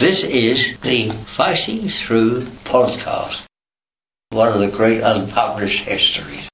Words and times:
This 0.00 0.24
is 0.24 0.78
the 0.78 1.10
Fighting 1.10 1.90
Through 1.90 2.44
podcast, 2.64 3.42
one 4.30 4.48
of 4.48 4.60
the 4.60 4.74
great 4.74 5.02
unpublished 5.02 5.84
histories. 5.84 6.48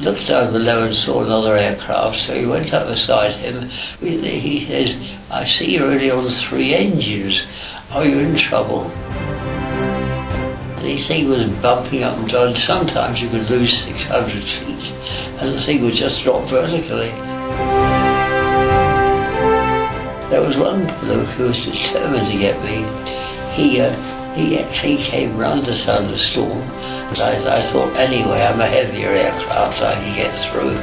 Looked 0.00 0.26
down 0.26 0.52
below 0.52 0.86
and 0.86 0.96
saw 0.96 1.22
another 1.22 1.54
aircraft, 1.54 2.16
so 2.16 2.36
he 2.36 2.44
went 2.44 2.74
up 2.74 2.88
beside 2.88 3.36
him. 3.36 3.68
He 4.00 4.66
says, 4.66 4.96
I 5.30 5.46
see 5.46 5.76
you're 5.76 5.86
only 5.86 6.10
on 6.10 6.28
three 6.48 6.74
engines. 6.74 7.46
Are 7.92 8.04
you 8.04 8.18
in 8.18 8.36
trouble? 8.36 8.88
The 10.82 10.98
thing 10.98 11.28
was 11.28 11.48
bumping 11.62 12.02
up 12.02 12.18
and 12.18 12.28
down. 12.28 12.56
Sometimes 12.56 13.22
you 13.22 13.28
could 13.28 13.48
lose 13.48 13.84
600 13.84 14.42
feet, 14.42 14.92
and 15.38 15.54
the 15.54 15.60
thing 15.60 15.84
would 15.84 15.94
just 15.94 16.20
drop 16.24 16.48
vertically. 16.48 17.12
There 20.30 20.42
was 20.42 20.58
one 20.58 20.86
bloke 21.00 21.28
who 21.28 21.46
was 21.46 21.64
determined 21.64 22.26
to 22.26 22.38
get 22.38 22.62
me. 22.62 22.84
He, 23.54 23.80
uh, 23.80 23.90
he 24.34 24.58
actually 24.58 24.98
came 24.98 25.38
round 25.38 25.64
the 25.64 25.74
thunderstorm. 25.74 26.62
I, 27.16 27.42
I 27.48 27.62
thought, 27.62 27.96
anyway, 27.96 28.42
I'm 28.42 28.60
a 28.60 28.66
heavier 28.66 29.08
aircraft, 29.08 29.80
I 29.80 29.94
can 29.94 30.14
get 30.14 30.38
through. 30.50 30.76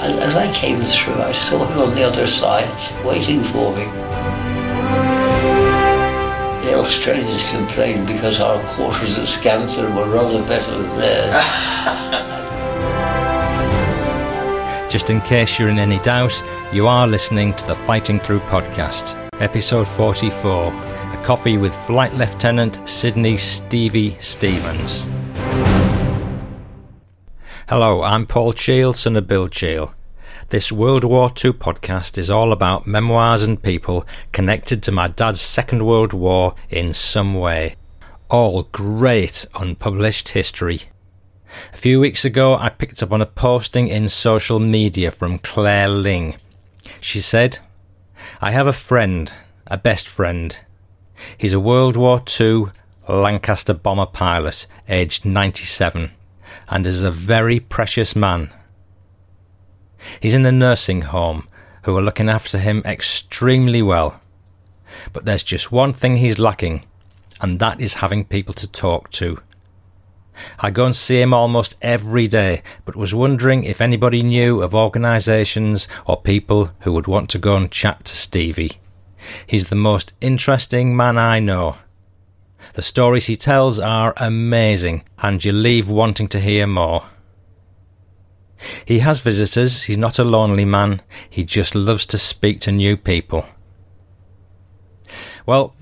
And 0.00 0.18
as 0.20 0.34
I 0.34 0.50
came 0.54 0.78
through, 0.78 1.20
I 1.22 1.32
saw 1.32 1.66
him 1.66 1.78
on 1.80 1.94
the 1.94 2.04
other 2.04 2.26
side, 2.26 3.04
waiting 3.04 3.44
for 3.44 3.76
me. 3.76 3.84
The 6.64 6.78
Australians 6.78 7.50
complained 7.50 8.06
because 8.06 8.40
our 8.40 8.62
quarters 8.74 9.18
at 9.18 9.28
Scampton 9.28 9.94
were 9.94 10.08
rather 10.08 10.42
better 10.48 10.82
than 10.82 10.98
theirs. 10.98 12.44
Just 14.88 15.10
in 15.10 15.20
case 15.20 15.58
you're 15.58 15.68
in 15.68 15.78
any 15.78 15.98
doubt, 15.98 16.42
you 16.72 16.86
are 16.86 17.06
listening 17.06 17.52
to 17.56 17.66
the 17.66 17.74
Fighting 17.74 18.18
Through 18.18 18.40
podcast, 18.40 19.14
episode 19.38 19.86
44 19.86 20.72
A 20.72 21.22
Coffee 21.26 21.58
with 21.58 21.74
Flight 21.74 22.14
Lieutenant 22.14 22.88
Sydney 22.88 23.36
Stevie 23.36 24.16
Stevens. 24.18 25.06
Hello, 27.68 28.02
I'm 28.02 28.24
Paul 28.26 28.54
Cheall, 28.54 28.94
son 28.94 29.16
of 29.16 29.28
Bill 29.28 29.48
Cheall. 29.48 29.92
This 30.48 30.72
World 30.72 31.04
War 31.04 31.28
II 31.28 31.52
podcast 31.52 32.16
is 32.16 32.30
all 32.30 32.50
about 32.50 32.86
memoirs 32.86 33.42
and 33.42 33.62
people 33.62 34.06
connected 34.32 34.82
to 34.84 34.92
my 34.92 35.08
dad's 35.08 35.42
Second 35.42 35.84
World 35.84 36.14
War 36.14 36.54
in 36.70 36.94
some 36.94 37.34
way. 37.34 37.76
All 38.30 38.62
great 38.62 39.44
unpublished 39.54 40.30
history. 40.30 40.84
A 41.72 41.76
few 41.76 42.00
weeks 42.00 42.24
ago, 42.24 42.56
I 42.56 42.68
picked 42.68 43.02
up 43.02 43.12
on 43.12 43.22
a 43.22 43.26
posting 43.26 43.88
in 43.88 44.08
social 44.08 44.58
media 44.58 45.10
from 45.10 45.38
Claire 45.38 45.88
Ling. 45.88 46.36
She 47.00 47.20
said, 47.20 47.58
I 48.40 48.50
have 48.50 48.66
a 48.66 48.72
friend, 48.72 49.32
a 49.66 49.78
best 49.78 50.06
friend. 50.06 50.56
He's 51.36 51.52
a 51.52 51.60
World 51.60 51.96
War 51.96 52.22
II 52.38 52.66
Lancaster 53.08 53.72
bomber 53.72 54.06
pilot, 54.06 54.66
aged 54.88 55.24
97, 55.24 56.10
and 56.68 56.86
is 56.86 57.02
a 57.02 57.10
very 57.10 57.58
precious 57.60 58.14
man. 58.14 58.52
He's 60.20 60.34
in 60.34 60.44
a 60.44 60.52
nursing 60.52 61.02
home 61.02 61.48
who 61.82 61.96
are 61.96 62.02
looking 62.02 62.28
after 62.28 62.58
him 62.58 62.82
extremely 62.84 63.80
well. 63.80 64.20
But 65.12 65.24
there's 65.24 65.42
just 65.42 65.72
one 65.72 65.94
thing 65.94 66.16
he's 66.16 66.38
lacking, 66.38 66.84
and 67.40 67.58
that 67.58 67.80
is 67.80 67.94
having 67.94 68.24
people 68.24 68.54
to 68.54 68.68
talk 68.70 69.10
to. 69.12 69.40
I 70.58 70.70
go 70.70 70.86
and 70.86 70.96
see 70.96 71.20
him 71.20 71.34
almost 71.34 71.76
every 71.82 72.28
day, 72.28 72.62
but 72.84 72.96
was 72.96 73.14
wondering 73.14 73.64
if 73.64 73.80
anybody 73.80 74.22
knew 74.22 74.62
of 74.62 74.74
organisations 74.74 75.88
or 76.06 76.20
people 76.20 76.70
who 76.80 76.92
would 76.92 77.06
want 77.06 77.30
to 77.30 77.38
go 77.38 77.56
and 77.56 77.70
chat 77.70 78.04
to 78.06 78.16
Stevie. 78.16 78.78
He's 79.46 79.68
the 79.68 79.76
most 79.76 80.12
interesting 80.20 80.96
man 80.96 81.18
I 81.18 81.40
know. 81.40 81.76
The 82.74 82.82
stories 82.82 83.26
he 83.26 83.36
tells 83.36 83.78
are 83.78 84.14
amazing, 84.16 85.04
and 85.18 85.44
you 85.44 85.52
leave 85.52 85.88
wanting 85.88 86.28
to 86.28 86.40
hear 86.40 86.66
more. 86.66 87.04
He 88.84 88.98
has 89.00 89.20
visitors, 89.20 89.84
he's 89.84 89.98
not 89.98 90.18
a 90.18 90.24
lonely 90.24 90.64
man, 90.64 91.00
he 91.28 91.44
just 91.44 91.74
loves 91.74 92.04
to 92.06 92.18
speak 92.18 92.60
to 92.62 92.72
new 92.72 92.96
people. 92.96 93.46
Well, 95.46 95.74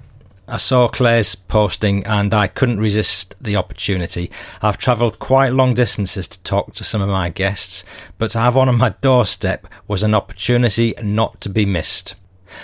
I 0.49 0.59
saw 0.59 0.87
Claire's 0.87 1.35
posting 1.35 2.07
and 2.07 2.33
I 2.33 2.47
couldn't 2.47 2.79
resist 2.79 3.35
the 3.41 3.57
opportunity. 3.57 4.31
I've 4.63 4.79
travelled 4.79 5.19
quite 5.19 5.53
long 5.53 5.75
distances 5.75 6.29
to 6.29 6.43
talk 6.45 6.73
to 6.75 6.85
some 6.85 7.03
of 7.03 7.09
my 7.09 7.31
guests, 7.31 7.85
but 8.17 8.31
to 8.31 8.39
have 8.39 8.55
one 8.55 8.69
on 8.69 8.79
my 8.79 8.91
doorstep 9.01 9.67
was 9.89 10.05
an 10.05 10.15
opportunity 10.15 10.95
not 11.03 11.41
to 11.41 11.49
be 11.49 11.67
missed. 11.67 12.15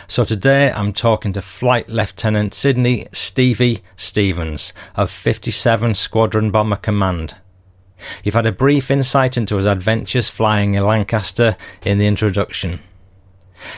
So 0.06 0.24
today 0.24 0.70
I'm 0.70 0.92
talking 0.92 1.32
to 1.32 1.42
Flight 1.42 1.88
Lieutenant 1.88 2.54
Sydney 2.54 3.08
Stevie 3.10 3.82
Stevens 3.96 4.72
of 4.94 5.10
57 5.10 5.94
Squadron 5.94 6.52
Bomber 6.52 6.76
Command. 6.76 7.34
You've 8.22 8.34
had 8.34 8.46
a 8.46 8.52
brief 8.52 8.92
insight 8.92 9.36
into 9.36 9.56
his 9.56 9.66
adventures 9.66 10.28
flying 10.28 10.74
in 10.74 10.86
Lancaster 10.86 11.56
in 11.84 11.98
the 11.98 12.06
introduction. 12.06 12.78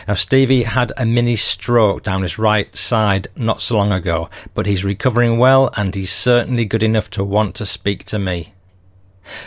Now, 0.07 0.15
Stevie 0.15 0.65
had 0.65 0.93
a 0.97 1.07
mini 1.07 1.37
stroke 1.37 2.03
down 2.03 2.23
his 2.23 2.39
right 2.39 2.75
side 2.77 3.29
not 3.37 3.61
so 3.61 3.77
long 3.77 3.93
ago, 3.93 4.29
but 4.55 4.67
he's 4.67 4.85
recovering 4.85 5.39
well 5.39 5.71
and 5.77 5.95
he's 5.95 6.13
certainly 6.13 6.65
good 6.65 6.83
enough 6.83 7.11
to 7.11 7.25
want 7.25 7.55
to 7.57 7.67
speak 7.67 8.05
to 8.05 8.19
me. 8.19 8.55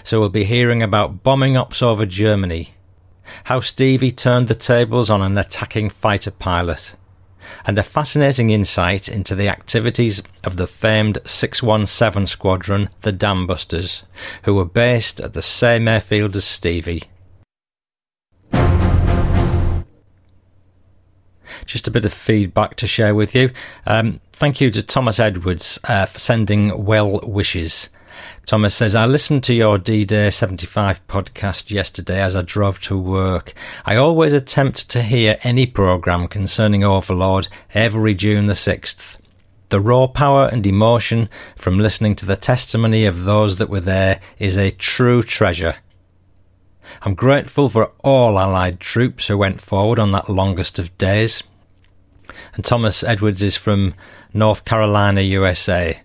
So 0.03 0.19
we'll 0.19 0.29
be 0.29 0.43
hearing 0.43 0.81
about 0.81 1.23
bombing 1.23 1.55
ops 1.55 1.81
over 1.81 2.05
Germany, 2.05 2.73
how 3.45 3.59
Stevie 3.59 4.11
turned 4.11 4.47
the 4.47 4.55
tables 4.55 5.09
on 5.09 5.21
an 5.21 5.37
attacking 5.37 5.89
fighter 5.89 6.31
pilot, 6.31 6.95
and 7.65 7.77
a 7.77 7.83
fascinating 7.83 8.49
insight 8.49 9.07
into 9.07 9.35
the 9.35 9.47
activities 9.47 10.21
of 10.43 10.57
the 10.57 10.67
famed 10.67 11.19
617 11.25 12.27
Squadron, 12.27 12.89
the 13.01 13.13
Dambusters, 13.13 14.03
who 14.43 14.55
were 14.55 14.65
based 14.65 15.19
at 15.19 15.33
the 15.33 15.41
same 15.41 15.87
airfield 15.87 16.35
as 16.35 16.45
Stevie. 16.45 17.03
Just 21.65 21.87
a 21.87 21.91
bit 21.91 22.05
of 22.05 22.13
feedback 22.13 22.75
to 22.77 22.87
share 22.87 23.15
with 23.15 23.35
you. 23.35 23.51
Um, 23.85 24.19
thank 24.33 24.61
you 24.61 24.71
to 24.71 24.83
Thomas 24.83 25.19
Edwards 25.19 25.79
uh, 25.85 26.05
for 26.05 26.19
sending 26.19 26.85
well 26.85 27.19
wishes. 27.23 27.89
Thomas 28.45 28.73
says, 28.73 28.95
I 28.95 29.05
listened 29.05 29.43
to 29.45 29.53
your 29.53 29.77
D 29.77 30.05
Day 30.05 30.29
75 30.29 31.05
podcast 31.07 31.71
yesterday 31.71 32.21
as 32.21 32.35
I 32.35 32.41
drove 32.41 32.79
to 32.81 32.97
work. 32.97 33.53
I 33.85 33.95
always 33.95 34.33
attempt 34.33 34.89
to 34.91 35.03
hear 35.03 35.37
any 35.43 35.65
programme 35.65 36.27
concerning 36.27 36.83
Overlord 36.83 37.47
every 37.73 38.15
June 38.15 38.47
the 38.47 38.53
6th. 38.53 39.17
The 39.69 39.81
raw 39.81 40.07
power 40.07 40.47
and 40.47 40.65
emotion 40.65 41.29
from 41.57 41.77
listening 41.77 42.15
to 42.17 42.25
the 42.25 42.37
testimony 42.37 43.05
of 43.05 43.25
those 43.25 43.57
that 43.57 43.69
were 43.69 43.81
there 43.81 44.21
is 44.39 44.57
a 44.57 44.71
true 44.71 45.21
treasure. 45.21 45.75
I'm 47.01 47.15
grateful 47.15 47.69
for 47.69 47.91
all 48.03 48.39
Allied 48.39 48.79
troops 48.79 49.27
who 49.27 49.37
went 49.37 49.61
forward 49.61 49.99
on 49.99 50.11
that 50.11 50.29
longest 50.29 50.79
of 50.79 50.97
days. 50.97 51.43
And 52.53 52.63
Thomas 52.63 53.03
Edwards 53.03 53.41
is 53.41 53.55
from 53.55 53.93
North 54.33 54.65
Carolina, 54.65 55.21
USA. 55.21 56.01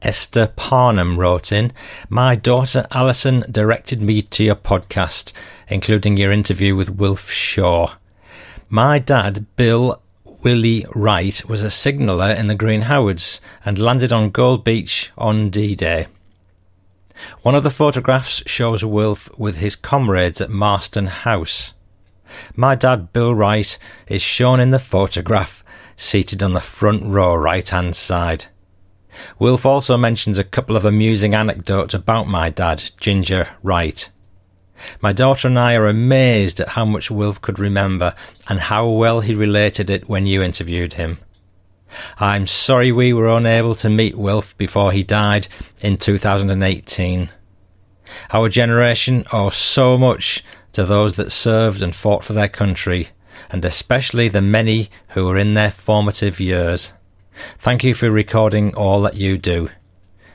Esther 0.00 0.52
Parnham 0.54 1.18
wrote 1.18 1.50
in, 1.50 1.72
My 2.08 2.36
daughter 2.36 2.86
Alison 2.92 3.44
directed 3.50 4.00
me 4.00 4.22
to 4.22 4.44
your 4.44 4.54
podcast, 4.54 5.32
including 5.68 6.16
your 6.16 6.30
interview 6.30 6.76
with 6.76 6.90
Wilf 6.90 7.30
Shaw. 7.30 7.94
My 8.68 8.98
dad, 8.98 9.46
Bill 9.56 10.00
Willie 10.42 10.86
Wright, 10.94 11.42
was 11.48 11.62
a 11.62 11.70
signaller 11.70 12.30
in 12.30 12.46
the 12.46 12.54
Green 12.54 12.82
Howards 12.82 13.40
and 13.64 13.78
landed 13.78 14.12
on 14.12 14.30
Gold 14.30 14.62
Beach 14.62 15.10
on 15.18 15.50
D 15.50 15.74
Day. 15.74 16.06
One 17.42 17.54
of 17.54 17.62
the 17.62 17.70
photographs 17.70 18.42
shows 18.46 18.84
Wilf 18.84 19.30
with 19.38 19.56
his 19.56 19.76
comrades 19.76 20.40
at 20.40 20.50
Marston 20.50 21.06
House. 21.06 21.74
My 22.54 22.74
dad, 22.74 23.12
Bill 23.12 23.34
Wright, 23.34 23.78
is 24.06 24.22
shown 24.22 24.60
in 24.60 24.70
the 24.70 24.78
photograph, 24.78 25.64
seated 25.96 26.42
on 26.42 26.52
the 26.52 26.60
front 26.60 27.04
row 27.04 27.34
right 27.34 27.68
hand 27.68 27.96
side. 27.96 28.46
Wilf 29.38 29.64
also 29.66 29.96
mentions 29.96 30.38
a 30.38 30.44
couple 30.44 30.76
of 30.76 30.84
amusing 30.84 31.34
anecdotes 31.34 31.94
about 31.94 32.28
my 32.28 32.50
dad, 32.50 32.90
Ginger 33.00 33.48
Wright. 33.62 34.10
My 35.00 35.12
daughter 35.12 35.48
and 35.48 35.58
I 35.58 35.74
are 35.74 35.88
amazed 35.88 36.60
at 36.60 36.68
how 36.70 36.84
much 36.84 37.10
Wilf 37.10 37.40
could 37.40 37.58
remember 37.58 38.14
and 38.48 38.60
how 38.60 38.88
well 38.88 39.20
he 39.20 39.34
related 39.34 39.90
it 39.90 40.08
when 40.08 40.26
you 40.26 40.42
interviewed 40.42 40.94
him. 40.94 41.18
I'm 42.18 42.46
sorry 42.46 42.92
we 42.92 43.12
were 43.12 43.28
unable 43.28 43.74
to 43.76 43.88
meet 43.88 44.16
Wilf 44.16 44.56
before 44.56 44.92
he 44.92 45.02
died 45.02 45.48
in 45.80 45.96
2018. 45.96 47.30
Our 48.30 48.48
generation 48.48 49.24
owes 49.32 49.56
so 49.56 49.98
much 49.98 50.44
to 50.72 50.84
those 50.84 51.16
that 51.16 51.32
served 51.32 51.82
and 51.82 51.94
fought 51.94 52.24
for 52.24 52.32
their 52.32 52.48
country, 52.48 53.08
and 53.50 53.64
especially 53.64 54.28
the 54.28 54.42
many 54.42 54.90
who 55.08 55.26
were 55.26 55.38
in 55.38 55.54
their 55.54 55.70
formative 55.70 56.40
years. 56.40 56.94
Thank 57.58 57.84
you 57.84 57.94
for 57.94 58.10
recording 58.10 58.74
all 58.74 59.02
that 59.02 59.14
you 59.14 59.38
do. 59.38 59.70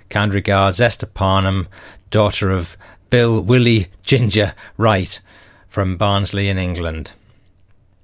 Kind 0.09 0.33
regards, 0.33 0.79
Esther 0.79 1.07
Parnham, 1.07 1.67
daughter 2.11 2.51
of 2.51 2.77
Bill 3.09 3.41
Willie 3.41 3.88
Ginger 4.03 4.53
Wright 4.77 5.19
from 5.67 5.97
Barnsley 5.97 6.50
in 6.50 6.57
England. 6.57 7.13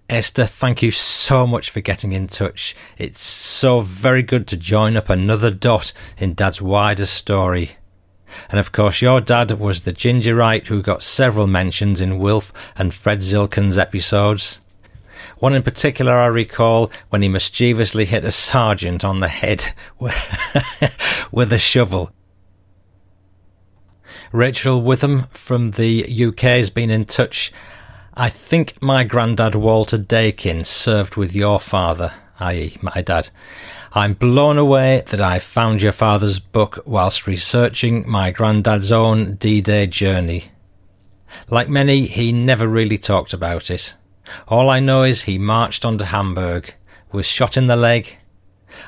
Esther, 0.09 0.47
thank 0.47 0.81
you 0.81 0.89
so 0.89 1.45
much 1.45 1.69
for 1.69 1.81
getting 1.81 2.13
in 2.13 2.25
touch. 2.25 2.75
It's 2.97 3.21
so 3.21 3.81
very 3.81 4.23
good 4.23 4.47
to 4.47 4.57
join 4.57 4.97
up 4.97 5.07
another 5.07 5.51
dot 5.51 5.93
in 6.17 6.33
Dad's 6.33 6.59
wider 6.59 7.05
story. 7.05 7.71
And 8.49 8.59
of 8.59 8.71
course, 8.71 9.03
your 9.03 9.21
dad 9.21 9.51
was 9.51 9.81
the 9.81 9.91
Ginger 9.91 10.33
Wright 10.33 10.65
who 10.65 10.81
got 10.81 11.03
several 11.03 11.45
mentions 11.45 12.01
in 12.01 12.17
Wilf 12.17 12.51
and 12.75 12.91
Fred 12.91 13.19
Zilkin's 13.19 13.77
episodes. 13.77 14.61
One 15.37 15.53
in 15.53 15.61
particular 15.61 16.13
I 16.13 16.25
recall 16.27 16.91
when 17.09 17.21
he 17.21 17.27
mischievously 17.27 18.05
hit 18.05 18.25
a 18.25 18.31
sergeant 18.31 19.05
on 19.05 19.19
the 19.19 19.27
head 19.27 19.75
with 19.99 21.53
a 21.53 21.59
shovel. 21.59 22.11
Rachel 24.31 24.81
Witham 24.81 25.27
from 25.29 25.71
the 25.71 26.03
UK 26.27 26.41
has 26.41 26.71
been 26.71 26.89
in 26.89 27.05
touch. 27.05 27.51
I 28.19 28.27
think 28.27 28.81
my 28.81 29.05
granddad 29.05 29.55
Walter 29.55 29.97
Dakin 29.97 30.65
served 30.65 31.15
with 31.15 31.33
your 31.33 31.57
father, 31.57 32.15
i.e., 32.37 32.75
my 32.81 33.01
dad. 33.01 33.29
I'm 33.93 34.13
blown 34.13 34.57
away 34.57 35.03
that 35.07 35.21
I 35.21 35.39
found 35.39 35.81
your 35.81 35.93
father's 35.93 36.37
book 36.37 36.83
whilst 36.85 37.27
researching 37.27 38.03
my 38.05 38.31
granddad's 38.31 38.91
own 38.91 39.35
D 39.35 39.61
Day 39.61 39.87
journey. 39.87 40.51
Like 41.49 41.69
many, 41.69 42.07
he 42.07 42.33
never 42.33 42.67
really 42.67 42.97
talked 42.97 43.31
about 43.31 43.71
it. 43.71 43.95
All 44.49 44.69
I 44.69 44.81
know 44.81 45.03
is 45.03 45.21
he 45.21 45.37
marched 45.37 45.85
on 45.85 45.97
to 45.99 46.05
Hamburg, 46.07 46.73
was 47.13 47.25
shot 47.25 47.55
in 47.55 47.67
the 47.67 47.77
leg, 47.77 48.17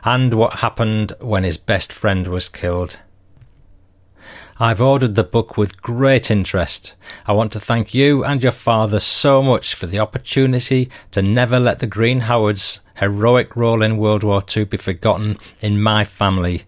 and 0.04 0.34
what 0.34 0.56
happened 0.56 1.14
when 1.22 1.46
his 1.46 1.58
best 1.58 1.94
friend 1.94 2.28
was 2.28 2.50
killed. 2.50 3.00
I've 4.62 4.80
ordered 4.80 5.16
the 5.16 5.24
book 5.24 5.58
with 5.58 5.82
great 5.82 6.30
interest. 6.30 6.94
I 7.26 7.34
want 7.34 7.52
to 7.54 7.60
thank 7.60 7.96
you 7.96 8.24
and 8.24 8.44
your 8.44 8.52
father 8.52 9.00
so 9.00 9.42
much 9.42 9.74
for 9.74 9.88
the 9.88 9.98
opportunity 9.98 10.88
to 11.10 11.24
never 11.24 11.60
let 11.60 11.80
the 11.80 11.88
Green 11.88 12.20
Howards' 12.20 12.82
heroic 12.98 13.56
role 13.56 13.82
in 13.82 13.98
World 13.98 14.24
War 14.24 14.44
II 14.56 14.66
be 14.66 14.78
forgotten 14.78 15.40
in 15.62 15.82
my 15.82 16.04
family, 16.04 16.66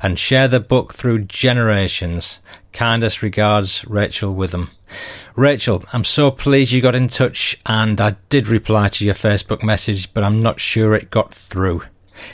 and 0.00 0.18
share 0.18 0.48
the 0.48 0.58
book 0.58 0.94
through 0.94 1.26
generations. 1.26 2.38
Kindest 2.72 3.20
regards, 3.20 3.84
Rachel 3.86 4.34
Witham. 4.34 4.70
Rachel, 5.36 5.84
I'm 5.92 6.04
so 6.04 6.30
pleased 6.30 6.72
you 6.72 6.80
got 6.80 6.94
in 6.94 7.08
touch, 7.08 7.60
and 7.66 8.00
I 8.00 8.16
did 8.30 8.46
reply 8.46 8.88
to 8.88 9.04
your 9.04 9.12
Facebook 9.12 9.62
message, 9.62 10.14
but 10.14 10.24
I'm 10.24 10.40
not 10.40 10.60
sure 10.60 10.94
it 10.94 11.10
got 11.10 11.34
through. 11.34 11.82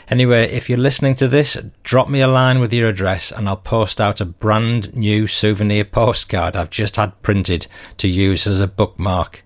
Anyway, 0.08 0.44
if 0.50 0.68
you're 0.68 0.78
listening 0.78 1.14
to 1.16 1.28
this, 1.28 1.56
drop 1.82 2.08
me 2.08 2.20
a 2.20 2.28
line 2.28 2.60
with 2.60 2.72
your 2.72 2.88
address 2.88 3.32
and 3.32 3.48
I'll 3.48 3.56
post 3.56 4.00
out 4.00 4.20
a 4.20 4.24
brand 4.24 4.94
new 4.94 5.26
souvenir 5.26 5.84
postcard 5.84 6.56
I've 6.56 6.70
just 6.70 6.96
had 6.96 7.20
printed 7.22 7.66
to 7.98 8.08
use 8.08 8.46
as 8.46 8.60
a 8.60 8.66
bookmark. 8.66 9.44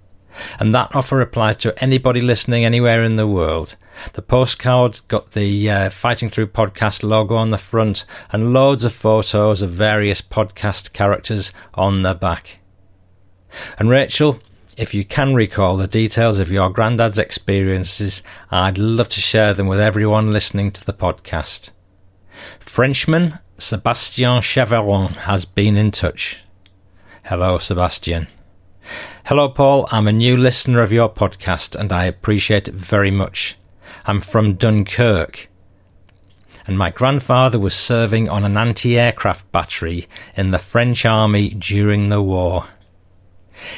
And 0.59 0.75
that 0.75 0.95
offer 0.95 1.21
applies 1.21 1.57
to 1.59 1.81
anybody 1.83 2.21
listening 2.21 2.65
anywhere 2.65 3.05
in 3.05 3.17
the 3.17 3.27
world. 3.27 3.77
The 4.15 4.23
postcard's 4.23 5.01
got 5.01 5.33
the 5.33 5.71
uh, 5.71 5.91
Fighting 5.91 6.29
Through 6.29 6.49
podcast 6.49 7.03
logo 7.05 7.37
on 7.37 7.51
the 7.51 7.59
front 7.59 8.05
and 8.31 8.53
loads 8.53 8.85
of 8.85 8.93
photos 8.93 9.63
of 9.63 9.71
various 9.71 10.21
podcast 10.21 10.93
characters 10.93 11.53
on 11.75 12.03
the 12.03 12.15
back. 12.15 12.59
And 13.79 13.89
Rachel, 13.89 14.41
if 14.77 14.95
you 14.95 15.05
can 15.05 15.35
recall 15.35 15.77
the 15.77 15.87
details 15.87 16.39
of 16.39 16.51
your 16.51 16.71
granddad's 16.71 17.19
experiences, 17.19 18.23
I'd 18.51 18.79
love 18.79 19.09
to 19.11 19.21
share 19.21 19.55
them 19.55 19.67
with 19.67 19.81
everyone 19.81 20.33
listening 20.33 20.73
to 20.73 20.85
the 20.85 20.93
podcast. 20.93 21.71
Frenchman 22.59 23.39
Sebastien 23.59 24.41
Cheveron 24.43 25.11
has 25.29 25.45
been 25.45 25.77
in 25.77 25.91
touch. 25.91 26.43
Hello, 27.25 27.59
Sebastien. 27.59 28.27
Hello, 29.27 29.49
Paul. 29.49 29.89
I'm 29.91 30.09
a 30.09 30.13
new 30.13 30.37
listener 30.37 30.83
of 30.83 30.93
your 30.93 31.09
podcast 31.09 31.77
and 31.77 31.93
I 31.93 32.05
appreciate 32.05 32.69
it 32.69 32.75
very 32.75 33.11
much. 33.11 33.57
I'm 34.07 34.21
from 34.21 34.55
Dunkirk. 34.55 35.49
And 36.67 36.79
my 36.79 36.91
grandfather 36.91 37.59
was 37.59 37.75
serving 37.75 38.29
on 38.29 38.45
an 38.45 38.57
anti 38.57 38.99
aircraft 38.99 39.51
battery 39.53 40.07
in 40.37 40.51
the 40.51 40.59
French 40.59 41.05
army 41.05 41.51
during 41.51 42.09
the 42.09 42.23
war. 42.23 42.67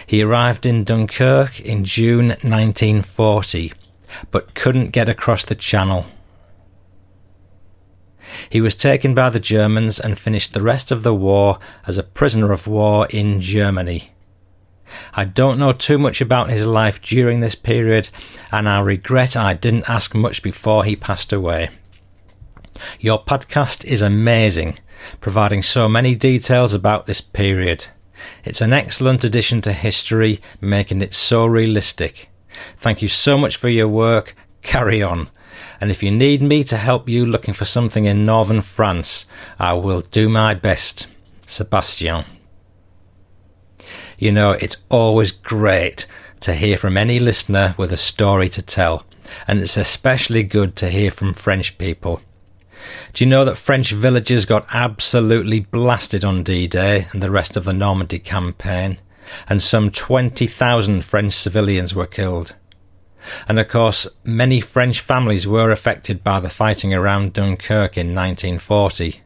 He 0.06 0.22
arrived 0.22 0.64
in 0.64 0.84
Dunkirk 0.84 1.60
in 1.60 1.84
June 1.84 2.28
1940, 2.28 3.72
but 4.30 4.54
couldn't 4.54 4.90
get 4.90 5.08
across 5.08 5.44
the 5.44 5.54
channel. 5.54 6.06
He 8.48 8.60
was 8.60 8.74
taken 8.74 9.14
by 9.14 9.30
the 9.30 9.40
Germans 9.40 10.00
and 10.00 10.18
finished 10.18 10.52
the 10.52 10.62
rest 10.62 10.90
of 10.90 11.02
the 11.02 11.14
war 11.14 11.58
as 11.86 11.98
a 11.98 12.02
prisoner 12.02 12.52
of 12.52 12.66
war 12.66 13.06
in 13.10 13.40
Germany. 13.40 14.10
I 15.14 15.24
don't 15.24 15.58
know 15.58 15.72
too 15.72 15.98
much 15.98 16.20
about 16.20 16.50
his 16.50 16.64
life 16.64 17.00
during 17.02 17.40
this 17.40 17.54
period, 17.54 18.10
and 18.52 18.68
I 18.68 18.80
regret 18.80 19.36
I 19.36 19.54
didn't 19.54 19.88
ask 19.88 20.14
much 20.14 20.42
before 20.42 20.84
he 20.84 20.96
passed 20.96 21.32
away. 21.32 21.70
Your 23.00 23.22
podcast 23.22 23.84
is 23.84 24.02
amazing, 24.02 24.78
providing 25.20 25.62
so 25.62 25.88
many 25.88 26.14
details 26.14 26.74
about 26.74 27.06
this 27.06 27.20
period. 27.20 27.86
It's 28.44 28.60
an 28.60 28.72
excellent 28.72 29.24
addition 29.24 29.60
to 29.62 29.72
history, 29.72 30.40
making 30.60 31.02
it 31.02 31.14
so 31.14 31.46
realistic. 31.46 32.30
Thank 32.76 33.02
you 33.02 33.08
so 33.08 33.36
much 33.36 33.56
for 33.56 33.68
your 33.68 33.88
work. 33.88 34.34
Carry 34.62 35.02
on. 35.02 35.30
And 35.80 35.90
if 35.90 36.02
you 36.02 36.10
need 36.10 36.42
me 36.42 36.64
to 36.64 36.76
help 36.76 37.08
you 37.08 37.24
looking 37.24 37.54
for 37.54 37.64
something 37.64 38.04
in 38.04 38.26
northern 38.26 38.62
France, 38.62 39.26
I 39.58 39.74
will 39.74 40.00
do 40.00 40.28
my 40.28 40.54
best. 40.54 41.06
Sebastian. 41.46 42.24
You 44.18 44.32
know, 44.32 44.52
it's 44.52 44.78
always 44.88 45.30
great 45.30 46.06
to 46.40 46.54
hear 46.54 46.76
from 46.76 46.96
any 46.96 47.18
listener 47.18 47.74
with 47.78 47.92
a 47.92 47.96
story 47.96 48.48
to 48.50 48.62
tell, 48.62 49.04
and 49.46 49.60
it's 49.60 49.76
especially 49.76 50.42
good 50.42 50.76
to 50.76 50.90
hear 50.90 51.10
from 51.10 51.34
French 51.34 51.78
people. 51.78 52.20
Do 53.12 53.24
you 53.24 53.30
know 53.30 53.44
that 53.44 53.56
French 53.56 53.92
villagers 53.92 54.44
got 54.44 54.66
absolutely 54.72 55.60
blasted 55.60 56.24
on 56.24 56.42
D 56.42 56.66
Day 56.66 57.06
and 57.12 57.22
the 57.22 57.30
rest 57.30 57.56
of 57.56 57.64
the 57.64 57.72
Normandy 57.72 58.18
campaign, 58.18 58.98
and 59.48 59.62
some 59.62 59.90
20,000 59.90 61.04
French 61.04 61.34
civilians 61.34 61.94
were 61.94 62.06
killed? 62.06 62.54
And 63.48 63.58
of 63.58 63.68
course, 63.68 64.06
many 64.24 64.60
French 64.60 65.00
families 65.00 65.46
were 65.46 65.70
affected 65.70 66.22
by 66.22 66.40
the 66.40 66.50
fighting 66.50 66.94
around 66.94 67.32
Dunkirk 67.32 67.96
in 67.96 68.14
1940. 68.14 69.22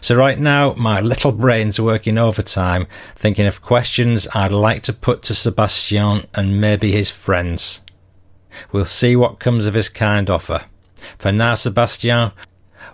So 0.00 0.14
right 0.14 0.38
now, 0.38 0.72
my 0.74 1.00
little 1.00 1.32
brain's 1.32 1.80
working 1.80 2.16
overtime, 2.18 2.86
thinking 3.14 3.46
of 3.46 3.62
questions 3.62 4.26
I'd 4.34 4.52
like 4.52 4.82
to 4.84 4.92
put 4.92 5.22
to 5.24 5.34
Sebastian 5.34 6.26
and 6.34 6.60
maybe 6.60 6.92
his 6.92 7.10
friends. 7.10 7.80
We'll 8.72 8.86
see 8.86 9.14
what 9.14 9.40
comes 9.40 9.66
of 9.66 9.74
his 9.74 9.88
kind 9.88 10.30
offer. 10.30 10.64
For 11.18 11.32
now, 11.32 11.54
Sebastian, 11.54 12.32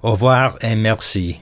au 0.02 0.12
revoir 0.12 0.56
et 0.60 0.74
merci. 0.74 1.40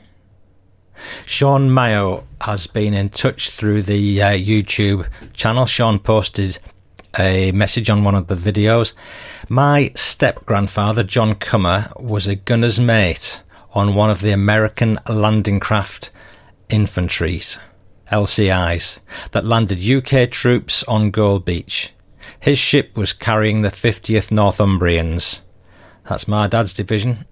Sean 1.26 1.72
Mayo 1.72 2.24
has 2.40 2.66
been 2.66 2.94
in 2.94 3.08
touch 3.08 3.50
through 3.50 3.82
the 3.82 4.22
uh, 4.22 4.30
YouTube 4.30 5.06
channel. 5.32 5.66
Sean 5.66 5.98
posted 5.98 6.58
a 7.18 7.52
message 7.52 7.90
on 7.90 8.04
one 8.04 8.14
of 8.14 8.28
the 8.28 8.34
videos. 8.34 8.94
My 9.48 9.92
step 9.94 10.46
grandfather, 10.46 11.02
John 11.02 11.34
Cummer, 11.34 11.92
was 11.96 12.26
a 12.26 12.36
gunner's 12.36 12.80
mate 12.80 13.42
on 13.72 13.94
one 13.94 14.10
of 14.10 14.20
the 14.20 14.32
American 14.32 14.98
landing 15.08 15.60
craft 15.60 16.10
infantries, 16.68 17.58
LCIs, 18.10 19.00
that 19.32 19.44
landed 19.44 19.82
UK 19.82 20.30
troops 20.30 20.82
on 20.84 21.10
Gold 21.10 21.44
Beach. 21.44 21.92
His 22.38 22.58
ship 22.58 22.96
was 22.96 23.12
carrying 23.12 23.62
the 23.62 23.68
50th 23.68 24.30
Northumbrians. 24.30 25.40
That's 26.08 26.28
my 26.28 26.46
dad's 26.46 26.74
division. 26.74 27.24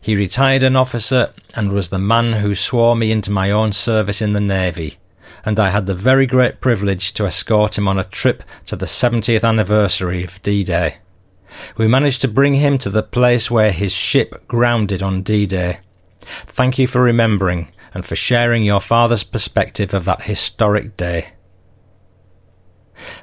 He 0.00 0.16
retired 0.16 0.62
an 0.62 0.76
officer 0.76 1.32
and 1.54 1.72
was 1.72 1.88
the 1.88 1.98
man 1.98 2.40
who 2.40 2.54
swore 2.54 2.96
me 2.96 3.12
into 3.12 3.30
my 3.30 3.50
own 3.50 3.72
service 3.72 4.20
in 4.20 4.32
the 4.32 4.40
Navy, 4.40 4.96
and 5.44 5.58
I 5.60 5.70
had 5.70 5.86
the 5.86 5.94
very 5.94 6.26
great 6.26 6.60
privilege 6.60 7.12
to 7.14 7.26
escort 7.26 7.78
him 7.78 7.88
on 7.88 7.98
a 7.98 8.04
trip 8.04 8.42
to 8.66 8.76
the 8.76 8.86
70th 8.86 9.44
anniversary 9.44 10.24
of 10.24 10.42
D 10.42 10.64
Day. 10.64 10.96
We 11.76 11.88
managed 11.88 12.20
to 12.22 12.28
bring 12.28 12.54
him 12.54 12.78
to 12.78 12.90
the 12.90 13.02
place 13.02 13.50
where 13.50 13.72
his 13.72 13.92
ship 13.92 14.46
grounded 14.48 15.02
on 15.02 15.22
D 15.22 15.46
Day. 15.46 15.80
Thank 16.20 16.78
you 16.78 16.86
for 16.86 17.00
remembering 17.00 17.72
and 17.94 18.04
for 18.04 18.16
sharing 18.16 18.64
your 18.64 18.80
father's 18.80 19.24
perspective 19.24 19.94
of 19.94 20.04
that 20.04 20.22
historic 20.22 20.96
day. 20.96 21.28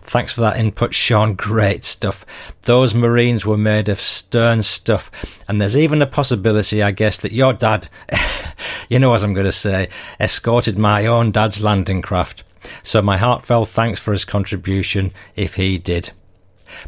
Thanks 0.02 0.34
for 0.34 0.42
that 0.42 0.58
input, 0.58 0.94
Sean. 0.94 1.36
Great 1.36 1.84
stuff. 1.84 2.26
Those 2.64 2.96
Marines 2.96 3.46
were 3.46 3.58
made 3.58 3.90
of 3.90 4.00
stern 4.00 4.64
stuff. 4.64 5.12
And 5.48 5.62
there's 5.62 5.78
even 5.78 6.02
a 6.02 6.08
possibility, 6.08 6.82
I 6.82 6.92
guess, 6.92 7.18
that 7.20 7.32
your 7.32 7.54
dad, 7.54 7.90
you 8.90 9.00
know 9.00 9.10
what 9.10 9.24
I'm 9.24 9.34
going 9.34 9.46
to 9.46 9.52
say, 9.52 9.90
escorted 10.20 10.78
my 10.78 11.06
own 11.06 11.32
dad's 11.32 11.62
landing 11.62 12.02
craft. 12.02 12.44
So 12.84 13.02
my 13.02 13.18
heartfelt 13.18 13.70
thanks 13.70 14.00
for 14.00 14.12
his 14.12 14.26
contribution 14.26 15.12
if 15.36 15.56
he 15.56 15.78
did. 15.78 16.12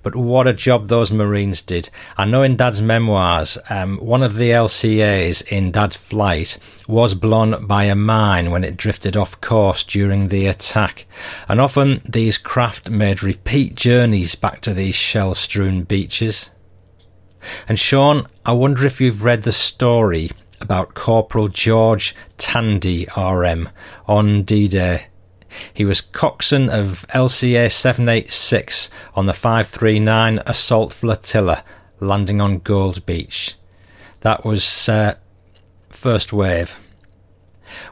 But 0.03 0.15
what 0.15 0.47
a 0.47 0.53
job 0.53 0.87
those 0.87 1.11
Marines 1.11 1.61
did. 1.61 1.89
I 2.17 2.25
know 2.25 2.43
in 2.43 2.57
Dad's 2.57 2.81
memoirs, 2.81 3.57
um, 3.69 3.97
one 3.97 4.23
of 4.23 4.35
the 4.35 4.51
LCAs 4.51 5.47
in 5.51 5.71
Dad's 5.71 5.95
flight 5.95 6.57
was 6.87 7.13
blown 7.13 7.65
by 7.65 7.85
a 7.85 7.95
mine 7.95 8.51
when 8.51 8.63
it 8.63 8.77
drifted 8.77 9.17
off 9.17 9.39
course 9.41 9.83
during 9.83 10.27
the 10.27 10.47
attack. 10.47 11.05
And 11.47 11.59
often 11.59 12.01
these 12.05 12.37
craft 12.37 12.89
made 12.89 13.23
repeat 13.23 13.75
journeys 13.75 14.35
back 14.35 14.61
to 14.61 14.73
these 14.73 14.95
shell 14.95 15.35
strewn 15.35 15.83
beaches. 15.83 16.49
And 17.67 17.79
Sean, 17.79 18.27
I 18.45 18.53
wonder 18.53 18.85
if 18.85 18.99
you've 18.99 19.23
read 19.23 19.43
the 19.43 19.51
story 19.51 20.31
about 20.59 20.95
Corporal 20.95 21.47
George 21.49 22.15
Tandy 22.37 23.07
RM 23.15 23.69
on 24.07 24.43
D 24.43 24.67
Day. 24.67 25.07
He 25.73 25.85
was 25.85 26.01
coxswain 26.01 26.69
of 26.69 27.05
LCA 27.09 27.71
786 27.71 28.89
on 29.15 29.25
the 29.25 29.33
539 29.33 30.41
Assault 30.45 30.93
Flotilla 30.93 31.63
landing 31.99 32.41
on 32.41 32.59
Gold 32.59 33.05
Beach. 33.05 33.55
That 34.21 34.45
was 34.45 34.89
uh, 34.89 35.15
first 35.89 36.33
wave. 36.33 36.79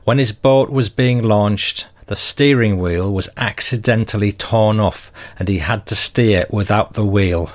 When 0.04 0.18
his 0.18 0.32
boat 0.32 0.70
was 0.70 0.90
being 0.90 1.22
launched, 1.22 1.88
the 2.08 2.16
steering 2.16 2.78
wheel 2.78 3.12
was 3.12 3.30
accidentally 3.36 4.32
torn 4.32 4.80
off 4.80 5.12
and 5.40 5.48
he 5.48 5.60
had 5.60 5.86
to 5.88 5.96
steer 5.96 6.46
without 6.50 6.94
the 6.94 7.06
wheel. 7.06 7.52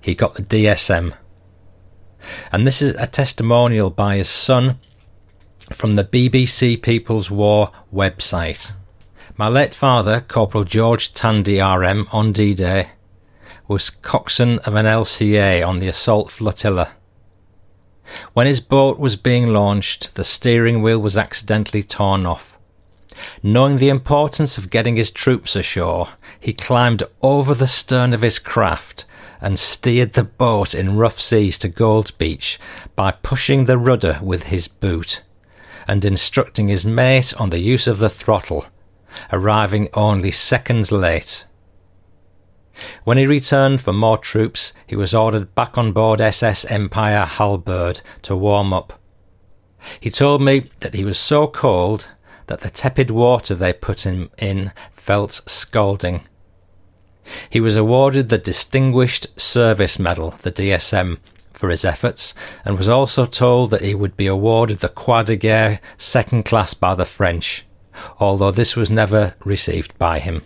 He 0.00 0.14
got 0.14 0.34
the 0.34 0.42
DSM. 0.42 1.14
And 2.50 2.66
this 2.66 2.82
is 2.82 2.94
a 2.96 3.06
testimonial 3.06 3.90
by 3.90 4.16
his 4.16 4.28
son 4.28 4.80
from 5.72 5.96
the 5.96 6.04
BBC 6.04 6.80
People's 6.80 7.30
War 7.30 7.70
website. 7.92 8.72
My 9.36 9.48
late 9.48 9.74
father, 9.74 10.20
Corporal 10.20 10.64
George 10.64 11.12
Tandy 11.12 11.60
RM, 11.60 12.08
on 12.12 12.32
D 12.32 12.54
Day, 12.54 12.90
was 13.68 13.90
coxswain 13.90 14.58
of 14.60 14.74
an 14.74 14.86
LCA 14.86 15.66
on 15.66 15.78
the 15.78 15.88
assault 15.88 16.30
flotilla. 16.30 16.92
When 18.32 18.46
his 18.46 18.60
boat 18.60 18.98
was 18.98 19.16
being 19.16 19.48
launched, 19.48 20.14
the 20.14 20.24
steering 20.24 20.80
wheel 20.80 21.00
was 21.00 21.18
accidentally 21.18 21.82
torn 21.82 22.24
off. 22.24 22.56
Knowing 23.42 23.78
the 23.78 23.88
importance 23.88 24.58
of 24.58 24.70
getting 24.70 24.96
his 24.96 25.10
troops 25.10 25.56
ashore, 25.56 26.10
he 26.38 26.52
climbed 26.52 27.02
over 27.22 27.54
the 27.54 27.66
stern 27.66 28.14
of 28.14 28.22
his 28.22 28.38
craft 28.38 29.04
and 29.40 29.58
steered 29.58 30.12
the 30.12 30.24
boat 30.24 30.74
in 30.74 30.96
rough 30.96 31.20
seas 31.20 31.58
to 31.58 31.68
Gold 31.68 32.16
Beach 32.18 32.58
by 32.94 33.10
pushing 33.10 33.64
the 33.64 33.78
rudder 33.78 34.20
with 34.22 34.44
his 34.44 34.68
boot 34.68 35.22
and 35.86 36.04
instructing 36.04 36.68
his 36.68 36.84
mate 36.84 37.32
on 37.40 37.50
the 37.50 37.60
use 37.60 37.86
of 37.86 37.98
the 37.98 38.10
throttle, 38.10 38.66
arriving 39.32 39.88
only 39.94 40.30
seconds 40.30 40.90
late. 40.90 41.44
When 43.04 43.18
he 43.18 43.26
returned 43.26 43.80
for 43.80 43.92
more 43.92 44.18
troops, 44.18 44.72
he 44.86 44.96
was 44.96 45.14
ordered 45.14 45.54
back 45.54 45.78
on 45.78 45.92
board 45.92 46.20
SS 46.20 46.64
Empire 46.66 47.24
Halberd 47.24 48.02
to 48.22 48.36
warm 48.36 48.72
up. 48.72 49.00
He 50.00 50.10
told 50.10 50.42
me 50.42 50.68
that 50.80 50.94
he 50.94 51.04
was 51.04 51.18
so 51.18 51.46
cold 51.46 52.08
that 52.46 52.60
the 52.60 52.70
tepid 52.70 53.10
water 53.10 53.54
they 53.54 53.72
put 53.72 54.04
him 54.04 54.30
in 54.38 54.72
felt 54.92 55.42
scalding. 55.46 56.22
He 57.50 57.60
was 57.60 57.76
awarded 57.76 58.28
the 58.28 58.38
Distinguished 58.38 59.40
Service 59.40 59.98
Medal, 59.98 60.34
the 60.42 60.52
DSM, 60.52 61.18
for 61.58 61.70
his 61.70 61.84
efforts 61.84 62.34
and 62.64 62.76
was 62.76 62.88
also 62.88 63.26
told 63.26 63.70
that 63.70 63.82
he 63.82 63.94
would 63.94 64.16
be 64.16 64.26
awarded 64.26 64.78
the 64.78 64.88
Croix 64.88 65.22
de 65.22 65.36
Guerre 65.36 65.80
second 65.96 66.44
class 66.44 66.74
by 66.74 66.94
the 66.94 67.04
French, 67.04 67.64
although 68.18 68.50
this 68.50 68.76
was 68.76 68.90
never 68.90 69.34
received 69.44 69.96
by 69.98 70.18
him. 70.18 70.42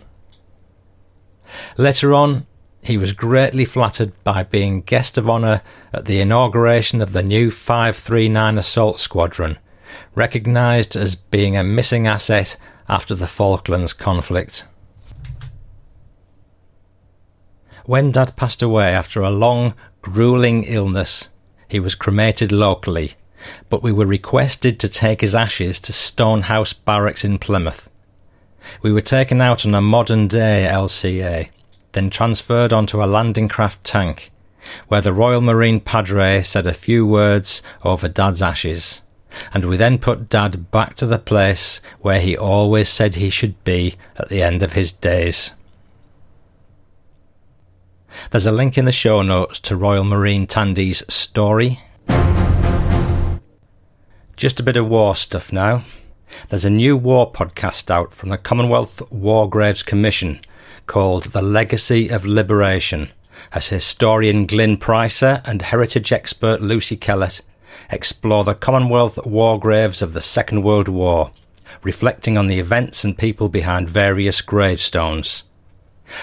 Later 1.77 2.13
on, 2.13 2.47
he 2.81 2.97
was 2.97 3.13
greatly 3.13 3.65
flattered 3.65 4.11
by 4.23 4.43
being 4.43 4.81
guest 4.81 5.17
of 5.17 5.29
honour 5.29 5.61
at 5.93 6.05
the 6.05 6.21
inauguration 6.21 7.01
of 7.01 7.13
the 7.13 7.21
new 7.21 7.51
539 7.51 8.57
Assault 8.57 8.99
Squadron, 8.99 9.59
recognised 10.15 10.95
as 10.95 11.15
being 11.15 11.55
a 11.55 11.63
missing 11.63 12.07
asset 12.07 12.57
after 12.89 13.13
the 13.13 13.27
Falklands 13.27 13.93
conflict. 13.93 14.65
When 17.91 18.11
Dad 18.11 18.37
passed 18.37 18.61
away 18.61 18.95
after 18.95 19.19
a 19.19 19.29
long, 19.29 19.73
grueling 20.01 20.63
illness. 20.63 21.27
He 21.67 21.77
was 21.77 21.93
cremated 21.93 22.49
locally, 22.49 23.15
but 23.69 23.83
we 23.83 23.91
were 23.91 24.05
requested 24.05 24.79
to 24.79 24.87
take 24.87 25.19
his 25.19 25.35
ashes 25.35 25.77
to 25.81 25.91
Stonehouse 25.91 26.71
Barracks 26.71 27.25
in 27.25 27.37
Plymouth. 27.37 27.89
We 28.81 28.93
were 28.93 29.01
taken 29.01 29.41
out 29.41 29.65
on 29.65 29.75
a 29.75 29.81
modern 29.81 30.29
day 30.29 30.69
LCA, 30.71 31.49
then 31.91 32.09
transferred 32.09 32.71
onto 32.71 33.03
a 33.03 33.11
landing 33.11 33.49
craft 33.49 33.83
tank, 33.83 34.31
where 34.87 35.01
the 35.01 35.11
Royal 35.11 35.41
Marine 35.41 35.81
Padre 35.81 36.43
said 36.43 36.65
a 36.65 36.73
few 36.73 37.05
words 37.05 37.61
over 37.83 38.07
Dad's 38.07 38.41
ashes, 38.41 39.01
and 39.53 39.65
we 39.65 39.75
then 39.75 39.97
put 39.97 40.29
Dad 40.29 40.71
back 40.71 40.95
to 40.95 41.05
the 41.05 41.19
place 41.19 41.81
where 41.99 42.21
he 42.21 42.37
always 42.37 42.87
said 42.87 43.15
he 43.15 43.29
should 43.29 43.61
be 43.65 43.97
at 44.15 44.29
the 44.29 44.41
end 44.41 44.63
of 44.63 44.71
his 44.71 44.93
days. 44.93 45.51
There's 48.31 48.47
a 48.47 48.51
link 48.51 48.77
in 48.77 48.85
the 48.85 48.91
show 48.91 49.21
notes 49.21 49.59
to 49.61 49.75
Royal 49.75 50.03
Marine 50.03 50.47
Tandy's 50.47 51.03
story. 51.13 51.79
Just 54.35 54.59
a 54.59 54.63
bit 54.63 54.77
of 54.77 54.87
war 54.87 55.15
stuff 55.15 55.51
now. 55.53 55.83
There's 56.49 56.65
a 56.65 56.69
new 56.69 56.95
war 56.97 57.31
podcast 57.31 57.91
out 57.91 58.13
from 58.13 58.29
the 58.29 58.37
Commonwealth 58.37 59.01
War 59.11 59.49
Graves 59.49 59.83
Commission 59.83 60.41
called 60.87 61.25
The 61.25 61.41
Legacy 61.41 62.09
of 62.09 62.25
Liberation, 62.25 63.11
as 63.53 63.67
historian 63.67 64.45
Glyn 64.45 64.77
Prysor 64.77 65.41
and 65.45 65.61
heritage 65.61 66.11
expert 66.11 66.61
Lucy 66.61 66.97
Kellett 66.97 67.41
explore 67.89 68.43
the 68.43 68.55
Commonwealth 68.55 69.25
war 69.25 69.59
graves 69.59 70.01
of 70.01 70.13
the 70.13 70.21
Second 70.21 70.63
World 70.63 70.87
War, 70.87 71.31
reflecting 71.83 72.37
on 72.37 72.47
the 72.47 72.59
events 72.59 73.03
and 73.03 73.17
people 73.17 73.49
behind 73.49 73.87
various 73.89 74.41
gravestones. 74.41 75.43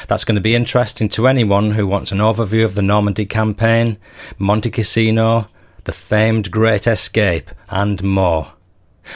That's 0.06 0.24
going 0.24 0.36
to 0.36 0.40
be 0.40 0.54
interesting 0.54 1.08
to 1.10 1.26
anyone 1.26 1.72
who 1.72 1.86
wants 1.86 2.12
an 2.12 2.18
overview 2.18 2.64
of 2.64 2.74
the 2.74 2.82
Normandy 2.82 3.26
campaign, 3.26 3.98
Monte 4.38 4.70
Cassino, 4.70 5.48
the 5.84 5.92
famed 5.92 6.50
Great 6.50 6.86
Escape, 6.86 7.50
and 7.70 8.02
more. 8.02 8.52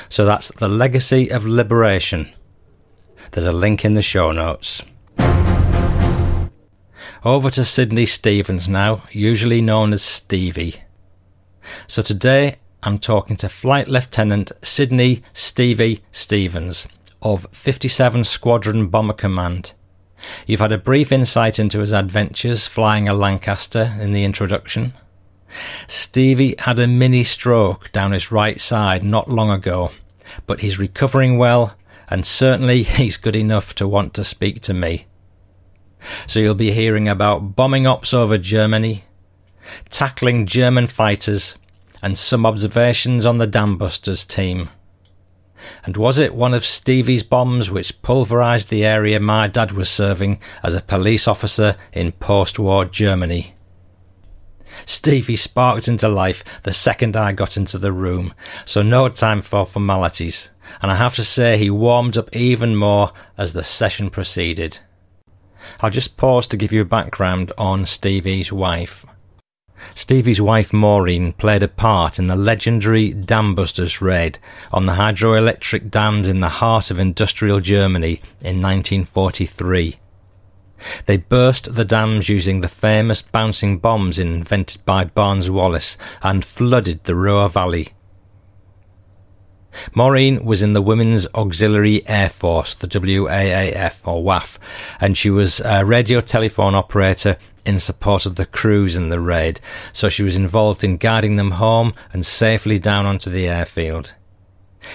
So 0.08 0.24
that's 0.24 0.50
The 0.52 0.68
Legacy 0.68 1.30
of 1.30 1.44
Liberation. 1.44 2.32
There's 3.32 3.46
a 3.46 3.52
link 3.52 3.84
in 3.84 3.94
the 3.94 4.02
show 4.02 4.32
notes. 4.32 4.82
Over 7.24 7.50
to 7.50 7.64
Sydney 7.64 8.06
Stevens 8.06 8.68
now, 8.68 9.04
usually 9.10 9.60
known 9.60 9.92
as 9.92 10.02
Stevie. 10.02 10.82
So 11.86 12.02
today 12.02 12.56
I'm 12.82 12.98
talking 12.98 13.36
to 13.36 13.48
Flight 13.48 13.86
Lieutenant 13.86 14.50
Sydney 14.62 15.22
Stevie 15.32 16.02
Stevens 16.10 16.88
of 17.20 17.46
57 17.52 18.24
Squadron 18.24 18.88
Bomber 18.88 19.12
Command. 19.14 19.72
You've 20.46 20.60
had 20.60 20.72
a 20.72 20.78
brief 20.78 21.12
insight 21.12 21.58
into 21.58 21.80
his 21.80 21.92
adventures 21.92 22.66
flying 22.66 23.08
a 23.08 23.14
Lancaster 23.14 23.96
in 24.00 24.12
the 24.12 24.24
introduction. 24.24 24.94
Stevie 25.86 26.54
had 26.60 26.78
a 26.78 26.86
mini 26.86 27.24
stroke 27.24 27.92
down 27.92 28.12
his 28.12 28.32
right 28.32 28.60
side 28.60 29.04
not 29.04 29.28
long 29.28 29.50
ago, 29.50 29.90
but 30.46 30.60
he's 30.60 30.78
recovering 30.78 31.36
well 31.38 31.76
and 32.08 32.26
certainly 32.26 32.82
he's 32.82 33.16
good 33.16 33.36
enough 33.36 33.74
to 33.76 33.88
want 33.88 34.14
to 34.14 34.24
speak 34.24 34.60
to 34.62 34.74
me. 34.74 35.06
So 36.26 36.40
you'll 36.40 36.54
be 36.54 36.72
hearing 36.72 37.08
about 37.08 37.54
bombing 37.56 37.86
ops 37.86 38.12
over 38.12 38.36
Germany, 38.36 39.04
tackling 39.88 40.46
German 40.46 40.88
fighters, 40.88 41.54
and 42.02 42.18
some 42.18 42.44
observations 42.44 43.24
on 43.24 43.38
the 43.38 43.46
Dambusters 43.46 44.26
team. 44.26 44.68
And 45.84 45.96
was 45.96 46.18
it 46.18 46.34
one 46.34 46.54
of 46.54 46.64
Stevie's 46.64 47.22
bombs 47.22 47.70
which 47.70 48.00
pulverised 48.02 48.68
the 48.68 48.84
area 48.84 49.20
my 49.20 49.48
dad 49.48 49.72
was 49.72 49.88
serving 49.88 50.40
as 50.62 50.74
a 50.74 50.80
police 50.80 51.28
officer 51.28 51.76
in 51.92 52.12
post 52.12 52.58
war 52.58 52.84
Germany? 52.84 53.54
Stevie 54.86 55.36
sparked 55.36 55.88
into 55.88 56.08
life 56.08 56.44
the 56.62 56.72
second 56.72 57.16
I 57.16 57.32
got 57.32 57.56
into 57.56 57.78
the 57.78 57.92
room, 57.92 58.34
so 58.64 58.82
no 58.82 59.08
time 59.08 59.42
for 59.42 59.66
formalities, 59.66 60.50
and 60.80 60.90
I 60.90 60.96
have 60.96 61.14
to 61.16 61.24
say 61.24 61.58
he 61.58 61.70
warmed 61.70 62.16
up 62.16 62.34
even 62.34 62.76
more 62.76 63.12
as 63.36 63.52
the 63.52 63.62
session 63.62 64.10
proceeded. 64.10 64.78
I'll 65.80 65.90
just 65.90 66.16
pause 66.16 66.46
to 66.48 66.56
give 66.56 66.72
you 66.72 66.80
a 66.80 66.86
background 66.86 67.52
on 67.56 67.84
Stevie's 67.84 68.52
wife. 68.52 69.06
Stevie's 69.94 70.40
wife 70.40 70.72
Maureen 70.72 71.32
played 71.32 71.62
a 71.62 71.68
part 71.68 72.18
in 72.18 72.26
the 72.26 72.36
legendary 72.36 73.12
Dambusters 73.12 74.00
raid 74.00 74.38
on 74.72 74.86
the 74.86 74.94
hydroelectric 74.94 75.90
dams 75.90 76.28
in 76.28 76.40
the 76.40 76.48
heart 76.48 76.90
of 76.90 76.98
industrial 76.98 77.60
Germany 77.60 78.20
in 78.40 78.62
1943. 78.62 79.96
They 81.06 81.16
burst 81.16 81.74
the 81.74 81.84
dams 81.84 82.28
using 82.28 82.60
the 82.60 82.68
famous 82.68 83.22
bouncing 83.22 83.78
bombs 83.78 84.18
invented 84.18 84.84
by 84.84 85.04
Barnes 85.04 85.50
Wallis 85.50 85.96
and 86.22 86.44
flooded 86.44 87.04
the 87.04 87.14
Ruhr 87.14 87.48
Valley. 87.48 87.90
Maureen 89.94 90.44
was 90.44 90.62
in 90.62 90.72
the 90.72 90.82
Women's 90.82 91.26
Auxiliary 91.34 92.06
Air 92.06 92.28
Force, 92.28 92.74
the 92.74 92.86
WAAF 92.86 94.06
or 94.06 94.22
WAF, 94.22 94.58
and 95.00 95.16
she 95.16 95.30
was 95.30 95.60
a 95.60 95.84
radio 95.84 96.20
telephone 96.20 96.74
operator 96.74 97.36
in 97.64 97.78
support 97.78 98.26
of 98.26 98.36
the 98.36 98.46
crews 98.46 98.96
in 98.96 99.08
the 99.08 99.20
raid, 99.20 99.60
so 99.92 100.08
she 100.08 100.22
was 100.22 100.36
involved 100.36 100.82
in 100.82 100.96
guiding 100.96 101.36
them 101.36 101.52
home 101.52 101.94
and 102.12 102.26
safely 102.26 102.78
down 102.78 103.06
onto 103.06 103.30
the 103.30 103.48
airfield. 103.48 104.14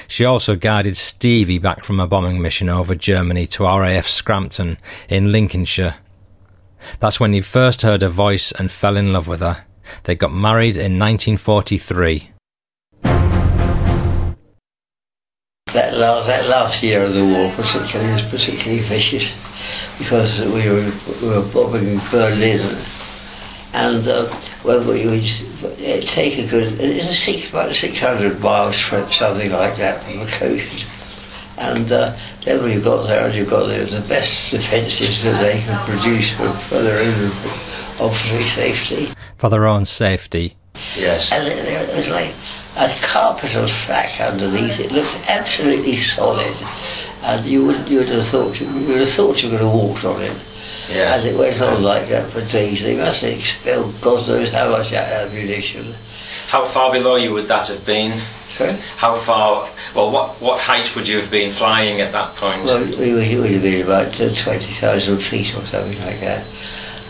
She 0.07 0.25
also 0.25 0.55
guided 0.55 0.97
Stevie 0.97 1.59
back 1.59 1.83
from 1.83 1.99
a 1.99 2.07
bombing 2.07 2.41
mission 2.41 2.67
over 2.67 2.93
Germany 2.93 3.47
to 3.47 3.63
RAF 3.63 4.07
Scampton 4.07 4.77
in 5.07 5.31
Lincolnshire. 5.31 5.95
That's 6.99 7.19
when 7.19 7.33
he 7.33 7.41
first 7.41 7.81
heard 7.81 8.01
her 8.01 8.09
voice 8.09 8.51
and 8.51 8.71
fell 8.71 8.97
in 8.97 9.13
love 9.13 9.27
with 9.27 9.39
her. 9.39 9.65
They 10.03 10.15
got 10.15 10.33
married 10.33 10.75
in 10.75 10.99
1943. 10.99 12.31
That 15.73 15.97
last, 15.97 16.27
that 16.27 16.47
last 16.47 16.81
year 16.81 17.03
of 17.03 17.13
the 17.13 17.25
war 17.25 17.51
particularly 17.55 18.21
was 18.21 18.31
particularly 18.31 18.83
vicious 18.83 19.35
because 19.97 20.39
we 20.41 20.69
were, 20.69 20.91
we 21.21 21.27
were 21.27 21.41
bombing 21.41 21.99
Berlin 22.09 22.77
and 23.73 24.07
uh, 24.07 24.41
well, 24.63 24.83
we 24.83 25.05
would 25.05 26.07
take 26.07 26.39
a 26.39 26.47
good, 26.47 26.79
it's 26.79 27.09
a 27.09 27.13
six, 27.13 27.49
about 27.49 27.75
600 27.75 28.39
mile 28.39 28.71
trip, 28.71 29.11
something 29.11 29.51
like 29.51 29.77
that, 29.77 30.03
from 30.03 30.19
the 30.19 30.25
coast. 30.31 30.85
And 31.57 31.91
uh, 31.91 32.17
then 32.45 32.63
when 32.63 32.71
you 32.71 32.81
got 32.81 33.07
there, 33.07 33.27
and 33.27 33.35
you 33.35 33.45
got 33.45 33.67
the, 33.67 33.85
the 33.85 34.07
best 34.07 34.51
defences 34.51 35.23
that 35.23 35.41
they 35.41 35.59
could 35.61 35.77
produce 35.85 36.29
for, 36.37 36.51
for 36.67 36.81
their 36.81 36.99
own, 36.99 37.31
obviously, 37.99 38.43
safety. 38.49 39.13
For 39.37 39.49
their 39.49 39.67
own 39.67 39.85
safety. 39.85 40.55
Yes. 40.95 41.31
And 41.31 41.47
it, 41.47 41.57
it 41.57 41.95
was 41.95 42.07
like 42.09 42.33
a 42.77 42.95
carpet 43.01 43.55
of 43.55 43.71
flak 43.71 44.21
underneath. 44.21 44.79
It 44.79 44.91
looked 44.91 45.15
absolutely 45.27 45.99
solid, 46.01 46.55
and 47.23 47.45
you 47.45 47.65
would 47.65 47.87
you 47.89 47.99
would 47.99 48.09
have 48.09 48.27
thought 48.27 48.59
you 48.59 48.67
would 48.87 49.01
have 49.01 49.09
thought 49.09 49.41
you 49.41 49.49
could 49.49 49.61
have 49.61 49.73
walked 49.73 50.05
on 50.05 50.21
it. 50.21 50.37
Yeah. 50.89 51.15
And 51.15 51.27
it 51.27 51.37
went 51.37 51.59
on 51.61 51.83
like 51.83 52.07
that 52.09 52.31
for 52.31 52.45
days. 52.45 52.81
They 52.81 52.95
must 52.95 53.21
have 53.21 53.37
expelled 53.37 53.99
God 53.99 54.27
knows 54.27 54.51
how 54.51 54.69
much 54.69 54.93
ammunition. 54.93 55.95
How 56.47 56.63
far 56.65 56.93
below 56.93 57.17
you 57.17 57.33
would 57.33 57.47
that 57.47 57.67
have 57.67 57.85
been? 57.85 58.21
Sorry? 58.51 58.73
How 58.95 59.17
far? 59.17 59.69
Well, 59.93 60.11
what 60.11 60.39
what 60.41 60.59
height 60.59 60.95
would 60.95 61.07
you 61.07 61.19
have 61.19 61.29
been 61.29 61.51
flying 61.51 61.99
at 61.99 62.11
that 62.13 62.35
point? 62.35 62.63
Well, 62.63 62.85
we 62.85 63.13
would, 63.13 63.27
it 63.27 63.39
would 63.39 63.51
have 63.51 63.61
been 63.61 63.83
about 63.83 64.21
uh, 64.21 64.33
20,000 64.33 65.17
feet 65.19 65.53
or 65.55 65.65
something 65.65 65.99
like 65.99 66.19
that. 66.21 66.45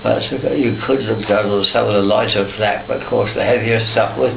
But 0.04 0.32
uh, 0.32 0.52
you 0.52 0.76
could 0.80 1.02
have 1.04 1.26
done 1.26 1.48
on 1.48 1.66
some 1.66 1.88
of 1.88 1.94
the 1.94 2.02
lighter 2.02 2.46
flak, 2.46 2.88
but 2.88 3.02
of 3.02 3.08
course 3.08 3.34
the 3.34 3.44
heavier 3.44 3.80
stuff 3.86 4.18
was 4.18 4.34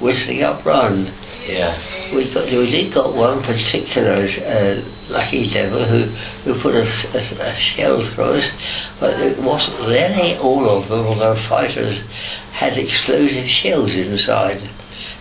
whistling 0.00 0.42
up 0.42 0.64
round. 0.64 1.10
yeah. 1.46 1.76
We 2.12 2.30
got 2.32 2.44
we 2.46 2.70
did 2.70 2.92
got 2.92 3.14
one 3.14 3.42
particular 3.42 4.28
uh, 4.44 4.82
lucky 5.08 5.48
devil 5.48 5.84
who 5.84 6.04
who 6.44 6.60
put 6.60 6.74
a, 6.74 6.86
a, 7.14 7.50
a 7.50 7.54
shell 7.54 8.04
through 8.04 8.24
us, 8.24 8.52
but 9.00 9.18
it 9.20 9.38
wasn't 9.38 9.78
really 9.80 10.36
all 10.38 10.68
of 10.68 10.88
them. 10.88 11.06
Although 11.06 11.34
fighters 11.34 12.00
had 12.52 12.76
explosive 12.76 13.48
shells 13.48 13.94
inside, 13.94 14.62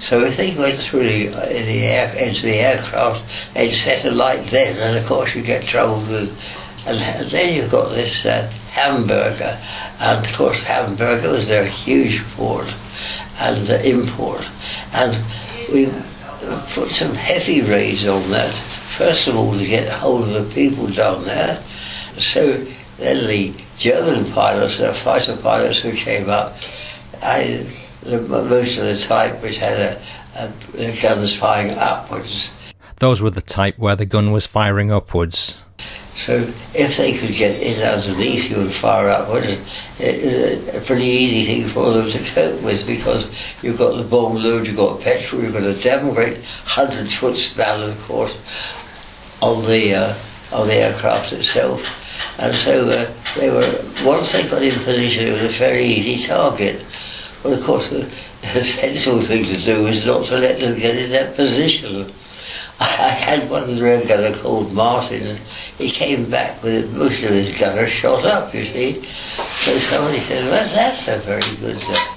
so 0.02 0.24
if 0.26 0.36
they 0.36 0.54
went 0.56 0.80
through 0.80 1.04
the, 1.04 1.30
uh, 1.30 1.48
the 1.48 1.86
air 1.86 2.16
into 2.18 2.42
the 2.42 2.56
aircraft, 2.56 3.24
they'd 3.54 3.74
set 3.74 4.06
a 4.06 4.12
light 4.12 4.46
then, 4.48 4.78
and 4.78 4.98
of 4.98 5.06
course 5.06 5.34
you 5.34 5.42
get 5.42 5.66
trouble 5.66 6.02
with. 6.02 6.38
And, 6.86 7.00
and 7.00 7.30
then 7.32 7.56
you've 7.56 7.72
got 7.72 7.90
this 7.90 8.26
uh, 8.26 8.52
hamburger, 8.74 9.60
and 10.00 10.26
of 10.26 10.34
course 10.34 10.64
hamburger 10.64 11.30
was 11.30 11.48
their 11.48 11.66
huge 11.66 12.24
port 12.36 12.68
and 13.38 13.70
uh, 13.70 13.76
import, 13.76 14.44
and 14.94 15.24
we 15.72 15.92
put 16.74 16.90
some 16.90 17.14
heavy 17.14 17.62
raids 17.62 18.06
on 18.08 18.30
that. 18.32 18.54
First 18.98 19.28
of 19.28 19.36
all, 19.36 19.58
to 19.58 19.66
get 19.66 19.88
hold 19.90 20.30
of 20.30 20.48
the 20.48 20.54
people 20.54 20.88
down 20.88 21.24
there. 21.24 21.64
So 22.20 22.66
then 22.98 23.28
the 23.28 23.54
German 23.78 24.32
pilots, 24.32 24.80
the 24.80 24.94
fighter 24.94 25.38
pilots 25.38 25.80
who 25.80 25.94
came 25.94 26.30
up, 26.30 26.58
I, 27.22 27.66
the, 28.02 28.20
most 28.22 28.78
of 28.78 28.86
the 28.86 28.98
type 28.98 29.42
which 29.42 29.58
had 29.58 29.80
a, 29.80 30.02
a, 30.36 30.48
the 30.72 31.00
guns 31.02 31.36
firing 31.36 31.72
upwards. 31.72 32.50
Those 32.98 33.22
were 33.22 33.32
the 33.32 33.42
type 33.42 33.78
where 33.78 33.96
the 33.96 34.06
gun 34.06 34.32
was 34.32 34.46
firing 34.46 34.92
upwards. 34.92 35.62
So 36.18 36.48
if 36.74 36.98
they 36.98 37.18
could 37.18 37.34
get 37.34 37.60
in 37.60 37.82
underneath 37.82 38.50
you 38.50 38.58
and 38.58 38.72
fire 38.72 39.10
upwards, 39.10 39.48
it, 39.48 39.60
it, 40.00 40.76
a 40.76 40.82
pretty 40.82 41.06
easy 41.06 41.46
thing 41.46 41.74
for 41.74 41.92
them 41.92 42.10
to 42.12 42.24
cope 42.32 42.62
with 42.62 42.86
because 42.86 43.26
you've 43.62 43.80
got 43.80 43.98
the 43.98 44.04
bomb 44.04 44.36
load, 44.36 44.68
you've 44.68 44.76
got 44.76 45.02
petrol, 45.02 45.42
you've 45.42 45.54
got 45.54 45.64
a 45.64 46.14
great 46.14 46.44
hundred 46.66 47.12
foot 47.12 47.38
span, 47.38 47.90
of 47.90 48.00
course, 48.02 48.34
on 49.42 49.66
the 49.66 49.96
uh, 49.96 50.16
on 50.52 50.68
the 50.68 50.76
aircraft 50.76 51.34
itself. 51.34 51.84
And 52.38 52.56
so 52.58 52.90
uh, 52.90 53.12
they 53.36 53.50
were 53.50 53.84
once 54.06 54.32
they 54.32 54.48
got 54.48 54.62
in 54.62 54.80
position, 54.84 55.28
it 55.28 55.32
was 55.32 55.44
a 55.44 55.50
very 55.50 55.86
easy 55.86 56.26
target. 56.26 56.86
But 57.42 57.54
of 57.54 57.64
course, 57.64 57.90
the, 57.90 58.10
the 58.54 58.64
sensible 58.64 59.22
thing 59.22 59.46
to 59.46 59.58
do 59.60 59.88
is 59.88 60.06
not 60.06 60.26
to 60.28 60.38
let 60.38 60.60
them 60.60 60.78
get 60.78 60.96
in 60.96 61.10
that 61.12 61.36
position. 61.36 62.14
I 62.84 63.10
had 63.10 63.50
one 63.50 63.80
red 63.82 64.08
gunner 64.08 64.36
called 64.36 64.74
Martin, 64.74 65.26
and 65.26 65.40
he 65.78 65.90
came 65.90 66.30
back 66.30 66.62
with 66.62 66.94
most 66.94 67.24
of 67.24 67.32
his 67.32 67.58
gunners 67.58 67.92
shot 67.92 68.26
up, 68.26 68.54
you 68.54 68.66
see. 68.66 69.08
So 69.64 69.80
somebody 69.80 70.20
said, 70.20 70.46
well, 70.52 70.76
that's 70.76 71.08
a 71.08 71.18
very 71.20 71.42
good 71.62 71.82
uh, 71.82 72.16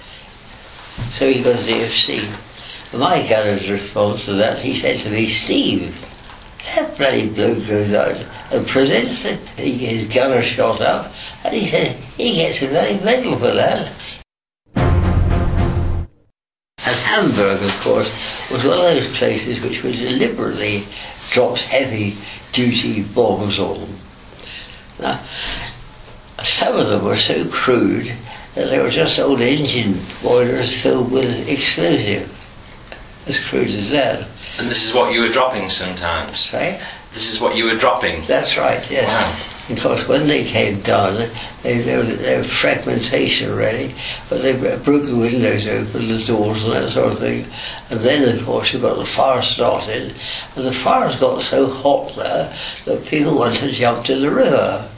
So 1.10 1.32
he 1.32 1.42
goes 1.42 1.60
to 1.60 1.66
the 1.66 1.72
FC. 1.72 2.98
My 2.98 3.26
gunner's 3.28 3.70
response 3.70 4.24
to 4.24 4.34
that, 4.34 4.60
he 4.60 4.74
said 4.74 4.98
to 5.00 5.10
me, 5.10 5.30
Steve, 5.30 5.96
that 6.74 6.96
bloody 6.96 7.28
bloke 7.28 7.66
goes 7.66 7.92
out 7.92 8.16
and 8.50 8.66
presents 8.66 9.24
it. 9.24 9.38
He 9.56 9.72
his 9.72 10.12
gunner 10.12 10.42
shot 10.42 10.80
up, 10.80 11.12
and 11.44 11.54
he 11.54 11.70
said, 11.70 11.96
he 12.16 12.34
gets 12.34 12.62
a 12.62 12.66
very 12.68 12.98
medal 13.00 13.38
for 13.38 13.54
that. 13.54 13.92
And 16.86 16.94
Hamburg, 16.94 17.62
of 17.62 17.80
course, 17.80 18.12
was 18.50 18.64
one 18.64 18.78
of 18.78 18.84
those 18.84 19.16
places 19.18 19.60
which 19.60 19.82
was 19.82 19.98
deliberately 19.98 20.86
dropped 21.30 21.60
heavy 21.62 22.16
duty 22.52 23.02
bombs 23.02 23.58
on. 23.58 23.88
Now, 25.00 25.20
some 26.44 26.76
of 26.76 26.86
them 26.86 27.04
were 27.04 27.18
so 27.18 27.44
crude 27.48 28.12
that 28.54 28.70
they 28.70 28.78
were 28.78 28.90
just 28.90 29.18
old 29.18 29.40
engine 29.40 30.00
boilers 30.22 30.80
filled 30.80 31.10
with 31.10 31.48
explosive. 31.48 32.32
As 33.26 33.40
crude 33.40 33.70
as 33.70 33.90
that, 33.90 34.28
And 34.56 34.68
this 34.68 34.84
is 34.84 34.94
what 34.94 35.12
you 35.12 35.20
were 35.22 35.28
dropping 35.28 35.68
sometimes. 35.68 36.52
right? 36.54 36.80
This 37.12 37.32
is 37.34 37.40
what 37.40 37.56
you 37.56 37.64
were 37.64 37.74
dropping. 37.74 38.24
That's 38.26 38.56
right, 38.56 38.88
yes. 38.88 39.08
Wow. 39.08 39.55
Of 39.68 39.80
course, 39.80 40.06
when 40.06 40.28
they 40.28 40.44
came 40.44 40.80
down, 40.82 41.28
they, 41.64 41.82
they, 41.82 41.96
were, 41.96 42.04
they 42.04 42.36
were 42.36 42.44
fragmentation 42.44 43.52
ready, 43.56 43.96
but 44.30 44.40
they 44.40 44.52
broke 44.52 45.02
the 45.02 45.16
windows 45.16 45.66
open, 45.66 46.06
the 46.06 46.24
doors 46.24 46.62
and 46.62 46.72
that 46.72 46.92
sort 46.92 47.12
of 47.12 47.18
thing. 47.18 47.44
And 47.90 47.98
then, 48.00 48.28
of 48.28 48.44
course, 48.44 48.72
you 48.72 48.78
got 48.78 48.96
the 48.96 49.04
fire 49.04 49.42
started, 49.42 50.14
and 50.54 50.66
the 50.66 50.72
fires 50.72 51.16
got 51.16 51.42
so 51.42 51.66
hot 51.66 52.14
there 52.14 52.56
that 52.84 53.06
people 53.06 53.38
wanted 53.38 53.58
to 53.58 53.72
jump 53.72 54.08
in 54.08 54.22
the 54.22 54.30
river. 54.30 54.88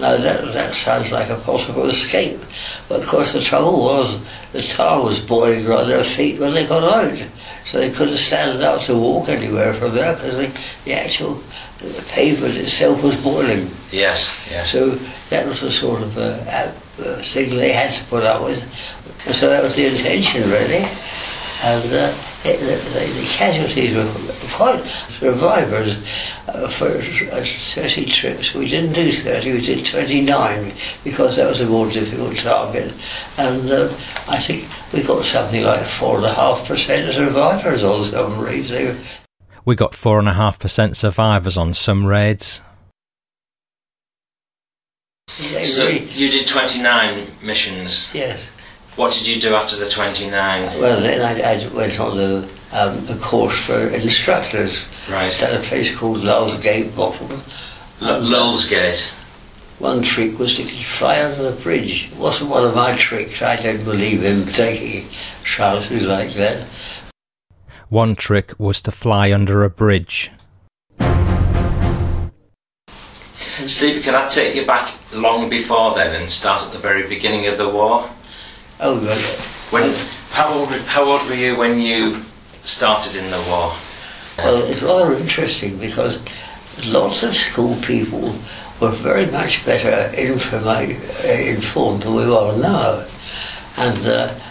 Now, 0.00 0.16
that, 0.16 0.54
that 0.54 0.74
sounds 0.74 1.12
like 1.12 1.28
a 1.28 1.36
possible 1.36 1.88
escape. 1.88 2.40
But, 2.88 3.02
of 3.02 3.08
course, 3.08 3.32
the 3.32 3.42
trouble 3.42 3.84
was 3.84 4.20
the 4.52 4.62
tar 4.62 5.04
was 5.04 5.20
boiling 5.20 5.66
around 5.66 5.88
their 5.88 6.02
feet 6.02 6.40
when 6.40 6.54
they 6.54 6.66
got 6.66 6.82
out. 6.82 7.28
So 7.70 7.78
they 7.78 7.90
couldn't 7.92 8.16
stand 8.16 8.60
up 8.62 8.82
to 8.82 8.96
walk 8.96 9.28
anywhere 9.28 9.74
from 9.74 9.94
there 9.94 10.14
because 10.16 10.52
the 10.84 10.92
actual 10.94 11.40
the 11.80 12.02
pavement 12.08 12.56
itself 12.56 13.02
was 13.02 13.20
boiling. 13.22 13.70
Yes, 13.90 14.36
yes. 14.50 14.70
So 14.70 14.98
that 15.30 15.46
was 15.46 15.60
the 15.60 15.70
sort 15.70 16.02
of 16.02 16.16
uh, 16.18 16.20
uh, 16.20 17.22
thing 17.22 17.56
they 17.56 17.72
had 17.72 17.94
to 17.94 18.04
put 18.06 18.24
up 18.24 18.44
with. 18.44 18.62
So 19.36 19.48
that 19.48 19.62
was 19.62 19.76
the 19.76 19.86
intention, 19.86 20.48
really. 20.50 20.86
And 21.62 21.92
uh, 21.92 22.14
it, 22.42 22.58
the, 22.60 23.20
the, 23.20 23.26
casualties 23.26 23.94
were 23.94 24.10
quite 24.54 24.82
survivors 25.18 25.94
uh, 26.48 26.70
for 26.70 26.86
uh, 26.88 27.44
30 27.44 28.06
trips. 28.06 28.54
We 28.54 28.68
didn't 28.70 28.94
do 28.94 29.12
30, 29.12 29.52
we 29.52 29.60
did 29.60 29.84
29 29.84 30.72
because 31.04 31.36
that 31.36 31.48
was 31.48 31.60
a 31.60 31.66
more 31.66 31.86
difficult 31.90 32.36
target. 32.38 32.94
And 33.36 33.70
uh, 33.70 33.94
I 34.26 34.40
think 34.40 34.68
we 34.94 35.02
got 35.02 35.26
something 35.26 35.62
like 35.62 35.82
4.5% 35.82 37.08
of 37.08 37.14
survivors 37.14 37.82
on 37.82 38.04
some 38.04 38.40
raids. 38.40 38.70
They 38.70 38.86
were, 38.86 38.96
We 39.64 39.74
got 39.74 39.92
4.5% 39.92 40.96
survivors 40.96 41.56
on 41.56 41.74
some 41.74 42.06
raids. 42.06 42.62
So 45.28 45.86
you 45.88 46.30
did 46.30 46.46
29 46.46 47.26
missions. 47.42 48.10
yes. 48.14 48.40
What 48.96 49.12
did 49.14 49.26
you 49.28 49.40
do 49.40 49.54
after 49.54 49.76
the 49.76 49.88
29? 49.88 50.80
Well, 50.80 51.00
then 51.00 51.22
I, 51.22 51.40
I 51.54 51.68
went 51.68 51.98
on 52.00 52.16
the, 52.16 52.48
um, 52.72 53.06
the 53.06 53.16
course 53.22 53.58
for 53.64 53.88
instructors. 53.88 54.82
Right. 55.08 55.40
at 55.42 55.54
a 55.54 55.60
place 55.66 55.96
called 55.96 56.18
Lulsgate 56.18 56.94
Bottom. 56.94 57.42
L- 58.02 58.20
Lulsgate. 58.20 59.10
One 59.78 60.02
trick 60.02 60.38
was 60.38 60.56
to 60.56 60.64
fly 60.64 61.22
under 61.24 61.50
the 61.50 61.62
bridge. 61.62 62.10
It 62.12 62.18
wasn't 62.18 62.50
one 62.50 62.64
of 62.66 62.74
my 62.74 62.96
tricks. 62.98 63.40
I 63.40 63.56
don't 63.56 63.84
believe 63.84 64.24
in 64.24 64.46
taking 64.46 65.08
chances 65.44 66.02
like 66.06 66.34
that. 66.34 66.66
One 67.90 68.14
trick 68.14 68.54
was 68.56 68.80
to 68.82 68.92
fly 68.92 69.32
under 69.32 69.64
a 69.64 69.68
bridge. 69.68 70.30
Steve, 73.66 74.04
can 74.04 74.14
I 74.14 74.28
take 74.28 74.54
you 74.54 74.64
back 74.64 74.94
long 75.12 75.50
before 75.50 75.96
then 75.96 76.14
and 76.14 76.30
start 76.30 76.62
at 76.62 76.72
the 76.72 76.78
very 76.78 77.08
beginning 77.08 77.48
of 77.48 77.58
the 77.58 77.68
war? 77.68 78.08
Oh, 78.78 79.00
God. 79.04 79.18
When 79.72 79.92
how 80.30 80.52
old 80.52 80.68
how 80.68 81.02
old 81.02 81.26
were 81.26 81.34
you 81.34 81.56
when 81.56 81.80
you 81.80 82.22
started 82.60 83.16
in 83.16 83.28
the 83.28 83.44
war? 83.48 83.74
Well, 84.38 84.62
it's 84.70 84.82
rather 84.82 85.16
interesting 85.16 85.76
because 85.76 86.20
lots 86.84 87.24
of 87.24 87.34
school 87.34 87.74
people 87.82 88.36
were 88.80 88.90
very 88.90 89.26
much 89.26 89.66
better 89.66 90.16
informa- 90.16 91.24
uh, 91.24 91.28
informed 91.28 92.04
than 92.04 92.14
we 92.14 92.22
are 92.22 92.56
now. 92.56 93.04
And 93.76 94.06
uh, 94.06 94.32
f- 94.32 94.38
f- 94.38 94.49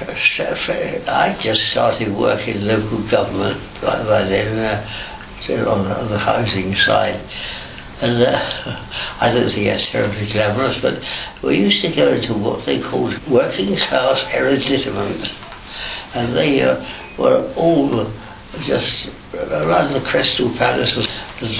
I 0.00 1.36
just 1.40 1.70
started 1.70 2.14
working 2.16 2.56
in 2.56 2.66
local 2.66 2.98
government 3.02 3.60
by, 3.80 4.24
then 4.24 4.58
uh, 4.58 5.70
on, 5.70 5.84
the, 5.84 6.00
on 6.00 6.08
the 6.08 6.18
housing 6.18 6.74
side. 6.74 7.20
And 8.00 8.22
uh, 8.22 8.38
I 9.20 9.30
don't 9.32 9.48
think 9.48 9.66
that's 9.66 9.90
terribly 9.90 10.26
glamorous, 10.26 10.80
but 10.80 11.02
we 11.42 11.58
used 11.58 11.80
to 11.82 11.92
go 11.92 12.14
into 12.14 12.34
what 12.34 12.64
they 12.66 12.80
called 12.80 13.24
working 13.28 13.76
class 13.76 14.22
hereditaments. 14.22 15.32
And 16.14 16.34
they 16.34 16.62
uh, 16.62 16.84
were 17.16 17.52
all 17.56 18.10
just 18.62 19.10
around 19.34 19.92
the 19.92 20.00
Crystal 20.00 20.50
Palace 20.50 20.96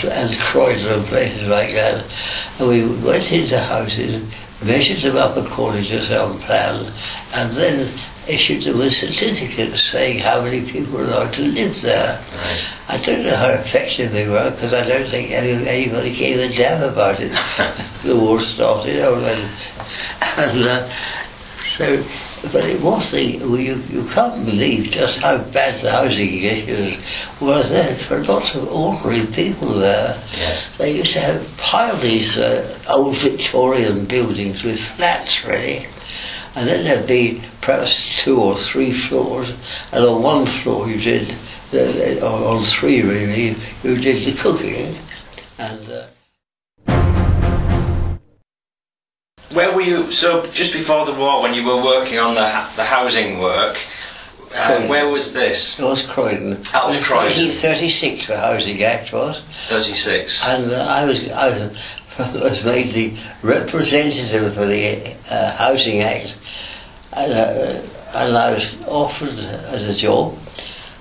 and 0.05 0.39
Croydon 0.39 0.93
and 0.93 1.07
places 1.07 1.49
like 1.49 1.73
that. 1.73 2.05
And 2.59 2.69
we 2.69 2.85
went 3.05 3.31
into 3.33 3.59
houses, 3.61 4.29
measured 4.63 5.03
them 5.03 5.17
up 5.17 5.37
according 5.37 5.85
to 5.85 6.07
some 6.07 6.39
plan, 6.41 6.93
and 7.33 7.51
then 7.53 7.89
issued 8.29 8.65
them 8.65 8.81
a 8.81 8.91
certificate 8.91 9.79
saying 9.79 10.19
how 10.19 10.43
many 10.43 10.63
people 10.71 10.95
were 10.95 11.05
allowed 11.05 11.33
to 11.35 11.43
live 11.43 11.81
there. 11.83 12.23
Right. 12.35 12.69
I 12.89 12.99
don't 12.99 13.23
know 13.23 13.37
how 13.37 13.49
effective 13.49 14.13
they 14.13 14.29
were 14.29 14.51
because 14.51 14.75
I 14.75 14.87
don't 14.87 15.11
think 15.11 15.31
any, 15.31 15.67
anybody 15.67 16.15
gave 16.15 16.39
a 16.39 16.55
damn 16.55 16.83
about 16.83 17.21
it. 17.21 17.31
the 18.03 18.17
war 18.17 18.41
started, 18.41 19.01
oh, 19.01 19.17
and, 19.25 19.51
and 20.39 20.67
uh, 20.67 20.95
so, 21.77 22.05
but 22.53 22.65
it 22.65 22.81
was 22.81 23.11
the 23.11 23.23
you, 23.23 23.77
you 23.91 24.09
can't 24.13 24.45
believe 24.45 24.91
just 24.91 25.19
how 25.19 25.39
bad 25.39 25.81
the 25.83 25.91
housing 25.91 26.43
issues 26.43 27.03
was 27.41 27.71
then 27.71 27.97
for 27.97 28.23
lots 28.25 28.55
of 28.55 28.69
ordinary 28.69 29.27
people 29.33 29.75
there. 29.75 30.23
Yes. 30.33 30.71
They 30.77 30.97
used 30.97 31.15
to 31.15 31.21
have 31.21 31.57
pile 31.57 31.97
these 32.01 32.37
uh, 32.37 32.79
old 32.89 33.19
Victorian 33.19 34.05
buildings 34.05 34.63
with 34.63 34.79
flats 34.79 35.45
ready. 35.45 35.87
And 36.57 36.69
then 36.69 36.85
there'd 36.85 37.07
be 37.07 37.43
perhaps 37.61 38.23
two 38.23 38.41
or 38.41 38.57
three 38.57 38.93
floors, 38.93 39.53
and 39.93 40.05
on 40.05 40.23
one 40.23 40.47
floor 40.47 40.89
you 40.89 41.01
did, 41.01 41.35
uh, 41.73 42.25
or 42.25 42.57
on 42.57 42.65
three 42.65 43.03
really, 43.03 43.57
you 43.83 43.97
did 43.97 44.25
the 44.25 44.41
cooking. 44.41 44.97
And 45.59 45.91
uh, 45.91 46.07
Where 49.55 49.73
were 49.73 49.83
you? 49.83 50.11
So 50.11 50.47
just 50.47 50.73
before 50.73 51.07
the 51.07 51.13
war, 51.13 51.43
when 51.43 51.55
you 51.55 51.65
were 51.65 51.83
working 51.83 52.19
on 52.19 52.35
the 52.35 52.67
the 52.77 52.85
housing 52.85 53.39
work, 53.39 53.77
uh, 54.55 54.87
where 54.87 55.09
was 55.09 55.33
this? 55.33 55.79
it 55.79 55.85
was 55.85 56.05
Croydon. 56.07 56.63
That 56.73 56.87
was 56.87 56.99
Croydon. 57.01 57.47
1936 57.47 58.29
the 58.29 58.37
Housing 58.39 58.83
Act 58.83 59.13
was. 59.13 59.43
Thirty 59.69 59.95
six. 59.95 60.45
And 60.45 60.73
uh, 60.73 60.85
I 60.85 61.05
was 61.05 61.29
I 61.31 61.49
was, 61.51 61.77
was 62.19 62.65
made 62.65 62.93
the 62.93 63.17
representative 63.43 64.55
for 64.55 64.67
the 64.67 65.13
uh, 65.31 65.57
Housing 65.57 66.03
Act, 66.03 66.37
and, 67.13 67.33
uh, 67.33 67.83
and 68.13 68.37
I 68.37 68.53
was 68.53 68.77
offered 68.87 69.39
as 69.39 69.85
a 69.85 69.95
job. 69.95 70.39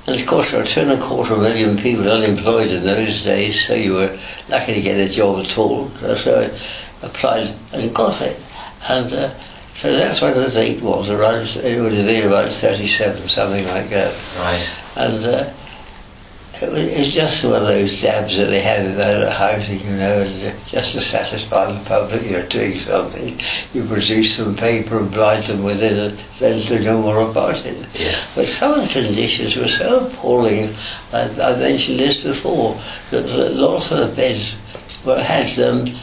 And 0.06 0.19
of 0.19 0.28
course, 0.28 0.52
there 0.52 0.60
were 0.60 0.65
two 0.65 0.82
and 0.82 0.91
a 0.91 1.02
quarter 1.02 1.38
million 1.38 1.78
people 1.78 2.12
unemployed 2.12 2.69
in 2.69 2.84
those 2.84 3.23
days, 3.23 3.65
so 3.65 3.73
you 3.73 3.93
were 3.93 4.19
lucky 4.49 4.73
to 4.73 4.82
get 4.82 4.97
a 4.97 5.13
job 5.13 5.45
at 5.45 5.58
all. 5.58 5.89
So 5.99 6.52
I 6.52 7.06
applied 7.06 7.56
and 7.71 7.95
got 7.95 8.21
it. 8.21 8.38
And 8.82 9.13
uh, 9.13 9.34
so 9.78 9.93
that's 9.93 10.21
when 10.21 10.34
the 10.34 10.49
date 10.49 10.82
was, 10.82 11.10
around, 11.10 11.47
it 11.63 11.82
would 11.82 11.93
have 11.93 12.06
been 12.06 12.28
about 12.28 12.52
37, 12.52 13.30
something 13.30 13.65
like 13.67 13.89
that. 13.89 14.13
Right. 14.38 14.78
And 14.95 15.26
uh, 15.26 15.54
it 16.71 16.97
was, 16.97 17.13
just 17.13 17.43
one 17.43 17.56
of 17.56 17.67
those 17.67 18.02
dabs 18.02 18.38
that 18.38 18.49
they 18.49 18.62
had 18.62 18.86
about 18.86 19.32
housing, 19.34 19.80
you 19.80 19.97
know, 19.97 20.54
just 20.67 20.93
to 20.93 21.02
satisfy 21.02 21.71
the 21.71 21.84
public 21.86 22.23
you're 22.23 22.47
doing 22.47 22.80
something. 22.80 23.39
You 23.73 23.86
produce 23.86 24.38
some 24.38 24.56
paper 24.56 24.99
and 24.99 25.12
blind 25.12 25.45
them 25.45 25.63
with 25.63 25.84
it 25.84 25.93
and 25.93 26.19
then 26.39 26.62
to 26.67 26.80
know 26.80 27.02
more 27.02 27.30
about 27.30 27.65
it. 27.65 27.88
Yeah. 27.93 28.23
But 28.36 28.47
some 28.47 28.73
of 28.73 28.82
the 28.82 28.93
conditions 28.93 29.56
were 29.56 29.67
so 29.67 30.08
appalling, 30.08 30.73
I, 31.12 31.23
I 31.23 31.56
mentioned 31.56 31.99
this 31.99 32.23
before, 32.23 32.80
that 33.12 33.26
lots 33.26 33.91
of 33.91 34.10
the 34.10 34.15
beds 34.15 34.56
were, 35.06 35.21
had 35.21 35.47
them 35.56 35.88
um, 35.88 35.99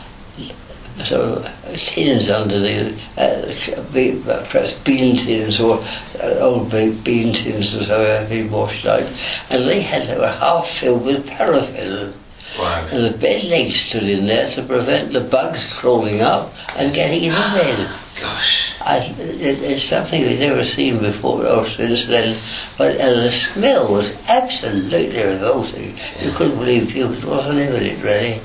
sort 1.04 1.20
of 1.20 1.78
tins 1.78 2.30
under 2.30 2.58
the, 2.60 2.94
uh, 3.16 4.44
perhaps 4.50 4.74
bean 4.78 5.16
tins 5.16 5.60
or 5.60 5.82
uh, 6.22 6.38
old 6.40 6.70
bean 6.70 7.32
tins 7.32 7.74
or 7.76 7.84
so 7.84 8.04
had 8.04 8.28
been 8.28 8.50
washed 8.50 8.86
out, 8.86 9.08
and 9.50 9.64
they 9.64 9.80
had 9.80 10.08
they 10.08 10.18
were 10.18 10.30
half 10.30 10.68
filled 10.68 11.04
with 11.04 11.26
paraffin. 11.26 12.12
Wow. 12.58 12.88
And 12.90 13.04
the 13.04 13.16
bed 13.16 13.44
legs 13.44 13.80
stood 13.80 14.08
in 14.08 14.26
there 14.26 14.48
to 14.50 14.62
prevent 14.62 15.12
the 15.12 15.20
bugs 15.20 15.72
crawling 15.78 16.20
up 16.20 16.52
and 16.76 16.92
getting 16.92 17.24
in 17.24 17.32
the 17.32 17.38
bed. 17.38 17.90
Gosh. 18.20 18.74
I, 18.80 18.98
it, 18.98 19.62
it's 19.62 19.84
something 19.84 20.20
we've 20.22 20.38
never 20.38 20.64
seen 20.64 20.98
before 20.98 21.46
or 21.46 21.68
since 21.70 22.06
then, 22.06 22.38
but 22.76 22.96
and 22.96 23.22
the 23.22 23.30
smell 23.30 23.92
was 23.92 24.10
absolutely 24.26 25.16
revolting. 25.22 25.96
You 26.20 26.32
couldn't 26.32 26.58
believe 26.58 26.88
people 26.88 27.12
wasn't 27.30 27.56
living 27.56 27.86
it 27.86 28.02
really, 28.02 28.42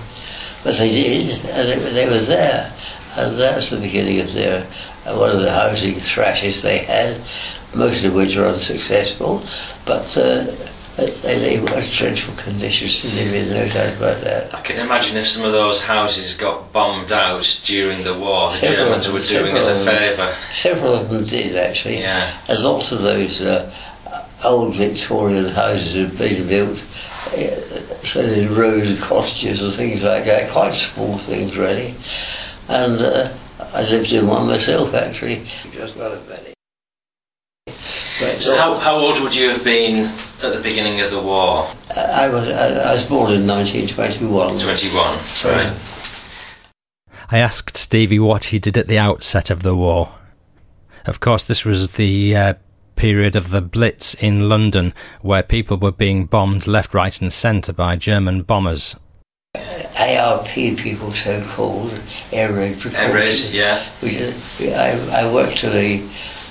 but 0.66 0.78
they 0.80 0.90
did, 0.90 1.46
and 1.46 1.70
they, 1.70 1.92
they 1.94 2.10
were 2.10 2.26
there, 2.26 2.74
and 3.16 3.38
that's 3.38 3.70
the 3.70 3.78
beginning 3.80 4.20
of 4.20 4.34
their 4.34 4.68
uh, 5.06 5.16
one 5.16 5.30
of 5.30 5.40
the 5.42 5.52
housing 5.52 5.96
thrashes 5.96 6.64
they 6.64 6.80
had, 6.80 7.22
most 7.76 8.04
of 8.04 8.14
which 8.14 8.36
were 8.36 8.48
unsuccessful, 8.48 9.46
but. 9.86 10.18
Uh, 10.18 10.54
they, 10.98 11.12
they 11.40 11.60
were 11.60 11.84
dreadful 11.92 12.34
conditions 12.36 13.02
to 13.02 13.08
live 13.10 13.34
in, 13.34 13.50
no 13.50 13.68
doubt 13.68 13.98
about 13.98 14.22
that. 14.22 14.56
I 14.56 14.62
can 14.62 14.80
imagine 14.80 15.18
if 15.18 15.28
some 15.28 15.44
of 15.44 15.52
those 15.52 15.82
houses 15.82 16.38
got 16.38 16.72
bombed 16.72 17.12
out 17.12 17.62
during 17.66 18.06
the 18.06 18.18
war, 18.18 18.52
the 18.52 18.60
Several 18.60 18.86
Germans 18.86 19.12
were 19.12 19.20
doing 19.20 19.58
us 19.58 19.68
a 19.68 19.76
several 19.76 19.80
of 19.80 19.86
them. 19.86 20.16
favour. 20.16 20.38
Several 20.54 20.94
of 20.94 21.10
them 21.10 21.26
did 21.26 21.58
actually. 21.58 22.00
Yeah. 22.00 22.34
And 22.48 22.64
lots 22.64 22.94
of 22.94 23.02
those 23.02 23.42
uh, 23.42 23.76
old 24.42 24.76
Victorian 24.76 25.50
houses 25.50 25.96
had 25.96 26.18
been 26.18 26.48
built 26.48 26.80
so 28.06 28.22
in 28.22 28.56
rows 28.56 28.92
of 28.92 29.02
cottages 29.02 29.64
and 29.64 29.74
things 29.74 30.02
like 30.04 30.26
that, 30.26 30.50
quite 30.52 30.74
small 30.74 31.18
things 31.20 31.58
really. 31.58 31.96
And 32.68 33.02
uh, 33.02 33.34
I 33.74 33.84
lived 33.84 34.12
in 34.12 34.28
one 34.28 34.48
myself 34.48 34.94
actually. 34.94 35.46
Just 35.72 35.96
got 35.98 36.14
a 36.14 36.22
minute. 36.22 36.54
But, 38.20 38.40
So 38.40 38.56
how, 38.56 38.76
how 38.76 38.96
old 38.96 39.20
would 39.22 39.36
you 39.36 39.50
have 39.50 39.64
been 39.64 40.06
at 40.42 40.54
the 40.54 40.62
beginning 40.62 41.02
of 41.02 41.12
the 41.12 41.22
war? 41.22 41.70
I 41.96 42.30
was 42.30 42.48
I, 42.50 42.68
I 42.68 42.94
was 42.94 43.06
born 43.06 43.34
in 43.34 43.48
1921. 43.48 44.60
21. 44.60 45.20
Right. 45.44 45.76
I 47.32 47.40
asked 47.40 47.76
Stevie 47.76 48.20
what 48.20 48.46
he 48.46 48.60
did 48.60 48.78
at 48.78 48.88
the 48.88 49.00
outset 49.00 49.50
of 49.50 49.64
the 49.64 49.76
war. 49.76 50.12
Of 51.06 51.20
course, 51.20 51.44
this 51.44 51.66
was 51.66 51.94
the 51.94 52.36
uh, 52.36 52.54
period 52.96 53.36
of 53.36 53.50
the 53.50 53.62
Blitz 53.62 54.14
in 54.16 54.50
London, 54.50 54.94
where 55.22 55.44
people 55.44 55.78
were 55.78 55.92
being 55.92 56.26
bombed 56.26 56.68
left, 56.68 56.94
right, 56.94 57.20
and 57.22 57.32
centre 57.32 57.74
by 57.74 57.96
German 57.96 58.44
bombers. 58.44 58.96
ARP 59.56 60.48
people, 60.48 61.12
so 61.14 61.44
called, 61.48 61.98
air 62.32 62.52
raid 62.52 62.74
Air 62.74 62.82
precautions. 62.82 63.46
raid, 63.46 63.54
yeah. 63.54 63.86
We 64.02 64.12
did, 64.12 64.36
I, 64.74 65.22
I 65.22 65.34
worked 65.34 65.64
at 65.64 65.74
a 65.74 66.02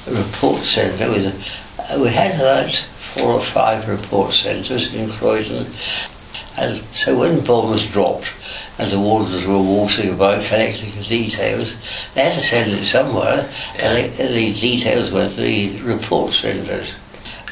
report 0.09 0.65
centre 0.65 1.11
with 1.11 1.27
a, 1.27 1.99
we 1.99 2.09
had 2.09 2.35
about 2.37 2.75
four 3.15 3.33
or 3.33 3.41
five 3.41 3.89
report 3.89 4.33
centres 4.33 4.93
in 4.93 5.09
Croydon 5.11 5.67
and 6.57 6.85
so 6.95 7.17
when 7.19 7.45
bombs 7.45 7.87
dropped 7.89 8.27
and 8.79 8.91
the 8.91 8.99
wardens 8.99 9.45
were 9.47 9.61
walking 9.61 10.11
about 10.11 10.43
collecting 10.45 10.95
the 10.97 11.03
details 11.03 11.77
they 12.15 12.23
had 12.23 12.35
to 12.35 12.41
send 12.41 12.71
it 12.71 12.85
somewhere 12.85 13.49
and, 13.79 14.13
they, 14.15 14.27
the 14.27 14.61
details 14.61 15.11
went 15.11 15.35
to 15.35 15.41
the 15.41 15.81
report 15.83 16.33
centres 16.33 16.93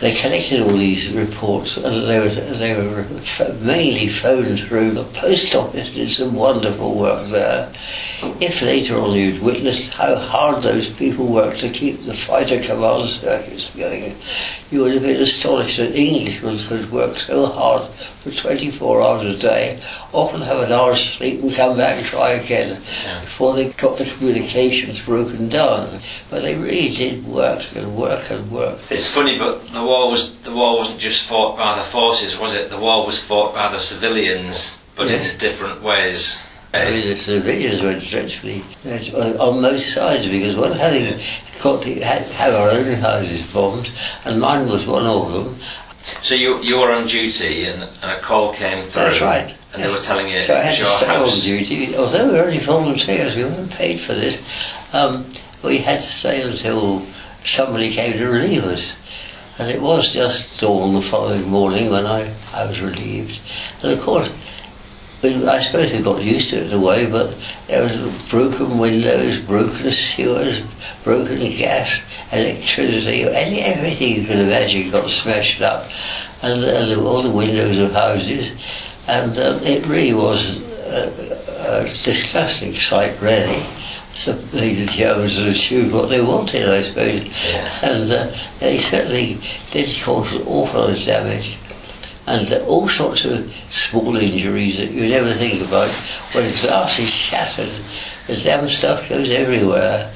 they 0.02 0.12
collected 0.16 0.60
all 0.62 0.76
these 0.76 1.12
reports 1.12 1.76
and 1.76 2.08
they 2.08 2.18
were, 2.18 2.28
they 2.28 2.74
were 2.74 3.06
mainly 3.60 4.08
phoned 4.08 4.58
through. 4.66 4.90
The 4.90 5.04
post 5.04 5.54
office 5.54 5.94
did 5.94 6.10
some 6.10 6.34
wonderful 6.34 6.98
work 6.98 7.30
there. 7.30 7.72
If 8.40 8.62
later 8.62 8.98
on 8.98 9.12
you'd 9.12 9.40
witnessed 9.40 9.90
how 9.90 10.16
hard 10.16 10.64
those 10.64 10.90
people 10.90 11.28
worked 11.28 11.60
to 11.60 11.70
keep 11.70 12.02
the 12.02 12.14
fighter 12.14 12.60
command 12.60 13.10
circuits 13.10 13.70
going, 13.76 14.16
you 14.72 14.80
would 14.80 14.94
have 14.94 15.04
been 15.04 15.22
astonished 15.22 15.76
that 15.76 15.94
Englishmen 15.94 16.58
could 16.58 16.90
work 16.90 17.16
so 17.18 17.46
hard 17.46 17.88
for 18.24 18.32
24 18.32 19.02
hours 19.02 19.26
a 19.26 19.38
day, 19.38 19.80
often 20.12 20.40
have 20.42 20.58
an 20.60 20.72
hour's 20.72 21.00
sleep 21.02 21.42
and 21.42 21.54
come 21.54 21.76
back 21.76 21.96
and 21.98 22.06
try 22.06 22.30
again 22.30 22.80
Yeah. 23.04 23.20
before 23.20 23.54
they 23.54 23.70
got 23.70 23.96
the 23.98 24.04
communications 24.04 25.00
broken 25.00 25.48
down. 25.48 25.98
But 26.30 26.42
they 26.42 26.54
really 26.54 26.90
did 26.90 27.26
work 27.26 27.62
and 27.74 27.96
work 27.96 28.30
and 28.30 28.50
work. 28.50 28.78
It's 28.90 29.08
funny, 29.08 29.38
but 29.38 29.72
the 29.72 29.82
war 29.82 30.10
was 30.10 30.32
the 30.44 30.52
war 30.52 30.78
wasn't 30.78 30.98
just 31.00 31.22
fought 31.22 31.56
by 31.56 31.76
the 31.76 31.82
forces, 31.84 32.38
was 32.38 32.54
it? 32.54 32.70
The 32.70 32.78
war 32.78 33.06
was 33.06 33.22
fought 33.22 33.54
by 33.54 33.72
the 33.72 33.80
civilians, 33.80 34.76
but 34.96 35.08
Yes. 35.08 35.32
in 35.32 35.38
different 35.38 35.82
ways. 35.82 36.38
I 36.74 36.90
mean, 36.90 37.08
the 37.16 37.22
civilians 37.22 37.82
were 37.82 37.94
dreadfully 38.00 38.64
on 39.14 39.36
on 39.38 39.60
most 39.60 39.92
sides 39.92 40.26
because 40.26 40.56
one 40.56 40.72
having 40.72 41.20
got 41.62 41.82
to 41.82 42.00
had, 42.00 42.22
have 42.42 42.54
our 42.54 42.70
own 42.70 42.94
houses 42.94 43.42
bombed, 43.52 43.90
and 44.24 44.40
mine 44.40 44.68
was 44.68 44.86
one 44.86 45.04
of 45.06 45.32
them. 45.32 45.58
So 46.22 46.34
you 46.34 46.60
you 46.62 46.78
were 46.78 46.90
on 46.92 47.06
duty, 47.06 47.66
and, 47.66 47.82
and 48.02 48.10
a 48.10 48.20
call 48.20 48.52
came 48.54 48.82
through. 48.82 49.02
That's 49.02 49.20
right. 49.20 49.54
And 49.72 49.82
they 49.82 49.88
were 49.88 49.98
telling 49.98 50.28
you 50.28 50.40
So 50.40 50.56
I 50.56 50.62
had 50.62 50.78
your 50.78 50.90
stay 50.96 51.16
on 51.16 51.40
duty. 51.40 51.96
Although 51.96 52.26
we 52.26 52.32
were 52.38 52.44
only 52.44 52.58
volunteers, 52.58 53.36
we 53.36 53.44
weren't 53.44 53.70
paid 53.70 54.00
for 54.00 54.14
this. 54.14 54.44
Um, 54.92 55.26
we 55.62 55.78
had 55.78 56.02
to 56.02 56.10
stay 56.10 56.42
until 56.42 57.06
somebody 57.44 57.92
came 57.92 58.12
to 58.12 58.26
relieve 58.26 58.64
us. 58.64 58.92
And 59.58 59.70
it 59.70 59.80
was 59.80 60.12
just 60.12 60.60
dawn 60.60 60.94
the 60.94 61.02
following 61.02 61.48
morning 61.48 61.90
when 61.90 62.06
I, 62.06 62.34
I 62.52 62.66
was 62.66 62.80
relieved. 62.80 63.40
And 63.82 63.92
of 63.92 64.00
course, 64.00 64.30
we, 65.22 65.46
I 65.46 65.60
suppose 65.60 65.92
we 65.92 66.02
got 66.02 66.22
used 66.22 66.50
to 66.50 66.56
it 66.56 66.64
in 66.64 66.72
a 66.72 66.80
way, 66.80 67.06
but 67.06 67.34
there 67.68 67.82
was 67.82 68.24
broken 68.24 68.78
windows, 68.78 69.38
broken 69.38 69.92
sewers, 69.92 70.62
broken 71.04 71.38
gas, 71.56 72.02
electricity, 72.32 73.22
any, 73.22 73.60
everything 73.60 74.16
you 74.16 74.26
can 74.26 74.40
imagine 74.40 74.90
got 74.90 75.08
smashed 75.08 75.62
up, 75.62 75.88
and, 76.42 76.64
and 76.64 77.00
all 77.00 77.22
the 77.22 77.30
windows 77.30 77.78
of 77.78 77.92
houses, 77.92 78.50
and 79.08 79.38
um, 79.38 79.62
it 79.64 79.86
really 79.86 80.14
was 80.14 80.56
a, 80.86 81.84
a 81.84 81.88
disgusting 82.04 82.74
sight, 82.74 83.20
really. 83.20 83.62
So 84.14 84.32
the 84.34 84.86
Germans 84.86 85.36
had 85.38 85.48
achieved 85.48 85.92
what 85.92 86.10
they 86.10 86.20
wanted, 86.20 86.68
I 86.68 86.82
suppose, 86.82 87.26
Yeah. 87.50 87.78
and 87.90 88.12
uh, 88.12 88.36
they 88.60 88.78
certainly 88.78 89.38
did 89.70 89.88
cause 90.02 90.32
an 90.32 90.42
awful 90.42 90.80
lot 90.82 90.90
of 90.90 91.04
damage 91.04 91.56
and 92.26 92.52
uh, 92.52 92.58
all 92.66 92.88
sorts 92.88 93.24
of 93.24 93.52
small 93.70 94.16
injuries 94.16 94.76
that 94.76 94.90
you 94.90 95.08
never 95.08 95.32
think 95.34 95.66
about. 95.66 95.90
When 96.32 96.50
glass 96.60 96.98
is 96.98 97.08
shattered, 97.10 97.72
the 98.26 98.36
damn 98.36 98.68
stuff 98.68 99.08
goes 99.08 99.30
everywhere. 99.30 100.12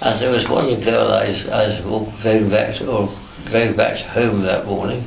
And 0.00 0.20
there 0.20 0.30
was 0.30 0.48
one 0.48 0.80
girl 0.80 1.12
I 1.12 1.26
I 1.52 1.80
was 1.84 2.22
going 2.22 2.48
back 2.48 2.76
to, 2.76 2.90
or 2.90 3.08
going 3.50 3.74
back 3.76 3.98
to 3.98 4.08
home 4.08 4.42
that 4.42 4.66
morning, 4.66 5.04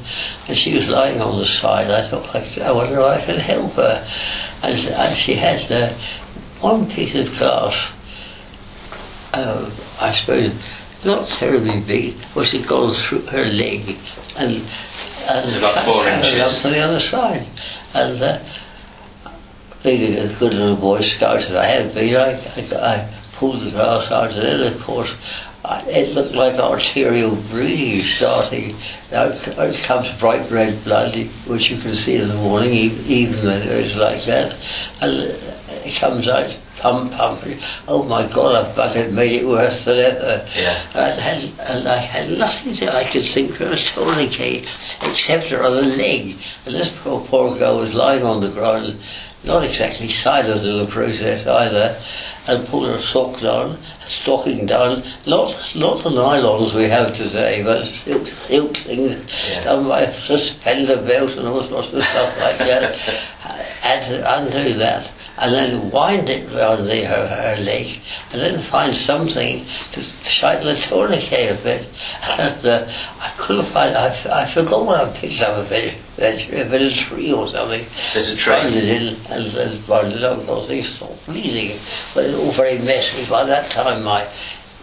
and 0.47 0.57
she 0.57 0.73
was 0.73 0.87
lying 0.89 1.21
on 1.21 1.39
the 1.39 1.45
side. 1.45 1.89
I 1.89 2.07
thought, 2.07 2.35
I, 2.35 2.67
I 2.67 2.71
wonder 2.71 2.99
if 2.99 3.05
I 3.05 3.25
can 3.25 3.39
help 3.39 3.73
her. 3.73 4.07
And, 4.63 4.79
and 4.87 5.17
she 5.17 5.35
had 5.35 5.71
uh, 5.71 5.93
one 6.61 6.89
piece 6.89 7.15
of 7.15 7.37
glass, 7.37 7.91
uh, 9.33 9.69
I 9.99 10.11
suppose, 10.13 10.53
not 11.03 11.27
terribly 11.27 11.79
big, 11.81 12.15
which 12.33 12.51
had 12.51 12.67
gone 12.67 12.93
through 12.93 13.21
her 13.27 13.45
leg, 13.45 13.97
and 14.35 14.63
and 15.27 15.43
It's 15.43 15.57
about 15.57 15.83
four 15.85 16.07
inches. 16.07 16.39
up 16.39 16.61
to 16.61 16.69
the 16.69 16.79
other 16.79 16.99
side. 16.99 17.47
And 17.95 18.21
uh, 18.21 18.39
being 19.81 20.17
a 20.17 20.27
good 20.37 20.53
little 20.53 20.75
Boy 20.75 21.01
Scout 21.01 21.37
as 21.37 21.51
I 21.51 21.65
had 21.65 21.93
been, 21.95 22.15
I, 22.15 22.33
I, 22.55 22.93
I 22.93 23.13
pulled 23.33 23.61
the 23.61 23.71
glass 23.71 24.11
out, 24.11 24.31
and 24.31 24.41
then 24.41 24.73
of 24.73 24.81
course 24.81 25.15
it 25.87 26.13
looked 26.13 26.35
like 26.35 26.59
arterial 26.59 27.35
bleeding 27.35 28.05
starting. 28.05 28.75
Out, 29.11 29.47
out 29.57 29.75
comes 29.75 30.11
bright 30.19 30.49
red 30.51 30.83
blood, 30.83 31.15
which 31.47 31.69
you 31.69 31.77
can 31.77 31.93
see 31.93 32.15
in 32.15 32.27
the 32.27 32.35
morning, 32.35 32.91
even 33.05 33.45
when 33.45 33.61
it 33.61 33.83
was 33.83 33.95
like 33.95 34.23
that, 34.25 34.55
and 35.01 35.13
it 35.85 35.95
comes 35.99 36.27
out. 36.27 36.55
Pump, 36.77 37.13
pump. 37.13 37.41
Oh 37.87 38.03
my 38.03 38.27
God! 38.31 38.53
I've 38.53 38.75
but 38.75 38.95
it 38.95 39.11
made 39.11 39.41
it 39.41 39.47
worse 39.47 39.85
than 39.85 39.97
ever. 39.97 40.45
Yeah. 40.55 40.85
And 40.93 40.99
I 40.99 41.09
had, 41.09 41.59
and 41.59 41.87
I 41.87 41.95
had 41.95 42.37
nothing 42.37 42.73
that 42.75 42.93
I 42.93 43.05
could 43.09 43.23
think 43.23 43.59
of 43.59 43.71
a 43.71 43.77
tourniquet 43.77 44.67
except 45.01 45.47
her 45.47 45.63
other 45.63 45.81
leg. 45.81 46.35
And 46.65 46.75
this 46.75 46.95
poor, 47.01 47.21
poor 47.21 47.57
girl 47.57 47.79
was 47.79 47.95
lying 47.95 48.23
on 48.23 48.41
the 48.41 48.49
ground, 48.49 48.99
not 49.45 49.63
exactly 49.63 50.09
silent 50.09 50.65
in 50.65 50.77
the 50.77 50.85
process 50.85 51.47
either, 51.47 51.99
and 52.47 52.67
pulled 52.67 52.87
her 52.87 53.01
sock 53.01 53.41
down, 53.41 53.77
stocking 54.07 54.65
down, 54.65 55.03
not 55.25 55.49
not 55.75 56.03
the 56.03 56.09
nylons 56.09 56.73
we 56.73 56.83
have 56.83 57.13
today, 57.13 57.63
but 57.63 57.85
silk, 57.85 58.27
silk 58.47 58.77
things 58.77 59.21
Yeah. 59.47 59.63
done 59.63 59.87
by 59.87 60.01
a 60.01 60.13
suspender 60.13 61.01
belt 61.01 61.31
and 61.31 61.47
all 61.47 61.63
sorts 61.63 61.93
of 61.93 62.03
stuff 62.03 62.39
like 62.39 62.57
that. 62.59 62.95
had 63.85 64.01
to 64.01 64.39
undo 64.39 64.73
that 64.79 65.11
and 65.37 65.53
then 65.53 65.91
wind 65.91 66.29
it 66.29 66.49
round 66.53 66.87
the, 66.89 67.03
her, 67.05 67.27
her 67.27 67.61
leg 67.61 67.99
and 68.31 68.41
then 68.41 68.61
find 68.61 68.95
something 68.95 69.65
to 69.91 70.23
tighten 70.23 70.65
the 70.65 70.75
tourniquet 70.75 71.59
a 71.59 71.63
bit. 71.63 71.87
And 72.37 72.65
uh, 72.65 72.91
I 73.19 73.33
couldn't 73.37 73.65
find, 73.65 73.95
I, 73.95 74.07
f- 74.09 74.27
I 74.27 74.45
forgot 74.45 74.85
what 74.85 74.99
I 75.01 75.17
picked 75.17 75.41
up, 75.41 75.65
a 75.65 75.69
bit, 75.69 75.93
a 76.17 76.69
bit 76.69 76.81
of 76.81 76.93
tree 76.93 77.31
or 77.33 77.47
something. 77.49 77.85
There's 78.13 78.31
a 78.33 78.37
Found 78.37 78.69
tree. 78.69 78.77
it 78.79 79.01
in 79.01 79.15
and, 79.31 79.53
and 79.55 79.87
wound 79.87 80.13
it 80.13 80.23
up 80.23 80.39
because 80.39 80.67
they 80.67 80.81
stopped 80.81 81.25
bleeding. 81.25 81.77
But 82.13 82.25
it's 82.25 82.37
all 82.37 82.51
very 82.51 82.79
messy. 82.79 83.29
By 83.29 83.45
that 83.45 83.71
time 83.71 84.03
my, 84.03 84.27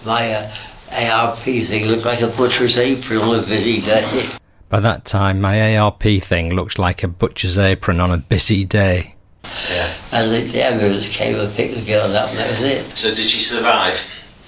my 0.04 0.32
uh, 0.34 0.54
ARP 0.90 1.38
thing 1.44 1.86
looked 1.86 2.04
like 2.04 2.20
a 2.20 2.28
butcher's 2.28 2.76
apron 2.76 3.20
on 3.22 3.38
a 3.38 3.42
busy 3.42 3.80
day. 3.80 4.28
By 4.68 4.80
that 4.80 5.04
time, 5.04 5.40
my 5.42 5.76
ARP 5.76 6.02
thing 6.02 6.54
looked 6.54 6.78
like 6.78 7.02
a 7.02 7.08
butcher's 7.08 7.58
apron 7.58 8.00
on 8.00 8.10
a 8.10 8.16
busy 8.16 8.64
day. 8.64 9.14
Yeah. 9.44 9.94
And 10.12 10.32
the, 10.32 10.40
the 10.52 10.64
ambulance 10.64 11.08
came 11.14 11.36
and 11.36 11.52
picked 11.54 11.74
the 11.74 11.84
girl 11.84 12.14
up 12.16 12.30
and 12.30 12.38
that 12.38 12.50
was 12.50 12.62
it. 12.62 12.96
So 12.96 13.14
did 13.14 13.28
she 13.28 13.40
survive? 13.40 13.98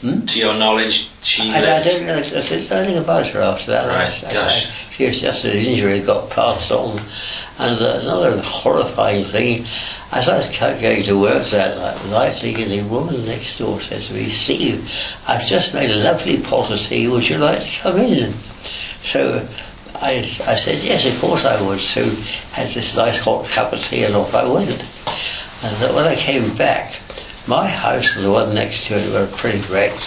Hmm? 0.00 0.26
To 0.26 0.38
your 0.38 0.54
knowledge, 0.54 1.11
she 1.22 1.50
I, 1.50 1.78
I 1.78 1.83
don't 1.83 2.07
know, 2.07 2.18
I 2.18 2.22
didn't 2.22 2.68
know 2.68 2.76
anything 2.76 3.02
about 3.02 3.26
her 3.28 3.40
after 3.40 3.70
that. 3.70 3.87
Right, 3.88 4.37
I, 4.37 4.46
I, 4.46 4.48
she 4.92 5.07
was 5.07 5.20
just 5.20 5.44
an 5.44 5.52
injury 5.52 6.00
that 6.00 6.07
got 6.07 6.30
passed 6.30 6.70
on. 6.70 6.98
And 7.59 7.83
uh, 7.83 8.00
another 8.02 8.42
horrifying 8.42 9.24
thing, 9.26 9.64
as 10.12 10.28
I 10.28 10.38
was 10.38 10.59
going 10.59 11.04
to 11.04 11.18
work 11.18 11.48
that 11.50 11.76
night, 11.78 12.11
night, 12.11 12.37
thinking 12.37 12.68
the 12.68 12.83
woman 12.83 13.24
next 13.24 13.59
door 13.59 13.80
said 13.80 14.02
to 14.02 14.12
me, 14.12 14.28
Steve, 14.28 14.90
I've 15.26 15.46
just 15.46 15.72
made 15.72 15.90
a 15.90 15.96
lovely 15.96 16.40
pot 16.42 16.70
of 16.70 16.80
tea, 16.80 17.09
would 17.09 17.28
you 17.28 17.38
like 17.38 17.62
to 17.62 17.80
come 17.80 17.96
in? 17.98 18.35
So 19.04 19.48
I, 20.05 20.19
I 20.47 20.55
said, 20.55 20.85
yes, 20.85 21.07
of 21.07 21.19
course 21.19 21.47
I 21.47 21.59
would. 21.62 21.81
So 21.81 22.05
had 22.53 22.69
this 22.69 22.95
nice 22.95 23.19
hot 23.19 23.47
cup 23.47 23.73
of 23.73 23.83
tea 23.83 24.05
and 24.05 24.14
off 24.14 24.35
I 24.35 24.47
went. 24.47 24.85
And 25.62 25.95
when 25.95 26.05
I 26.05 26.14
came 26.14 26.55
back, 26.59 27.01
my 27.47 27.67
house 27.67 28.14
and 28.14 28.23
the 28.23 28.31
one 28.31 28.55
next 28.55 28.87
to 28.88 28.99
it 28.99 29.11
were 29.11 29.35
pretty 29.38 29.61
wrecked. 29.73 30.07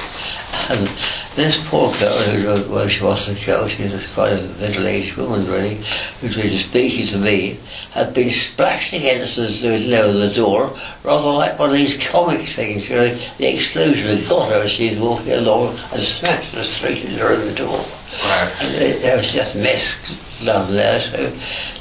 And 0.70 0.88
this 1.36 1.60
poor 1.68 1.92
girl, 1.98 2.22
who, 2.22 2.72
well, 2.72 2.88
she 2.88 3.04
wasn't 3.04 3.42
a 3.42 3.46
girl, 3.46 3.68
she 3.68 3.86
was 3.86 4.06
quite 4.14 4.34
a 4.34 4.44
middle-aged 4.60 5.18
woman, 5.18 5.48
really, 5.48 5.82
who 6.22 6.28
was 6.28 6.62
speaking 6.66 7.08
to 7.08 7.18
me, 7.18 7.60
had 7.92 8.14
been 8.14 8.30
splashed 8.30 8.94
against 8.94 9.38
the 9.38 9.48
window 9.64 10.10
of 10.10 10.30
the 10.30 10.36
door, 10.36 10.78
rather 11.04 11.32
like 11.32 11.58
one 11.58 11.72
of 11.72 11.76
these 11.76 11.98
comic 12.08 12.48
things, 12.48 12.88
you 12.88 12.96
know, 12.96 13.16
the 13.40 13.48
explosion 13.48 14.16
had 14.16 14.30
got 14.30 14.52
her 14.52 14.62
as 14.62 14.72
she 14.72 14.92
was 14.92 15.00
walking 15.00 15.34
along 15.34 15.80
and 15.92 16.02
smashed 16.04 16.54
her 16.54 16.64
straight 16.64 17.04
into 17.04 17.28
own 17.28 17.56
door. 17.56 17.84
And 18.23 18.75
it- 18.75 19.17
was 19.17 19.34
just 19.34 19.56
mess 19.56 19.95
down 20.43 20.73
there, 20.73 21.01
so 21.01 21.32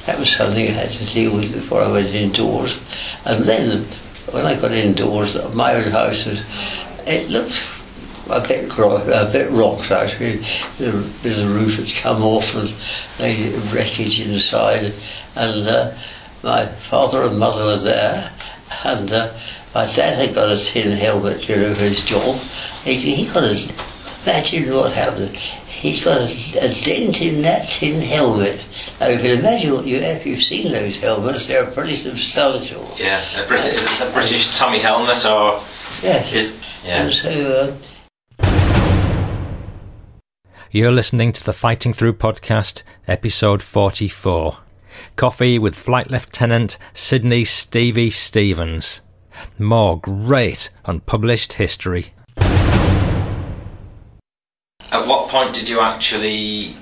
that 0.07 0.19
was 0.19 0.31
something 0.31 0.69
I 0.69 0.73
had 0.73 0.93
to 0.93 1.05
deal 1.07 1.33
with 1.33 1.53
before 1.53 1.83
I 1.83 1.91
went 1.91 2.09
indoors. 2.09 2.77
And 3.25 3.45
then, 3.45 3.87
when 4.31 4.47
I 4.47 4.55
got 4.61 4.73
indoors, 4.73 5.37
my 5.55 5.75
own 5.75 5.91
house 5.91 6.27
was, 6.27 6.41
it 7.07 7.31
looked 7.31 7.63
a 8.29 8.41
bit 8.41 8.71
a 8.79 9.29
bit 9.33 9.51
rocked 9.51 9.91
actually. 9.91 10.39
The, 10.79 10.91
the 11.23 11.47
roof 11.47 11.77
had 11.77 12.03
come 12.03 12.23
off 12.23 12.55
and 12.55 12.69
the 13.19 13.59
wreckage 13.73 14.21
inside, 14.21 14.93
and 15.35 15.67
uh, 15.69 15.93
my 16.43 16.67
father 16.67 17.25
and 17.25 17.39
mother 17.39 17.65
were 17.65 17.79
there, 17.79 18.31
and 18.85 19.13
uh, 19.13 19.33
my 19.75 19.87
dad 19.87 20.19
had 20.19 20.35
got 20.35 20.51
a 20.51 20.57
tin 20.57 20.97
helmet, 20.97 21.49
you 21.49 21.57
know, 21.57 21.75
for 21.75 21.83
his 21.83 22.05
job. 22.05 22.41
He, 22.85 22.95
he 22.95 23.27
got 23.27 23.45
a, 23.45 23.73
imagine 24.25 24.75
what 24.75 24.93
happened. 24.93 25.39
He's 25.87 26.05
got 26.05 26.21
a, 26.23 26.67
a 26.67 26.75
dent 26.85 27.23
in 27.23 27.43
that 27.43 27.69
tin 27.69 28.01
helmet. 28.03 28.61
Now 29.01 29.07
you 29.07 29.19
can 29.19 29.39
imagine 29.39 29.73
what 29.73 29.87
you 29.87 29.99
if 29.99 30.27
you've 30.27 30.43
seen 30.43 30.73
those 30.73 30.99
helmets, 30.99 31.47
they're 31.47 31.71
pretty 31.71 31.95
substantial. 31.95 32.93
Yeah. 32.99 33.23
A 33.41 33.47
Brit- 33.47 33.73
is 33.73 33.85
it 33.85 34.09
a 34.09 34.13
British 34.13 34.59
Tommy 34.59 34.81
helmet 34.81 35.25
or 35.25 35.63
Yes. 36.03 36.33
is 36.33 36.61
yeah? 36.85 37.05
And 37.05 37.15
so 37.15 37.77
uh, 38.41 38.87
You're 40.73 40.91
listening 40.91 41.31
to 41.33 41.45
the 41.45 41.53
Fighting 41.53 41.93
Through 41.93 42.15
podcast, 42.15 42.83
episode 43.07 43.63
44. 43.63 44.57
Coffee 45.15 45.57
with 45.57 45.77
Flight 45.77 46.11
Lieutenant 46.11 46.79
Sydney 46.95 47.45
Stevie 47.45 48.11
Stevens. 48.11 49.03
More 49.57 50.01
great 50.01 50.71
unpublished 50.85 51.53
history. 51.55 52.13
At 54.93 55.07
what 55.07 55.29
point 55.29 55.55
did 55.55 55.69
you 55.69 55.81
actually 55.81 56.77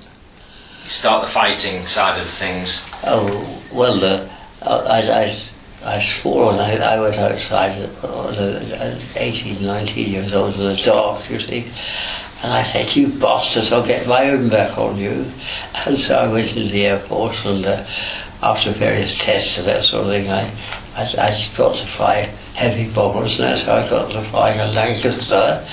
start 0.83 1.23
the 1.23 1.27
fighting 1.27 1.85
side 1.85 2.19
of 2.19 2.27
things? 2.27 2.85
Oh, 3.03 3.63
well, 3.73 4.03
uh, 4.03 4.29
I, 4.61 5.01
I, 5.01 5.41
I 5.83 6.03
swore 6.03 6.47
when 6.47 6.59
I, 6.59 6.75
I 6.77 6.99
went 6.99 7.15
outside 7.15 7.89
I 8.03 8.07
uh, 8.07 8.99
18, 9.15 9.65
19 9.65 10.11
years 10.11 10.33
old 10.33 10.55
in 10.55 10.61
the 10.61 10.75
dark, 10.75 11.29
you 11.29 11.39
see. 11.39 11.65
And 12.43 12.53
I 12.53 12.63
said, 12.63 12.95
you 12.95 13.07
bastards, 13.07 13.71
I'll 13.71 13.85
get 13.85 14.07
my 14.07 14.29
own 14.29 14.49
back 14.49 14.77
on 14.77 14.97
you. 14.97 15.25
And 15.73 15.97
so 15.97 16.17
I 16.17 16.31
went 16.31 16.55
into 16.55 16.71
the 16.71 16.85
airport 16.85 17.43
and 17.45 17.65
uh, 17.65 17.85
after 18.43 18.71
various 18.71 19.17
tests 19.17 19.57
and 19.57 19.67
that 19.67 19.85
sort 19.85 20.03
of 20.03 20.09
thing, 20.09 20.29
I, 20.29 20.51
I, 20.95 21.03
I 21.17 21.47
got 21.57 21.75
to 21.77 21.87
fly 21.87 22.21
heavy 22.53 22.91
bombers 22.93 23.39
and 23.39 23.49
that's 23.49 23.63
how 23.63 23.77
I 23.77 23.89
got 23.89 24.11
to 24.11 24.21
flying 24.29 24.59
a 24.59 24.67
Lancaster. 24.67 25.67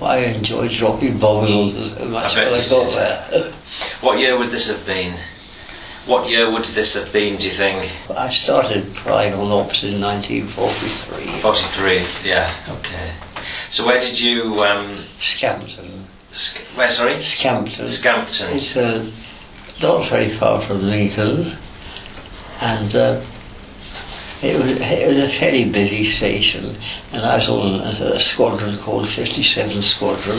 I 0.00 0.18
enjoyed 0.18 0.70
dropping 0.72 1.18
bombs 1.18 1.94
so 1.96 2.04
much 2.06 2.36
when 2.36 2.48
I 2.48 2.68
got 2.68 2.90
there. 3.30 3.52
What 4.00 4.18
year 4.18 4.38
would 4.38 4.50
this 4.50 4.68
have 4.68 4.84
been? 4.86 5.16
What 6.06 6.28
year 6.28 6.50
would 6.52 6.64
this 6.66 6.94
have 6.94 7.12
been, 7.12 7.36
do 7.36 7.44
you 7.44 7.50
think? 7.50 7.92
I 8.10 8.32
started 8.32 8.86
on 9.06 9.50
ops 9.50 9.82
in 9.82 10.00
1943. 10.00 11.40
43, 11.40 12.04
yeah, 12.24 12.54
okay. 12.68 13.10
So 13.70 13.84
where 13.84 14.00
did 14.00 14.20
you, 14.20 14.62
um, 14.62 15.02
Scampton. 15.18 16.06
sc- 16.30 16.60
where, 16.76 16.90
sorry? 16.90 17.20
Scampton. 17.22 17.88
Scampton. 17.88 18.56
It's 18.56 18.76
uh, 18.76 19.10
not 19.82 20.08
very 20.08 20.30
far 20.30 20.60
from 20.60 20.82
Lincoln, 20.82 21.56
and 22.60 22.94
uh, 22.94 23.20
it, 24.46 24.62
was, 24.62 24.70
it 24.80 25.08
was 25.08 25.18
a 25.18 25.38
fairly 25.38 25.70
busy 25.70 26.04
station, 26.04 26.76
and 27.12 27.22
I 27.24 27.38
was 27.38 27.48
on 27.48 27.80
a, 27.80 28.14
a 28.14 28.18
squadron 28.18 28.78
called 28.78 29.08
57 29.08 29.82
Squadron. 29.82 30.38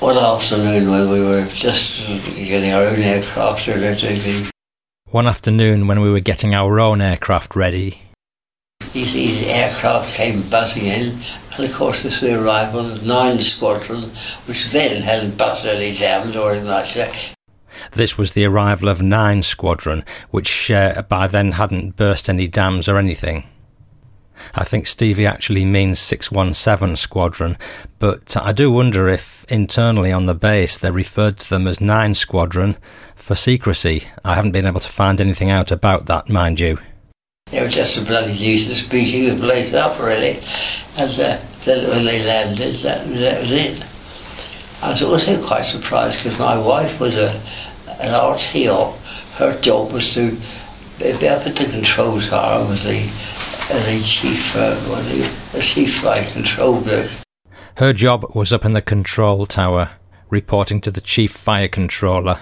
One 0.00 0.18
afternoon 0.18 0.90
when 0.90 1.10
we 1.10 1.20
were 1.20 1.46
just 1.46 2.06
getting 2.34 2.72
our 2.72 2.84
own 2.84 3.00
aircraft 3.00 3.68
and 3.68 3.84
everything, 3.84 4.50
One 5.10 5.26
afternoon 5.26 5.86
when 5.86 6.00
we 6.00 6.10
were 6.10 6.20
getting 6.20 6.54
our 6.54 6.80
own 6.80 7.00
aircraft 7.00 7.56
ready, 7.56 8.02
these, 8.92 9.12
these 9.12 9.46
aircraft 9.46 10.14
came 10.14 10.42
buzzing 10.48 10.86
in, 10.86 11.18
and 11.52 11.64
of 11.64 11.72
course 11.74 12.02
this 12.02 12.20
was 12.20 12.30
the 12.30 12.42
arrival 12.42 12.90
of 12.92 13.04
9 13.04 13.42
Squadron, 13.42 14.10
which 14.46 14.70
then 14.70 15.02
hadn't 15.02 15.36
busted 15.36 15.76
any 15.76 15.96
dams 15.96 16.34
or 16.34 16.52
anything 16.52 16.68
like 16.68 16.94
that. 16.94 17.34
This 17.92 18.16
was 18.18 18.32
the 18.32 18.44
arrival 18.44 18.88
of 18.88 19.02
9 19.02 19.42
Squadron, 19.42 20.04
which 20.30 20.70
uh, 20.70 21.02
by 21.02 21.26
then 21.26 21.52
hadn't 21.52 21.96
burst 21.96 22.28
any 22.28 22.46
dams 22.46 22.88
or 22.88 22.96
anything. 22.96 23.44
I 24.54 24.64
think 24.64 24.86
Stevie 24.86 25.26
actually 25.26 25.64
means 25.64 25.98
617 25.98 26.96
Squadron, 26.96 27.58
but 27.98 28.36
I 28.36 28.52
do 28.52 28.70
wonder 28.70 29.08
if 29.08 29.44
internally 29.48 30.12
on 30.12 30.26
the 30.26 30.34
base 30.34 30.78
they 30.78 30.90
referred 30.90 31.38
to 31.38 31.50
them 31.50 31.66
as 31.66 31.80
9 31.80 32.14
Squadron 32.14 32.76
for 33.14 33.34
secrecy. 33.34 34.04
I 34.24 34.34
haven't 34.34 34.52
been 34.52 34.66
able 34.66 34.80
to 34.80 34.88
find 34.88 35.20
anything 35.20 35.50
out 35.50 35.70
about 35.70 36.06
that, 36.06 36.28
mind 36.28 36.60
you. 36.60 36.78
They 37.50 37.60
were 37.60 37.68
just 37.68 37.98
a 37.98 38.02
bloody 38.02 38.38
nuisance 38.38 38.86
beating 38.86 39.24
the 39.24 39.40
place 39.40 39.74
up, 39.74 40.00
really. 40.00 40.40
And 40.96 41.20
uh, 41.20 41.38
when 41.66 42.04
they 42.04 42.24
landed, 42.24 42.76
that, 42.76 43.08
that 43.08 43.40
was 43.40 43.50
it. 43.50 43.84
I 44.82 44.90
was 44.90 45.02
also 45.02 45.46
quite 45.46 45.62
surprised 45.62 46.22
because 46.22 46.38
my 46.38 46.56
wife 46.56 46.98
was 47.00 47.14
a, 47.14 47.38
an 48.00 48.14
RT 48.14 48.66
op. 48.68 48.96
Her 49.36 49.58
job 49.60 49.92
was 49.92 50.14
to 50.14 50.36
be 50.98 51.28
up 51.28 51.46
at 51.46 51.54
the 51.54 51.66
control 51.70 52.20
tower 52.20 52.66
with 52.66 52.82
the, 52.84 53.08
uh, 53.70 53.86
the 53.86 54.02
chief, 54.02 54.56
uh, 54.56 54.80
well, 54.88 55.02
the, 55.02 55.30
the 55.52 55.62
chief 55.62 56.00
flight 56.00 56.26
control. 56.28 56.82
Her 57.76 57.92
job 57.92 58.34
was 58.34 58.52
up 58.52 58.64
in 58.64 58.72
the 58.72 58.82
control 58.82 59.44
tower, 59.46 59.90
reporting 60.30 60.80
to 60.82 60.90
the 60.90 61.00
chief 61.02 61.32
fire 61.32 61.68
controller. 61.68 62.40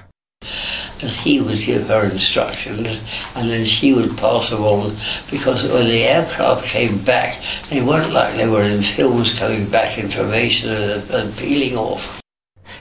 and 1.01 1.11
he 1.11 1.41
would 1.41 1.59
give 1.59 1.87
her 1.89 2.05
instructions, 2.05 3.01
and 3.35 3.51
then 3.51 3.65
she 3.65 3.93
would 3.93 4.17
pass 4.17 4.51
them 4.51 4.63
on. 4.63 4.97
Because 5.31 5.65
when 5.65 5.87
the 5.87 6.05
aircraft 6.05 6.65
came 6.65 6.99
back, 7.05 7.43
they 7.71 7.81
weren't 7.81 8.13
like 8.13 8.37
they 8.37 8.49
were 8.49 8.63
in 8.63 8.83
films 8.83 9.39
coming 9.39 9.69
back 9.69 9.99
information 9.99 10.71
and, 10.71 11.11
and 11.11 11.37
peeling 11.37 11.77
off. 11.77 12.21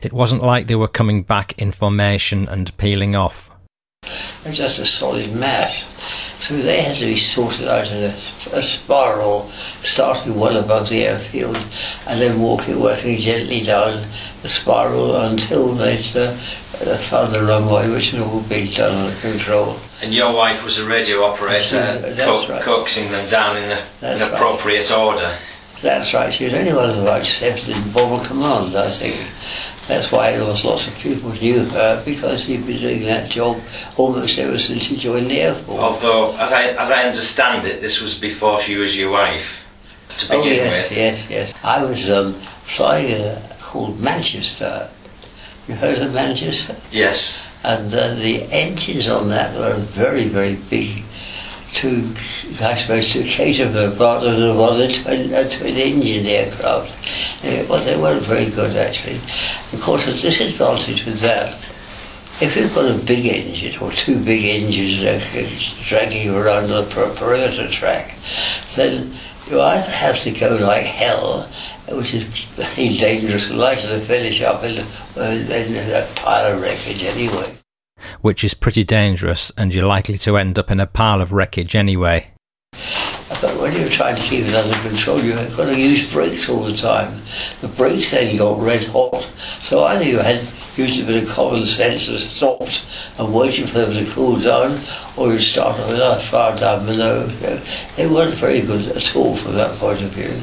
It 0.02 0.14
wasn't 0.14 0.44
like 0.44 0.68
they 0.68 0.76
were 0.76 0.88
coming 0.88 1.24
back 1.24 1.54
in 1.58 1.72
formation 1.72 2.48
and 2.48 2.76
peeling 2.78 3.16
off. 3.16 3.50
They're 4.44 4.54
just 4.54 4.80
a 4.80 4.86
solid 4.86 5.34
mass. 5.34 5.84
So 6.40 6.56
they 6.56 6.82
had 6.82 6.96
to 6.98 7.06
be 7.06 7.18
sorted 7.18 7.68
out 7.68 7.88
in 7.88 8.12
a, 8.12 8.16
a 8.54 8.62
spiral, 8.62 9.52
starting 9.84 10.40
well 10.40 10.58
above 10.58 10.88
the 10.88 11.04
airfield, 11.04 11.58
and 12.06 12.22
then 12.22 12.40
walking, 12.40 12.80
working 12.80 13.18
gently 13.18 13.64
down 13.64 14.08
the 14.44 14.50
spiral 14.50 15.16
until 15.22 15.74
they'd 15.74 16.16
uh, 16.16 16.38
uh, 16.86 16.98
found 17.00 17.34
the 17.34 17.44
runway, 17.44 17.90
which 17.90 18.12
had 18.12 18.22
all 18.22 18.42
been 18.42 18.72
done 18.72 18.96
under 18.96 19.20
control. 19.20 19.78
And 20.02 20.14
your 20.14 20.32
wife 20.34 20.64
was 20.64 20.78
a 20.78 20.86
radio 20.88 21.24
operator, 21.24 21.98
That's 22.00 22.18
co- 22.20 22.48
right. 22.48 22.62
coaxing 22.62 23.12
them 23.12 23.28
down 23.30 23.58
in 23.58 23.72
a, 23.72 23.84
That's 24.00 24.22
an 24.22 24.30
right. 24.30 24.34
appropriate 24.34 24.92
order. 24.92 25.38
That's 25.82 26.14
right. 26.14 26.34
She 26.34 26.46
was 26.46 26.54
only 26.54 26.72
one 26.74 26.90
of 26.92 26.98
about 26.98 27.26
seven 27.26 27.74
in 27.76 27.92
Bomber 27.92 28.24
Command, 28.26 28.78
I 28.78 28.92
think. 28.92 29.16
That's 29.88 30.12
why 30.12 30.34
there 30.34 30.44
was 30.46 30.66
lots 30.66 30.88
of 30.88 30.94
people 30.96 31.30
who 31.32 31.40
knew 31.40 31.66
her 31.70 32.02
because 32.04 32.44
she'd 32.44 32.66
been 32.68 32.80
doing 32.80 33.04
that 33.04 33.30
job 33.30 33.58
almost 33.96 34.38
ever 34.38 34.58
since 34.60 34.84
she 34.84 34.98
joined 34.98 35.32
the 35.32 35.40
Air 35.40 35.56
Force. 35.56 35.80
Although, 35.80 36.36
as 36.38 36.52
I, 36.52 36.64
as 36.72 36.92
I 36.92 37.04
understand 37.04 37.66
it, 37.66 37.80
this 37.82 38.02
was 38.02 38.18
before 38.20 38.60
she 38.60 38.78
was 38.78 38.98
your 38.98 39.12
wife, 39.12 39.66
to 40.18 40.34
Oh, 40.34 40.38
begin 40.44 40.56
yes, 40.58 40.90
with. 40.90 40.98
yes, 40.98 41.30
yes. 41.30 41.54
I 41.64 41.84
was 41.84 42.10
um, 42.10 42.34
flying 42.66 43.14
a 43.14 43.42
called 43.62 44.00
Manchester. 44.00 44.90
You 45.68 45.76
heard 45.76 46.00
of 46.00 46.14
Manchester? 46.14 46.76
Yes. 46.92 47.42
And 47.64 47.94
uh, 47.94 48.14
the 48.16 48.44
engines 48.52 49.08
on 49.08 49.30
that 49.30 49.58
were 49.58 49.74
very, 49.76 50.26
very 50.28 50.56
big. 50.56 51.04
To, 51.78 52.16
I 52.62 52.76
suppose, 52.76 53.14
to 53.14 53.24
cater 53.24 53.72
for 53.72 53.96
part 53.96 54.24
of 54.24 54.38
the 54.38 54.54
one 54.54 54.82
a 54.82 54.92
twin, 54.92 55.32
a 55.32 55.42
engine 55.42 56.26
aircraft. 56.26 56.92
Well, 57.70 57.84
they 57.84 57.96
weren't 57.96 58.24
very 58.24 58.50
good 58.50 58.76
actually. 58.76 59.18
Of 59.74 59.82
course, 59.82 60.06
the 60.06 60.14
disadvantage 60.14 61.06
with 61.06 61.20
that, 61.20 61.62
if 62.40 62.56
you've 62.56 62.74
got 62.74 62.90
a 62.90 62.98
big 63.06 63.26
engine 63.26 63.80
or 63.80 63.92
two 63.92 64.24
big 64.24 64.46
engines 64.46 65.76
dragging 65.88 66.30
around 66.30 66.70
the 66.70 66.84
per- 66.84 67.14
perimeter 67.16 67.68
track, 67.70 68.16
then 68.76 69.14
you 69.50 69.62
either 69.62 69.90
have 69.90 70.20
to 70.22 70.32
go 70.32 70.56
like 70.56 70.86
hell, 70.86 71.50
which 71.90 72.14
is 72.14 72.24
very 72.56 72.90
dangerous, 72.90 73.50
likely 73.50 73.88
to 73.88 74.02
finish 74.02 74.42
up 74.42 74.64
in, 74.64 74.86
uh, 75.18 75.22
in 75.22 75.94
a 75.96 76.08
pile 76.16 76.54
of 76.54 76.62
wreckage 76.62 77.04
anyway. 77.04 77.57
Which 78.22 78.44
is 78.44 78.54
pretty 78.54 78.84
dangerous, 78.84 79.52
and 79.58 79.74
you're 79.74 79.88
likely 79.88 80.18
to 80.20 80.38
end 80.38 80.58
up 80.58 80.72
in 80.72 80.80
a 80.80 80.88
pile 80.88 81.22
of 81.22 81.32
wreckage 81.32 81.76
anyway. 81.76 82.32
But 83.42 83.60
when 83.60 83.76
you're 83.76 83.90
trying 83.90 84.16
to 84.16 84.22
keep 84.22 84.46
it 84.46 84.56
under 84.56 84.78
control, 84.88 85.22
you've 85.24 85.36
got 85.58 85.66
to 85.66 85.78
use 85.78 86.12
brakes 86.12 86.50
all 86.50 86.64
the 86.64 86.76
time. 86.76 87.22
The 87.62 87.68
brakes 87.68 88.12
then 88.12 88.36
got 88.38 88.62
red 88.62 88.86
hot. 88.88 89.30
So 89.62 89.84
either 89.84 90.04
you 90.04 90.18
had 90.20 90.48
used 90.76 91.02
a 91.04 91.06
bit 91.06 91.24
of 91.24 91.30
common 91.30 91.66
sense 91.66 92.08
and 92.08 92.20
stopped 92.20 92.86
and 93.18 93.34
waited 93.34 93.70
for 93.70 93.80
them 93.80 93.94
to 93.94 94.12
cool 94.12 94.40
down, 94.40 94.80
or 95.18 95.34
you 95.34 95.40
started 95.40 95.88
with 95.88 95.98
that 95.98 96.22
far 96.22 96.56
down 96.58 96.86
below. 96.86 97.28
They 97.96 98.08
weren't 98.08 98.36
very 98.36 98.62
good 98.62 98.96
at 98.96 99.16
all 99.16 99.36
from 99.36 99.56
that 99.56 99.78
point 99.78 100.02
of 100.02 100.12
view. 100.12 100.42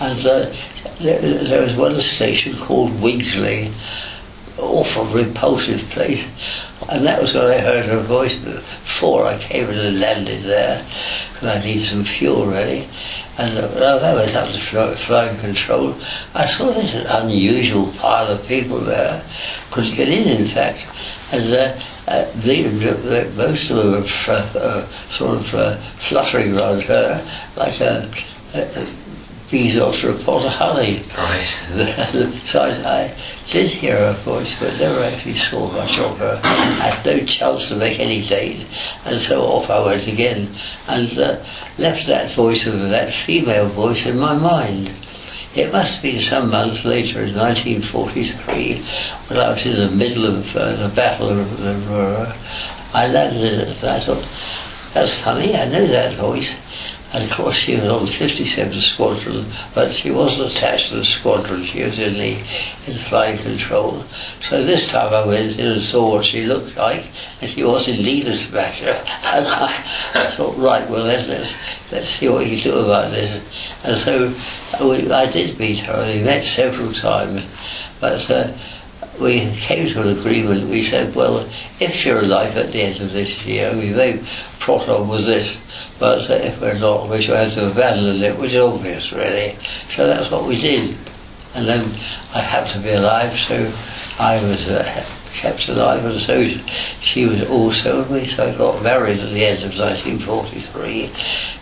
And 0.00 0.18
uh, 0.26 0.52
there, 1.00 1.20
there 1.20 1.62
was 1.62 1.76
one 1.76 2.00
station 2.00 2.56
called 2.56 3.00
Wigsley, 3.00 3.70
awful 4.58 5.04
repulsive 5.06 5.80
place. 5.90 6.26
And 6.88 7.06
that 7.06 7.22
was 7.22 7.34
when 7.34 7.46
I 7.46 7.58
heard 7.58 7.86
her 7.86 8.00
voice 8.00 8.36
before 8.36 9.26
I 9.26 9.38
came 9.38 9.68
and 9.68 10.00
landed 10.00 10.42
there, 10.42 10.84
because 11.32 11.48
I 11.48 11.64
needed 11.64 11.86
some 11.86 12.04
fuel 12.04 12.46
really. 12.46 12.88
And 13.38 13.58
uh, 13.58 13.68
when 13.68 13.82
I 13.82 14.14
went 14.14 14.34
up 14.34 14.48
to 14.48 14.96
flying 14.96 15.38
control, 15.38 15.94
I 16.34 16.46
saw 16.46 16.72
there's 16.72 16.94
an 16.94 17.06
unusual 17.06 17.90
pile 17.92 18.26
of 18.26 18.46
people 18.46 18.80
there, 18.80 19.24
couldn't 19.70 19.94
get 19.94 20.08
in 20.08 20.28
in 20.28 20.46
fact. 20.46 20.86
And 21.32 21.52
uh, 21.52 21.80
uh, 22.08 22.30
the, 22.42 22.62
the, 22.64 23.32
most 23.36 23.70
of 23.70 23.76
them 23.76 23.92
were 23.92 23.98
f- 23.98 24.28
uh, 24.28 24.86
sort 25.08 25.38
of 25.38 25.54
uh, 25.54 25.76
fluttering 25.96 26.56
around 26.56 26.82
her 26.82 27.26
like 27.56 27.80
a, 27.80 28.12
a, 28.54 28.86
a 29.52 29.56
bees 29.56 29.76
after 29.76 30.10
a 30.10 30.14
pot 30.14 30.44
of 30.44 30.52
honey. 30.52 31.02
Right. 31.16 32.40
so 32.46 32.62
I, 32.62 33.02
I 33.02 33.14
did 33.50 33.70
hear 33.70 33.96
her 33.96 34.12
voice, 34.24 34.58
but 34.58 34.78
never 34.78 35.02
actually 35.02 35.36
saw 35.36 35.70
much 35.72 35.98
of 35.98 36.18
her. 36.18 36.40
I 36.42 36.90
had 36.90 37.06
no 37.06 37.24
chance 37.24 37.68
to 37.68 37.76
make 37.76 38.00
any 38.00 38.22
date, 38.22 38.66
and 39.04 39.20
so 39.20 39.42
off 39.42 39.70
I 39.70 39.84
went 39.84 40.06
again, 40.06 40.48
and 40.88 41.18
uh, 41.18 41.44
left 41.78 42.06
that 42.06 42.30
voice 42.32 42.66
of 42.66 42.90
that 42.90 43.12
female 43.12 43.68
voice 43.68 44.06
in 44.06 44.18
my 44.18 44.34
mind. 44.36 44.92
It 45.54 45.70
must 45.70 45.96
have 45.96 46.02
been 46.02 46.22
some 46.22 46.50
months 46.50 46.84
later, 46.84 47.22
in 47.22 47.36
1943, 47.36 48.82
when 49.28 49.38
I 49.38 49.50
was 49.50 49.66
in 49.66 49.76
the 49.76 49.90
middle 49.90 50.24
of 50.24 50.56
uh, 50.56 50.76
the 50.76 50.88
Battle 50.94 51.28
of 51.28 51.58
the 51.58 51.74
Ruhr. 51.74 52.34
I 52.94 53.08
landed, 53.08 53.68
and 53.68 53.88
I 53.88 53.98
thought, 53.98 54.26
that's 54.94 55.14
funny, 55.20 55.54
I 55.54 55.68
know 55.68 55.86
that 55.86 56.14
voice. 56.14 56.56
And 57.12 57.24
of 57.24 57.30
course, 57.30 57.56
she 57.56 57.76
was 57.76 57.88
on 57.88 58.06
the 58.06 58.10
57th 58.10 58.80
Squadron, 58.80 59.46
but 59.74 59.92
she 59.92 60.10
wasn't 60.10 60.50
attached 60.50 60.88
to 60.88 60.96
the 60.96 61.04
squadron. 61.04 61.64
She 61.64 61.82
was 61.82 61.98
in 61.98 62.14
the 62.14 62.38
in 62.86 62.98
flying 63.08 63.36
control. 63.36 64.04
So 64.48 64.64
this 64.64 64.90
time 64.90 65.12
I 65.12 65.26
went 65.26 65.58
in 65.58 65.66
and 65.72 65.82
saw 65.82 66.10
what 66.10 66.24
she 66.24 66.44
looked 66.44 66.74
like, 66.76 67.06
and 67.42 67.50
she 67.50 67.64
was 67.64 67.86
indeed 67.86 68.26
a 68.26 68.36
smasher. 68.36 69.04
And 69.32 69.46
I, 69.46 69.84
I 70.14 70.30
thought, 70.30 70.56
right, 70.58 70.88
well, 70.90 71.04
let's, 71.04 71.28
let's, 71.28 71.56
let's 71.90 72.08
see 72.08 72.28
what 72.28 72.46
you 72.46 72.56
can 72.56 72.72
do 72.72 72.78
about 72.78 73.10
this. 73.10 73.42
And 73.84 73.98
so 73.98 74.34
we, 74.86 75.10
I 75.10 75.30
did 75.30 75.58
meet 75.58 75.78
her. 75.80 75.92
and 75.92 76.18
We 76.18 76.24
met 76.24 76.46
several 76.46 76.92
times, 76.92 77.44
but. 78.00 78.30
Uh, 78.30 78.52
we 79.22 79.50
came 79.56 79.88
to 79.92 80.02
an 80.02 80.18
agreement. 80.18 80.68
We 80.68 80.82
said, 80.82 81.14
well, 81.14 81.48
if 81.80 82.04
you're 82.04 82.20
alive 82.20 82.56
at 82.56 82.72
the 82.72 82.82
end 82.82 83.00
of 83.00 83.12
this 83.12 83.44
year, 83.46 83.72
we 83.74 83.90
may 83.90 84.20
trot 84.58 84.88
on 84.88 85.08
with 85.08 85.26
this, 85.26 85.58
but 85.98 86.28
if 86.30 86.60
we're 86.60 86.78
not, 86.78 87.08
we 87.08 87.22
shall 87.22 87.36
have 87.36 87.52
to 87.54 87.70
abandon 87.70 88.22
it, 88.22 88.38
which 88.38 88.52
is 88.52 88.58
obvious, 88.60 89.12
really. 89.12 89.56
So 89.90 90.06
that's 90.06 90.30
what 90.30 90.44
we 90.46 90.56
did. 90.56 90.96
And 91.54 91.66
then 91.66 91.80
I 92.34 92.40
had 92.40 92.66
to 92.68 92.78
be 92.80 92.90
alive, 92.90 93.36
so 93.36 93.56
I 94.18 94.42
was 94.42 94.66
uh, 94.68 95.04
kept 95.32 95.68
alive, 95.68 96.04
and 96.04 96.20
so 96.20 96.46
she 97.00 97.26
was 97.26 97.42
also 97.50 97.98
with 97.98 98.10
me. 98.10 98.26
So 98.26 98.46
I 98.48 98.56
got 98.56 98.82
married 98.82 99.18
at 99.18 99.30
the 99.32 99.44
end 99.44 99.62
of 99.64 99.78
1943, 99.78 101.10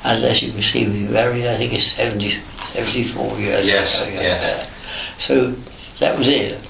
and 0.04 0.24
as 0.24 0.42
you 0.42 0.52
can 0.52 0.62
see, 0.62 0.86
we 0.86 1.00
married, 1.08 1.46
I 1.46 1.56
think 1.56 1.72
it's 1.72 1.92
70, 1.92 2.38
74 2.72 3.38
years 3.38 3.66
Yes, 3.66 4.02
ago. 4.06 4.12
yes. 4.20 4.70
So 5.18 5.50
that 5.98 6.16
was 6.16 6.28
it. 6.28 6.60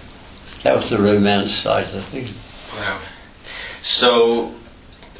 That 0.63 0.77
was 0.77 0.91
the 0.91 0.99
romance 1.01 1.53
side 1.53 1.85
of 1.87 1.93
the 1.93 2.03
thing. 2.03 2.29
Wow. 2.77 3.01
So, 3.83 4.55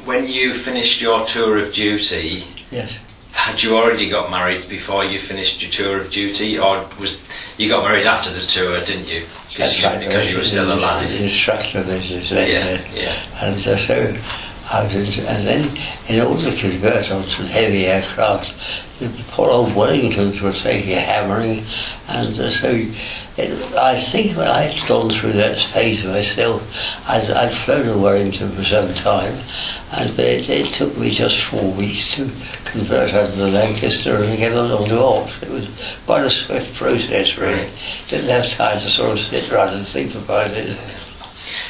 when 0.05 0.27
you 0.27 0.53
finished 0.53 1.01
your 1.01 1.25
tour 1.25 1.57
of 1.57 1.73
duty, 1.73 2.43
Yes. 2.69 2.91
had 3.31 3.61
you 3.61 3.75
already 3.75 4.09
got 4.09 4.29
married 4.29 4.69
before 4.69 5.03
you 5.03 5.19
finished 5.19 5.61
your 5.61 5.71
tour 5.71 6.01
of 6.01 6.11
duty, 6.11 6.59
or 6.59 6.85
was 6.99 7.23
you 7.57 7.69
got 7.69 7.83
married 7.83 8.05
after 8.05 8.31
the 8.31 8.39
tour, 8.41 8.79
didn't 8.81 9.07
you? 9.07 9.23
Because 9.49 9.79
you, 9.79 9.85
right. 9.85 9.99
because 9.99 10.31
you 10.31 10.37
were 10.37 10.43
still 10.43 10.71
alive. 10.71 11.09
instructor 11.19 11.83
business. 11.83 12.29
Yeah, 12.31 12.79
yeah. 12.93 13.41
And 13.41 13.57
uh, 13.67 13.77
so 13.85 14.17
I 14.69 14.87
did, 14.87 15.19
and 15.19 15.45
then 15.45 15.77
in 16.07 16.25
order 16.25 16.51
to 16.51 16.57
convert 16.57 17.11
onto 17.11 17.43
heavy 17.43 17.87
aircraft, 17.87 18.53
the 18.99 19.09
poor 19.31 19.49
old 19.49 19.69
Wellingtons 19.69 20.39
were 20.39 20.53
taking 20.53 20.93
a 20.93 21.01
hammering, 21.01 21.65
and 22.07 22.39
uh, 22.39 22.51
so 22.51 22.85
it, 23.37 23.73
I 23.75 24.01
think 24.01 24.35
when 24.35 24.47
I 24.47 24.63
had 24.63 24.87
gone 24.87 25.09
through 25.09 25.33
that 25.33 25.57
phase 25.57 26.03
myself, 26.03 26.61
I'd, 27.07 27.29
I'd 27.29 27.53
flown 27.53 27.85
to 27.85 27.97
Wellington 27.97 28.51
for 28.51 28.63
some 28.65 28.93
time, 28.93 29.37
and 29.91 30.15
but 30.15 30.25
it, 30.25 30.49
it 30.49 30.73
took 30.73 30.97
me 30.97 31.11
just 31.11 31.43
four 31.43 31.71
weeks 31.71 32.15
to 32.15 32.29
convert 32.65 33.13
under 33.13 33.35
the 33.35 33.47
Lancaster 33.47 34.15
and 34.15 34.37
get 34.37 34.53
on 34.53 34.71
onto 34.71 34.97
Ops. 34.97 35.43
It 35.43 35.49
was 35.49 35.67
quite 36.05 36.25
a 36.25 36.29
swift 36.29 36.75
process, 36.75 37.37
really. 37.37 37.69
Didn't 38.09 38.29
have 38.29 38.49
time 38.49 38.79
to 38.79 38.89
sort 38.89 39.17
of 39.17 39.25
sit 39.25 39.51
around 39.51 39.75
and 39.75 39.87
think 39.87 40.13
about 40.15 40.51
it. 40.51 40.77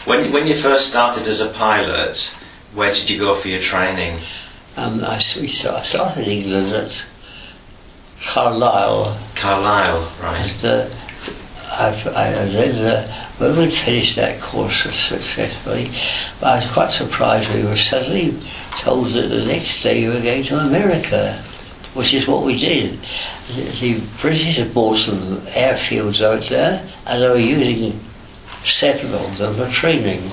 When 0.06 0.32
when 0.32 0.48
you 0.48 0.56
first 0.56 0.90
started 0.90 1.28
as 1.28 1.42
a 1.42 1.52
pilot, 1.54 2.36
where 2.74 2.92
did 2.92 3.10
you 3.10 3.20
go 3.20 3.36
for 3.36 3.50
your 3.50 3.62
training? 3.62 4.20
Um, 4.78 5.04
I, 5.04 5.18
I 5.18 5.84
started 5.84 6.24
in 6.24 6.30
England 6.30 6.74
at 6.74 7.06
Carlisle, 8.24 9.18
Carlisle, 9.36 10.12
right? 10.22 10.64
and 10.64 10.66
uh, 10.66 10.90
I've, 11.72 12.06
I, 12.08 12.34
uh, 12.34 13.08
when 13.38 13.58
we 13.58 13.72
finished 13.72 14.18
that 14.18 14.42
course 14.42 14.84
successfully, 14.84 15.90
I 16.42 16.58
was 16.58 16.72
quite 16.72 16.92
surprised. 16.92 17.54
We 17.54 17.64
were 17.64 17.78
suddenly 17.78 18.38
told 18.82 19.14
that 19.14 19.30
the 19.30 19.46
next 19.46 19.82
day 19.82 20.08
we 20.08 20.14
were 20.14 20.22
going 20.22 20.44
to 20.44 20.60
America, 20.60 21.42
which 21.94 22.14
is 22.14 22.28
what 22.28 22.44
we 22.44 22.60
did. 22.60 23.00
The, 23.48 23.62
the 23.80 24.02
British 24.20 24.58
had 24.58 24.74
bought 24.74 24.98
some 24.98 25.38
airfields 25.48 26.22
out 26.22 26.44
there, 26.50 26.86
and 27.08 27.24
they 27.24 27.30
were 27.30 27.38
using 27.38 27.98
seven 28.66 29.14
of 29.14 29.38
them 29.38 29.56
for 29.56 29.70
training. 29.72 30.30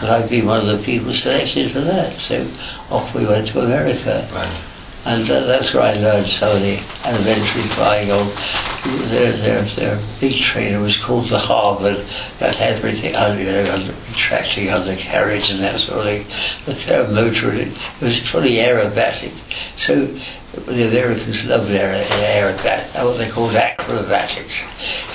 And 0.00 0.10
I'd 0.10 0.30
be 0.30 0.42
one 0.42 0.60
of 0.60 0.78
the 0.78 0.84
people 0.84 1.12
selected 1.12 1.72
for 1.72 1.80
that, 1.80 2.16
so 2.18 2.46
off 2.88 3.12
we 3.16 3.26
went 3.26 3.48
to 3.48 3.60
America. 3.60 4.28
Right. 4.32 4.62
And 5.08 5.22
uh, 5.30 5.46
that's 5.46 5.72
where 5.72 5.84
I 5.84 5.94
learned 5.94 6.26
of 6.26 6.60
the 6.60 6.78
elementary 7.06 7.62
flying 7.74 8.10
on. 8.10 8.30
Their, 9.08 9.32
their, 9.32 9.62
their 9.62 9.98
big 10.20 10.38
trainer 10.38 10.80
was 10.80 10.98
called 10.98 11.30
the 11.30 11.38
Harvard, 11.38 12.04
that 12.40 12.56
had 12.56 12.74
everything 12.74 13.16
under, 13.16 13.42
know, 13.42 13.72
under, 13.72 13.94
retracting 14.10 14.68
undercarriage 14.68 15.48
and 15.48 15.60
that 15.60 15.80
sort 15.80 16.00
of 16.00 16.04
thing. 16.04 16.26
The 16.66 16.74
fair 16.74 17.08
motor, 17.08 17.54
it, 17.54 17.68
was 18.02 18.20
fully 18.28 18.56
aerobatic. 18.56 19.32
So 19.78 20.04
the 20.70 20.88
Americans 20.88 21.42
loved 21.46 21.68
their 21.70 22.04
aerobatic, 22.04 23.02
what 23.02 23.16
they 23.16 23.30
called 23.30 23.54
acrobatics. 23.54 24.62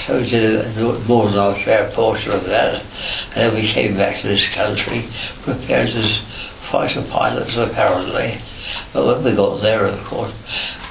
So 0.08 0.22
we 0.22 0.28
did 0.28 0.66
a, 0.66 1.00
more 1.08 1.30
than 1.30 1.38
our 1.38 1.54
fair 1.60 1.92
portion 1.92 2.32
of 2.32 2.46
that. 2.46 2.82
And 2.82 3.36
then 3.36 3.54
we 3.54 3.68
came 3.68 3.96
back 3.96 4.22
to 4.22 4.28
this 4.28 4.52
country, 4.56 5.06
prepared 5.44 5.90
as 5.90 6.20
fighter 6.64 7.04
pilots 7.04 7.56
apparently. 7.56 8.40
But 8.94 9.06
when 9.06 9.24
we 9.24 9.36
got 9.36 9.62
there, 9.62 9.86
of 9.86 10.04
course, 10.06 10.34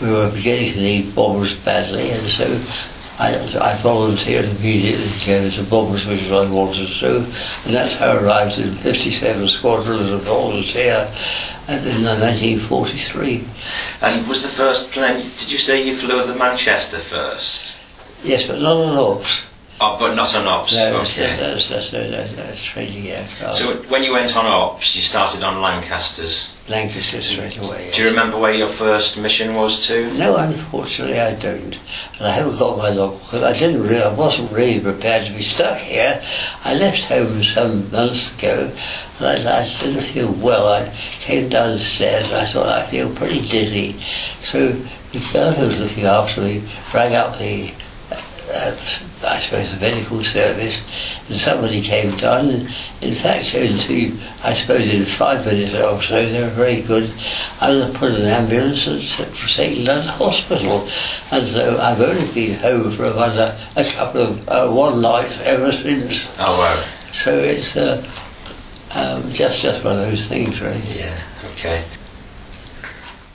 we 0.00 0.10
were 0.10 0.30
beginning 0.30 0.72
to 0.72 0.80
need 0.80 1.14
bombers 1.14 1.54
badly, 1.54 2.10
and 2.10 2.28
so 2.28 2.46
I, 3.18 3.36
I 3.60 3.76
volunteered 3.76 4.44
immediately 4.44 5.08
to 5.20 5.26
go 5.26 5.50
to 5.50 5.62
bombers, 5.64 6.06
which 6.06 6.22
I 6.24 6.50
wanted 6.50 6.88
to 6.88 6.98
do, 6.98 7.16
and 7.64 7.74
that's 7.74 7.96
how 7.96 8.12
I 8.12 8.22
arrived 8.22 8.58
in 8.58 8.74
57 8.76 9.48
Squadron 9.48 10.00
as 10.00 10.10
a 10.10 10.18
volunteer 10.18 11.12
in 11.68 12.04
1943. 12.04 13.44
And 14.00 14.26
was 14.26 14.42
the 14.42 14.48
first 14.48 14.90
plane? 14.90 15.22
Did 15.38 15.52
you 15.52 15.58
say 15.58 15.86
you 15.86 15.94
flew 15.96 16.26
the 16.26 16.34
Manchester 16.34 16.98
first? 16.98 17.76
Yes, 18.24 18.46
but 18.46 18.60
not 18.60 18.76
on 18.76 18.96
Ops. 18.96 19.42
Oh, 19.84 19.96
but 19.98 20.14
not 20.14 20.32
on 20.36 20.46
ops. 20.46 20.76
No, 20.76 21.00
okay. 21.00 21.34
that's, 21.36 21.68
that's, 21.68 21.90
that's, 21.90 22.10
that's, 22.12 22.36
that's 22.36 22.64
training 22.64 23.08
aircraft. 23.08 23.56
So 23.56 23.74
when 23.88 24.04
you 24.04 24.12
went 24.12 24.36
on 24.36 24.46
ops, 24.46 24.94
you 24.94 25.02
started 25.02 25.42
on 25.42 25.60
Lancasters. 25.60 26.56
Lancaster 26.68 27.20
straight 27.20 27.58
away. 27.58 27.90
Do 27.92 28.02
you 28.02 28.08
remember 28.08 28.38
where 28.38 28.54
your 28.54 28.68
first 28.68 29.18
mission 29.18 29.56
was 29.56 29.84
to? 29.88 30.14
No, 30.14 30.36
unfortunately, 30.36 31.18
I 31.18 31.34
don't. 31.34 31.76
And 32.18 32.26
I 32.28 32.30
haven't 32.30 32.60
got 32.60 32.78
my 32.78 32.90
log 32.90 33.18
because 33.18 33.42
I 33.42 33.54
didn't 33.54 33.82
really, 33.82 34.00
I 34.00 34.14
wasn't 34.14 34.52
really 34.52 34.78
prepared 34.78 35.26
to 35.26 35.32
be 35.32 35.42
stuck 35.42 35.78
here. 35.78 36.22
I 36.62 36.74
left 36.74 37.02
home 37.06 37.42
some 37.42 37.90
months 37.90 38.38
ago 38.38 38.70
and 39.18 39.48
I, 39.48 39.62
I 39.62 39.68
didn't 39.80 40.02
feel 40.02 40.30
well. 40.30 40.68
I 40.68 40.94
came 41.18 41.48
downstairs 41.48 42.26
and 42.26 42.36
I 42.36 42.46
thought 42.46 42.68
I 42.68 42.88
feel 42.88 43.12
pretty 43.16 43.40
dizzy. 43.40 44.00
So 44.44 44.68
the 45.12 45.28
girl 45.32 45.50
who 45.50 45.66
was 45.66 45.80
looking 45.80 46.04
after 46.04 46.40
me 46.40 46.62
rang 46.94 47.16
up 47.16 47.40
the 47.40 47.72
uh, 48.50 48.76
I 49.24 49.38
suppose 49.38 49.72
the 49.72 49.80
medical 49.80 50.22
service, 50.24 50.80
and 51.28 51.38
somebody 51.38 51.80
came 51.80 52.16
down. 52.16 52.50
And 52.50 52.62
in 53.00 53.14
fact, 53.14 53.54
into 53.54 54.16
I 54.42 54.54
suppose 54.54 54.88
in 54.88 55.04
five 55.04 55.44
minutes 55.46 55.74
or 55.78 56.02
so, 56.02 56.28
they 56.28 56.40
were 56.40 56.50
very 56.50 56.82
good. 56.82 57.12
And 57.60 57.84
I 57.84 57.90
put 57.98 58.12
an 58.12 58.26
ambulance 58.26 58.86
and 58.86 59.02
for 59.02 59.48
St. 59.48 59.78
London 59.84 60.08
Hospital, 60.08 60.88
and 61.30 61.46
so 61.46 61.78
I've 61.80 62.00
only 62.00 62.32
been 62.32 62.58
home 62.58 62.94
for 62.96 63.06
about 63.06 63.36
a, 63.36 63.58
a 63.76 63.84
couple 63.84 64.22
of 64.22 64.48
uh, 64.48 64.68
one 64.70 65.00
night 65.00 65.32
ever 65.40 65.72
since. 65.72 66.24
Oh 66.38 66.58
wow. 66.58 66.84
So 67.12 67.38
it's 67.38 67.76
uh, 67.76 68.04
um, 68.92 69.32
just 69.32 69.62
just 69.62 69.84
one 69.84 69.98
of 69.98 70.06
those 70.06 70.26
things, 70.26 70.60
really. 70.60 70.82
Yeah. 70.94 71.22
Okay. 71.52 71.84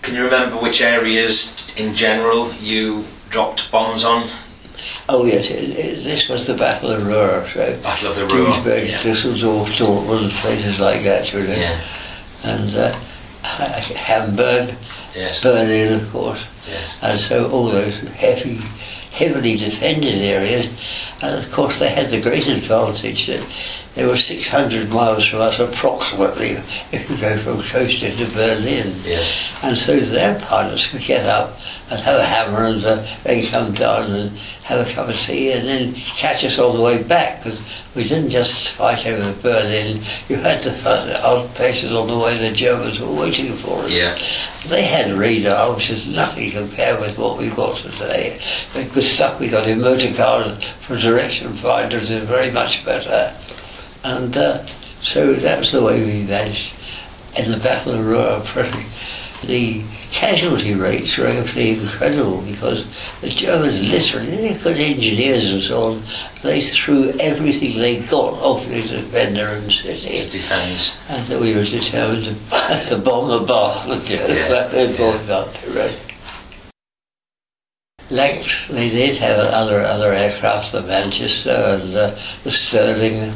Can 0.02 0.16
you 0.16 0.24
remember 0.24 0.56
which 0.58 0.82
areas 0.82 1.74
in 1.76 1.94
general 1.94 2.54
you 2.54 3.04
dropped 3.30 3.70
bombs 3.72 4.06
on? 4.06 4.30
Oh 5.10 5.26
yes, 5.26 5.46
it, 5.50 5.70
it, 5.70 6.04
this 6.04 6.28
was 6.28 6.48
the 6.48 6.54
Battle 6.54 6.92
of 6.92 7.06
Ruhr. 7.08 7.48
So 7.54 7.80
Battle 7.82 8.10
of 8.12 8.16
the 8.18 8.26
Ruhr. 8.26 8.48
Duisburg, 8.50 8.90
Yeah. 8.90 8.98
Düsseldorf, 9.00 9.68
Dortmund, 9.78 10.30
places 10.42 10.80
like 10.80 11.04
that, 11.04 11.32
you 11.32 11.44
know. 11.44 11.54
Yeah. 11.54 11.80
And 12.44 12.76
uh, 12.76 12.92
Hamburg, 13.44 14.76
Yes. 15.16 15.42
Berlin, 15.42 15.94
of 16.02 16.12
course. 16.12 16.44
Yes. 16.68 17.00
And 17.02 17.20
so 17.20 17.50
all 17.50 17.72
those 17.72 17.98
heavy, 18.10 18.56
heavily 19.12 19.56
defended 19.56 20.22
areas. 20.22 20.68
And 21.22 21.44
of 21.44 21.52
course 21.52 21.80
they 21.80 21.90
had 21.90 22.10
the 22.10 22.22
great 22.22 22.48
advantage 22.48 23.28
that 23.28 23.44
they 23.96 24.06
were 24.06 24.18
600 24.18 24.90
miles 24.90 25.26
from 25.28 25.42
us 25.42 25.60
approximately 25.60 26.50
if 26.92 27.10
you 27.10 27.18
go 27.18 27.38
from 27.40 27.58
Costa 27.64 28.12
to 28.16 28.26
Berlin. 28.36 28.94
Yes. 29.04 29.52
And 29.64 29.78
so 29.78 30.00
their 30.00 30.40
pilots 30.42 30.88
could 30.92 31.02
get 31.02 31.26
up 31.26 31.58
and 31.90 32.00
have 32.02 32.20
a 32.20 32.26
hammer 32.26 32.66
and 32.66 32.84
uh, 32.84 33.06
then 33.24 33.46
come 33.50 33.74
down 33.74 34.12
and 34.12 34.38
have 34.64 34.86
a 34.86 34.92
cup 34.92 35.08
of 35.08 35.16
tea 35.16 35.54
and 35.54 35.68
then 35.68 35.94
catch 35.94 36.44
us 36.44 36.60
all 36.60 36.74
the 36.74 36.82
way 36.82 37.02
back 37.02 37.44
because 37.44 37.62
we 37.96 38.04
didn't 38.04 38.30
just 38.30 38.74
fight 38.74 39.06
over 39.08 39.42
Berlin. 39.42 40.04
You 40.28 40.36
had 40.36 40.62
to 40.64 40.74
fight 40.74 41.48
places 41.56 41.94
on 41.94 42.08
the 42.08 42.18
way 42.18 42.38
the 42.38 42.54
Germans 42.54 43.00
were 43.00 43.14
waiting 43.14 43.54
for 43.58 43.84
us. 43.84 43.92
Yeah. 43.92 44.18
They 44.68 44.84
had 44.84 45.14
radar, 45.14 45.74
which 45.76 45.90
is 45.90 46.08
nothing 46.08 46.52
compared 46.52 47.00
with 47.00 47.18
what 47.18 47.38
we've 47.38 47.56
got 47.56 47.78
today. 47.78 48.42
The 48.74 48.84
good 48.84 49.04
stuff 49.04 49.40
we 49.40 49.48
got 49.48 49.68
in 49.68 49.80
motor 49.80 50.14
cars 50.14 50.62
for 50.82 50.98
direction 50.98 51.54
finders 51.54 52.12
is 52.12 52.28
very 52.28 52.52
much 52.52 52.84
better. 52.84 53.34
And 54.04 54.36
uh, 54.36 54.66
so 55.00 55.34
that 55.34 55.60
was 55.60 55.72
the 55.72 55.82
way 55.82 56.04
we 56.04 56.24
managed 56.24 56.74
in 57.38 57.52
the 57.52 57.58
Battle 57.58 57.94
of 57.94 58.06
Ruhr 58.06 58.42
pretty, 58.46 58.86
the 59.46 59.84
casualty 60.12 60.74
rates 60.74 61.18
were 61.18 61.28
absolutely 61.28 61.80
incredible 61.80 62.42
because 62.42 62.86
the 63.22 63.30
Germans 63.30 63.90
literally, 63.90 64.30
they're 64.30 64.60
good 64.60 64.78
engineers 64.78 65.52
and 65.52 65.62
so 65.62 65.84
on, 65.84 66.04
they 66.44 66.62
threw 66.62 67.12
everything 67.20 67.78
they 67.78 68.00
got 68.00 68.34
off 68.34 68.66
defender 68.68 69.46
and 69.48 69.72
city. 69.72 70.18
To 70.18 70.30
defend. 70.30 70.94
And 71.10 71.40
we 71.40 71.56
were 71.56 71.64
determined 71.64 72.26
to, 72.26 72.90
to 72.90 72.98
bomb 72.98 73.30
the 73.30 73.46
bar 73.46 73.84
and 73.88 74.10
Yeah. 74.10 74.28
yeah. 74.74 74.98
bombed 74.98 75.30
up 75.30 75.54
the. 75.64 75.98
Lex, 78.10 78.70
they 78.70 78.90
did 78.90 79.18
have 79.18 79.38
other 79.38 79.82
other 79.82 80.14
aircraft, 80.14 80.72
the 80.72 80.82
Manchester 80.82 81.52
and 81.52 81.94
uh, 81.94 82.16
the 82.46 82.52
Stirling, 82.52 83.34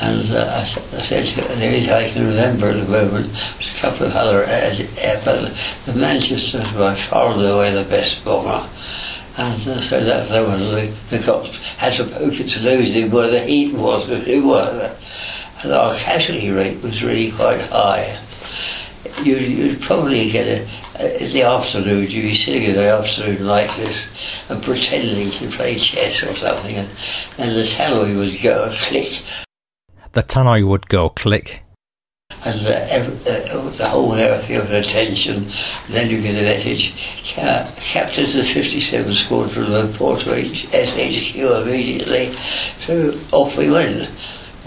and 0.00 0.30
uh, 0.32 0.44
I, 0.46 0.60
I 0.62 1.06
said 1.06 1.26
to 1.26 1.94
I 1.96 2.10
can 2.10 2.26
remember 2.26 2.72
the 2.72 2.90
moment. 2.90 3.28
Was 3.58 3.70
a 3.74 3.78
couple 3.78 4.06
of 4.06 4.12
other 4.14 4.44
air, 4.44 4.74
air 4.98 5.22
but 5.24 5.54
the 5.86 5.92
Manchester 5.94 6.58
was 6.58 6.72
by 6.72 6.94
far 6.94 7.32
and 7.32 7.42
away 7.42 7.72
the 7.72 7.88
best 7.88 8.24
bomber. 8.24 8.68
And 9.36 9.66
uh, 9.66 9.80
so 9.80 10.04
that 10.04 10.28
were 10.30 10.58
the, 10.58 10.94
the 11.10 11.18
cops 11.18 11.56
had 11.78 11.94
to 11.94 12.04
poke 12.04 12.38
its 12.38 12.62
nose 12.62 12.94
in 12.94 13.10
where 13.10 13.30
the 13.30 13.40
heat 13.40 13.74
was, 13.74 14.08
as 14.10 14.26
it 14.26 14.42
were. 14.42 14.94
And 15.62 15.72
our 15.72 15.94
casualty 15.94 16.50
rate 16.50 16.82
was 16.82 17.02
really 17.02 17.30
quite 17.30 17.62
high. 17.62 18.20
You, 19.22 19.36
you'd 19.36 19.80
probably 19.80 20.30
get 20.30 20.46
a, 20.48 20.68
a, 20.98 21.24
in 21.24 21.32
the 21.32 21.42
afternoon, 21.42 22.10
you'd 22.10 22.22
be 22.22 22.34
sitting 22.34 22.64
in 22.64 22.74
the 22.74 22.88
afternoon 22.88 23.46
like 23.46 23.74
this 23.76 24.06
and 24.48 24.62
pretending 24.62 25.30
to 25.30 25.48
play 25.56 25.76
chess 25.78 26.22
or 26.22 26.36
something, 26.36 26.76
and, 26.76 26.88
and 27.38 27.56
the 27.56 27.62
tannoy 27.62 28.16
would 28.16 28.42
go 28.42 28.64
and 28.64 28.74
click, 28.78 29.12
The 30.12 30.22
tannoy 30.22 30.66
would 30.66 30.88
go 30.88 31.08
click. 31.08 31.62
and 32.44 32.66
uh, 32.66 32.70
ev- 32.70 33.26
uh, 33.26 33.70
the 33.76 33.88
whole 33.88 34.14
airfield 34.14 34.66
had 34.68 34.84
attention. 34.84 35.50
Then 35.88 36.10
you 36.10 36.20
get 36.20 36.34
a 36.34 36.42
message, 36.42 36.92
Ca- 37.24 37.72
Captain 37.78 38.26
to 38.26 38.36
the 38.38 38.42
57 38.44 39.14
Squadron 39.14 39.72
report 39.90 40.20
to 40.20 40.30
SHQ 40.30 41.62
immediately. 41.62 42.34
So 42.86 43.18
off 43.32 43.56
we 43.56 43.70
went. 43.70 44.10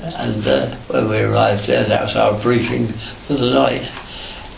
And 0.01 0.45
uh, 0.47 0.75
when 0.87 1.09
we 1.09 1.19
arrived 1.19 1.67
there, 1.67 1.85
that 1.85 2.03
was 2.03 2.15
our 2.15 2.39
briefing 2.41 2.87
for 3.27 3.33
the 3.33 3.51
night. 3.51 3.89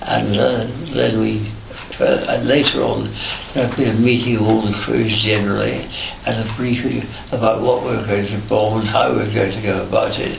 And 0.01 0.35
uh, 0.37 0.67
then 0.93 1.19
we, 1.19 1.51
uh, 1.99 2.25
and 2.29 2.47
later 2.47 2.81
on, 2.81 3.09
there'd 3.53 3.75
be 3.75 3.85
a 3.85 3.93
meeting 3.93 4.37
of 4.37 4.43
all 4.43 4.61
the 4.61 4.77
crews 4.83 5.17
generally, 5.17 5.87
and 6.25 6.47
a 6.47 6.53
briefing 6.55 7.03
about 7.31 7.61
what 7.61 7.83
we 7.83 7.95
were 7.95 8.05
going 8.05 8.27
to 8.27 8.37
bomb 8.47 8.81
and 8.81 8.87
how 8.87 9.11
we 9.11 9.19
were 9.19 9.33
going 9.33 9.51
to 9.51 9.61
go 9.61 9.83
about 9.83 10.19
it. 10.19 10.37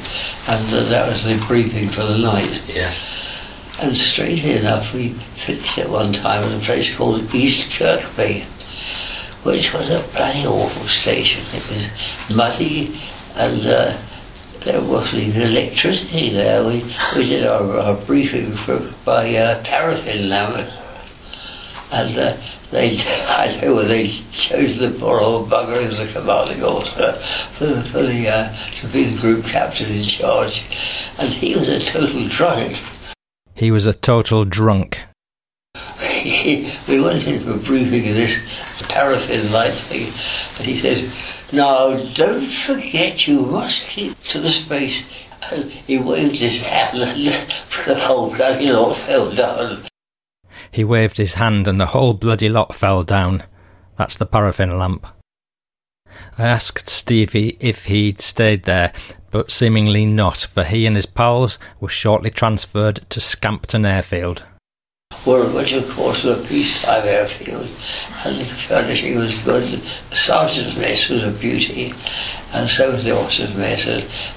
And 0.48 0.72
uh, 0.72 0.84
that 0.84 1.10
was 1.10 1.24
the 1.24 1.42
briefing 1.46 1.88
for 1.88 2.04
the 2.04 2.18
night. 2.18 2.62
Yes. 2.68 3.06
And 3.80 3.96
strangely 3.96 4.52
enough, 4.56 4.92
we 4.92 5.10
finished 5.10 5.78
at 5.78 5.88
one 5.88 6.12
time 6.12 6.42
at 6.42 6.60
a 6.60 6.64
place 6.64 6.96
called 6.96 7.32
East 7.34 7.70
Kirkby, 7.78 8.40
which 9.44 9.72
was 9.72 9.88
a 9.88 10.04
bloody 10.12 10.46
awful 10.46 10.88
station. 10.88 11.44
It 11.52 11.70
was 11.70 12.36
muddy 12.36 13.00
and 13.36 13.64
uh, 13.66 13.96
there 14.64 14.80
wasn't 14.80 15.22
even 15.22 15.42
electricity 15.42 16.30
there. 16.30 16.64
We, 16.64 16.84
we 17.16 17.28
did 17.28 17.46
our, 17.46 17.78
our 17.78 17.94
briefing 17.94 18.52
for, 18.52 18.80
by 19.04 19.36
uh, 19.36 19.62
paraffin 19.62 20.28
lamp. 20.28 20.68
And 21.90 22.18
uh, 22.18 22.36
they, 22.70 22.98
I 23.00 23.48
you 23.62 23.74
what, 23.74 23.88
they 23.88 24.06
chose 24.06 24.76
the 24.76 24.90
poor 24.90 25.20
old 25.20 25.48
bugger 25.48 25.82
as 25.82 25.98
the 25.98 26.06
commanding 26.06 26.62
officer 26.62 27.12
for, 27.54 27.82
for 27.90 28.02
the, 28.02 28.28
uh, 28.28 28.54
to 28.80 28.86
be 28.88 29.04
the 29.04 29.20
group 29.20 29.46
captain 29.46 29.90
in 29.90 30.02
charge. 30.02 30.64
And 31.18 31.30
he 31.30 31.56
was 31.56 31.68
a 31.68 31.80
total 31.80 32.28
drunk. 32.28 32.78
He 33.54 33.70
was 33.70 33.86
a 33.86 33.94
total 33.94 34.44
drunk. 34.44 35.02
we 36.24 37.00
went 37.00 37.26
in 37.26 37.40
for 37.40 37.52
a 37.52 37.56
briefing 37.56 38.08
of 38.08 38.14
this 38.16 38.38
paraffin 38.88 39.50
light 39.50 39.74
thing, 39.74 40.12
and 40.58 40.66
he 40.66 40.78
says, 40.78 41.12
"Now, 41.52 41.96
don't 42.14 42.46
forget 42.46 43.26
you 43.26 43.40
must 43.40 43.86
keep 43.86 44.22
to 44.24 44.40
the 44.40 44.50
space." 44.52 45.02
And 45.50 45.70
he 45.70 45.98
waved 45.98 46.36
his 46.36 46.60
hand, 46.60 46.98
and 46.98 47.16
the 47.86 47.94
whole 47.98 48.30
bloody 48.30 48.70
lot 48.70 48.96
fell 48.96 49.32
down. 49.32 49.87
He 50.70 50.84
waved 50.84 51.16
his 51.16 51.34
hand 51.34 51.66
and 51.68 51.80
the 51.80 51.86
whole 51.86 52.14
bloody 52.14 52.48
lot 52.48 52.74
fell 52.74 53.02
down. 53.02 53.42
That's 53.96 54.16
the 54.16 54.26
paraffin 54.26 54.78
lamp. 54.78 55.06
I 56.38 56.46
asked 56.46 56.88
Stevie 56.88 57.56
if 57.60 57.86
he'd 57.86 58.20
stayed 58.20 58.64
there, 58.64 58.92
but 59.30 59.50
seemingly 59.50 60.06
not, 60.06 60.38
for 60.38 60.64
he 60.64 60.86
and 60.86 60.96
his 60.96 61.06
pals 61.06 61.58
were 61.80 61.88
shortly 61.88 62.30
transferred 62.30 63.04
to 63.10 63.20
Scampton 63.20 63.84
Airfield. 63.84 64.44
Well, 65.26 65.50
which 65.54 65.72
of 65.72 65.88
course 65.90 66.24
was 66.24 66.38
a 66.38 66.46
peacetime 66.46 67.06
airfield, 67.06 67.68
and 68.24 68.36
the 68.36 68.44
furnishing 68.44 69.18
was 69.18 69.38
good. 69.40 69.80
The 70.10 70.16
sergeant's 70.16 70.76
mess 70.76 71.08
was 71.08 71.24
a 71.24 71.30
beauty, 71.30 71.92
and 72.52 72.68
so 72.68 72.92
was 72.92 73.04
the 73.04 73.16
officer's 73.16 73.54
mess, 73.54 73.84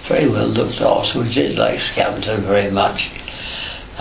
very 0.08 0.28
well 0.28 0.48
looked 0.48 0.82
after. 0.82 1.20
We 1.20 1.34
did 1.34 1.58
like 1.58 1.80
Scampton 1.80 2.42
very 2.42 2.72
much, 2.72 3.10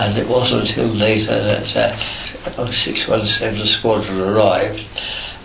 and 0.00 0.16
it 0.16 0.26
wasn't 0.26 0.62
until 0.62 0.86
later 0.86 1.26
that 1.26 1.76
uh, 1.76 2.72
617 2.72 3.66
Squadron 3.66 4.18
arrived, 4.18 4.82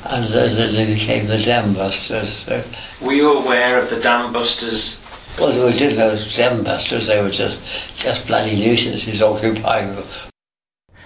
and 0.06 0.26
uh, 0.28 0.48
then 0.48 0.74
they 0.74 0.86
became 0.86 1.28
the 1.28 1.38
Dam 1.38 1.74
Busters. 1.74 2.38
So, 2.38 2.64
Were 3.02 3.14
you 3.14 3.34
aware 3.34 3.78
of 3.78 3.90
the 3.90 4.00
dam 4.00 4.32
busters? 4.32 5.04
well, 5.38 5.66
we 5.66 5.78
didn't 5.78 5.98
know 5.98 6.18
Dam 6.36 6.64
Busters, 6.64 7.08
they 7.08 7.22
were 7.22 7.30
just, 7.30 7.60
just 7.98 8.26
bloody 8.28 8.56
nuisances 8.56 9.22
occupying 9.22 9.98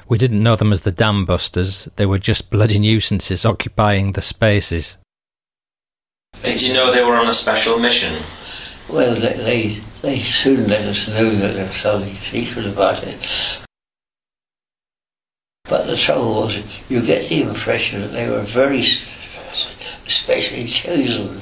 We 0.07 0.19
didn't 0.19 0.43
know 0.43 0.55
them 0.55 0.71
as 0.71 0.81
the 0.81 0.91
dam 0.91 1.25
busters, 1.25 1.89
they 1.95 2.05
were 2.05 2.19
just 2.19 2.51
bloody 2.51 2.77
nuisances 2.77 3.45
occupying 3.45 4.11
the 4.11 4.21
spaces. 4.21 4.97
Did 6.43 6.61
you 6.61 6.73
know 6.73 6.93
they 6.93 7.03
were 7.03 7.15
on 7.15 7.27
a 7.27 7.33
special 7.33 7.79
mission? 7.79 8.21
Well, 8.87 9.15
they, 9.15 9.33
they, 9.33 9.81
they 10.01 10.23
soon 10.23 10.67
let 10.67 10.81
us 10.81 11.07
know 11.07 11.29
that 11.29 11.53
there 11.53 11.67
was 11.67 11.75
something 11.75 12.15
secret 12.15 12.65
about 12.65 13.03
it. 13.03 13.19
But 15.65 15.85
the 15.85 15.97
trouble 15.97 16.35
was, 16.35 16.57
you 16.89 17.01
get 17.01 17.29
the 17.29 17.41
impression 17.43 18.01
that 18.01 18.07
they 18.07 18.29
were 18.29 18.41
very 18.41 18.83
specially 20.07 20.65
chosen. 20.65 21.39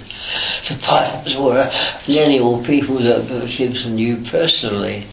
The 0.68 0.78
pilots 0.82 1.36
were 1.38 1.72
nearly 2.08 2.39
all 2.39 2.64
people 2.64 2.97
that 2.97 3.55
Gibson 3.55 3.95
knew 3.95 4.18
personally. 4.18 5.08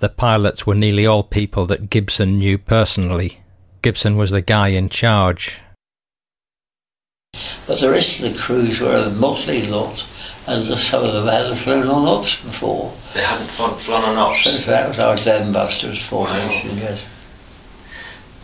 The 0.00 0.08
pilots 0.08 0.66
were 0.66 0.74
nearly 0.74 1.06
all 1.06 1.22
people 1.22 1.66
that 1.66 1.90
Gibson 1.90 2.38
knew 2.38 2.58
personally. 2.58 3.40
Gibson 3.82 4.16
was 4.16 4.32
the 4.32 4.42
guy 4.42 4.68
in 4.68 4.88
charge. 4.88 5.60
But 7.66 7.80
the 7.80 7.90
rest 7.90 8.20
of 8.20 8.32
the 8.32 8.38
crews 8.38 8.80
were 8.80 8.96
a 8.96 9.10
motley 9.10 9.66
lot, 9.66 10.04
and 10.46 10.78
some 10.78 11.04
of 11.04 11.12
them 11.12 11.26
hadn't 11.26 11.56
flown 11.56 11.86
on 11.86 12.06
ops 12.06 12.40
before. 12.42 12.92
They 13.14 13.22
hadn't 13.22 13.48
flown, 13.48 13.78
flown 13.78 14.04
on 14.04 14.14
So 14.14 14.50
ops, 14.50 14.66
that 14.66 14.88
was 14.88 14.98
our 14.98 15.16
Dam 15.16 15.52
Busters 15.52 16.02
formation, 16.02 16.78
yes. 16.78 17.02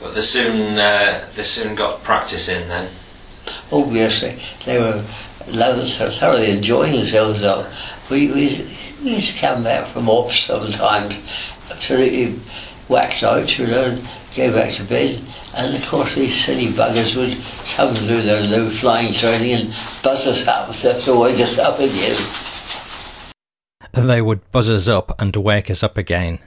but 0.01 0.15
they 0.15 0.21
soon 0.21 0.79
uh, 0.79 1.27
they 1.35 1.43
soon 1.43 1.75
got 1.75 2.03
practice 2.03 2.49
in 2.49 2.69
then. 2.69 2.91
Obviously, 3.73 4.39
they 4.65 4.79
were 4.79 5.05
lovers, 5.49 5.97
thoroughly 5.97 6.51
enjoying 6.51 6.93
themselves. 6.93 7.41
Though 7.41 7.67
we, 8.11 8.29
we, 8.29 8.69
we 9.03 9.17
used 9.17 9.33
to 9.33 9.39
come 9.39 9.65
back 9.65 9.89
from 9.89 10.09
ops 10.09 10.41
sometimes, 10.41 11.15
absolutely 11.71 12.39
whacked 12.89 13.23
out, 13.23 13.59
you 13.59 13.67
know, 13.67 13.85
and 13.87 14.09
go 14.37 14.53
back 14.53 14.75
to 14.77 14.85
bed. 14.85 15.23
And 15.59 15.75
of 15.75 15.85
course, 15.89 16.15
these 16.15 16.45
silly 16.45 16.69
buggers 16.69 17.17
would 17.17 17.37
come 17.75 17.89
and 17.89 18.07
do 18.07 18.23
their 18.23 18.43
low 18.43 18.71
flying 18.71 19.13
training 19.13 19.55
and 19.55 19.75
buzz 20.05 20.29
us 20.29 20.47
up 20.47 20.73
so 20.73 21.01
to 21.01 21.19
wake 21.19 21.41
us 21.41 21.59
up 21.59 21.81
again. 21.81 22.17
They 23.93 24.23
would 24.23 24.49
buzz 24.53 24.71
us 24.71 24.87
up 24.87 25.21
and 25.21 25.35
wake 25.35 25.69
us 25.69 25.83
up 25.83 25.99
again. 25.99 26.39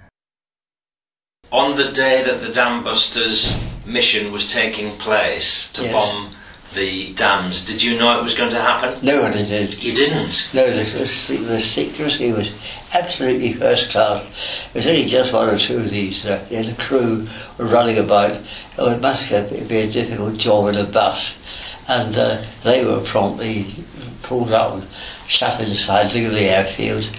On 1.52 1.76
the 1.76 1.92
day 1.92 2.24
that 2.24 2.40
the 2.40 2.54
dam 2.54 2.86
busters 2.86 3.58
mission 3.86 4.32
was 4.32 4.50
taking 4.50 4.92
place 4.98 5.70
to 5.74 5.84
Yes. 5.84 5.92
bomb 5.92 6.34
the 6.74 7.14
dams, 7.14 7.66
did 7.66 7.84
you 7.84 7.98
know 7.98 8.18
it 8.20 8.24
was 8.24 8.36
going 8.36 8.52
to 8.52 8.62
happen? 8.62 9.04
No 9.06 9.22
one 9.22 9.32
didn't. 9.32 9.84
You 9.84 9.94
didn't. 9.94 10.50
No, 10.54 10.70
the, 10.70 10.84
the, 10.84 11.38
the 11.38 11.62
secrecy 11.62 12.32
was 12.32 12.52
absolutely 12.94 13.54
first 13.54 13.92
class. 13.92 14.24
There 14.74 14.80
was 14.80 14.88
only 14.88 15.06
just 15.06 15.34
one 15.34 15.50
or 15.50 15.58
two 15.58 15.78
of 15.80 15.90
these. 15.90 16.26
Uh, 16.26 16.46
the 16.50 16.76
crew 16.80 17.28
were 17.58 17.66
running 17.66 17.98
about. 17.98 18.42
Oh, 18.78 18.92
it 18.92 19.02
must 19.02 19.30
have 19.32 19.50
been 19.50 19.90
a 19.90 19.92
difficult 19.92 20.38
job 20.38 20.70
in 20.70 20.76
a 20.76 20.86
bus. 20.86 21.38
And 21.88 22.16
uh, 22.16 22.46
they 22.64 22.86
were 22.86 23.02
promptly 23.02 23.68
pulled 24.24 24.52
up 24.52 24.76
and 24.76 24.88
shut 25.28 25.60
inside 25.62 26.10
the 26.12 26.28
the 26.28 26.46
airfield. 26.46 27.10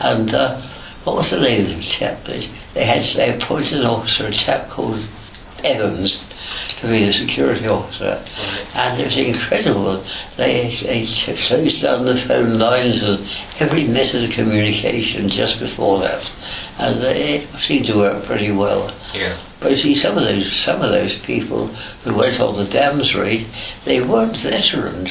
And 0.00 0.32
uh, 0.32 0.60
what 1.04 1.16
was 1.16 1.30
the 1.30 1.40
name 1.40 1.70
of 1.70 1.76
the 1.76 1.82
chap? 1.82 2.24
They, 2.24 2.48
they 2.74 2.84
had 2.84 3.04
they 3.16 3.36
appointed 3.36 3.80
an 3.80 3.86
officer, 3.86 4.26
a 4.26 4.32
chap 4.32 4.70
called 4.70 5.00
Evans 5.64 6.24
to 6.80 6.88
be 6.88 7.04
the 7.04 7.12
security 7.12 7.66
officer. 7.66 8.22
And 8.74 9.00
it 9.00 9.06
was 9.06 9.16
incredible. 9.16 10.04
They, 10.36 10.68
they 10.82 11.06
closed 11.06 11.82
down 11.82 12.04
the 12.04 12.16
phone 12.16 12.58
lines 12.58 13.02
and 13.02 13.26
every 13.60 13.86
method 13.86 14.24
of 14.24 14.30
communication 14.30 15.28
just 15.28 15.60
before 15.60 16.00
that. 16.00 16.30
And 16.78 17.00
they 17.00 17.46
seemed 17.60 17.86
to 17.86 17.96
work 17.96 18.24
pretty 18.24 18.50
well. 18.50 18.94
Yeah. 19.14 19.36
But 19.60 19.70
you 19.70 19.76
see, 19.76 19.94
some 19.94 20.18
of 20.18 20.24
those 20.24 20.52
some 20.52 20.82
of 20.82 20.90
those 20.90 21.16
people 21.22 21.68
who 21.68 22.16
went 22.16 22.40
on 22.40 22.56
the 22.56 22.64
dams 22.64 23.14
raid, 23.14 23.46
they 23.84 24.00
weren't 24.00 24.36
veterans. 24.36 25.10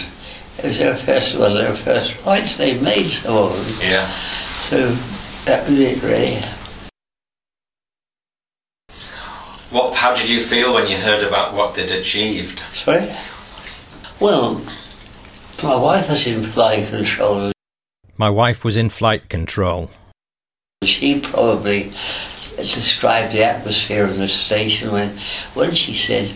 It 0.58 0.66
was 0.66 0.78
their 0.78 0.98
first 0.98 1.40
one, 1.40 1.56
their 1.56 1.74
first 1.74 2.12
fights. 2.14 2.58
They 2.58 2.80
made 2.80 3.10
some 3.10 3.36
of 3.36 3.80
them. 3.80 3.90
Yeah. 3.90 4.12
So 4.68 4.94
that 5.46 5.70
was 5.70 5.80
it, 5.80 6.04
really. 6.04 6.44
What? 9.72 9.94
How 9.94 10.14
did 10.14 10.28
you 10.28 10.42
feel 10.42 10.74
when 10.74 10.88
you 10.88 10.98
heard 10.98 11.24
about 11.24 11.54
what 11.54 11.76
they'd 11.76 11.92
achieved? 11.92 12.62
Sorry. 12.84 13.16
Well, 14.20 14.62
my 15.64 15.76
wife 15.76 16.10
was 16.10 16.28
in 16.28 16.44
flight 16.44 16.88
control. 16.88 17.54
My 18.18 18.30
wife 18.30 18.66
was 18.66 18.76
in 18.76 18.90
flight 18.90 19.30
control. 19.30 19.90
She 20.84 21.22
probably 21.22 21.94
described 22.58 23.34
the 23.34 23.46
atmosphere 23.46 24.06
of 24.06 24.18
the 24.18 24.28
station 24.28 24.92
when, 24.92 25.18
when 25.54 25.74
she 25.74 25.96
said 25.96 26.34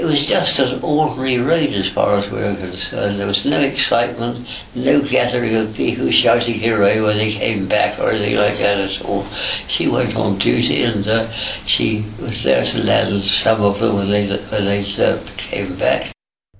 it 0.00 0.06
was 0.06 0.26
just 0.26 0.58
an 0.58 0.80
ordinary 0.82 1.38
raid 1.38 1.74
as 1.74 1.90
far 1.90 2.18
as 2.18 2.30
we 2.30 2.38
were 2.38 2.56
concerned. 2.56 3.20
There 3.20 3.26
was 3.26 3.44
no 3.44 3.60
excitement, 3.60 4.48
no 4.74 5.02
gathering 5.02 5.54
of 5.56 5.74
people 5.74 6.10
shouting 6.10 6.58
hooray 6.58 7.02
when 7.02 7.18
they 7.18 7.30
came 7.30 7.68
back 7.68 7.98
or 7.98 8.10
anything 8.10 8.36
like 8.36 8.56
that 8.58 8.78
at 8.78 9.04
all. 9.04 9.26
She 9.68 9.88
went 9.88 10.16
on 10.16 10.38
duty 10.38 10.84
and 10.84 11.06
uh, 11.06 11.30
she 11.66 12.06
was 12.18 12.42
there 12.44 12.64
to 12.64 12.78
land 12.82 13.22
some 13.24 13.60
of 13.60 13.78
them 13.78 13.96
when 13.96 14.10
they, 14.10 14.26
when 14.26 14.64
they 14.64 14.80
uh, 15.04 15.22
came 15.36 15.76
back. 15.76 16.12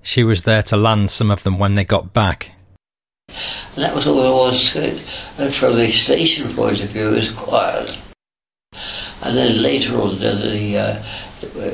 She 0.03 0.23
was 0.23 0.43
there 0.43 0.63
to 0.65 0.77
land 0.77 1.11
some 1.11 1.31
of 1.31 1.43
them 1.43 1.59
when 1.59 1.77
they 1.77 1.85
got 1.85 2.13
back. 2.13 2.53
And 3.29 3.85
that 3.85 3.95
was 3.95 4.07
all 4.07 4.23
there 4.23 4.33
was 4.33 4.73
to 4.75 4.89
it. 4.89 5.03
And 5.39 5.55
from 5.55 5.77
the 5.77 5.91
station 5.93 6.55
point 6.55 6.83
of 6.83 6.91
view, 6.91 7.09
it 7.09 7.17
was 7.17 7.31
quiet. 7.31 7.97
And 9.23 9.37
then 9.37 9.63
later 9.63 9.99
on, 9.99 10.19
the, 10.19 10.33
the 10.33 10.79
uh, 10.79 11.03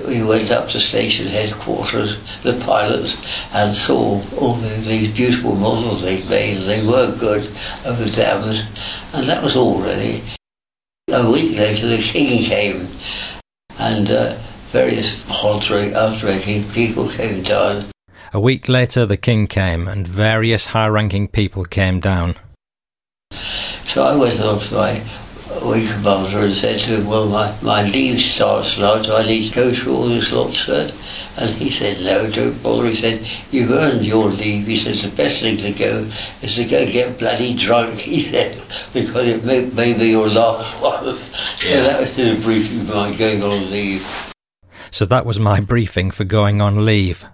we 0.06 0.22
went 0.22 0.50
up 0.50 0.68
to 0.70 0.80
station 0.80 1.26
headquarters, 1.28 2.16
the 2.42 2.58
pilots, 2.64 3.16
and 3.52 3.76
saw 3.76 4.22
all 4.38 4.54
the, 4.54 4.68
these 4.68 5.14
beautiful 5.14 5.54
models 5.54 6.02
they'd 6.02 6.28
made. 6.28 6.58
They 6.64 6.86
were 6.86 7.14
good 7.16 7.46
of 7.84 7.98
the 7.98 8.10
dams, 8.10 8.62
and 9.12 9.28
that 9.28 9.42
was 9.42 9.56
all 9.56 9.80
really. 9.80 10.22
A 11.08 11.30
week 11.30 11.56
later, 11.56 11.88
the 11.88 12.02
king 12.02 12.40
came, 12.40 12.88
and 13.78 14.10
uh, 14.10 14.36
various 14.70 15.22
high-ranking 15.24 16.68
people 16.70 17.08
came 17.10 17.42
down. 17.42 17.86
A 18.32 18.40
week 18.40 18.68
later, 18.68 19.06
the 19.06 19.16
king 19.16 19.46
came, 19.46 19.88
and 19.88 20.06
various 20.06 20.66
high-ranking 20.66 21.28
people 21.28 21.64
came 21.64 22.00
down. 22.00 22.34
So 23.88 24.02
I 24.02 24.16
went 24.16 24.40
off 24.40 24.68
to 24.68 24.74
my 24.74 25.02
week 25.64 25.88
commander 25.90 26.40
and 26.40 26.54
said 26.54 26.78
to 26.80 26.96
him, 26.96 27.06
well, 27.06 27.26
my, 27.28 27.54
my 27.62 27.82
leave 27.82 28.18
starts 28.20 28.76
now, 28.78 29.00
so 29.02 29.16
I 29.16 29.24
need 29.24 29.48
to 29.48 29.54
go 29.54 29.74
through 29.74 29.94
all 29.96 30.08
this 30.08 30.32
lot, 30.32 30.52
sir. 30.54 30.90
And 31.36 31.50
he 31.50 31.70
said, 31.70 32.00
no, 32.02 32.30
don't 32.30 32.62
bother. 32.62 32.86
He 32.88 32.94
said, 32.96 33.26
you've 33.50 33.70
earned 33.70 34.04
your 34.04 34.26
leave. 34.28 34.66
He 34.66 34.76
says, 34.76 35.02
the 35.02 35.14
best 35.16 35.40
thing 35.42 35.58
to 35.58 35.72
go 35.72 36.10
is 36.42 36.56
to 36.56 36.64
go 36.64 36.90
get 36.90 37.18
bloody 37.18 37.54
drunk, 37.56 37.98
he 38.00 38.20
said, 38.22 38.60
because 38.92 39.24
it 39.28 39.44
may, 39.44 39.66
may 39.66 39.92
be 39.92 40.06
your 40.08 40.28
last 40.28 40.80
one. 40.82 41.18
So 41.58 41.68
Yeah. 41.68 41.82
that 41.82 42.00
was 42.00 42.16
the 42.16 42.38
briefing 42.42 42.80
of 42.80 42.88
my 42.88 43.14
going 43.16 43.42
on 43.42 43.70
leave. 43.70 44.06
So 44.90 45.04
that 45.06 45.26
was 45.26 45.38
my 45.38 45.60
briefing 45.60 46.10
for 46.10 46.24
going 46.24 46.60
on 46.60 46.84
leave. 46.84 47.24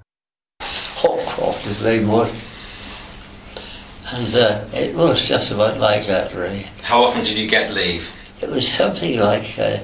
Oh, 1.05 1.19
Hopcroft, 1.27 1.61
his 1.61 1.83
name 1.83 2.09
was. 2.09 2.33
And 4.13 4.35
uh, 4.35 4.63
it 4.75 4.95
was 4.95 5.23
just 5.23 5.53
about 5.53 5.79
like 5.79 6.07
that, 6.07 6.35
really. 6.35 6.65
How 6.83 7.05
often 7.05 7.25
did 7.25 7.39
you 7.39 7.49
get 7.49 7.73
leave? 7.73 8.13
It 8.43 8.51
was 8.51 8.71
something 8.71 9.19
like 9.19 9.59
uh, 9.59 9.79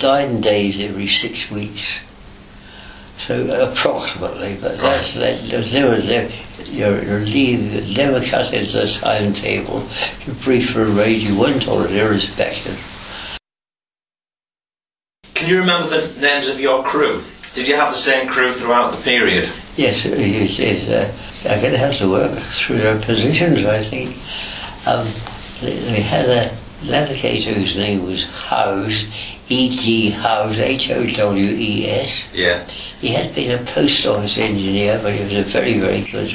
nine 0.00 0.40
days 0.40 0.78
every 0.78 1.08
six 1.08 1.50
weeks. 1.50 1.98
So 3.26 3.70
approximately, 3.72 4.56
but 4.60 4.78
that's 4.78 5.14
that. 5.14 5.50
There's 5.50 5.74
never 5.74 6.00
there. 6.00 6.30
Your, 6.66 7.02
your 7.02 7.20
leave 7.20 7.96
never 7.96 8.24
cut 8.24 8.52
into 8.52 8.78
the 8.78 8.86
timetable. 8.86 9.88
You 10.24 10.32
brief 10.34 10.70
for 10.70 10.82
a 10.82 10.90
raid, 10.90 11.20
you 11.20 11.36
went 11.36 11.66
on 11.66 11.86
it 11.86 11.90
irrespective. 11.90 12.78
Can 15.34 15.50
you 15.50 15.58
remember 15.58 15.88
the 15.88 16.20
names 16.20 16.48
of 16.48 16.60
your 16.60 16.84
crew? 16.84 17.24
Did 17.54 17.66
you 17.66 17.74
have 17.74 17.92
the 17.92 17.98
same 17.98 18.28
crew 18.28 18.52
throughout 18.52 18.92
the 18.92 19.02
period? 19.02 19.50
Yes, 19.76 20.06
it 20.06 20.18
is. 20.20 20.88
uh, 20.88 21.60
going 21.60 21.72
to 21.72 21.78
have 21.78 21.96
to 21.98 22.08
work 22.08 22.38
through 22.38 22.78
their 22.78 23.00
positions, 23.00 23.64
I 23.66 23.82
think. 23.82 24.16
Um, 24.86 25.08
they, 25.60 25.78
they 25.78 26.00
had 26.00 26.28
a 26.28 26.56
navigator 26.84 27.54
whose 27.54 27.76
name 27.76 28.04
was 28.04 28.24
Howes, 28.24 29.04
E.G. 29.48 30.10
Howes, 30.10 30.58
H-O-W-E-S. 30.58 32.28
Yeah. 32.32 32.66
He 33.00 33.08
had 33.08 33.34
been 33.34 33.60
a 33.60 33.64
post 33.64 34.06
office 34.06 34.38
engineer, 34.38 35.00
but 35.02 35.14
he 35.14 35.24
was 35.24 35.46
a 35.46 35.50
very, 35.50 35.78
very 35.78 36.02
good 36.02 36.34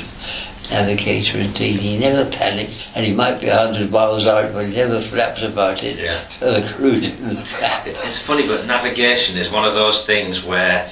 navigator 0.69 1.37
indeed. 1.37 1.79
He 1.79 1.97
never 1.97 2.29
panicked, 2.29 2.89
and 2.95 3.05
he 3.05 3.13
might 3.13 3.41
be 3.41 3.47
a 3.47 3.57
hundred 3.57 3.89
miles 3.89 4.27
out, 4.27 4.53
but 4.53 4.67
he 4.67 4.75
never 4.75 5.01
flaps 5.01 5.41
about 5.41 5.83
it. 5.83 5.97
Yeah. 5.97 6.27
So 6.39 6.59
the 6.59 6.67
crew 6.73 6.99
didn't 6.99 7.43
flap. 7.45 7.87
It's 7.87 8.21
funny, 8.21 8.47
but 8.47 8.65
navigation 8.65 9.37
is 9.37 9.51
one 9.51 9.65
of 9.65 9.73
those 9.73 10.05
things 10.05 10.43
where 10.43 10.91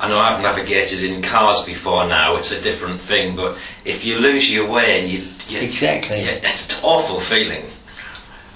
I 0.00 0.08
know 0.08 0.18
I've 0.18 0.40
navigated 0.42 1.02
in 1.02 1.22
cars 1.22 1.64
before 1.64 2.06
now. 2.06 2.36
It's 2.36 2.52
a 2.52 2.60
different 2.60 3.00
thing, 3.00 3.34
but 3.34 3.58
if 3.84 4.04
you 4.04 4.18
lose 4.18 4.50
your 4.52 4.68
way 4.70 5.00
and 5.00 5.10
you, 5.10 5.26
you 5.48 5.60
Exactly. 5.60 6.20
yeah, 6.22 6.38
it's 6.42 6.78
an 6.78 6.84
awful 6.84 7.20
feeling. 7.20 7.64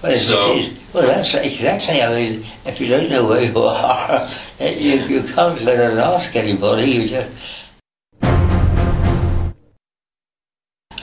Well, 0.03 0.19
So- 0.19 0.53
it 0.53 0.59
is, 0.59 0.79
well, 0.93 1.07
that's 1.07 1.35
exactly. 1.35 2.03
I 2.03 2.13
mean, 2.13 2.45
if 2.65 2.81
you 2.81 2.87
don't 2.89 3.09
know 3.11 3.27
where 3.27 3.43
you 3.43 3.59
are, 3.59 4.31
you, 4.61 4.95
you 5.05 5.23
can't 5.23 5.59
go 5.65 5.73
and 5.91 5.99
ask 5.99 6.35
anybody. 6.37 6.91
You 6.91 7.09
just. 7.09 7.31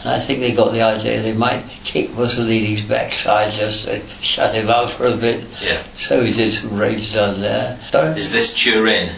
And 0.01 0.07
I 0.07 0.19
think 0.21 0.39
they 0.39 0.53
got 0.53 0.71
the 0.71 0.81
idea 0.81 1.21
they 1.21 1.33
might 1.33 1.65
kick 1.83 2.11
Mussolini's 2.11 2.81
backside 2.83 3.51
just 3.51 3.85
to 3.85 4.01
shut 4.21 4.55
him 4.55 4.69
out 4.69 4.91
for 4.91 5.07
a 5.07 5.17
bit. 5.17 5.43
Yeah. 5.61 5.83
So 5.97 6.23
he 6.23 6.31
did 6.31 6.53
some 6.53 6.77
raids 6.77 7.13
down 7.13 7.41
there. 7.41 7.77
Is 8.15 8.31
this 8.31 8.53
Turin? 8.53 9.11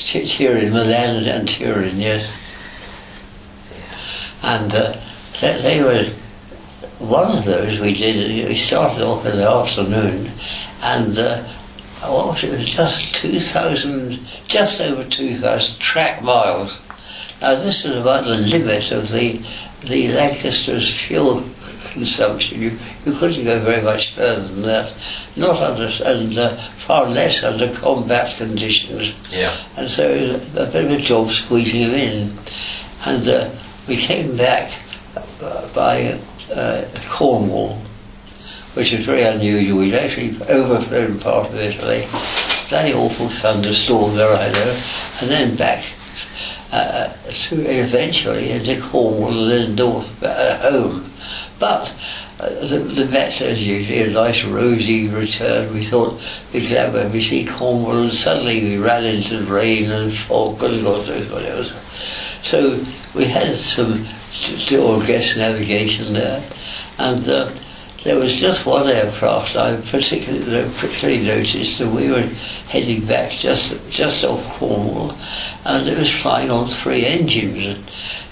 Tu- 0.00 0.24
Turin, 0.26 0.72
Milan 0.72 1.24
and 1.26 1.48
Turin, 1.48 2.00
yes. 2.00 2.28
And 4.42 4.74
uh, 4.74 4.98
they, 5.40 5.60
they 5.60 5.82
were 5.82 6.04
one 6.98 7.36
of 7.36 7.44
those 7.44 7.80
we 7.80 7.92
did. 7.94 8.48
We 8.48 8.54
started 8.56 9.02
off 9.02 9.26
in 9.26 9.36
the 9.36 9.48
afternoon, 9.48 10.30
and 10.82 11.18
uh, 11.18 11.42
what 12.00 12.26
was 12.28 12.44
it? 12.44 12.58
Was 12.58 12.66
just 12.66 13.14
two 13.14 13.40
thousand, 13.40 14.20
just 14.48 14.80
over 14.80 15.04
two 15.08 15.38
thousand 15.38 15.78
track 15.80 16.22
miles. 16.22 16.78
Now 17.42 17.54
this 17.56 17.84
was 17.84 17.96
about 17.98 18.24
the 18.24 18.36
limit 18.36 18.90
of 18.92 19.10
the 19.10 19.40
the 19.82 20.08
Lancaster's 20.08 20.92
fuel 20.98 21.42
consumption. 21.90 22.60
You, 22.60 22.78
you 23.04 23.12
couldn't 23.12 23.44
go 23.44 23.60
very 23.60 23.82
much 23.82 24.14
further 24.14 24.46
than 24.46 24.62
that. 24.62 24.94
Not 25.36 25.62
under 25.62 25.90
and 26.04 26.38
uh, 26.38 26.56
far 26.72 27.08
less 27.08 27.42
under 27.42 27.72
combat 27.74 28.36
conditions. 28.36 29.16
Yeah. 29.30 29.56
And 29.76 29.90
so 29.90 30.08
it 30.08 30.32
was 30.54 30.68
a 30.68 30.72
bit 30.72 30.84
of 30.84 30.90
a 30.90 30.98
job 30.98 31.30
squeezing 31.30 31.82
him 31.82 31.94
in. 31.94 32.38
And 33.04 33.28
uh, 33.28 33.50
we 33.88 33.96
came 33.96 34.36
back 34.36 34.72
uh, 35.42 35.72
by 35.74 36.18
uh, 36.52 36.88
Cornwall, 37.08 37.80
which 38.74 38.92
was 38.92 39.06
very 39.06 39.24
unusual. 39.24 39.78
We'd 39.78 39.94
actually 39.94 40.36
overflown 40.48 41.18
part 41.20 41.48
of 41.48 41.56
Italy. 41.56 42.06
Bloody 42.68 42.94
awful 42.94 43.28
thunderstorm 43.28 44.14
there, 44.14 44.32
I 44.32 44.50
know. 44.52 44.82
And 45.20 45.30
then 45.30 45.56
back 45.56 45.84
uh, 46.72 47.08
through 47.08 47.64
eventually 47.66 48.50
into 48.50 48.80
Cornwall 48.80 49.50
and 49.50 49.50
then 49.50 49.74
north 49.74 50.22
uh, 50.22 50.70
home. 50.70 51.09
But 51.60 51.94
uh, 52.40 52.66
the, 52.66 52.78
the 52.78 53.04
Met 53.04 53.40
as 53.42 53.64
usually 53.64 54.02
a 54.02 54.10
nice 54.10 54.42
rosy 54.44 55.08
return. 55.08 55.72
We 55.74 55.84
thought 55.84 56.18
we'd 56.54 56.70
when 56.70 57.12
we 57.12 57.20
see 57.20 57.44
Cornwall 57.44 58.04
and 58.04 58.12
suddenly 58.12 58.62
we 58.62 58.78
ran 58.78 59.04
into 59.04 59.44
rain 59.44 59.90
and 59.90 60.12
fog 60.12 60.62
and 60.62 60.82
God 60.82 61.06
knows 61.06 61.30
what 61.30 61.44
else. 61.44 61.72
So 62.42 62.82
we 63.14 63.26
had 63.26 63.58
some 63.58 64.06
still 64.32 65.06
guest 65.06 65.36
navigation 65.36 66.14
there 66.14 66.42
and 66.98 67.28
uh, 67.28 67.52
there 68.04 68.16
was 68.16 68.40
just 68.40 68.64
one 68.64 68.88
aircraft 68.88 69.56
I 69.56 69.78
particularly, 69.90 70.70
particularly 70.76 71.22
noticed 71.22 71.78
that 71.78 71.90
we 71.90 72.10
were 72.10 72.22
heading 72.68 73.04
back 73.04 73.32
just 73.32 73.78
just 73.90 74.24
off 74.24 74.42
Cornwall 74.58 75.14
and 75.66 75.86
it 75.86 75.98
was 75.98 76.10
flying 76.10 76.50
on 76.50 76.68
three 76.68 77.04
engines. 77.04 77.86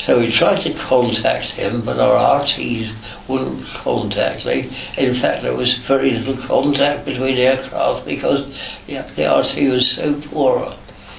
So 0.09 0.19
we 0.21 0.33
tried 0.33 0.63
to 0.63 0.73
contact 0.73 1.51
him, 1.51 1.83
but 1.83 1.99
our 1.99 2.41
RTs 2.41 2.95
wouldn't 3.29 3.63
contact 3.67 4.47
me. 4.47 4.71
In 4.97 5.13
fact, 5.13 5.43
there 5.43 5.55
was 5.55 5.77
very 5.77 6.13
little 6.13 6.43
contact 6.43 7.05
between 7.05 7.37
aircraft 7.37 8.07
because 8.07 8.47
the, 8.87 9.05
the 9.17 9.27
RT 9.31 9.71
was 9.71 9.91
so 9.91 10.19
poor. 10.19 10.75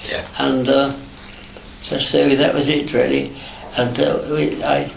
Yeah. 0.08 0.26
And 0.38 0.68
uh, 0.68 0.96
so, 1.82 2.00
so 2.00 2.34
that 2.34 2.52
was 2.52 2.66
it, 2.66 2.92
really. 2.92 3.32
And 3.76 3.96
uh, 4.00 4.26
we, 4.28 4.60
I 4.64 4.90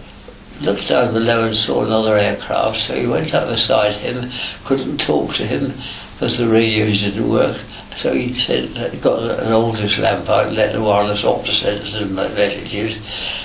looked 0.61 0.87
down 0.87 1.13
below 1.13 1.43
and 1.43 1.55
saw 1.55 1.85
another 1.85 2.17
aircraft, 2.17 2.79
so 2.79 2.99
he 2.99 3.05
went 3.05 3.35
up 3.35 3.47
beside 3.47 3.93
him, 3.97 4.31
couldn't 4.65 5.01
talk 5.01 5.35
to 5.35 5.45
him 5.45 5.71
because 6.13 6.39
the 6.39 6.47
radios 6.47 7.01
didn't 7.01 7.29
work. 7.29 7.61
So 7.97 8.13
he 8.13 8.33
said, 8.33 8.77
uh, 8.77 8.89
got 8.97 9.21
an 9.39 9.51
Aldis 9.51 9.99
lamp 9.99 10.29
out, 10.29 10.47
and 10.47 10.55
let 10.55 10.73
the 10.73 10.81
wireless 10.81 11.23
operator 11.23 11.53
send 11.53 11.87
some 11.87 12.15
messages. 12.15 12.97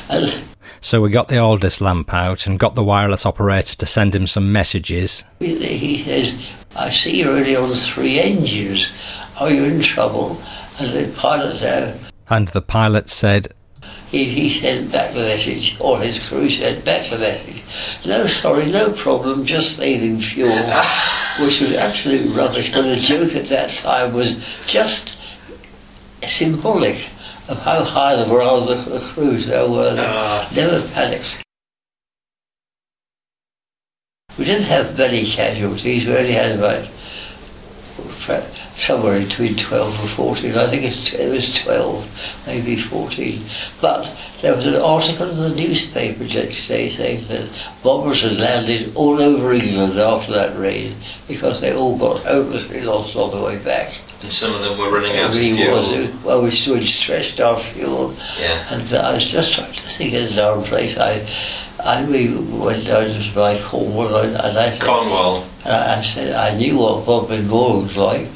And 0.09 0.45
So 0.81 1.01
we 1.01 1.11
got 1.11 1.29
the 1.29 1.39
Aldis 1.39 1.81
lamp 1.81 2.13
out 2.13 2.47
and 2.47 2.59
got 2.59 2.75
the 2.75 2.85
wireless 2.85 3.27
operator 3.27 3.77
to 3.77 3.87
send 3.87 4.15
him 4.15 4.27
some 4.27 4.53
messages. 4.53 5.25
he 5.41 6.05
says, 6.05 6.35
I 6.77 6.91
see 6.93 7.19
you're 7.19 7.37
only 7.37 7.57
on 7.57 7.75
three 7.93 8.21
engines. 8.21 8.91
Are 9.39 9.51
you 9.51 9.65
in 9.65 9.83
trouble? 9.83 10.41
And 10.79 10.93
the 10.93 11.13
pilot 11.17 11.57
said, 11.59 11.99
And 12.29 12.49
the 12.49 12.63
pilot 12.63 13.09
said, 13.09 13.49
he, 14.11 14.25
he 14.25 14.59
sent 14.61 14.91
back 14.91 15.13
the 15.13 15.21
message, 15.21 15.77
or 15.81 15.99
his 16.01 16.19
crew 16.29 16.49
sent 16.49 16.85
back 16.85 17.11
the 17.11 17.19
message. 17.19 17.63
No, 18.07 18.27
sorry, 18.27 18.67
no 18.71 18.93
problem, 18.93 19.45
just 19.45 19.77
saving 19.77 20.21
fuel. 20.21 20.49
Which 21.41 21.61
was 21.61 21.75
absolute 21.75 22.35
rubbish, 22.35 22.73
but 22.73 22.83
the 22.83 22.97
joke 22.97 23.35
at 23.35 23.47
that 23.47 23.71
time 23.71 24.13
was 24.15 24.45
just 24.67 25.15
symbolic 26.27 26.97
of 27.49 27.59
how 27.59 27.85
high 27.85 28.17
the 28.17 28.27
morale 28.27 28.69
of 28.69 28.85
the, 28.87 29.01
crews 29.13 29.47
there 29.47 29.69
were. 29.69 29.95
They 29.95 30.05
Ah. 30.05 30.51
never 30.55 30.87
panicked. 30.89 31.45
We 34.39 34.45
didn't 34.45 34.65
have 34.65 34.97
many 34.97 35.25
casualties, 35.25 36.07
we 36.07 36.17
only 36.17 36.33
had 36.33 36.53
about 36.59 36.87
somewhere 38.79 39.21
between 39.21 39.57
12 39.57 40.01
and 40.01 40.11
14. 40.11 40.55
I 40.57 40.67
think 40.69 40.85
it 41.15 41.29
was 41.31 41.55
12, 41.63 42.43
maybe 42.47 42.77
14. 42.81 43.43
But 43.81 44.11
there 44.41 44.55
was 44.55 44.67
an 44.67 44.77
article 44.77 45.31
in 45.31 45.37
the 45.37 45.49
newspaper 45.55 46.25
next 46.25 46.69
day 46.69 46.89
saying 46.89 47.27
that 47.29 47.49
bombers 47.83 48.23
had 48.23 48.39
landed 48.39 48.95
all 48.95 49.21
over 49.21 49.53
England 49.53 49.99
after 49.99 50.33
that 50.33 50.57
raid 50.59 50.95
because 51.27 51.61
they 51.61 51.75
all 51.75 51.99
got 51.99 52.23
hopelessly 52.25 52.83
lost 52.83 53.17
on 53.17 53.31
the 53.33 53.45
way 53.45 53.59
back. 53.59 53.93
And 54.23 54.31
some 54.31 54.55
of 54.55 54.61
them 54.61 54.79
were 54.79 54.91
running 54.91 55.17
out 55.17 55.31
of 55.31 55.35
fuel. 55.35 55.77
was. 55.77 55.89
It- 55.93 56.15
Well, 56.25 56.43
we 56.43 56.51
still 56.51 56.81
stretched 56.83 57.41
our 57.41 57.59
fuel. 57.59 58.15
Yeah. 58.39 58.75
And 58.75 58.93
uh, 58.93 58.99
I 58.99 59.15
was 59.15 59.27
just 59.27 59.55
trying 59.55 59.73
to 59.73 59.83
think 59.89 60.15
of 60.15 60.39
our 60.39 60.63
place. 60.63 60.97
I, 60.97 61.29
I 61.85 62.05
we 62.05 62.35
went 62.35 62.87
down 62.87 63.07
to 63.07 63.33
by 63.35 63.61
Cornwall 63.61 64.17
and 64.17 64.37
I, 64.37 64.71
said, 64.73 64.81
Cornwall. 64.81 65.45
and 65.65 65.73
I, 65.73 65.99
I 65.99 66.03
said 66.03 66.35
I 66.35 66.55
knew 66.57 66.79
what 66.79 67.07
Bodmin 67.07 67.47
Moor 67.47 67.83
was 67.83 67.97
like, 67.97 68.27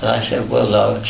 and 0.00 0.08
I 0.08 0.22
said, 0.22 0.48
well, 0.48 1.02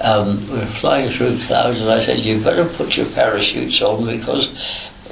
um, 0.00 0.48
we're 0.50 0.66
flying 0.66 1.10
through 1.12 1.38
clouds, 1.38 1.80
and 1.80 1.90
I 1.90 2.04
said, 2.04 2.18
you 2.18 2.42
better 2.42 2.64
put 2.64 2.96
your 2.96 3.06
parachutes 3.06 3.82
on 3.82 4.06
because 4.06 4.54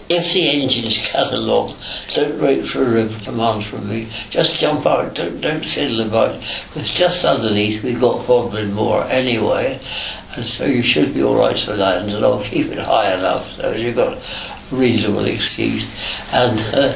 if 0.09 0.33
the 0.33 0.49
engines 0.49 0.99
cut 1.09 1.33
along, 1.33 1.77
don't 2.15 2.41
wait 2.41 2.67
for 2.67 2.99
a 2.99 3.09
command 3.25 3.65
from 3.65 3.89
me. 3.89 4.09
Just 4.31 4.61
jump 4.61 4.87
out. 4.87 5.15
Don't 5.15 5.41
don't 5.41 5.65
fiddle 5.65 6.01
about. 6.01 6.41
Because 6.73 6.91
just 6.91 7.25
underneath 7.25 7.83
we've 7.83 8.01
got 8.01 8.27
Bodmin 8.27 8.73
Moor 8.73 9.03
anyway, 9.05 9.81
and 10.37 10.45
so 10.45 10.65
you 10.65 10.83
should 10.83 11.13
be 11.13 11.23
all 11.23 11.37
right 11.37 11.57
to 11.57 11.75
land, 11.75 12.11
and 12.11 12.25
I'll 12.25 12.45
keep 12.45 12.69
it 12.69 12.79
high 12.79 13.15
enough 13.15 13.49
so 13.57 13.73
you've 13.73 13.97
got 13.97 14.17
a 14.17 14.23
reasonable 14.71 15.25
excuse. 15.25 15.85
And 16.33 16.61
uh, 16.75 16.93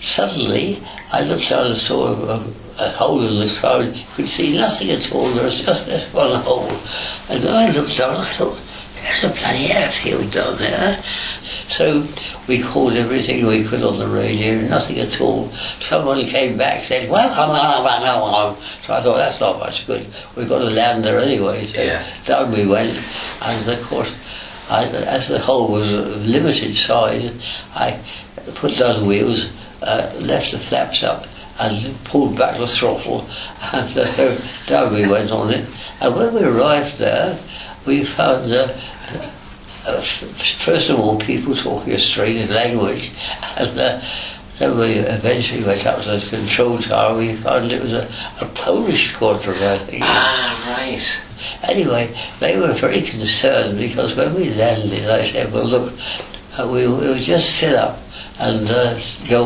suddenly 0.00 0.82
I 1.12 1.22
looked 1.22 1.50
down 1.50 1.66
and 1.66 1.76
saw 1.76 2.06
a, 2.06 2.36
a 2.36 2.65
hole 2.76 3.26
in 3.26 3.46
the 3.46 3.54
crowd. 3.58 3.94
Could 4.14 4.28
see 4.28 4.56
nothing 4.56 4.90
at 4.90 5.12
all. 5.12 5.28
There 5.32 5.44
was 5.44 5.62
just 5.62 5.86
this 5.86 6.12
one 6.12 6.40
hole. 6.42 6.70
And 7.28 7.48
I 7.48 7.70
looked 7.70 7.96
down. 7.96 8.16
I 8.16 8.32
thought, 8.34 8.58
there's 8.94 9.24
a 9.24 9.28
bloody 9.36 9.70
airfield 9.72 10.32
down 10.32 10.56
there. 10.58 11.02
So 11.68 12.06
we 12.48 12.62
called 12.62 12.94
everything 12.94 13.46
we 13.46 13.64
could 13.64 13.82
on 13.82 13.98
the 13.98 14.06
radio, 14.06 14.60
nothing 14.68 14.98
at 14.98 15.20
all. 15.20 15.50
Someone 15.80 16.24
came 16.24 16.56
back 16.56 16.84
said, 16.84 17.10
welcome, 17.10 17.50
welcome, 17.50 18.02
welcome. 18.02 18.62
So 18.84 18.94
I 18.94 19.00
thought, 19.00 19.16
that's 19.16 19.40
not 19.40 19.58
much 19.58 19.86
good. 19.86 20.06
We've 20.36 20.48
got 20.48 20.58
to 20.58 20.70
land 20.70 21.04
there 21.04 21.18
anyway. 21.18 21.66
So 21.66 21.82
Yeah. 21.82 22.06
down 22.24 22.52
we 22.52 22.66
went. 22.66 22.98
And 23.42 23.68
of 23.68 23.82
course, 23.84 24.14
I, 24.70 24.84
as 24.86 25.28
the 25.28 25.38
hole 25.38 25.68
was 25.68 25.92
of 25.92 26.24
limited 26.24 26.74
size, 26.74 27.30
I 27.74 28.00
put 28.56 28.76
down 28.76 29.00
the 29.00 29.06
wheels, 29.06 29.50
uh, 29.82 30.12
left 30.20 30.52
the 30.52 30.58
flaps 30.58 31.02
up, 31.02 31.26
and 31.58 32.04
pulled 32.04 32.36
back 32.36 32.58
the 32.58 32.66
throttle, 32.66 33.28
and 33.72 33.98
uh, 33.98 34.38
down 34.66 34.94
we 34.94 35.08
went 35.08 35.30
on 35.30 35.52
it. 35.52 35.68
And 36.00 36.14
when 36.14 36.34
we 36.34 36.42
arrived 36.42 36.98
there, 36.98 37.38
we 37.86 38.04
found 38.04 38.52
uh, 38.52 38.72
uh, 39.86 40.00
first 40.00 40.90
of 40.90 40.98
all 40.98 41.18
people 41.18 41.54
talking 41.54 41.92
a 41.92 41.98
strange 41.98 42.50
language, 42.50 43.10
and 43.56 43.78
uh, 43.78 44.02
then 44.58 44.78
we 44.78 44.94
eventually 44.94 45.62
went 45.64 45.86
up 45.86 46.02
to 46.02 46.18
the 46.18 46.26
control 46.28 46.78
tower. 46.78 47.16
We 47.16 47.36
found 47.36 47.70
it 47.72 47.82
was 47.82 47.92
a, 47.92 48.08
a 48.40 48.46
Polish 48.46 49.12
squadron, 49.12 49.62
I 49.62 49.84
think. 49.84 50.02
Ah, 50.02 50.76
right. 50.78 51.22
Anyway, 51.62 52.18
they 52.40 52.58
were 52.58 52.72
very 52.72 53.02
concerned 53.02 53.78
because 53.78 54.16
when 54.16 54.34
we 54.34 54.50
landed, 54.50 55.10
I 55.10 55.24
said, 55.30 55.52
well, 55.52 55.66
look, 55.66 55.94
uh, 56.58 56.66
we, 56.66 56.88
we'll 56.88 57.18
just 57.18 57.50
fill 57.52 57.76
up 57.76 57.98
and 58.38 58.68
uh, 58.70 58.98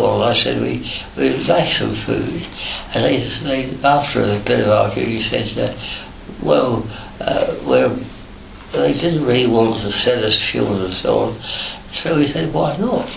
on. 0.05 0.29
I 0.29 0.35
said, 0.35 0.61
we, 0.61 0.91
we'd 1.17 1.47
like 1.47 1.67
some 1.67 1.95
food. 1.95 2.47
And 2.95 3.05
they, 3.05 3.19
they 3.19 3.87
after 3.87 4.23
a 4.23 4.39
bit 4.41 4.61
of 4.61 4.69
arguing, 4.69 5.11
he 5.11 5.23
said, 5.23 5.57
uh, 5.59 5.79
well, 6.43 6.89
uh, 7.21 7.57
we're, 7.65 7.97
they 8.73 8.93
didn't 8.93 9.25
really 9.25 9.47
want 9.47 9.81
to 9.83 9.93
sell 9.93 10.25
us 10.25 10.41
fuel 10.41 10.85
and 10.85 10.95
so 10.95 11.19
on. 11.19 11.41
So 11.93 12.17
we 12.17 12.29
said, 12.29 12.53
why 12.53 12.77
not? 12.77 13.09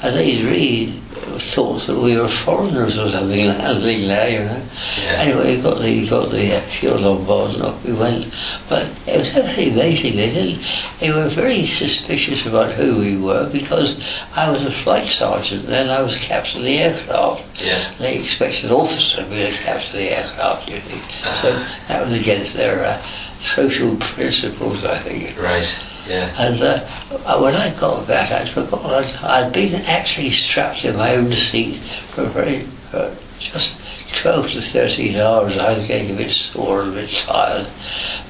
And 0.00 0.14
they 0.16 0.42
really 0.44 0.92
thought 1.38 1.86
that 1.86 1.98
we 1.98 2.16
were 2.16 2.28
foreigners 2.28 2.98
or 2.98 3.10
something 3.10 3.46
landing 3.46 4.08
there, 4.08 4.28
you 4.28 4.44
know. 4.44 4.62
Yeah. 4.96 5.12
Anyway, 5.22 5.56
we 5.56 5.62
got 5.62 5.80
the 5.80 6.08
got 6.08 6.30
the 6.30 6.56
uh, 6.56 6.60
fuel 6.62 7.04
on 7.04 7.24
board 7.24 7.54
and 7.54 7.62
off 7.62 7.84
we 7.84 7.92
went. 7.92 8.34
But 8.68 8.86
it 9.06 9.18
was 9.18 9.34
actually 9.36 9.70
amazing. 9.70 10.16
They 10.16 10.30
didn't. 10.30 10.64
They 11.00 11.10
were 11.10 11.28
very 11.28 11.64
suspicious 11.66 12.46
about 12.46 12.72
who 12.72 12.98
we 12.98 13.18
were 13.18 13.48
because 13.50 14.00
I 14.34 14.50
was 14.50 14.64
a 14.64 14.70
flight 14.70 15.08
sergeant 15.08 15.68
and 15.68 15.90
I 15.90 16.02
was 16.02 16.16
captain 16.16 16.60
of 16.60 16.64
the 16.64 16.78
aircraft. 16.78 17.60
Yes. 17.60 17.96
They 17.98 18.18
expected 18.18 18.66
an 18.66 18.72
officer 18.72 19.22
to 19.22 19.28
be 19.28 19.42
the 19.42 19.58
captain 19.62 19.90
of 19.90 19.96
the 19.96 20.16
aircraft, 20.16 20.68
you 20.68 20.80
see. 20.80 21.00
So 21.42 21.52
that 21.88 22.06
was 22.08 22.20
against 22.20 22.54
their 22.54 22.84
uh, 22.84 23.02
social 23.40 23.96
principles, 23.96 24.84
I 24.84 24.98
think. 25.00 25.40
Right. 25.40 25.84
Yeah. 26.08 26.34
And 26.38 26.60
uh, 26.62 27.40
when 27.40 27.54
I 27.54 27.78
got 27.78 28.06
back, 28.08 28.32
I'd 28.32 28.48
forgotten 28.48 28.90
I'd, 28.90 29.14
I'd 29.22 29.52
been 29.52 29.74
actually 29.82 30.30
strapped 30.30 30.84
in 30.84 30.96
my 30.96 31.16
own 31.16 31.32
seat 31.32 31.76
for 32.14 32.24
very 32.24 32.66
uh, 32.94 33.14
just 33.38 33.76
12 34.16 34.50
to 34.52 34.62
13 34.62 35.16
hours. 35.16 35.58
I 35.58 35.76
was 35.76 35.86
getting 35.86 36.14
a 36.14 36.16
bit 36.16 36.32
sore 36.32 36.82
and 36.82 36.92
a 36.92 36.94
bit 36.94 37.10
tired. 37.10 37.66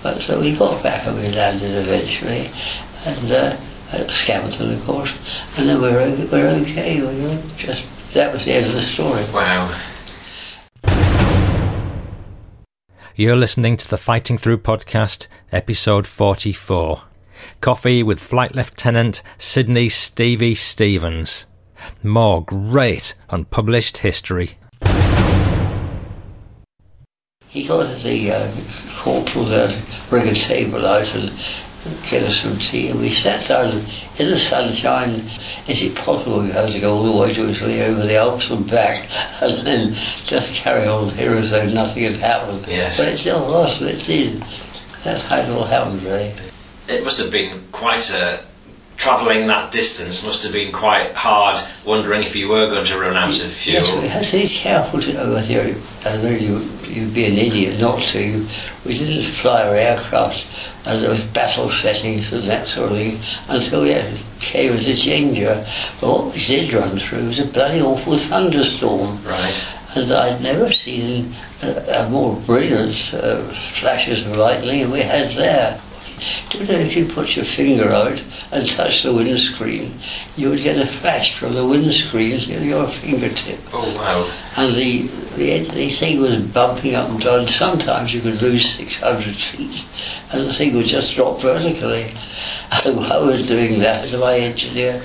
But 0.03 0.20
so 0.20 0.41
we 0.41 0.57
got 0.57 0.83
back 0.83 1.07
and 1.07 1.16
we 1.18 1.29
landed 1.29 1.70
eventually, 1.72 2.51
and 3.05 3.33
uh, 3.33 3.57
at 3.93 4.11
Scampton, 4.11 4.74
of 4.74 4.85
course. 4.85 5.14
And 5.57 5.68
then 5.68 5.81
we 5.81 5.89
were 5.89 6.29
we're 6.33 6.49
okay. 6.62 7.01
We 7.01 7.22
were 7.22 7.41
just 7.57 7.87
that 8.12 8.33
was 8.33 8.45
the 8.45 8.55
end 8.55 8.66
of 8.66 8.72
the 8.72 8.83
story. 8.83 9.24
Wow. 9.33 9.72
You're 13.14 13.37
listening 13.37 13.76
to 13.79 13.89
the 13.89 13.97
Fighting 13.97 14.39
Through 14.39 14.59
podcast, 14.59 15.26
episode 15.51 16.07
44. 16.07 17.07
Coffee 17.61 18.03
with 18.03 18.20
Flight 18.20 18.55
Lieutenant 18.55 19.22
Sydney 19.39 19.89
Stevie 19.89 20.55
Stevens. 20.55 21.47
More 22.03 22.45
great 22.45 23.14
unpublished 23.30 23.99
history. 23.99 24.59
He 27.49 27.66
got 27.66 28.03
the 28.03 28.30
uh, 28.30 28.53
corporal 28.99 29.47
there 29.47 29.68
to 29.68 29.82
bring 30.11 30.28
a 30.28 30.34
table 30.34 30.84
out 30.84 31.14
and 31.14 31.32
get 32.11 32.22
us 32.22 32.43
some 32.43 32.59
tea, 32.59 32.89
and 32.89 33.01
we 33.01 33.11
sat 33.11 33.49
down 33.49 33.84
in 34.18 34.30
the 34.30 34.39
sunshine. 34.39 35.24
Is 35.66 35.82
it 35.82 35.95
possible 35.97 36.45
you 36.45 36.53
had 36.53 36.72
to 36.72 36.80
go 36.80 36.95
all 36.95 37.05
the 37.05 37.12
way 37.12 37.32
to 37.34 37.49
Italy 37.49 37.82
over 37.82 38.03
the 38.03 38.16
Alps 38.16 38.51
and 38.51 38.68
back, 38.68 39.09
and 39.43 39.66
then 39.66 39.95
just 40.24 40.55
carry 40.55 40.86
on 40.86 41.11
here 41.11 41.32
as 41.32 41.51
though 41.51 41.66
nothing 41.66 42.05
had 42.05 42.16
happened? 42.16 42.66
Yes. 42.68 42.99
But 42.99 43.14
it 43.14 43.18
still 43.18 43.51
was, 43.51 43.78
but 43.78 43.89
it 43.89 44.05
did. 44.05 44.45
That's 45.05 45.22
how 45.24 45.39
it 45.39 45.49
all 45.49 45.64
happened, 45.64 46.03
really. 46.03 46.34
It 46.89 47.05
must 47.05 47.18
have 47.20 47.30
been 47.30 47.62
quite 47.70 48.11
a 48.11 48.45
travelling 48.99 49.47
that 49.47 49.70
distance 49.70 50.26
must 50.26 50.43
have 50.43 50.53
been 50.53 50.72
quite 50.72 51.14
hard, 51.14 51.64
wondering 51.84 52.22
if 52.22 52.34
you 52.34 52.49
were 52.49 52.66
going 52.66 52.84
to 52.84 52.99
run 52.99 53.16
out 53.16 53.43
of 53.43 53.53
fuel. 53.53 53.84
Yes, 53.84 54.03
we 54.03 54.09
had 54.09 54.26
to 54.26 54.32
be 54.32 54.49
careful 54.49 55.01
to 55.01 55.12
know 55.12 55.34
whether 55.34 55.53
you, 55.53 55.74
whether 56.03 56.36
you, 56.36 56.59
you'd 56.89 57.14
be 57.14 57.26
an 57.26 57.39
idiot 57.39 57.80
not 57.80 58.03
to. 58.03 58.47
We 58.84 58.99
didn't 58.99 59.30
fly 59.32 59.62
our 59.62 59.74
aircraft 59.74 60.47
and 60.84 61.03
there 61.03 61.11
was 61.11 61.24
battle 61.28 61.70
settings 61.70 62.32
and 62.32 62.43
that 62.45 62.66
sort 62.66 62.91
of 62.91 62.99
thing 62.99 63.20
until 63.49 63.82
we 63.82 63.91
had, 63.91 64.18
came 64.41 64.72
into 64.72 64.95
danger. 64.95 65.64
But 66.01 66.09
what 66.09 66.34
we 66.34 66.45
did 66.45 66.72
run 66.72 66.99
through 66.99 67.28
was 67.28 67.39
a 67.39 67.47
bloody 67.47 67.80
awful 67.80 68.16
thunderstorm. 68.16 69.24
Right. 69.24 69.66
And 69.95 70.12
I'd 70.12 70.43
never 70.43 70.72
seen 70.72 71.34
a, 71.62 72.05
a 72.05 72.11
more 72.11 72.34
brilliant 72.47 73.14
uh, 73.14 73.43
flashes 73.74 74.26
of 74.26 74.36
lightning 74.36 74.80
than 74.80 74.91
we 74.91 75.03
had 75.03 75.30
there. 75.30 75.80
Do 76.51 76.59
you 76.59 76.66
know 76.66 76.79
if 76.79 76.97
you 76.97 77.07
put 77.07 77.37
your 77.37 77.45
finger 77.45 77.89
out 77.89 78.23
and 78.53 78.66
touch 78.66 79.03
the 79.03 79.12
windscreen, 79.12 79.99
you 80.37 80.51
would 80.51 80.62
get 80.62 80.79
a 80.79 80.87
flash 80.87 81.39
from 81.39 81.55
the 81.55 81.66
windscreen 81.66 82.39
to 82.41 82.64
your 82.64 82.89
fingertip. 82.89 83.61
Oh 83.73 83.95
wow. 83.95 84.33
And 84.57 84.75
the, 84.75 85.03
the, 85.37 85.59
the 85.71 85.91
thing 85.91 86.21
was 86.21 86.41
bumping 86.41 86.95
up 86.95 87.11
and 87.11 87.21
down. 87.21 87.49
Sometimes 87.49 88.12
you 88.12 88.21
could 88.21 88.41
lose 88.41 88.75
600 88.75 89.35
feet 89.35 89.85
and 90.33 90.47
the 90.47 90.53
thing 90.53 90.75
would 90.75 90.87
just 90.87 91.14
drop 91.14 91.41
vertically. 91.41 92.12
And 92.71 93.01
I 93.01 93.19
was 93.19 93.49
doing 93.49 93.79
that 93.81 94.09
to 94.09 94.19
my 94.19 94.39
engineer. 94.39 95.03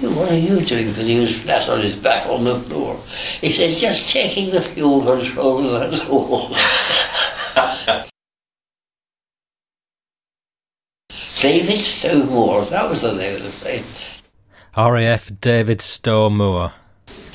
What 0.00 0.30
are 0.30 0.36
you 0.36 0.60
doing? 0.60 0.88
Because 0.88 1.06
he 1.06 1.18
was 1.20 1.34
flat 1.42 1.68
on 1.70 1.80
his 1.80 1.96
back 1.96 2.26
on 2.28 2.44
the 2.44 2.60
floor. 2.60 3.00
He 3.40 3.56
said, 3.56 3.74
just 3.74 4.06
checking 4.08 4.50
the 4.50 4.60
fuel 4.60 5.02
controls, 5.02 5.72
that's 5.72 6.06
all. 6.08 6.54
Davidstow 11.46 12.68
that 12.70 12.90
was 12.90 13.02
the 13.02 13.14
name 13.14 13.36
of 13.36 13.42
the 13.44 13.50
plane. 13.50 13.84
RAF 14.76 15.30
Davidstow 15.40 16.30
Moor. 16.32 16.72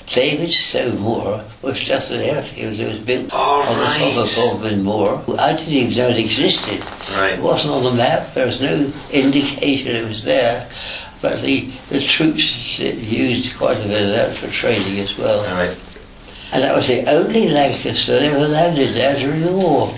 David 0.07 0.51
Stowe 0.51 1.41
was 1.62 1.80
just 1.80 2.12
an 2.12 2.20
airfield 2.20 2.76
that 2.76 2.88
was 2.89 2.99
built 2.99 3.30
Oh, 3.32 3.62
on 3.62 3.78
right. 3.80 4.14
the 4.14 4.26
top 4.26 4.55
of 4.55 4.62
Bodmin 4.62 4.84
Moor. 4.84 5.24
I 5.39 5.53
didn't 5.53 5.70
even 5.74 5.95
know 5.97 6.09
it 6.09 6.20
existed. 6.20 6.84
Right. 7.16 7.36
It 7.36 7.41
wasn't 7.41 7.70
on 7.70 7.84
the 7.86 7.93
map. 7.93 8.34
There 8.34 8.45
was 8.47 8.62
no 8.62 8.91
indication 9.12 9.95
it 9.95 10.09
was 10.09 10.26
there. 10.26 10.68
But 11.22 11.41
the, 11.41 11.72
the 11.89 12.01
troops 12.01 12.80
used 12.80 13.55
quite 13.57 13.78
a 13.78 13.88
bit 13.88 14.01
of 14.03 14.09
that 14.09 14.36
for 14.36 14.47
training 14.49 14.99
as 14.99 15.18
well. 15.18 15.43
Right. 15.45 15.78
And 16.51 16.64
that 16.64 16.76
was 16.76 16.89
the 16.89 17.09
only 17.09 17.47
Lancaster 17.47 18.12
that 18.14 18.24
ever 18.24 18.49
landed 18.49 18.93
there 18.93 19.16
during 19.16 19.39
the 19.41 19.53
war. 19.53 19.95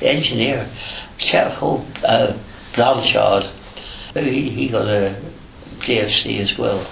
The 0.00 0.08
engineer, 0.08 0.68
a 0.68 1.05
chap 1.18 1.52
called 1.52 1.86
uh, 2.04 2.36
Blanchard, 2.74 3.50
he, 4.14 4.50
he 4.50 4.68
got 4.68 4.86
a 4.86 5.16
DFC 5.80 6.40
as 6.40 6.56
well. 6.58 6.84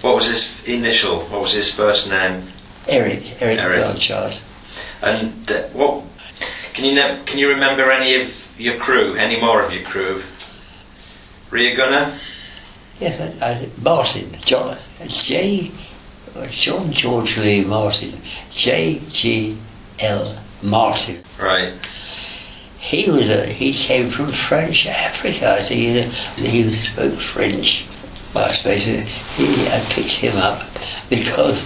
What 0.00 0.14
was 0.14 0.26
his 0.26 0.68
initial? 0.68 1.20
What 1.20 1.42
was 1.42 1.52
his 1.52 1.72
first 1.72 2.08
name? 2.08 2.46
Eric, 2.88 3.42
Eric, 3.42 3.58
Eric. 3.58 3.80
Blanchard. 3.80 4.38
And 5.02 5.50
uh, 5.50 5.62
what? 5.68 6.04
Can 6.72 6.84
you 6.84 6.94
ne- 6.94 7.20
can 7.24 7.38
you 7.38 7.48
remember 7.48 7.90
any 7.90 8.20
of 8.20 8.54
your 8.58 8.76
crew? 8.78 9.14
Any 9.14 9.40
more 9.40 9.62
of 9.62 9.72
your 9.72 9.84
crew? 9.84 10.22
were 11.50 11.58
Rear 11.58 11.76
gunner. 11.76 12.18
Yes, 13.00 13.20
I, 13.20 13.46
I, 13.46 13.68
Martin, 13.82 14.36
John, 14.42 14.78
J, 15.06 15.70
uh, 16.34 16.46
John 16.46 16.92
George 16.92 17.36
Lee 17.36 17.64
Martin, 17.64 18.18
J 18.50 19.00
G 19.10 19.58
L 20.00 20.38
Martin. 20.62 21.22
Right. 21.40 21.74
He 22.86 23.10
was 23.10 23.28
a, 23.28 23.46
he 23.46 23.72
came 23.72 24.10
from 24.10 24.30
French 24.30 24.86
Africa. 24.86 25.54
I 25.54 25.62
think 25.64 26.14
he, 26.36 26.48
he 26.48 26.72
spoke 26.72 27.18
French. 27.18 27.84
I 28.32 28.54
suppose 28.54 28.84
he, 28.84 29.00
I 29.66 29.84
picked 29.90 30.18
him 30.18 30.36
up 30.36 30.62
because 31.10 31.60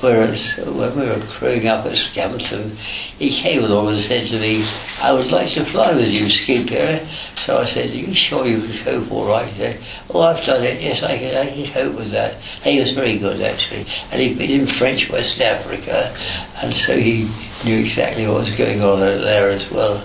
whereas 0.00 0.58
when 0.58 0.94
we 0.94 1.06
were 1.06 1.22
growing 1.38 1.66
up 1.66 1.86
at 1.86 1.96
Scampton, 1.96 2.72
he 3.18 3.30
came 3.30 3.64
along 3.64 3.94
and 3.94 4.02
said 4.02 4.26
to 4.26 4.38
me, 4.38 4.66
I 5.00 5.14
would 5.14 5.30
like 5.32 5.50
to 5.52 5.64
fly 5.64 5.94
with 5.94 6.10
you, 6.10 6.28
Skipper. 6.28 7.08
So 7.36 7.56
I 7.56 7.64
said, 7.64 7.88
Are 7.88 7.94
you 7.94 8.12
sure 8.12 8.46
you 8.46 8.60
can 8.60 8.76
cope 8.84 9.10
all 9.10 9.28
right? 9.28 9.48
He 9.48 9.58
said, 9.58 9.80
Oh, 10.10 10.20
I've 10.20 10.44
done 10.44 10.62
it. 10.62 10.82
Yes, 10.82 11.02
I 11.02 11.16
can, 11.16 11.34
I 11.36 11.54
can 11.54 11.72
cope 11.72 11.96
with 11.96 12.10
that. 12.10 12.34
He 12.62 12.80
was 12.80 12.92
very 12.92 13.16
good, 13.16 13.40
actually. 13.40 13.86
And 14.12 14.20
he'd 14.20 14.36
been 14.36 14.50
in 14.50 14.66
French 14.66 15.08
West 15.08 15.40
Africa, 15.40 16.14
and 16.60 16.74
so 16.76 16.98
he 16.98 17.30
knew 17.64 17.78
exactly 17.78 18.26
what 18.26 18.40
was 18.40 18.58
going 18.58 18.82
on 18.82 19.02
out 19.02 19.22
there 19.22 19.48
as 19.48 19.70
well. 19.70 20.04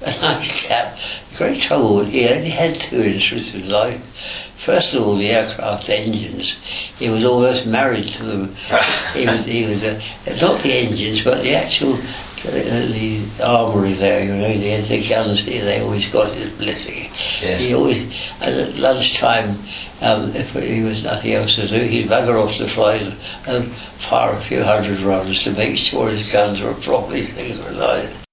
A 0.00 0.10
nice 0.20 0.62
chap. 0.62 0.96
Great 1.36 1.60
trouble. 1.60 2.04
He 2.04 2.28
only 2.28 2.50
had 2.50 2.76
two 2.76 3.02
interests 3.02 3.54
in 3.54 3.68
life. 3.68 4.00
First 4.56 4.94
of 4.94 5.02
all, 5.02 5.16
the 5.16 5.30
aircraft 5.30 5.88
engines. 5.88 6.56
He 6.98 7.08
was 7.08 7.24
almost 7.24 7.66
married 7.66 8.06
to 8.08 8.22
them. 8.24 8.54
he 9.14 9.26
was, 9.26 9.44
he 9.44 9.66
was 9.66 9.82
uh, 9.82 10.00
not 10.40 10.62
the 10.62 10.72
engines, 10.72 11.24
but 11.24 11.42
the 11.42 11.54
actual, 11.54 11.94
uh, 11.94 12.50
the 12.50 13.24
armoury 13.42 13.94
there, 13.94 14.24
you 14.24 14.36
know, 14.36 14.52
the, 14.52 14.88
the 14.88 15.08
guns, 15.08 15.44
they 15.46 15.80
always 15.80 16.08
got 16.10 16.32
his 16.32 16.52
blessing. 16.58 17.10
Yes. 17.40 17.62
He 17.62 17.74
always, 17.74 17.98
and 18.40 18.54
at 18.60 18.74
lunchtime, 18.76 19.58
um, 20.00 20.34
if 20.36 20.52
he 20.52 20.82
was 20.82 21.02
nothing 21.02 21.32
else 21.32 21.56
to 21.56 21.66
do, 21.66 21.80
he'd 21.80 22.08
bugger 22.08 22.40
off 22.40 22.58
the 22.58 22.68
flight 22.68 23.02
and 23.46 23.72
fire 23.98 24.36
a 24.36 24.40
few 24.42 24.62
hundred 24.62 25.00
rounds 25.00 25.42
to 25.42 25.52
make 25.52 25.76
sure 25.76 26.08
his 26.08 26.30
guns 26.30 26.60
were 26.60 26.74
properly 26.74 27.26
synchronized. 27.26 28.27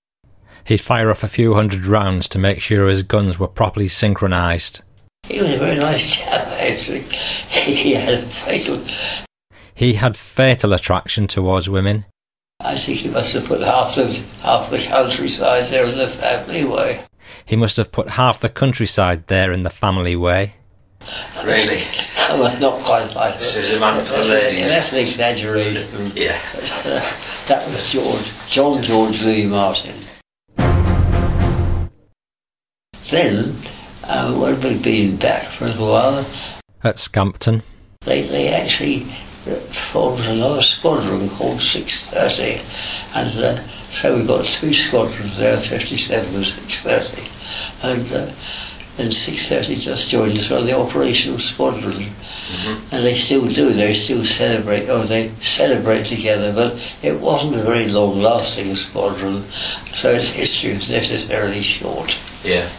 He'd 0.66 0.82
fire 0.82 1.10
off 1.12 1.24
a 1.24 1.28
few 1.28 1.54
hundred 1.54 1.86
rounds 1.86 2.28
to 2.30 2.40
make 2.40 2.60
sure 2.60 2.88
his 2.88 3.04
guns 3.04 3.38
were 3.40 3.48
properly 3.48 3.88
synchronised. 3.88 4.82
He 5.28 5.40
was 5.42 5.52
a 5.52 5.58
very 5.60 5.78
nice 5.78 6.16
chap, 6.16 6.48
actually. 6.48 7.02
He 7.50 7.94
had 7.94 8.14
a 8.16 8.28
fatal. 8.28 8.84
He 9.74 9.94
had 9.94 10.16
fatal 10.16 10.74
attraction 10.74 11.28
towards 11.28 11.70
women. 11.70 12.06
I 12.60 12.78
think 12.78 13.00
he 13.00 13.10
must 13.10 13.34
have 13.34 13.46
put 13.46 13.62
half 13.62 13.96
the 13.96 14.08
half 14.42 14.70
the 14.70 14.78
countryside 14.78 15.72
there 15.72 15.86
in 15.86 15.98
the 15.98 16.08
family 16.08 16.64
way. 16.64 17.04
He 17.46 17.56
must 17.56 17.78
have 17.78 17.92
put 17.92 18.10
half 18.12 18.40
the 18.40 18.50
countryside 18.50 19.28
there 19.28 19.52
in 19.52 19.64
the 19.64 19.70
family 19.70 20.16
way. 20.16 20.56
Really. 21.44 21.84
I 22.18 22.36
was 22.40 22.60
not 22.60 22.82
quite 22.82 23.14
like 23.16 23.38
This 23.38 23.56
that. 23.56 23.64
is 23.66 23.74
a 23.74 23.80
man 23.80 24.00
for 24.06 24.14
the 24.14 24.24
That's- 24.24 24.30
ladies. 24.54 24.70
That's 24.70 24.92
an 24.92 25.00
exaggeration. 25.00 26.12
Yeah. 26.16 26.40
that 27.48 27.68
was 27.68 27.92
George, 27.92 28.32
John 28.48 28.82
George 28.84 29.22
Louis 29.22 29.46
Martin. 29.46 29.96
Then, 33.10 33.56
um, 34.04 34.40
when 34.40 34.60
we'd 34.62 34.82
been 34.82 35.18
back 35.18 35.46
for 35.54 35.68
a 35.68 35.72
while, 35.74 36.26
At 36.84 36.98
Scampton, 36.98 37.62
they, 38.02 38.24
they 38.24 38.48
actually 38.48 39.04
uh, 39.48 39.56
formed 39.92 40.26
another 40.26 40.62
squadron 40.64 41.30
called 41.30 41.62
630. 41.62 42.64
And 43.14 43.44
uh, 43.44 43.64
so 43.94 44.18
we 44.18 44.26
got 44.26 44.46
two 44.46 44.74
squadrons 44.74 45.38
there, 45.38 45.60
57 45.62 46.36
and 46.36 46.46
630. 46.46 47.30
And 47.84 48.12
uh, 48.12 48.34
then 48.98 49.12
630 49.12 49.82
just 49.82 50.10
joined 50.10 50.38
us 50.38 50.52
on 50.52 50.66
the 50.66 50.78
operational 50.78 51.40
squadron. 51.40 52.10
And 52.92 53.06
they 53.06 53.16
still 53.16 53.48
do, 53.48 53.74
they 53.74 53.94
still 53.94 54.26
celebrate, 54.26 54.88
oh, 54.90 55.04
they 55.04 55.30
celebrate 55.42 56.06
together, 56.06 56.54
but 56.54 56.80
it 57.02 57.20
wasn't 57.20 57.56
a 57.56 57.64
very 57.64 57.88
long 57.88 58.22
lasting 58.22 58.76
squadron, 58.76 59.44
so 59.96 60.12
its 60.12 60.30
history 60.30 60.76
was 60.76 60.90
necessarily 60.90 61.64
short. 61.64 62.18
Yeah. 62.44 62.70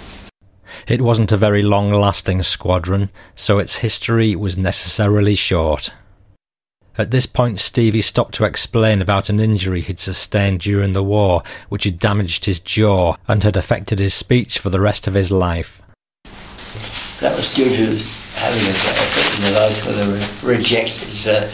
It 0.87 1.03
wasn't 1.03 1.33
a 1.33 1.37
very 1.37 1.63
long 1.63 1.93
lasting 1.93 2.43
squadron, 2.43 3.11
so 3.35 3.59
its 3.59 3.77
history 3.77 4.37
was 4.37 4.57
necessarily 4.57 5.35
short. 5.35 5.93
At 6.99 7.11
this 7.11 7.27
point, 7.27 7.61
Stevie 7.61 8.01
stopped 8.01 8.35
to 8.37 8.47
explain 8.47 9.03
about 9.03 9.29
an 9.29 9.39
injury 9.39 9.83
he'd 9.83 9.99
sustained 9.99 10.61
during 10.61 10.95
the 10.95 11.03
war, 11.03 11.43
which 11.69 11.85
had 11.85 11.99
damaged 11.99 12.47
his 12.47 12.59
jaw 12.59 13.17
and 13.29 13.43
had 13.43 13.57
affected 13.57 13.99
his 13.99 14.15
speech 14.15 14.59
for 14.59 14.71
the 14.71 14.81
rest 14.81 15.07
of 15.07 15.13
his 15.13 15.31
life. 15.31 15.83
That 17.21 17.37
was 17.37 17.55
due 17.55 17.69
to 17.69 18.03
having 18.35 18.67
a 18.67 18.71
effect 18.71 19.37
in 19.39 19.45
the 19.45 19.51
life 19.59 19.87
with 19.87 19.99
a 19.99 20.47
rejected, 20.47 21.29
uh, 21.29 21.51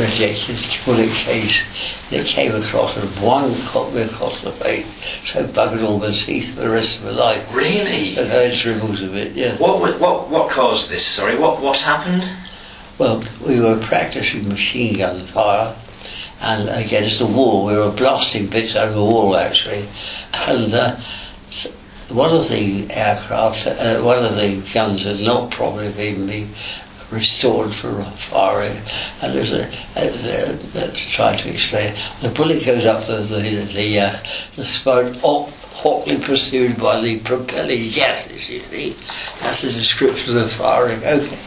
rejected 0.00 0.58
bullet 0.84 1.10
case 1.10 1.62
that 2.10 2.26
came 2.26 2.54
across 2.54 2.96
and 2.96 3.08
one 3.22 3.54
caught 3.66 3.92
me 3.92 4.02
across 4.02 4.42
the 4.42 4.52
face, 4.52 4.86
so 5.24 5.46
buggered 5.46 5.84
all 5.84 5.98
my 5.98 6.10
teeth 6.10 6.54
for 6.54 6.60
the 6.60 6.70
rest 6.70 6.98
of 6.98 7.04
my 7.04 7.10
life. 7.10 7.54
Really. 7.54 8.16
And 8.16 8.30
I 8.30 8.48
had 8.48 8.82
of 8.82 9.16
it, 9.16 9.36
yeah. 9.36 9.56
What 9.56 9.80
what 10.00 10.30
what 10.30 10.50
caused 10.50 10.90
this? 10.90 11.04
Sorry. 11.04 11.38
What 11.38 11.60
what 11.60 11.78
happened? 11.78 12.30
Well, 12.98 13.24
we 13.44 13.60
were 13.60 13.78
practicing 13.78 14.48
machine 14.48 14.98
gun 14.98 15.26
fire 15.26 15.74
and 16.40 16.68
against 16.68 17.18
the 17.18 17.26
wall. 17.26 17.66
We 17.66 17.76
were 17.76 17.90
blasting 17.90 18.48
bits 18.48 18.76
over 18.76 18.94
the 18.94 19.04
wall 19.04 19.36
actually. 19.36 19.88
And 20.32 20.74
uh, 20.74 20.96
one 22.08 22.34
of 22.34 22.48
the 22.48 22.90
aircraft, 22.90 23.66
uh, 23.66 24.00
one 24.02 24.24
of 24.24 24.36
the 24.36 24.62
guns 24.72 25.04
had 25.04 25.20
not 25.20 25.50
properly 25.50 25.92
been 25.92 26.26
restored 27.14 27.74
for 27.74 28.04
firing. 28.16 28.76
And 29.22 29.34
there's 29.34 29.52
a, 29.52 29.70
a, 29.96 30.52
a 30.52 30.58
let's 30.74 31.00
try 31.00 31.36
to 31.36 31.48
explain. 31.48 31.94
The 32.20 32.28
bullet 32.28 32.64
goes 32.64 32.84
up 32.84 33.06
the 33.06 33.22
the 33.22 33.64
the, 33.64 34.00
uh, 34.00 34.18
the 34.56 34.64
spout, 34.64 35.16
hot, 35.16 35.50
hotly 35.72 36.18
pursued 36.18 36.78
by 36.78 37.00
the 37.00 37.20
propelling 37.20 37.90
gases. 37.90 38.48
You 38.48 38.60
see, 38.60 38.96
that's 39.40 39.62
the 39.62 39.70
description 39.70 40.36
of 40.36 40.52
firing. 40.52 41.04
Okay. 41.04 41.38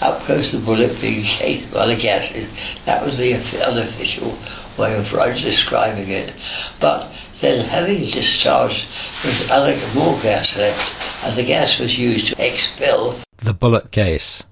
Up 0.00 0.26
goes 0.26 0.50
the 0.50 0.58
bullet 0.58 1.00
being 1.00 1.22
chased 1.22 1.72
by 1.72 1.86
the 1.86 1.94
gases. 1.94 2.48
That 2.86 3.04
was 3.04 3.18
the 3.18 3.34
unofficial 3.34 4.36
way 4.76 4.96
of 4.98 5.08
describing 5.36 6.08
it. 6.08 6.32
But 6.80 7.12
then 7.40 7.64
having 7.68 8.00
discharged, 8.00 8.86
there's 9.22 9.50
other 9.50 9.76
more 9.94 10.20
gas 10.20 10.56
left, 10.56 11.24
and 11.24 11.36
the 11.36 11.44
gas 11.44 11.78
was 11.78 11.96
used 11.96 12.28
to 12.28 12.44
expel 12.44 13.16
the 13.38 13.54
bullet 13.54 13.90
case. 13.90 14.44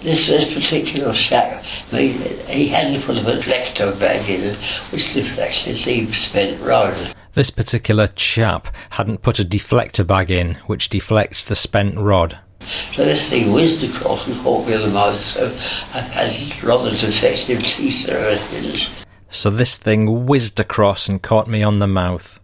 This, 0.00 0.26
this 0.26 0.52
particular 0.52 1.12
shack, 1.14 1.64
I 1.92 1.94
mean, 1.94 2.12
he 2.48 2.68
hadn't 2.68 3.02
put 3.02 3.18
a 3.18 3.20
deflector 3.20 3.98
bag 3.98 4.28
in, 4.28 4.56
which 4.90 5.14
deflected 5.14 5.76
the 5.76 6.12
spent 6.12 6.60
rod. 6.60 7.14
This 7.32 7.50
particular 7.50 8.08
chap 8.08 8.74
hadn't 8.90 9.22
put 9.22 9.38
a 9.38 9.44
deflector 9.44 10.06
bag 10.06 10.30
in, 10.30 10.56
which 10.66 10.88
deflects 10.88 11.44
the 11.44 11.54
spent 11.54 11.96
rod. 11.96 12.38
So 12.94 13.04
this 13.04 13.28
thing 13.28 13.52
whizzed 13.52 13.82
across 13.84 14.26
and 14.26 14.36
caught 14.42 14.66
me 14.66 14.74
in 14.74 14.82
the 14.82 14.90
mouth, 14.90 15.18
so 15.18 15.50
I 15.94 16.00
had 16.00 16.62
rather 16.62 16.90
defective 16.90 17.62
teeth 17.62 18.06
there. 18.06 18.38
So 19.30 19.50
this 19.50 19.76
thing 19.76 20.26
whizzed 20.26 20.60
across 20.60 21.08
and 21.08 21.22
caught 21.22 21.48
me 21.48 21.62
on 21.62 21.78
the 21.78 21.86
mouth. 21.86 22.38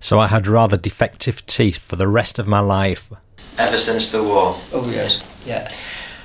So 0.00 0.18
I 0.18 0.28
had 0.28 0.46
rather 0.46 0.78
defective 0.78 1.44
teeth 1.46 1.78
for 1.78 1.96
the 1.96 2.08
rest 2.08 2.38
of 2.38 2.48
my 2.48 2.60
life. 2.60 3.12
Ever 3.58 3.76
since 3.76 4.10
the 4.10 4.24
war. 4.24 4.58
Oh 4.72 4.88
yes, 4.90 5.22
yeah. 5.44 5.70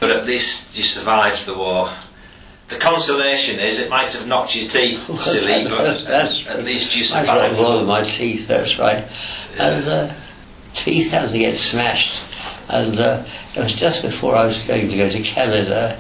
But 0.06 0.18
at 0.18 0.26
least 0.26 0.78
you 0.78 0.84
survived 0.84 1.46
the 1.46 1.58
war. 1.58 1.92
The 2.68 2.78
consolation 2.78 3.60
is 3.60 3.80
it 3.80 3.90
might 3.90 4.14
have 4.14 4.28
knocked 4.28 4.56
your 4.56 4.70
teeth 4.70 5.00
silly, 5.20 5.64
but 5.68 6.06
that's, 6.06 6.46
at 6.48 6.64
least 6.64 6.96
you 6.96 7.04
survived. 7.04 7.60
I 7.60 7.76
of 7.80 7.88
my 7.88 8.04
teeth, 8.04 8.48
that's 8.48 8.78
right. 8.78 9.04
And 9.58 9.88
uh, 9.88 10.14
teeth 10.74 11.12
had 11.12 11.30
to 11.30 11.38
get 11.38 11.58
smashed 11.58 12.22
and 12.70 13.00
uh, 13.00 13.26
it 13.56 13.60
was 13.60 13.74
just 13.76 14.02
before 14.02 14.36
I 14.36 14.48
was 14.48 14.68
going 14.68 14.90
to 14.90 14.98
go 14.98 15.10
to 15.10 15.22
Canada, 15.22 16.00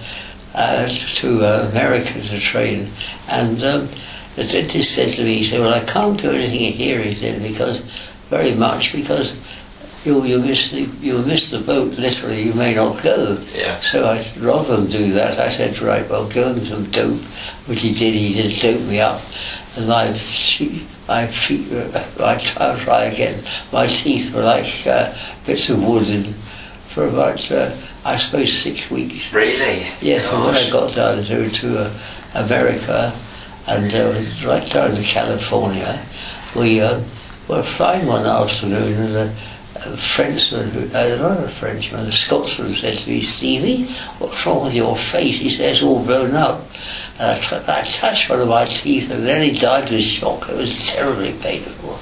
uh, 0.54 0.88
to 0.88 1.46
uh, 1.46 1.70
America 1.70 2.14
to 2.14 2.40
train, 2.40 2.90
and 3.28 3.64
um, 3.64 3.90
the 4.36 4.46
dentist 4.46 4.94
said 4.94 5.14
to 5.14 5.24
me, 5.24 5.40
he 5.40 5.46
said, 5.46 5.62
well, 5.62 5.74
I 5.74 5.84
can't 5.86 6.20
do 6.20 6.32
anything 6.32 6.74
here, 6.74 7.02
he 7.02 7.20
said, 7.20 7.42
because, 7.42 7.82
very 8.30 8.56
much, 8.56 8.94
because 8.94 9.38
you'll, 10.06 10.26
you'll, 10.26 10.42
miss 10.42 10.72
the, 10.72 10.82
you'll 11.02 11.26
miss 11.26 11.52
the 11.52 11.60
boat, 11.60 11.94
literally, 11.94 12.44
you 12.44 12.54
may 12.54 12.74
not 12.76 13.02
go. 13.04 13.44
Yeah. 13.54 13.80
So 13.80 14.06
I, 14.06 14.26
rather 14.40 14.78
than 14.78 14.88
do 14.90 15.12
that, 15.14 15.40
I 15.40 15.52
said, 15.52 15.80
right, 15.80 16.08
well, 16.10 16.30
go 16.30 16.52
and 16.52 16.66
some 16.68 16.90
dope, 16.92 17.22
which 17.68 17.82
he 17.82 17.94
did, 17.94 18.14
he 18.14 18.34
did 18.34 18.60
dope 18.60 18.88
me 18.88 19.00
up, 19.00 19.22
and 19.76 19.88
my, 19.88 20.10
my 21.08 21.28
feet, 21.28 21.68
I 22.20 22.38
try, 22.38 22.84
try 22.84 23.04
again, 23.06 23.44
my 23.72 23.88
teeth 23.88 24.34
were 24.34 24.44
like 24.44 24.88
uh, 24.88 25.14
bits 25.46 25.70
of 25.70 25.84
wood 25.84 26.08
and 26.10 26.34
for 26.96 27.08
about, 27.10 27.52
uh, 27.52 27.76
I 28.06 28.18
suppose, 28.18 28.58
six 28.62 28.90
weeks. 28.90 29.34
Really? 29.34 29.86
Yes, 30.02 30.32
and 30.32 30.46
when 30.46 30.56
I 30.56 30.70
got 30.70 30.96
down 30.96 31.26
to, 31.26 31.50
to 31.50 31.80
uh, 31.80 32.00
America 32.36 33.14
and 33.68 33.94
uh, 33.94 34.48
right 34.48 34.72
down 34.72 34.96
to 34.96 35.04
California, 35.04 36.02
we 36.56 36.80
uh, 36.80 37.04
were 37.50 37.64
flying 37.64 38.08
one 38.08 38.26
afternoon 38.26 38.94
and 38.94 39.16
a, 39.16 39.36
a 39.88 39.98
Frenchman, 39.98 40.70
who, 40.70 40.96
uh, 40.96 41.16
not 41.16 41.44
a 41.44 41.50
Frenchman, 41.50 42.08
a 42.08 42.12
Scotsman 42.12 42.74
said 42.74 42.98
to 42.98 43.10
me, 43.10 43.24
Stevie, 43.24 43.86
what's 44.20 44.46
wrong 44.46 44.66
with 44.66 44.74
your 44.74 44.96
face? 44.96 45.38
He 45.40 45.50
says, 45.50 45.82
all 45.84 46.04
blown 46.04 46.36
up. 46.36 46.62
And 47.20 47.32
I, 47.32 47.40
t- 47.40 47.56
I 47.56 47.84
touched 48.00 48.30
one 48.30 48.42
of 48.42 48.48
my 48.48 48.66
teeth 48.66 49.10
and 49.10 49.26
then 49.26 49.42
he 49.44 49.58
died 49.58 49.90
with 49.90 50.02
shock. 50.02 50.50
It 50.50 50.56
was 50.56 50.76
terribly 50.88 51.34
painful. 51.34 51.98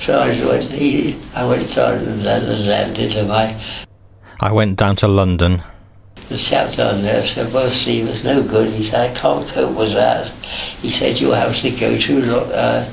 So 0.00 0.20
I 0.20 0.28
went, 0.44 0.64
he, 0.64 1.16
I 1.34 1.46
went 1.46 1.74
down 1.74 1.98
and 1.98 2.22
landed 2.66 3.12
to 3.12 3.24
my 3.24 3.58
I 4.40 4.52
went 4.52 4.76
down 4.76 4.96
to 4.96 5.08
London. 5.08 5.62
The 6.28 6.36
chap 6.36 6.74
down 6.74 7.02
there 7.02 7.24
said, 7.24 7.52
well, 7.52 7.70
Steve, 7.70 8.08
it's 8.08 8.24
no 8.24 8.42
good. 8.42 8.72
He 8.72 8.84
said, 8.84 9.10
I 9.10 9.14
can't 9.14 9.46
cope 9.48 9.76
with 9.76 9.92
that. 9.92 10.28
He 10.82 10.90
said, 10.90 11.20
you'll 11.20 11.34
have 11.34 11.56
to 11.56 11.70
go 11.70 11.96
to 11.96 12.36
uh, 12.54 12.88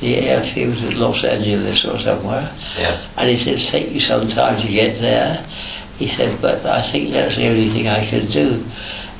the 0.00 0.16
airfield 0.16 0.76
at 0.78 0.94
Los 0.94 1.24
Angeles 1.24 1.84
or 1.84 1.98
somewhere. 2.00 2.52
Yeah. 2.78 3.06
And 3.16 3.30
he 3.30 3.36
said, 3.36 3.58
take 3.58 3.92
you 3.92 4.00
some 4.00 4.28
time 4.28 4.60
to 4.60 4.68
get 4.68 5.00
there. 5.00 5.44
He 5.98 6.08
said, 6.08 6.40
but 6.42 6.64
I 6.66 6.82
think 6.82 7.12
that's 7.12 7.36
the 7.36 7.48
only 7.48 7.70
thing 7.70 7.88
I 7.88 8.04
can 8.04 8.26
do. 8.26 8.64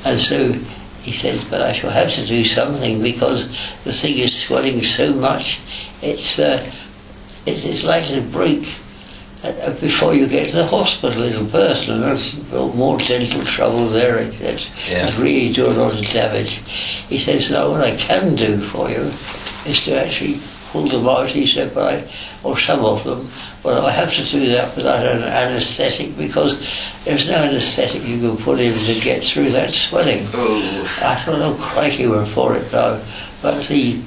And 0.03 0.19
so 0.19 0.53
he 1.01 1.13
said, 1.13 1.39
but 1.49 1.61
I 1.61 1.73
shall 1.73 1.91
have 1.91 2.11
to 2.13 2.25
do 2.25 2.45
something 2.45 3.01
because 3.01 3.47
the 3.83 3.93
thing 3.93 4.17
is 4.17 4.43
swelling 4.43 4.83
so 4.83 5.13
much, 5.13 5.59
it's, 6.01 6.37
uh, 6.39 6.71
it's, 7.45 7.63
it's 7.63 7.83
likely 7.83 8.15
to 8.15 8.27
break 8.27 8.67
uh, 9.43 9.73
before 9.79 10.15
you 10.15 10.27
get 10.27 10.49
to 10.49 10.55
the 10.57 10.65
hospital 10.65 11.23
as 11.23 11.39
a 11.39 11.45
person. 11.45 12.01
There's 12.01 12.51
more 12.51 12.97
dental 12.97 13.45
trouble 13.45 13.89
there. 13.89 14.17
It's, 14.17 14.67
yeah. 14.89 15.07
it's 15.07 15.17
really 15.17 15.53
doing 15.53 15.77
a 15.77 15.79
lot 15.79 15.97
of 15.97 16.05
damage. 16.05 16.49
He 17.07 17.19
says, 17.19 17.51
now 17.51 17.69
what 17.69 17.81
I 17.81 17.95
can 17.95 18.35
do 18.35 18.61
for 18.61 18.89
you 18.89 19.11
is 19.65 19.83
to 19.85 20.03
actually 20.03 20.39
pull 20.75 20.89
them 20.89 21.07
out. 21.07 21.29
He 21.29 21.47
said, 21.47 21.73
but 21.73 21.83
I, 21.93 22.11
or 22.43 22.57
some 22.57 22.83
of 22.83 23.03
them, 23.05 23.29
but 23.63 23.81
I 23.81 23.91
have 23.91 24.13
to 24.13 24.25
do 24.25 24.49
that 24.49 24.75
without 24.75 25.05
an 25.05 25.23
anaesthetic 25.23 26.17
because 26.17 26.59
there's 27.05 27.29
no 27.29 27.35
anaesthetic 27.35 28.03
you 28.03 28.19
can 28.19 28.37
put 28.37 28.59
in 28.59 28.73
to 28.73 28.99
get 28.99 29.23
through 29.23 29.51
that 29.51 29.71
swelling. 29.71 30.25
Ooh. 30.35 30.83
I 30.99 31.15
thought, 31.23 31.41
oh 31.41 31.57
crikey, 31.61 32.07
we're 32.07 32.25
for 32.25 32.55
it 32.55 32.69
now. 32.73 33.01
But 33.41 33.63
he, 33.63 34.03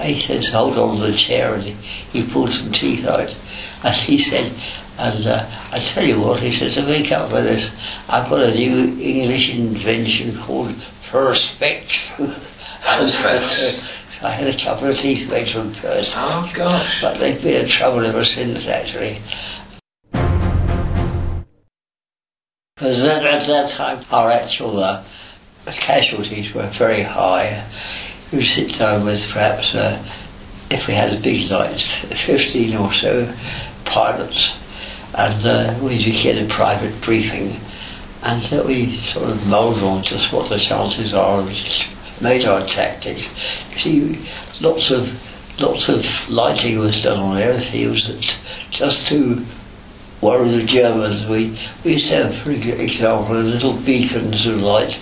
he 0.00 0.20
says, 0.20 0.48
hold 0.48 0.78
on 0.78 0.98
to 0.98 1.10
the 1.10 1.16
chair 1.16 1.54
and 1.54 1.64
he, 1.64 1.72
he 2.20 2.30
pulled 2.30 2.52
some 2.52 2.70
teeth 2.70 3.04
out. 3.04 3.34
And 3.82 3.94
he 3.94 4.18
said, 4.18 4.52
and 4.98 5.26
uh, 5.26 5.50
I 5.72 5.80
tell 5.80 6.04
you 6.04 6.20
what, 6.20 6.40
he 6.40 6.52
says, 6.52 6.74
to 6.74 6.82
make 6.82 7.10
up 7.10 7.30
for 7.30 7.42
this, 7.42 7.74
I've 8.08 8.30
got 8.30 8.40
a 8.40 8.54
new 8.54 8.98
English 9.00 9.50
invention 9.50 10.36
called 10.38 10.74
Perspex. 11.10 12.14
Perspex. 12.82 13.92
I 14.22 14.30
had 14.30 14.46
a 14.46 14.56
couple 14.56 14.88
of 14.88 14.96
teeth 14.96 15.28
made 15.30 15.48
from 15.48 15.72
Perspex. 15.72 16.12
Oh 16.16 16.50
gosh. 16.54 17.02
But 17.02 17.18
they've 17.18 17.40
been 17.42 17.62
in 17.62 17.68
trouble 17.68 18.04
ever 18.04 18.24
since, 18.24 18.66
actually. 18.66 19.20
Because 22.76 23.04
at, 23.04 23.24
at 23.24 23.46
that 23.46 23.70
time, 23.70 24.04
our 24.10 24.30
actual 24.30 24.82
uh, 24.82 25.04
casualties 25.66 26.52
were 26.54 26.66
very 26.68 27.02
high. 27.02 27.64
You 28.32 28.42
sit 28.42 28.78
down 28.78 29.04
with 29.04 29.28
perhaps, 29.30 29.74
uh, 29.74 30.02
if 30.70 30.86
we 30.86 30.94
had 30.94 31.12
a 31.12 31.20
big 31.20 31.50
night, 31.50 31.80
15 31.80 32.76
or 32.76 32.92
so 32.92 33.32
pilots, 33.84 34.58
and 35.14 35.46
uh, 35.46 35.78
we 35.82 35.98
just 35.98 36.22
get 36.22 36.36
a 36.36 36.46
private 36.48 37.00
briefing, 37.02 37.58
and 38.22 38.52
uh, 38.52 38.62
we 38.66 38.94
sort 38.96 39.30
of 39.30 39.46
mulled 39.46 39.78
on 39.78 40.02
just 40.02 40.32
what 40.32 40.48
the 40.50 40.58
chances 40.58 41.14
are, 41.14 41.40
and 41.40 41.48
made 42.20 42.44
our 42.44 42.66
tactics. 42.66 43.28
You 43.72 43.78
see, 43.78 44.28
lots 44.60 44.90
of 44.90 45.12
lots 45.60 45.88
of 45.88 46.28
lighting 46.28 46.78
was 46.78 47.02
done 47.02 47.18
on 47.18 47.36
airfields 47.36 48.36
just 48.70 49.06
to 49.08 49.44
worry 50.20 50.50
the 50.50 50.64
Germans. 50.64 51.26
We 51.28 51.58
we 51.84 51.94
used 51.94 52.08
to 52.08 52.24
have, 52.24 52.34
for 52.36 52.50
example, 52.50 53.36
little 53.36 53.74
beacons 53.74 54.46
of 54.46 54.60
light, 54.60 54.98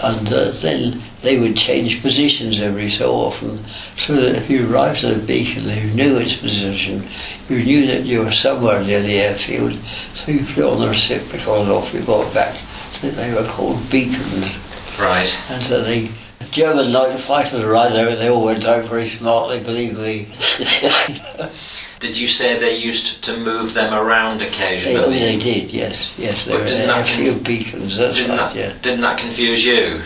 and 0.00 0.32
uh, 0.32 0.50
then 0.52 1.02
they 1.22 1.38
would 1.38 1.56
change 1.56 2.02
positions 2.02 2.60
every 2.60 2.90
so 2.90 3.12
often, 3.12 3.64
so 3.96 4.14
that 4.14 4.34
if 4.34 4.50
you 4.50 4.70
arrived 4.70 5.04
at 5.04 5.16
a 5.16 5.18
beacon 5.18 5.64
you 5.64 5.94
knew 5.94 6.18
its 6.18 6.36
position, 6.36 7.02
you 7.48 7.62
knew 7.62 7.86
that 7.86 8.04
you 8.04 8.20
were 8.20 8.32
somewhere 8.32 8.82
near 8.82 9.02
the 9.02 9.20
airfield, 9.20 9.78
so 10.14 10.32
you 10.32 10.44
put 10.44 10.64
on 10.64 10.80
the 10.80 10.88
reciprocal 10.88 11.62
and 11.62 11.70
off 11.70 11.94
you 11.94 12.02
got 12.02 12.32
back. 12.34 12.56
So 13.00 13.10
they 13.10 13.32
were 13.32 13.48
called 13.48 13.90
beacons. 13.90 14.56
Right. 14.98 15.34
And 15.50 15.62
so 15.62 15.82
the 15.82 16.08
German 16.54 16.92
night 16.92 17.18
fighters 17.20 17.64
arrived 17.64 17.96
there, 17.96 18.14
they 18.14 18.28
all 18.30 18.44
went 18.44 18.64
out 18.64 18.84
very 18.84 19.08
smartly, 19.08 19.58
believe 19.60 19.98
me. 19.98 20.28
Did 21.98 22.16
you 22.16 22.28
say 22.28 22.58
they 22.60 22.76
used 22.76 23.24
to 23.24 23.36
move 23.36 23.74
them 23.74 23.92
around 23.92 24.40
occasionally? 24.40 25.18
they 25.18 25.36
did, 25.38 25.72
yes, 25.72 26.14
yes. 26.16 26.44
There 26.44 26.54
But 26.54 26.60
were 26.62 26.66
didn't 26.68 26.90
a 26.90 26.92
that 26.92 27.06
few 27.08 27.32
conf- 27.32 27.44
beacons. 27.44 27.96
That's 27.96 28.16
Didn't 28.16 28.36
right, 28.38 28.54
that, 28.54 28.56
yeah. 28.56 28.72
didn't 28.82 29.00
that 29.00 29.18
confuse 29.18 29.64
you? 29.64 30.00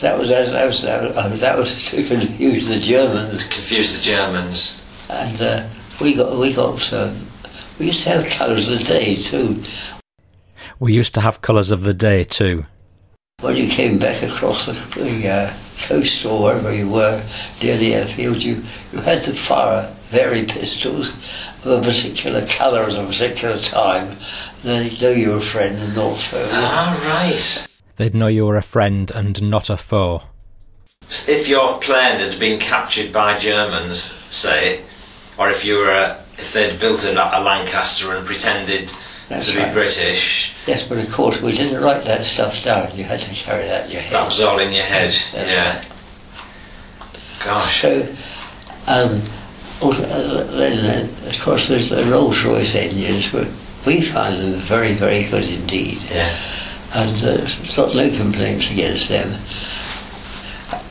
That 0.00 0.16
was 0.18 0.28
that 0.28 0.66
was 0.68 0.82
that 0.82 1.14
was, 1.14 1.40
that 1.40 1.56
was 1.58 1.90
to 1.90 2.04
confuse 2.06 2.68
the 2.68 2.78
Germans, 2.78 3.44
Confuse 3.44 3.94
the 3.96 4.00
Germans? 4.02 4.80
and 5.08 5.40
uh, 5.42 5.68
we 6.00 6.14
got 6.14 6.38
we 6.38 6.52
got 6.52 6.92
um, 6.92 7.26
we 7.80 7.86
used 7.86 8.04
to 8.04 8.10
have 8.10 8.26
colours 8.30 8.68
of 8.68 8.78
the 8.78 8.84
day 8.84 9.16
too. 9.16 9.62
We 10.78 10.92
used 10.94 11.14
to 11.14 11.20
have 11.20 11.40
colours 11.42 11.70
of 11.70 11.82
the 11.82 11.94
day 11.94 12.22
too. 12.24 12.66
When 13.44 13.56
you 13.56 13.68
came 13.68 13.98
back 13.98 14.22
across 14.22 14.64
the, 14.64 14.72
the 14.98 15.28
uh, 15.28 15.54
coast 15.82 16.24
or 16.24 16.42
wherever 16.42 16.74
you 16.74 16.88
were 16.88 17.22
near 17.60 17.76
the 17.76 17.94
airfield, 17.94 18.42
you 18.42 18.62
you 18.90 19.00
had 19.00 19.22
to 19.24 19.34
fire 19.34 19.94
very 20.08 20.46
pistols 20.46 21.12
of 21.62 21.66
a 21.66 21.82
particular 21.82 22.46
colour 22.46 22.84
at 22.84 22.96
a 22.96 23.06
particular 23.06 23.58
time. 23.58 24.08
And 24.08 24.18
then 24.62 24.90
you 24.90 24.98
know 25.02 25.10
you 25.10 25.28
were 25.28 25.36
a 25.36 25.42
friend 25.42 25.78
and 25.78 25.94
not 25.94 26.16
foe. 26.16 26.48
Ah, 26.52 26.98
right. 27.04 27.66
They'd 27.96 28.14
know 28.14 28.28
you 28.28 28.46
were 28.46 28.56
a 28.56 28.62
friend 28.62 29.10
and 29.10 29.42
not 29.42 29.68
a 29.68 29.76
foe. 29.76 30.22
If 31.28 31.46
your 31.46 31.78
plane 31.80 32.20
had 32.20 32.40
been 32.40 32.58
captured 32.58 33.12
by 33.12 33.38
Germans, 33.38 34.10
say, 34.30 34.80
or 35.36 35.50
if 35.50 35.66
you 35.66 35.76
were 35.76 35.90
a, 35.90 36.24
if 36.38 36.54
they'd 36.54 36.80
built 36.80 37.04
a, 37.04 37.12
a 37.12 37.40
Lancaster 37.42 38.14
and 38.14 38.24
pretended 38.24 38.90
That's 39.28 39.46
to 39.46 39.54
be 39.54 39.58
right. 39.60 39.72
British, 39.72 40.54
Yes, 40.66 40.86
but 40.86 40.98
of 40.98 41.10
course 41.10 41.40
we 41.40 41.52
didn't 41.52 41.82
write 41.82 42.04
that 42.04 42.24
stuff 42.24 42.62
down. 42.62 42.96
You 42.96 43.04
had 43.04 43.20
to 43.20 43.30
carry 43.30 43.66
that 43.66 43.86
in 43.86 43.92
your 43.92 44.02
head. 44.02 44.12
that 44.12 44.26
was 44.26 44.40
all 44.40 44.58
in 44.58 44.72
your 44.72 44.84
head. 44.84 45.14
Yeah. 45.32 45.84
Gosh. 47.42 47.82
So, 47.82 48.14
um, 48.86 49.22
also, 49.80 50.02
uh, 50.04 50.44
then, 50.56 50.84
uh, 50.84 51.28
of 51.28 51.40
course, 51.40 51.68
there's 51.68 51.90
the 51.90 52.04
Rolls 52.04 52.42
Royce 52.42 52.74
engines, 52.74 53.30
but 53.30 53.48
we 53.86 54.02
found 54.02 54.38
them 54.38 54.60
very, 54.60 54.94
very 54.94 55.24
good 55.24 55.44
indeed. 55.44 56.00
Yeah. 56.10 56.36
And 56.94 57.22
uh, 57.24 57.74
got 57.76 57.94
no 57.94 58.10
complaints 58.16 58.70
against 58.70 59.08
them. 59.08 59.38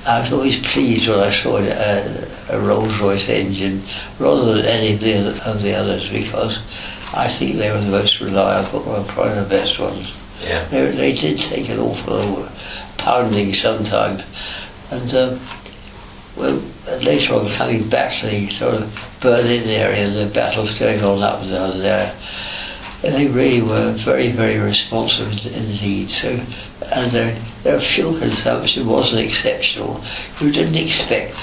I 0.06 0.20
was 0.20 0.34
always 0.34 0.60
pleased 0.68 1.08
when 1.08 1.20
I 1.20 1.32
saw 1.32 1.58
a, 1.58 2.28
a 2.50 2.60
Rolls 2.60 3.00
Royce 3.00 3.30
engine 3.30 3.84
rather 4.20 4.56
than 4.56 4.66
any 4.66 4.94
of 4.96 5.00
the, 5.00 5.50
of 5.50 5.62
the 5.62 5.74
others 5.76 6.10
because 6.10 6.58
I 7.14 7.30
think 7.30 7.58
they 7.58 7.70
were 7.72 7.80
the 7.80 7.92
most 7.92 8.20
reliable 8.20 8.96
and 8.96 9.08
probably 9.08 9.36
the 9.36 9.50
best 9.50 9.80
ones. 9.80 10.12
Yeah. 10.42 10.66
They, 10.66 10.92
they 10.92 11.14
did 11.14 11.38
take 11.38 11.70
an 11.70 11.80
awful 11.80 12.16
lot 12.18 12.40
of 12.40 12.94
pounding 12.98 13.54
sometimes. 13.54 14.24
And 14.92 15.14
um, 15.14 15.40
well, 16.36 16.62
later 17.02 17.36
on, 17.36 17.48
coming 17.56 17.88
back 17.88 18.20
to 18.22 18.28
the 18.28 18.50
sort 18.50 18.76
of 18.76 19.00
Berlin 19.22 19.68
area, 19.70 20.10
the 20.10 20.26
battles 20.34 20.78
going 20.78 21.04
on 21.04 21.22
up 21.22 21.42
down 21.48 21.80
there, 21.80 22.14
they 23.02 23.28
really 23.28 23.62
were 23.62 23.92
very, 23.92 24.32
very 24.32 24.58
responsive 24.60 25.46
indeed. 25.46 26.10
So, 26.10 26.30
and 26.92 27.12
their, 27.12 27.40
their 27.64 27.80
fuel 27.80 28.18
consumption 28.18 28.88
wasn't 28.88 29.26
exceptional. 29.26 30.04
You 30.42 30.52
didn't 30.52 30.76
expect 30.76 31.36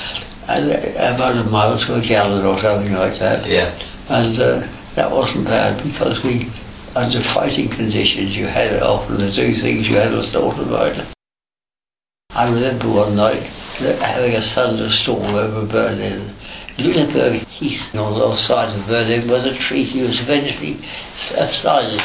an 0.49 0.71
amount 1.15 1.39
of 1.39 1.51
miles 1.51 1.87
to 1.87 1.95
a 1.97 2.01
gallon 2.01 2.45
or 2.45 2.59
something 2.61 2.93
like 2.93 3.19
that 3.21 3.47
Yeah. 3.47 3.73
and 4.09 4.39
uh, 4.41 4.67
that 4.95 5.11
wasn't 5.11 5.45
bad 5.47 5.83
because 5.83 6.23
we, 6.23 6.51
under 6.97 7.21
fighting 7.21 7.69
conditions, 7.69 8.37
you 8.37 8.47
had 8.47 8.73
it 8.73 8.83
often 8.83 9.19
to 9.19 9.31
do 9.31 9.55
things 9.55 9.89
you 9.89 9.97
hadn't 9.97 10.23
thought 10.25 10.59
about. 10.59 11.05
I 12.31 12.49
remember 12.49 12.89
one 12.89 13.17
night 13.17 13.43
having 13.43 14.35
a 14.35 14.43
thunderstorm 14.43 15.35
over 15.35 15.67
Berlin. 15.67 16.31
Lüneburg 16.77 17.45
Heath 17.49 17.95
on 17.95 18.15
the 18.15 18.19
north 18.21 18.39
side 18.39 18.75
of 18.75 18.87
Berlin 18.87 19.29
was 19.29 19.45
the 19.45 19.55
treaty 19.55 20.03
was 20.03 20.21
eventually 20.21 20.79
signed. 21.17 22.03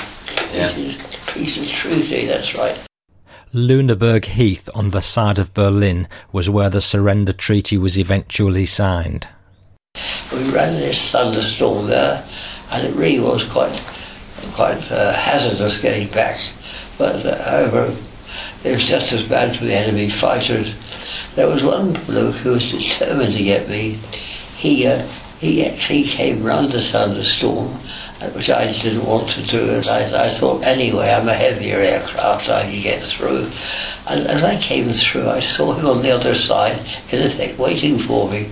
Yeah. 0.54 0.74
Peace, 0.74 1.02
peace 1.28 1.58
and 1.58 1.68
treaty, 1.68 2.26
that's 2.26 2.56
right. 2.56 2.78
Lüneburg 3.54 4.26
Heath 4.26 4.68
on 4.76 4.90
the 4.90 5.02
side 5.02 5.40
of 5.40 5.54
Berlin 5.54 6.10
was 6.34 6.50
where 6.50 6.70
the 6.70 6.82
surrender 6.82 7.32
treaty 7.32 7.78
was 7.78 7.98
eventually 7.98 8.66
signed. 8.66 9.28
We 10.34 10.50
ran 10.52 10.74
this 10.74 11.12
thunderstorm 11.12 11.88
there, 11.88 12.28
and 12.72 12.88
it 12.88 12.96
really 12.96 13.20
was 13.20 13.44
quite 13.44 13.82
quite 14.54 14.92
uh, 14.92 15.14
hazardous 15.14 15.82
getting 15.82 16.08
back. 16.10 16.40
But 16.98 17.26
uh, 17.26 17.44
however, 17.44 17.96
it 18.64 18.72
was 18.72 18.86
just 18.86 19.12
as 19.12 19.24
bad 19.24 19.58
for 19.58 19.66
the 19.66 19.74
enemy 19.74 20.10
fighters. 20.10 20.74
There 21.36 21.48
was 21.48 21.64
one 21.64 21.94
bloke 22.06 22.36
who 22.36 22.52
was 22.52 22.72
determined 22.72 23.34
to 23.34 23.44
get 23.44 23.70
me. 23.70 24.00
He 24.58 24.88
uh, 24.88 25.08
he 25.40 25.66
actually 25.66 26.04
came 26.04 26.44
round 26.44 26.72
the 26.72 26.82
thunderstorm, 26.82 27.68
uh, 28.22 28.30
which 28.30 28.50
I 28.50 28.72
didn't 28.72 29.06
want 29.06 29.30
to 29.32 29.44
do. 29.44 29.70
And 29.70 29.88
I, 29.88 30.26
I 30.26 30.30
thought 30.30 30.64
anyway, 30.64 31.10
I'm 31.10 31.28
a 31.28 31.34
heavier 31.34 31.78
aircraft, 31.78 32.50
I 32.50 32.64
can 32.72 32.82
get 32.82 33.04
through. 33.04 33.52
And 34.08 34.28
as 34.28 34.44
I 34.44 34.60
came 34.62 34.92
through, 34.94 35.30
I 35.30 35.42
saw 35.42 35.74
him 35.74 35.88
on 35.88 36.02
the 36.02 36.12
other 36.12 36.36
side, 36.36 36.80
in 37.12 37.22
effect, 37.22 37.60
waiting 37.60 38.00
for 38.00 38.30
me. 38.30 38.52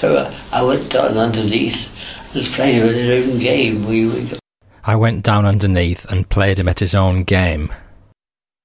So 0.00 0.16
uh, 0.16 0.34
I 0.52 0.62
went 0.62 0.90
down 0.90 1.18
underneath 1.18 1.88
and 2.34 2.46
played 2.46 2.76
him 2.76 2.88
at 2.88 2.94
his 2.94 3.26
own 3.26 3.38
game. 3.38 3.86
We, 3.86 4.06
we 4.06 4.38
I 4.84 4.96
went 4.96 5.22
down 5.22 5.44
underneath 5.44 6.04
and 6.10 6.28
played 6.28 6.58
him 6.58 6.68
at 6.68 6.78
his 6.78 6.94
own 6.94 7.24
game. 7.24 7.72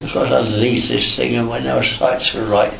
I 0.01 0.13
got 0.13 0.31
underneath 0.31 0.87
this 0.87 1.15
thing, 1.15 1.35
and 1.35 1.49
when 1.49 1.67
our 1.67 1.83
sights 1.83 2.33
were 2.33 2.45
right, 2.45 2.73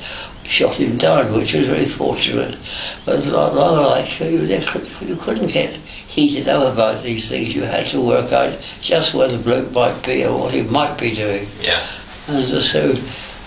shot 0.44 0.76
him 0.76 0.98
down, 0.98 1.34
which 1.34 1.54
was 1.54 1.68
very 1.68 1.88
fortunate. 1.88 2.58
But 3.06 3.16
it 3.16 3.26
was 3.26 3.34
not 3.34 3.56
rather 3.56 3.82
like 3.82 4.20
you, 4.20 4.46
they 4.46 4.62
could, 4.62 4.88
you 5.02 5.16
couldn't 5.16 5.48
get 5.48 5.76
heated 5.76 6.48
up 6.48 6.74
about 6.74 7.04
these 7.04 7.28
things. 7.28 7.56
You 7.56 7.64
had 7.64 7.88
to 7.88 8.02
work 8.02 8.32
out 8.32 8.60
just 8.82 9.14
where 9.14 9.28
the 9.28 9.38
bloke 9.38 9.72
might 9.72 10.06
be 10.06 10.26
or 10.26 10.40
what 10.40 10.54
he 10.54 10.62
might 10.62 10.98
be 11.00 11.14
doing. 11.14 11.48
Yeah. 11.62 11.90
And 12.28 12.52
uh, 12.52 12.62
so 12.62 12.96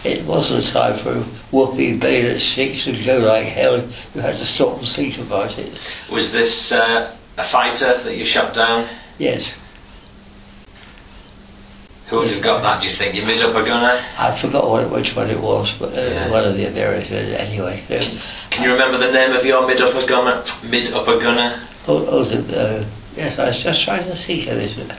it 0.05 0.25
wasn't 0.25 0.67
time 0.67 0.99
for 0.99 1.15
whoopee 1.51 1.99
bayonet 1.99 2.41
sticks 2.41 2.87
and 2.87 3.05
go 3.05 3.19
like 3.19 3.47
hell. 3.47 3.79
You 4.15 4.21
had 4.21 4.37
to 4.37 4.47
stop 4.47 4.79
and 4.79 4.89
think 4.89 5.19
about 5.19 5.59
it. 5.59 5.73
Was 6.11 6.33
this 6.33 6.73
uh, 6.73 7.17
a 7.39 7.45
fighter 7.45 7.97
that 8.03 8.17
you 8.17 8.25
shot 8.25 8.55
down? 8.55 8.89
Yes. 9.19 9.53
Who 12.09 12.17
would 12.19 12.31
have 12.31 12.43
got 12.43 12.63
that, 12.63 12.81
do 12.81 12.89
you 12.89 12.93
think? 12.93 13.15
You 13.15 13.25
mid 13.27 13.41
upper 13.43 13.65
gunner? 13.65 14.03
I 14.19 14.35
forgot 14.37 14.69
what, 14.69 14.91
which 14.91 15.15
one 15.15 15.29
it 15.31 15.39
was, 15.41 15.73
but 15.79 15.93
uh, 15.97 16.01
Yeah. 16.01 16.31
one 16.31 16.45
of 16.45 16.57
the 16.57 16.65
Americans 16.67 17.33
anyway. 17.35 17.83
Um, 17.91 18.19
Can 18.51 18.65
you 18.65 18.73
remember 18.73 18.97
the 18.99 19.13
name 19.13 19.33
of 19.37 19.45
your 19.45 19.67
mid 19.67 19.81
upper 19.81 20.07
gunner? 20.07 20.43
Mid 20.65 20.93
upper 20.93 21.19
gunner? 21.19 21.61
oh, 21.87 22.07
oh 22.07 22.25
the, 22.25 22.61
uh, 22.81 22.85
yes, 23.15 23.39
I 23.39 23.49
was 23.49 23.63
just 23.63 23.83
trying 23.85 24.05
to 24.09 24.17
think 24.17 24.47
of 24.49 24.57
this. 24.57 24.91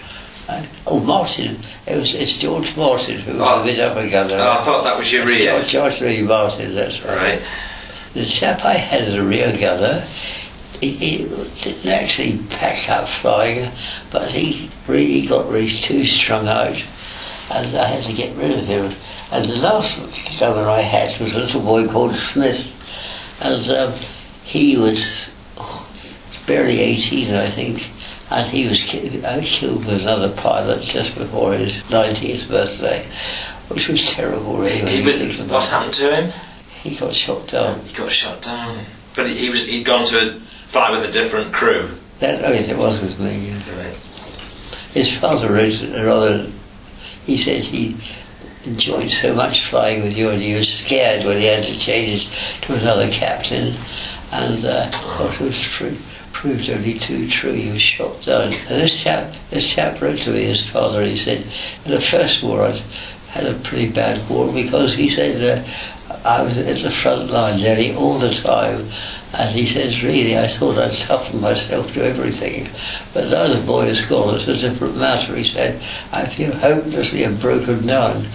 Uh, 0.47 0.63
oh, 0.87 0.99
Martin. 0.99 1.59
It 1.87 1.97
was 1.97 2.13
it's 2.13 2.37
George 2.37 2.75
Martin 2.77 3.19
who 3.19 3.33
was 3.33 3.41
Oh. 3.41 3.67
a 3.67 3.81
up 3.81 3.97
and 3.97 4.11
gunner. 4.11 4.35
Oh, 4.35 4.51
I 4.51 4.63
thought 4.63 4.83
that 4.83 4.97
was 4.97 5.11
your 5.11 5.25
rear. 5.25 5.51
George, 5.63 5.69
George 5.69 6.01
Lee 6.01 6.21
Martin, 6.21 6.75
that's 6.75 7.01
right. 7.03 7.17
Right. 7.17 7.41
The 8.13 8.25
chap 8.25 8.63
I 8.65 8.73
had 8.73 9.01
as 9.01 9.13
a 9.15 9.23
rear 9.23 9.51
gunner, 9.51 10.05
he, 10.81 11.17
didn't 11.61 11.87
actually 11.91 12.39
pack 12.49 12.89
up 12.89 13.07
flying, 13.07 13.71
but 14.11 14.31
he 14.31 14.69
really 14.87 15.25
got 15.27 15.49
really 15.49 15.69
too 15.69 16.05
strung 16.05 16.47
out, 16.47 16.81
and 17.51 17.77
I 17.77 17.85
had 17.87 18.05
to 18.05 18.13
get 18.13 18.35
rid 18.37 18.51
of 18.57 18.65
him. 18.65 18.93
And 19.31 19.49
the 19.49 19.57
last 19.57 19.99
gunner 20.39 20.67
I 20.69 20.81
had 20.81 21.19
was 21.19 21.35
a 21.35 21.39
little 21.39 21.61
boy 21.61 21.87
called 21.87 22.15
Smith, 22.15 22.67
and 23.41 23.67
um, 23.69 23.93
he 24.43 24.77
was 24.77 25.29
oh, 25.57 25.87
barely 26.47 26.79
18, 26.79 27.33
I 27.35 27.51
think, 27.51 27.89
and 28.31 28.47
he 28.47 28.67
was 28.67 28.79
ki- 28.81 29.23
I 29.23 29.37
was 29.37 29.45
killed 29.49 29.85
with 29.85 30.01
another 30.01 30.31
pilot 30.35 30.81
just 30.81 31.15
before 31.15 31.53
his 31.53 31.73
19th 31.89 32.49
birthday, 32.49 33.05
which 33.67 33.87
was 33.87 34.05
terrible, 34.07 34.57
really. 34.57 34.89
He 34.89 35.01
you 35.01 35.05
was- 35.05 35.39
what's 35.49 35.67
it. 35.67 35.71
happened 35.71 35.93
to 35.95 36.15
him? 36.15 36.33
He 36.81 36.95
got 36.95 37.13
shot 37.13 37.47
down. 37.47 37.81
He 37.81 37.93
got 37.93 38.09
shot 38.09 38.41
down. 38.41 38.85
But 39.15 39.29
he, 39.31 39.49
was 39.49 39.65
he'd 39.67 39.85
gone 39.85 40.05
to 40.07 40.41
fly 40.69 40.91
with 40.91 41.03
a 41.03 41.11
different 41.11 41.51
crew. 41.51 41.89
That, 42.19 42.45
oh 42.45 42.51
yes, 42.51 42.69
it 42.69 42.77
was 42.77 43.01
with 43.01 43.19
me. 43.19 43.49
yeah. 43.49 43.83
Right. 43.83 43.95
His 44.93 45.15
father 45.17 45.51
wrote 45.51 45.81
a 45.81 46.05
rather. 46.05 46.47
He 47.25 47.37
said 47.37 47.61
he 47.61 47.97
enjoyed 48.65 49.09
so 49.09 49.33
much 49.33 49.65
flying 49.65 50.03
with 50.03 50.15
you, 50.15 50.29
and 50.29 50.41
he 50.41 50.53
was 50.53 50.71
scared 50.71 51.25
when 51.25 51.37
he 51.37 51.45
had 51.45 51.63
to 51.63 51.77
change 51.77 52.25
it 52.25 52.61
to 52.63 52.75
another 52.75 53.09
captain. 53.09 53.75
And 54.31 54.63
uh, 54.63 54.85
of 54.93 54.93
course, 54.93 55.41
it 55.41 55.43
was 55.43 55.59
true. 55.59 55.97
Proved 56.33 56.69
only 56.69 56.99
too 56.99 57.27
true. 57.27 57.53
He 57.53 57.71
was 57.71 57.81
shot 57.81 58.23
down. 58.23 58.53
And 58.53 58.81
this 58.81 59.01
chap, 59.01 59.33
this 59.49 59.67
chap 59.67 59.99
wrote 60.01 60.19
to 60.19 60.31
me, 60.31 60.45
his 60.45 60.69
father. 60.69 61.03
He 61.03 61.17
said, 61.17 61.45
in 61.85 61.91
the 61.91 61.99
first 61.99 62.43
war, 62.43 62.63
I 62.63 62.79
had 63.29 63.47
a 63.47 63.55
pretty 63.55 63.91
bad 63.91 64.27
war 64.29 64.51
because 64.53 64.93
he 64.93 65.09
said 65.09 65.65
uh, 65.65 66.17
I 66.23 66.43
was 66.43 66.57
at 66.57 66.77
the 66.83 66.91
front 66.91 67.29
line 67.31 67.57
nearly 67.59 67.95
all 67.95 68.19
the 68.19 68.33
time. 68.33 68.89
And 69.31 69.49
he 69.55 69.65
says, 69.67 70.01
really, 70.01 70.37
I 70.37 70.47
thought 70.47 70.79
I'd 70.79 70.93
toughen 70.93 71.39
myself 71.41 71.93
to 71.93 72.03
everything. 72.03 72.67
But 73.13 73.29
now 73.29 73.47
the 73.47 73.61
boy 73.63 73.85
has 73.85 74.01
gone, 74.01 74.35
it's 74.35 74.47
a 74.47 74.57
different 74.57 74.97
matter. 74.97 75.35
He 75.35 75.43
said, 75.43 75.81
I 76.11 76.25
feel 76.25 76.51
hopelessly 76.55 77.23
and 77.23 77.39
broken 77.39 77.85
down. 77.85 78.27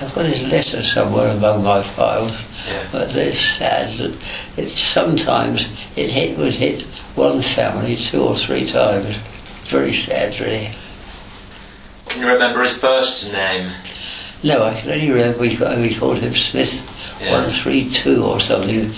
I've 0.00 0.14
got 0.14 0.26
his 0.26 0.42
letter 0.44 0.80
somewhere 0.80 1.36
among 1.36 1.64
my 1.64 1.82
files. 1.82 2.30
Yeah. 2.68 2.88
But 2.92 3.16
it's 3.16 3.40
sad 3.40 3.98
that 3.98 4.16
it 4.56 4.76
sometimes 4.76 5.68
it 5.96 6.10
hit 6.10 6.38
would 6.38 6.54
hit 6.54 6.82
one 7.16 7.42
family 7.42 7.96
two 7.96 8.22
or 8.22 8.36
three 8.38 8.64
times. 8.66 9.16
Very 9.64 9.92
sad, 9.92 10.38
really. 10.38 10.70
Can 12.06 12.22
you 12.22 12.28
remember 12.32 12.62
his 12.62 12.76
first 12.78 13.32
name? 13.32 13.72
No, 14.44 14.62
I 14.64 14.80
can 14.80 14.92
only 14.92 15.10
remember 15.10 15.40
we, 15.40 15.48
we 15.88 15.94
called 15.94 16.18
him 16.18 16.34
Smith 16.34 16.86
Yes. 17.20 17.32
one 17.32 17.62
three 17.62 17.90
two 17.90 18.22
or 18.22 18.40
something. 18.40 18.94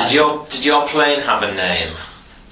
Did 0.00 0.12
your 0.12 0.46
did 0.50 0.64
your 0.64 0.86
plane 0.88 1.20
have 1.20 1.42
a 1.42 1.54
name? 1.54 1.94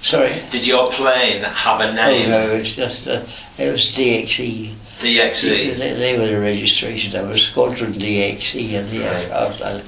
Sorry. 0.01 0.41
Did 0.51 0.65
your 0.65 0.91
plane 0.91 1.43
have 1.43 1.81
a 1.81 1.89
Oh 1.89 1.93
name? 1.93 2.29
no, 2.29 2.51
it's 2.51 2.75
just 2.75 3.07
uh, 3.07 3.23
it 3.57 3.71
was 3.71 3.91
DXE. 3.95 4.73
DXE. 4.99 5.77
They, 5.77 5.93
they 5.93 6.17
were 6.17 6.27
the 6.27 6.39
registration. 6.39 7.11
That 7.13 7.27
was 7.27 7.41
Squadron 7.43 7.93
DXE 7.93 8.73
and 8.79 8.89
the 8.89 8.99
Right. 8.99 9.83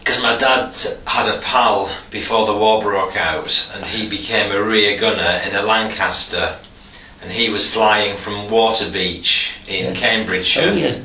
Because 0.00 0.22
my 0.22 0.36
dad 0.36 0.74
had 1.06 1.28
a 1.34 1.38
pal 1.40 1.90
before 2.10 2.46
the 2.46 2.56
war 2.56 2.80
broke 2.82 3.16
out, 3.16 3.70
and 3.74 3.84
he 3.86 4.08
became 4.08 4.50
a 4.52 4.62
rear 4.62 4.98
gunner 4.98 5.42
in 5.46 5.54
a 5.54 5.62
Lancaster, 5.62 6.56
and 7.22 7.30
he 7.30 7.50
was 7.50 7.70
flying 7.70 8.16
from 8.16 8.48
Waterbeach 8.48 9.56
in 9.68 9.86
Yeah. 9.86 10.00
Cambridgeshire. 10.00 10.70
Oh, 10.70 10.74
yeah. 10.74 10.98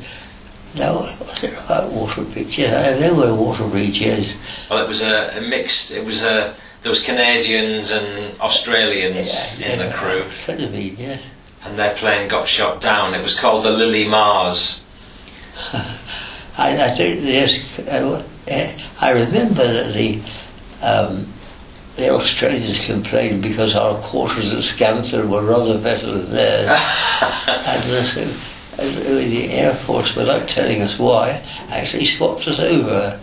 No, 0.76 1.16
was 1.28 1.44
it 1.44 1.54
about 1.54 1.92
Waterbeach? 1.92 2.58
Yeah, 2.58 2.96
I 2.96 3.00
know 3.00 3.14
where 3.14 3.28
Waterbeach 3.28 4.02
is. 4.02 4.34
Well, 4.70 4.84
it 4.84 4.88
was 4.88 5.02
a, 5.02 5.38
a 5.38 5.42
mixed. 5.42 5.92
It 5.92 6.04
was 6.04 6.24
a 6.24 6.56
there 6.82 6.90
was 6.90 7.02
Canadians 7.04 7.92
and 7.92 8.40
Australians 8.42 9.60
Yeah, 9.60 9.68
in 9.68 9.80
yeah. 9.80 9.88
the 9.88 9.94
crew, 9.94 10.26
Could 10.46 10.60
have 10.60 10.72
been, 10.74 10.96
yes. 10.98 11.22
and 11.64 11.80
their 11.80 11.94
plane 11.96 12.28
got 12.28 12.48
shot 12.48 12.82
down. 12.82 13.14
It 13.14 13.22
was 13.24 13.40
called 13.40 13.64
the 13.64 13.72
Lily 13.72 14.06
Mars. 14.08 14.84
I, 16.58 16.84
I 16.86 16.92
think 16.92 17.24
yes, 17.24 17.80
uh, 17.80 18.24
uh, 18.52 18.72
I 19.00 19.10
remember 19.12 19.72
that 19.72 19.94
the 19.94 20.20
um, 20.82 21.28
the 21.96 22.10
Australians 22.10 22.86
complained 22.86 23.42
because 23.44 23.76
our 23.76 23.98
quarters 24.02 24.52
at 24.52 24.64
Scampton 24.64 25.30
were 25.30 25.44
rather 25.44 25.78
better 25.80 26.08
than 26.18 26.32
theirs, 26.32 26.68
and 27.22 27.84
uh, 27.84 28.12
really 28.12 28.34
the 28.78 29.52
Air 29.52 29.76
Force, 29.76 30.16
without 30.16 30.48
telling 30.50 30.82
us 30.82 30.98
why, 30.98 31.42
actually 31.70 32.06
swapped 32.06 32.48
us 32.48 32.60
over, 32.60 33.20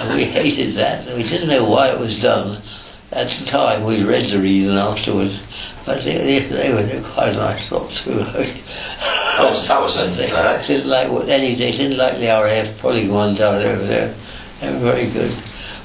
and 0.00 0.14
we 0.14 0.24
hated 0.40 0.74
that. 0.76 1.06
We 1.16 1.22
didn't 1.22 1.48
know 1.48 1.64
why 1.64 1.88
it 1.88 1.98
was 1.98 2.20
done. 2.20 2.62
At 3.10 3.28
the 3.28 3.44
time, 3.44 3.84
we 3.84 4.02
read 4.02 4.26
the 4.26 4.40
reason 4.40 4.76
afterwards, 4.76 5.42
but 5.84 6.02
they, 6.02 6.40
they, 6.40 6.72
were 6.72 7.08
quite 7.10 7.28
a 7.28 7.36
nice 7.36 7.70
lot 7.70 7.90
too. 7.90 8.14
That 8.14 9.50
was 9.50 9.66
that 9.66 9.80
was 9.80 9.96
they 10.16 10.28
didn't 10.66 10.88
like 10.88 11.10
what 11.10 11.28
any 11.28 11.54
they 11.54 11.72
didn't 11.72 11.96
like 11.96 12.18
the 12.18 12.26
RAF 12.26 12.78
pulling 12.80 13.10
one 13.10 13.34
down 13.34 13.62
over 13.62 13.86
there. 13.86 14.14
They 14.60 14.72
were 14.72 14.78
very 14.78 15.10
good. 15.10 15.34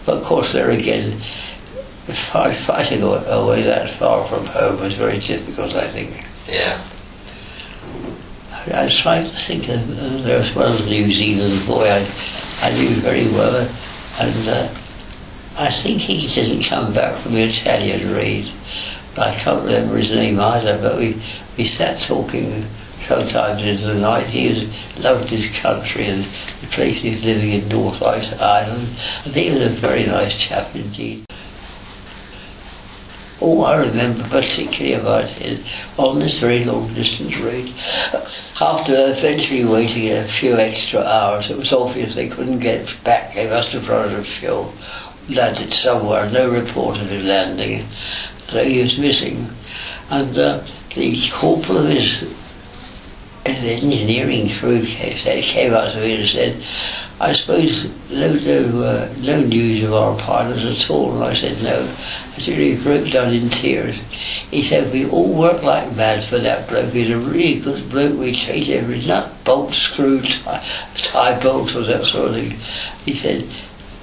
But 0.05 0.17
of 0.17 0.23
course 0.23 0.53
there 0.53 0.69
again 0.69 1.19
fi- 2.07 2.55
fighting 2.55 3.01
away 3.01 3.63
that 3.63 3.89
far 3.91 4.27
from 4.27 4.45
home 4.45 4.79
was 4.81 4.95
very 4.95 5.19
difficult 5.19 5.73
I 5.75 5.87
think. 5.87 6.25
Yeah. 6.47 6.81
I, 8.73 8.85
was 8.85 8.97
trying 8.97 9.29
to 9.29 9.35
think 9.35 9.69
of, 9.69 10.23
there 10.23 10.39
was 10.39 10.53
one 10.55 10.85
New 10.85 11.11
Zealand 11.11 11.65
boy 11.67 11.89
I, 11.89 12.07
I 12.61 12.73
knew 12.73 12.89
very 12.95 13.27
well 13.27 13.69
and 14.19 14.49
uh, 14.49 14.69
I 15.57 15.71
think 15.71 16.01
he 16.01 16.27
didn't 16.27 16.63
come 16.63 16.93
back 16.93 17.21
from 17.21 17.33
the 17.33 17.43
Italian 17.43 18.13
raid. 18.13 18.51
But 19.15 19.29
I 19.29 19.35
can't 19.35 19.65
remember 19.65 19.97
his 19.97 20.09
name 20.09 20.39
either, 20.39 20.77
but 20.77 20.97
we, 20.97 21.19
we 21.57 21.67
sat 21.67 21.99
talking 21.99 22.65
sometimes 23.07 23.63
into 23.63 23.87
the 23.87 23.99
night. 23.99 24.27
He 24.27 24.49
was, 24.49 24.99
loved 24.99 25.29
his 25.29 25.49
country 25.59 26.05
and 26.05 26.23
the 26.61 26.67
place 26.67 27.01
he 27.01 27.15
was 27.15 27.25
living 27.25 27.51
in 27.51 27.67
North 27.69 28.01
Ice 28.03 28.31
Island. 28.33 28.87
And 29.25 29.33
he 29.33 29.49
was 29.49 29.61
a 29.61 29.69
very 29.69 30.05
nice 30.05 30.37
chap 30.37 30.75
indeed. 30.75 31.25
All 33.39 33.65
I 33.65 33.77
remember 33.77 34.23
particularly 34.29 34.93
about 34.93 35.29
it 35.41 35.59
on 35.97 36.19
this 36.19 36.39
very 36.39 36.65
long 36.65 36.91
distance 36.95 37.37
raid, 37.37 37.71
after 38.59 39.11
eventually 39.11 39.63
waiting 39.63 40.11
a 40.11 40.27
few 40.27 40.57
extra 40.57 41.01
hours, 41.03 41.51
it 41.51 41.57
was 41.57 41.71
obvious 41.71 42.15
they 42.15 42.29
couldn't 42.29 42.59
get 42.59 42.91
back. 43.03 43.35
They 43.35 43.47
must 43.47 43.73
have 43.73 43.87
run 43.87 44.09
out 44.09 44.19
of 44.19 44.27
fuel. 44.27 44.73
Landed 45.29 45.71
somewhere, 45.71 46.29
no 46.31 46.49
report 46.49 46.97
of 46.97 47.09
him 47.09 47.27
landing. 47.27 47.85
So 48.49 48.63
he 48.63 48.81
was 48.81 48.97
missing. 48.97 49.47
And 50.09 50.37
uh, 50.37 50.63
the 50.95 51.29
corporal 51.31 51.79
of 51.79 51.89
his, 51.89 52.21
his 53.45 53.83
engineering 53.83 54.49
crew 54.49 54.83
came, 54.83 55.15
came 55.15 55.73
out 55.73 55.91
to 55.93 55.99
me 55.99 56.15
and 56.15 56.27
said, 56.27 56.63
I 57.19 57.35
suppose 57.35 57.89
no, 58.11 58.33
no, 58.33 58.83
uh, 58.83 59.13
no 59.21 59.41
news 59.41 59.83
of 59.83 59.93
our 59.93 60.15
pilots 60.19 60.83
at 60.83 60.89
all. 60.91 61.15
And 61.15 61.23
I 61.23 61.33
said, 61.33 61.61
no. 61.63 61.87
Said, 62.37 62.59
he 62.59 62.75
broke 62.75 63.09
down 63.09 63.33
in 63.33 63.49
tears. 63.49 63.97
He 64.51 64.61
said, 64.61 64.93
we 64.93 65.09
all 65.09 65.33
work 65.33 65.63
like 65.63 65.95
mad 65.95 66.23
for 66.23 66.37
that 66.37 66.69
bloke. 66.69 66.93
He's 66.93 67.09
a 67.09 67.17
really 67.17 67.59
good 67.59 67.89
bloke. 67.89 68.19
We 68.19 68.33
changed 68.33 68.69
every 68.69 69.03
nut, 69.03 69.31
bolt, 69.43 69.73
screw, 69.73 70.21
tie, 70.21 70.63
tie 70.95 71.41
bolts, 71.41 71.75
or 71.75 71.81
that 71.85 72.05
sort 72.05 72.29
of 72.29 72.35
thing. 72.35 72.51
He 73.03 73.15
said, 73.15 73.49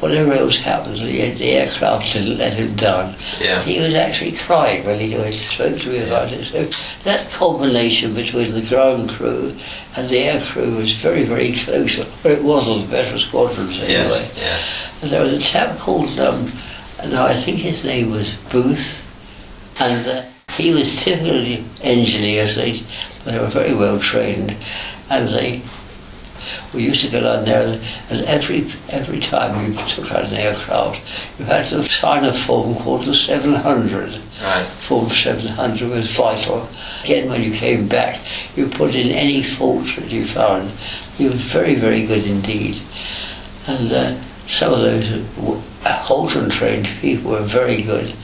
whatever 0.01 0.33
else 0.33 0.57
happened, 0.57 0.99
the, 0.99 1.31
the 1.33 1.53
aircraft 1.53 2.13
didn't 2.13 2.39
let 2.39 2.55
him 2.55 2.75
down. 2.77 3.15
Yeah. 3.41 3.63
He 3.63 3.81
was 3.81 3.95
actually 3.95 4.33
crying 4.33 4.85
when 4.85 4.99
he 4.99 5.15
when 5.15 5.33
he 5.33 5.39
spoke 5.39 5.79
to 5.79 5.89
me 5.89 6.03
about 6.03 6.33
it. 6.33 6.45
So 6.45 6.65
that 7.05 7.31
combination 7.31 8.15
between 8.15 8.53
the 8.55 8.67
ground 8.67 9.11
crew 9.11 9.57
and 9.97 10.09
the 10.09 10.19
air 10.19 10.41
crew 10.41 10.77
was 10.77 10.93
very, 10.95 11.25
very 11.25 11.55
close. 11.55 11.99
Or 11.99 12.31
it 12.31 12.43
was 12.43 12.69
on 12.69 12.83
the 12.83 12.89
better 12.89 13.19
squadrons 13.19 13.79
anyway. 13.79 13.89
Yes. 13.89 14.37
Yeah. 14.37 15.03
And 15.03 15.11
there 15.11 15.23
was 15.23 15.33
a 15.33 15.39
chap 15.41 15.79
called, 15.79 16.19
um, 16.19 16.53
no, 17.07 17.27
I 17.27 17.37
think 17.37 17.59
his 17.59 17.85
name 17.85 18.11
was 18.11 18.35
Booth, 18.51 19.05
and 19.81 20.07
uh, 20.07 20.25
he 20.57 20.73
was 20.73 21.03
typically 21.03 21.65
engineers. 21.83 22.57
They, 22.57 22.83
they 23.25 23.39
were 23.39 23.49
very 23.49 23.75
well 23.75 23.99
trained, 23.99 24.57
and 25.11 25.29
they 25.29 25.63
we 26.73 26.85
used 26.85 27.03
to 27.05 27.11
go 27.11 27.21
down 27.21 27.45
there, 27.45 27.81
and 28.11 28.25
every 28.27 28.71
every 28.89 29.21
time 29.21 29.73
you 29.73 29.77
took 29.87 30.11
out 30.13 30.25
an 30.25 30.35
aircraft, 30.35 31.01
you 31.39 31.45
had 31.45 31.67
to 31.71 31.83
sign 31.85 32.25
a 32.25 32.33
form 32.33 32.75
called 32.77 33.05
the 33.07 33.15
700. 33.15 34.21
Right. 34.41 34.67
Form 34.67 35.11
700 35.11 35.89
was 35.89 36.11
vital. 36.15 36.69
Again, 37.05 37.29
when 37.29 37.43
you 37.43 37.53
came 37.53 37.89
back, 37.89 38.21
you 38.57 38.69
put 38.69 38.95
in 38.95 39.11
any 39.11 39.43
faults 39.43 39.95
that 39.97 40.11
you 40.11 40.27
found. 40.27 40.71
He 41.17 41.29
was 41.29 41.41
very, 41.41 41.77
very 41.77 42.07
good 42.07 42.25
indeed. 42.25 42.81
And 43.67 43.93
uh, 43.93 44.21
some 44.47 44.73
of 44.73 44.81
those 44.81 45.65
Halton 45.85 46.51
trained 46.51 46.89
people 47.01 47.33
were 47.33 47.43
very 47.43 47.83
good. 47.83 48.15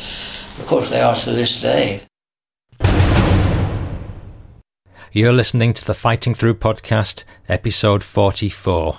Of 0.59 0.67
course, 0.67 0.91
they 0.91 1.01
are 1.01 1.17
to 1.17 1.33
this 1.33 1.61
day. 1.61 2.03
You're 5.13 5.33
listening 5.33 5.73
to 5.73 5.85
the 5.85 5.93
Fighting 5.93 6.35
Through 6.35 6.55
podcast, 6.55 7.25
episode 7.49 8.05
44. 8.05 8.99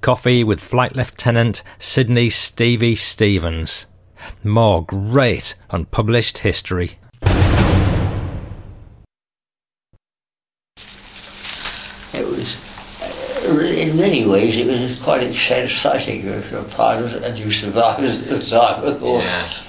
Coffee 0.00 0.42
with 0.42 0.60
Flight 0.60 0.96
Lieutenant 0.96 1.62
Sidney 1.78 2.28
Stevie 2.28 2.96
Stevens. 2.96 3.86
More 4.42 4.84
great 4.84 5.54
unpublished 5.70 6.38
history. 6.38 6.98
It 12.12 12.26
was, 12.26 12.56
uh, 13.00 13.58
in 13.60 13.96
many 13.96 14.26
ways, 14.26 14.56
it 14.56 14.66
was 14.66 14.98
quite 14.98 15.22
exciting 15.22 16.26
as 16.26 16.52
a 16.52 16.64
pilot, 16.64 17.22
and 17.22 17.38
you 17.38 17.52
survived 17.52 18.02
the 18.28 18.44
time, 18.50 18.82
of 18.82 18.98
course. 18.98 19.22
Yeah. 19.22 19.63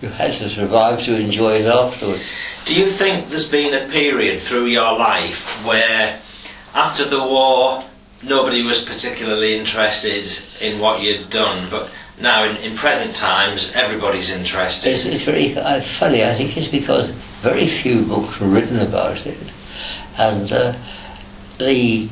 You 0.00 0.08
had 0.08 0.32
to 0.34 0.48
survive 0.48 1.02
to 1.04 1.16
enjoy 1.16 1.60
it 1.60 1.66
afterwards. 1.66 2.22
Do 2.64 2.78
you 2.78 2.88
think 2.88 3.28
there's 3.28 3.50
been 3.50 3.74
a 3.74 3.88
period 3.88 4.40
through 4.40 4.66
your 4.66 4.96
life 4.96 5.64
where, 5.66 6.20
after 6.74 7.04
the 7.04 7.22
war, 7.22 7.82
nobody 8.22 8.62
was 8.62 8.80
particularly 8.80 9.58
interested 9.58 10.24
in 10.60 10.78
what 10.78 11.00
you'd 11.00 11.30
done, 11.30 11.68
but 11.70 11.90
now 12.20 12.44
in, 12.44 12.56
in 12.58 12.76
present 12.76 13.16
times, 13.16 13.72
everybody's 13.74 14.30
interested? 14.32 14.92
It's, 14.92 15.04
it's 15.04 15.24
very 15.24 15.56
uh, 15.56 15.80
funny. 15.80 16.24
I 16.24 16.34
think 16.36 16.56
it's 16.56 16.68
because 16.68 17.10
very 17.40 17.66
few 17.66 18.02
books 18.02 18.38
were 18.38 18.48
written 18.48 18.78
about 18.78 19.26
it, 19.26 19.38
and 20.16 20.52
uh, 20.52 20.76
the 21.58 22.08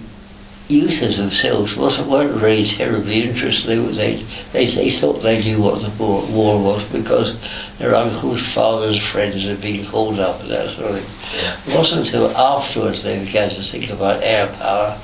users 0.68 1.16
themselves 1.16 1.76
wasn't 1.76 2.08
weren't 2.08 2.42
really 2.42 2.66
terribly 2.66 3.22
interested. 3.22 3.78
They, 3.94 4.22
they 4.52 4.66
they 4.66 4.90
thought 4.90 5.22
they 5.22 5.40
knew 5.40 5.62
what 5.62 5.80
the 5.80 5.90
war, 6.02 6.58
was 6.58 6.84
because 6.90 7.36
their 7.78 7.94
uncles, 7.94 8.52
fathers, 8.52 9.00
friends 9.00 9.42
had 9.44 9.60
been 9.60 9.86
called 9.86 10.18
up 10.18 10.40
and 10.40 10.50
that 10.50 10.76
sort 10.76 10.92
of 10.92 11.04
thing. 11.04 11.72
It 11.72 11.78
wasn't 11.78 12.06
until 12.06 12.36
afterwards 12.36 13.02
they 13.02 13.24
began 13.24 13.50
to 13.50 13.62
think 13.62 13.90
about 13.90 14.22
air 14.22 14.48
power, 14.48 15.00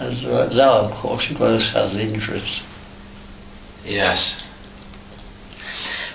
and 0.00 0.22
now, 0.54 0.72
of 0.72 0.92
course, 0.92 1.28
you've 1.28 1.38
got 1.38 1.52
a 1.52 1.64
sudden 1.64 1.98
interest. 1.98 2.62
Yes. 3.84 4.42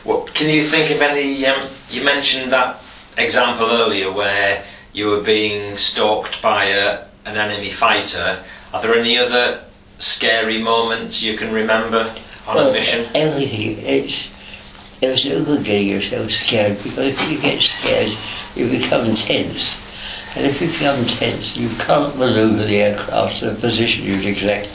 What 0.04 0.34
can 0.34 0.50
you 0.50 0.68
think 0.68 0.92
of 0.92 1.02
any? 1.02 1.46
Um, 1.46 1.70
you 1.90 2.04
mentioned 2.04 2.52
that 2.52 2.82
example 3.18 3.70
earlier 3.70 4.12
where 4.12 4.64
you 4.94 5.08
were 5.08 5.22
being 5.22 5.76
stalked 5.76 6.42
by 6.42 6.66
a, 6.66 7.06
an 7.26 7.38
enemy 7.38 7.72
fighter. 7.72 8.44
Are 8.74 8.82
there 8.82 8.96
any 8.96 9.18
other 9.18 9.64
scary 10.00 10.62
moments 10.62 11.22
you 11.22 11.38
can 11.38 11.54
remember 11.54 12.14
on 12.48 12.58
a 12.58 12.72
mission? 12.72 13.08
Everything. 13.14 13.78
It's 13.86 14.30
there's 15.00 15.26
no 15.26 15.44
good 15.44 15.66
getting 15.66 15.88
yourself 15.88 16.32
scared 16.32 16.78
because 16.84 17.08
if 17.08 17.32
you 17.32 17.42
get 17.42 17.62
scared, 17.62 18.16
you 18.56 18.70
become 18.70 19.16
tense. 19.16 19.80
And 20.36 20.46
if 20.46 20.62
you 20.62 20.68
become 20.68 21.04
tense, 21.06 21.58
you 21.58 21.70
can't 21.70 22.16
maneuver 22.18 22.64
the 22.66 22.78
aircraft 22.78 23.40
to 23.40 23.50
the 23.50 23.60
position 23.60 24.06
you'd 24.06 24.26
exact 24.26 24.70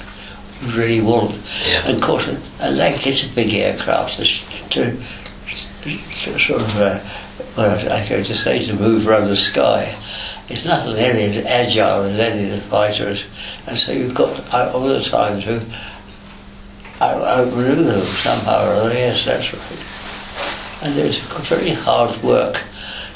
really 0.62 1.00
want. 1.00 1.40
Yeah. 1.66 1.86
And 1.86 1.96
of 1.96 2.02
course, 2.02 2.26
a 2.60 2.70
like 2.70 3.06
it's 3.06 3.24
a 3.24 3.28
big 3.28 3.54
aircraft 3.54 4.16
to, 4.16 4.24
to, 4.70 4.98
to 5.84 6.38
sort 6.40 6.60
of, 6.60 6.76
uh, 6.76 7.00
well, 7.56 7.92
I 7.92 8.06
go 8.08 8.22
to 8.22 8.36
say, 8.36 8.66
to 8.66 8.74
move 8.74 9.06
around 9.06 9.28
the 9.28 9.36
sky. 9.36 9.94
It's 10.48 10.64
not 10.64 10.86
as 10.86 11.44
agile 11.44 12.04
as 12.04 12.20
any 12.20 12.50
of 12.50 12.56
the 12.56 12.68
fighters, 12.68 13.24
and 13.66 13.76
so 13.76 13.90
you've 13.90 14.14
got 14.14 14.38
uh, 14.54 14.70
all 14.72 14.86
the 14.88 15.02
time 15.02 15.40
to 15.42 15.60
out- 17.00 17.22
outmaneuver 17.22 17.82
them 17.82 18.02
somehow 18.02 18.64
or 18.64 18.74
other. 18.74 18.94
Yes, 18.94 19.24
that's 19.24 19.52
right. 19.52 20.82
And 20.82 20.96
there's 20.96 21.18
very 21.48 21.70
hard 21.70 22.22
work. 22.22 22.62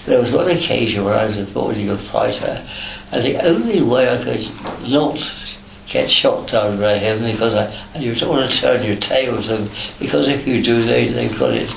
there 0.07 0.21
was 0.21 0.33
one 0.33 0.51
occasion 0.51 1.05
when 1.05 1.15
I 1.15 1.27
was 1.27 1.39
avoiding 1.39 1.91
a 1.91 1.99
fighter, 1.99 2.67
and 3.13 3.25
the 3.25 3.47
only 3.47 3.81
way 3.81 4.09
I 4.09 4.23
could 4.23 4.91
not 4.91 5.19
get 5.87 6.11
shot 6.11 6.49
down 6.49 6.81
by 6.81 6.99
him 6.99 7.23
because 7.23 7.55
I, 7.55 7.67
and 7.95 8.03
you 8.03 8.15
don't 8.15 8.31
want 8.31 8.51
to 8.51 8.57
turn 8.61 8.85
your 8.85 8.97
tail 8.97 9.41
to 9.41 9.49
them 9.49 9.71
because 9.99 10.27
if 10.29 10.47
you 10.47 10.63
do, 10.63 10.83
they 10.83 11.09
they've 11.09 11.39
got 11.39 11.53
it 11.53 11.71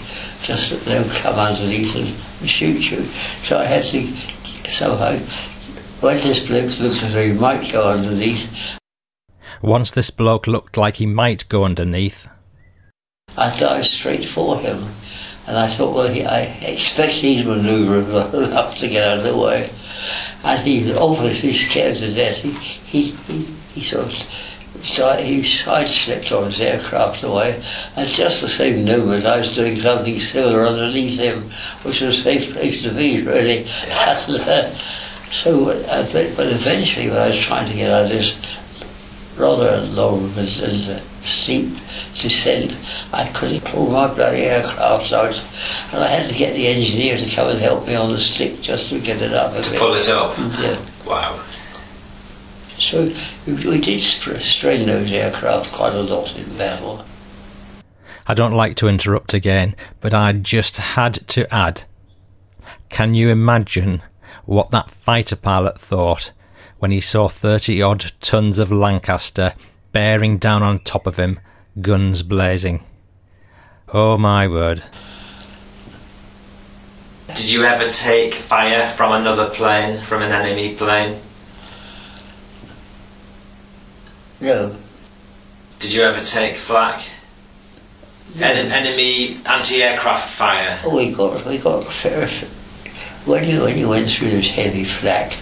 just 0.43 0.84
they'll 0.85 1.09
come 1.09 1.35
underneath 1.35 1.95
and 1.95 2.49
shoot 2.49 2.91
you. 2.91 3.07
So 3.45 3.57
I 3.57 3.65
had 3.65 3.84
to 3.85 4.01
somehow 4.69 5.15
uh, 5.15 5.19
when 6.02 6.18
this 6.18 6.45
bloke 6.45 6.80
looked 6.80 7.03
as 7.03 7.14
though 7.14 7.27
he 7.27 7.34
might 7.34 7.72
go 7.72 7.90
underneath, 7.90 8.52
Once 9.61 9.91
this 9.91 10.10
bloke 10.10 10.48
looked 10.48 10.76
like 10.77 10.98
he 10.98 11.06
might 11.06 11.48
go 11.49 11.64
underneath, 11.64 12.27
I 13.38 13.57
dived 13.57 13.88
straight 13.88 14.27
for 14.27 14.60
him. 14.60 14.90
And 15.45 15.57
I 15.57 15.68
thought, 15.68 15.95
well, 15.95 16.07
he, 16.07 16.23
I 16.23 16.41
expect 16.41 17.14
he's 17.15 17.45
manoeuvring 17.45 18.10
enough 18.34 18.76
to 18.80 18.88
get 18.88 19.03
out 19.03 19.18
of 19.18 19.23
the 19.23 19.38
way. 19.38 19.72
And 20.44 20.65
he 20.65 20.85
was 20.85 20.98
obviously 20.98 21.53
scared 21.53 21.98
to 21.98 22.14
death. 22.14 22.38
He, 22.38 22.52
he, 22.52 23.11
he, 23.11 23.44
he 23.73 23.84
sort 23.84 24.06
of 24.06 24.14
side, 24.84 25.26
he 25.26 25.43
sideslipped 25.43 26.31
on 26.31 26.51
his 26.51 26.60
aircraft 26.60 27.23
away. 27.23 27.64
And 27.95 28.07
just 28.07 28.41
the 28.41 28.49
same 28.49 28.85
moment, 28.85 29.26
I 29.26 29.38
was 29.39 29.55
doing 29.55 29.80
something 29.80 30.19
similar 30.19 30.65
underneath 30.65 31.19
him, 31.19 31.51
which 31.84 32.01
was 32.01 32.19
a 32.19 32.22
safe 32.22 32.53
place 32.53 32.81
to 32.84 32.93
be, 32.93 33.22
really. 33.22 33.65
And, 33.65 34.35
uh, 34.41 34.76
so, 35.31 35.69
uh, 35.69 36.11
but, 36.11 36.35
but 36.38 36.47
eventually, 36.47 37.10
when 37.10 37.18
I 37.18 37.27
was 37.27 37.39
trying 37.39 37.69
to 37.69 37.76
get 37.76 37.91
out 37.91 38.03
of 38.03 38.10
this 38.10 38.35
rather 39.38 39.81
long 39.88 40.26
and 40.38 40.89
uh, 40.89 40.99
steep 41.23 41.69
descent. 42.15 42.76
I 43.11 43.31
couldn't 43.31 43.64
pull 43.65 43.89
my 43.89 44.14
bloody 44.14 44.43
aircraft 44.43 45.11
out, 45.11 45.35
and 45.91 46.03
I 46.03 46.07
had 46.07 46.30
to 46.30 46.38
get 46.38 46.53
the 46.53 46.68
engineer 46.68 47.18
to 47.18 47.35
come 47.35 47.49
and 47.49 47.60
help 47.60 47.88
me 47.88 47.95
on 47.95 48.11
the 48.11 48.18
stick 48.19 48.61
just 48.61 48.89
to 48.89 48.99
get 48.99 49.22
it 49.22 49.34
up 49.34 49.53
a 49.53 49.69
bit. 49.69 49.80
Pull 49.80 49.95
it 49.95 50.10
up. 50.10 50.38
Yeah. 50.60 50.80
Wow. 51.05 51.43
So 52.84 53.14
we, 53.47 53.53
we 53.53 53.80
did 53.80 54.01
strain 54.01 54.88
those 54.88 55.11
aircraft 55.11 55.72
quite 55.72 55.93
a 55.93 56.01
lot 56.01 56.35
in 56.35 56.57
battle. 56.57 57.05
I 58.27 58.34
don't 58.34 58.53
like 58.53 58.76
to 58.77 58.88
interrupt 58.88 59.34
again, 59.34 59.76
but 60.01 60.14
I 60.14 60.34
just 60.34 60.77
had 60.77 61.14
to 61.30 61.51
add. 61.53 61.84
Can 62.89 63.14
you 63.14 63.30
imagine 63.30 64.01
what 64.45 64.72
that 64.72 64.91
fighter 64.91 65.35
pilot 65.35 65.80
thought 65.80 66.31
when 66.80 66.91
he 66.91 66.99
saw 66.99 67.27
30 67.27 67.81
odd 67.81 68.11
tons 68.22 68.60
of 68.60 68.72
Lancaster 68.72 69.53
bearing 69.91 70.38
down 70.38 70.61
on 70.64 70.80
top 70.80 71.07
of 71.07 71.18
him, 71.18 71.39
guns 71.81 72.22
blazing? 72.23 72.84
Oh 73.89 74.18
my 74.18 74.47
word. 74.47 74.84
Did 77.35 77.51
you 77.51 77.64
ever 77.64 77.89
take 77.89 78.34
fire 78.34 78.89
from 78.89 79.14
another 79.14 79.49
plane, 79.49 80.03
from 80.03 80.22
an 80.22 80.31
enemy 80.31 80.76
plane? 80.76 81.19
No, 84.43 84.75
Did 85.79 85.93
you 85.93 86.01
ever 86.01 86.19
take 86.19 86.57
flak? 86.57 87.01
En- 88.35 88.71
enemy 88.73 89.37
anti-aircraft 89.45 90.29
fire. 90.31 90.81
oh, 90.83 90.97
we 90.97 91.13
got 91.13 91.45
we 91.45 91.59
got 91.59 91.85
fair. 91.87 92.27
When 93.23 93.47
you 93.47 93.61
when 93.61 93.77
you 93.77 93.87
went 93.87 94.11
through 94.11 94.31
this 94.31 94.49
heavy 94.49 94.83
flak, 94.83 95.37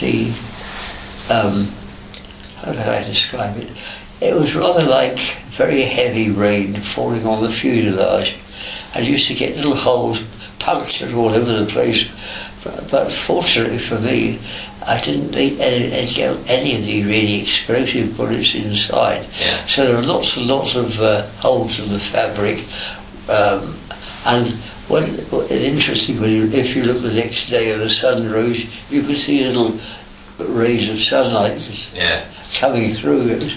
the 0.00 0.32
um, 1.30 1.72
how 2.56 2.74
can 2.74 2.88
I 2.90 3.04
describe 3.04 3.56
it? 3.56 3.70
It 4.20 4.34
was 4.34 4.54
rather 4.54 4.82
like 4.82 5.18
very 5.56 5.80
heavy 5.80 6.30
rain 6.30 6.78
falling 6.78 7.26
on 7.26 7.42
the 7.42 7.50
fuselage. 7.50 8.34
I 8.94 8.98
used 9.00 9.28
to 9.28 9.34
get 9.34 9.56
little 9.56 9.76
holes 9.76 10.22
punctured 10.58 11.14
all 11.14 11.30
over 11.30 11.64
the 11.64 11.70
place. 11.70 12.06
But, 12.62 12.90
but 12.90 13.12
fortunately 13.12 13.78
for 13.78 13.98
me, 13.98 14.38
I 14.86 15.00
didn't 15.00 15.30
need 15.30 15.60
any, 15.60 16.22
any 16.46 16.76
of 16.76 16.84
the 16.84 17.04
really 17.04 17.42
explosive 17.42 18.16
bullets 18.16 18.54
inside. 18.54 19.26
Yeah. 19.38 19.64
So 19.66 19.86
there 19.86 19.96
are 19.96 20.02
lots 20.02 20.36
and 20.36 20.46
lots 20.46 20.74
of 20.76 21.00
uh, 21.00 21.26
holes 21.40 21.78
in 21.78 21.92
the 21.92 21.98
fabric. 22.00 22.64
Um, 23.28 23.78
and 24.24 24.48
what, 24.88 25.08
what 25.30 25.50
interesting, 25.50 26.20
when 26.20 26.30
you, 26.30 26.44
if 26.52 26.74
you 26.74 26.82
look 26.82 27.00
the 27.02 27.12
next 27.12 27.46
day 27.48 27.72
and 27.72 27.80
the 27.80 27.90
sun 27.90 28.30
rose, 28.30 28.64
you 28.90 29.02
could 29.02 29.18
see 29.18 29.44
little 29.44 29.78
rays 30.38 30.88
of 30.90 31.00
sunlight 31.00 31.92
Yeah. 31.94 32.24
coming 32.54 32.94
through. 32.94 33.28
It 33.28 33.42
was, 33.42 33.56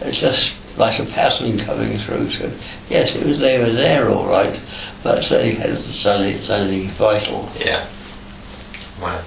it 0.00 0.12
just 0.12 0.56
like 0.78 0.98
a 0.98 1.04
pattern 1.06 1.58
coming 1.58 1.98
through. 1.98 2.30
So 2.30 2.50
yes, 2.88 3.14
it 3.14 3.26
was 3.26 3.40
they 3.40 3.58
were 3.58 3.70
there 3.70 4.08
all 4.08 4.26
right, 4.26 4.58
but 5.02 5.22
they 5.28 5.52
had 5.52 5.78
something, 5.78 6.38
something 6.38 6.88
vital. 6.90 7.48
Yeah. 7.58 7.86
Wow. 9.02 9.20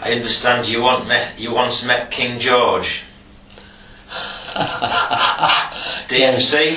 I 0.00 0.10
understand 0.10 0.66
you 0.68 0.82
want 0.82 1.06
met, 1.06 1.38
you 1.38 1.52
once 1.52 1.84
met 1.86 2.10
King 2.10 2.40
George. 2.40 3.04
DFC? 6.08 6.76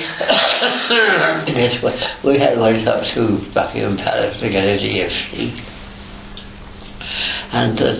yes, 1.48 1.82
we, 2.22 2.30
we 2.32 2.38
had 2.38 2.60
went 2.60 2.86
up 2.86 3.04
to 3.06 3.38
Buckingham 3.52 3.96
Palace 3.96 4.38
to 4.38 4.48
get 4.48 4.64
a 4.64 4.78
DFC. 4.80 5.60
And 7.52 7.82
uh, 7.82 7.96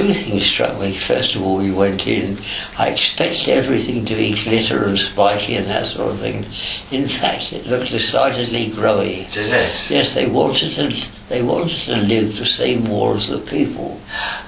two 0.00 0.14
things 0.14 0.46
struck 0.46 0.80
me. 0.80 0.96
First 0.96 1.34
of 1.34 1.42
all, 1.42 1.58
we 1.58 1.70
went 1.70 2.06
in. 2.06 2.38
I 2.78 2.88
expected 2.88 3.50
everything 3.50 4.06
to 4.06 4.14
be 4.14 4.42
glitter 4.42 4.84
and 4.84 4.98
spiky 4.98 5.56
and 5.56 5.66
that 5.66 5.92
sort 5.92 6.12
of 6.12 6.20
thing. 6.20 6.46
In 6.90 7.06
fact, 7.06 7.52
it 7.52 7.66
looked 7.66 7.90
decidedly 7.90 8.70
grubby. 8.70 9.26
Did 9.30 9.52
it? 9.52 9.90
Yes, 9.90 10.14
they 10.14 10.26
wanted 10.26 10.72
to. 10.72 11.06
They 11.28 11.42
wanted 11.42 11.76
to 11.84 11.96
live 11.96 12.36
the 12.38 12.46
same 12.46 12.86
war 12.86 13.16
as 13.16 13.28
the 13.28 13.40
people. 13.40 14.00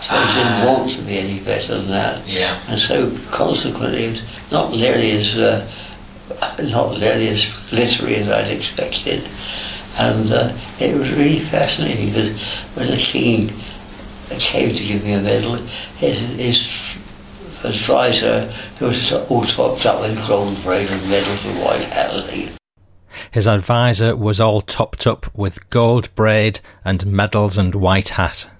So 0.08 0.18
they 0.18 0.32
didn't 0.32 0.66
want 0.66 0.90
to 0.92 1.02
be 1.02 1.18
any 1.18 1.40
better 1.40 1.78
than 1.78 1.88
that. 1.88 2.26
Yeah. 2.26 2.60
And 2.68 2.80
so, 2.80 3.16
consequently, 3.30 4.04
it's 4.04 4.50
not 4.50 4.72
nearly 4.72 5.12
as 5.12 5.38
uh, 5.38 5.70
not 6.60 6.98
nearly 6.98 7.28
as 7.28 7.52
glittery 7.68 8.16
as 8.16 8.28
I'd 8.28 8.50
expected. 8.50 9.28
And 9.98 10.32
uh, 10.32 10.56
it 10.80 10.98
was 10.98 11.10
really 11.10 11.40
fascinating 11.40 12.06
because 12.06 12.40
when 12.74 12.90
the 12.90 12.96
king 12.96 13.52
came 14.38 14.74
to 14.74 14.84
give 14.84 15.04
me 15.04 15.12
a 15.12 15.20
medal, 15.20 15.56
his, 15.96 16.18
his 16.18 16.96
advisor, 17.64 18.46
who 18.78 18.86
was 18.86 19.12
all 19.12 19.46
topped 19.46 19.86
up 19.86 20.00
with 20.00 20.26
gold 20.26 20.62
braid 20.62 20.90
and 20.90 21.10
medals 21.10 21.44
and 21.44 21.60
white 21.62 21.84
hat, 21.84 22.50
His 23.30 23.46
advisor 23.46 24.16
was 24.16 24.40
all 24.40 24.62
topped 24.62 25.06
up 25.06 25.26
with 25.34 25.68
gold 25.70 26.14
braid 26.14 26.60
and 26.84 27.06
medals 27.06 27.58
and 27.58 27.74
white 27.74 28.10
hat. 28.10 28.50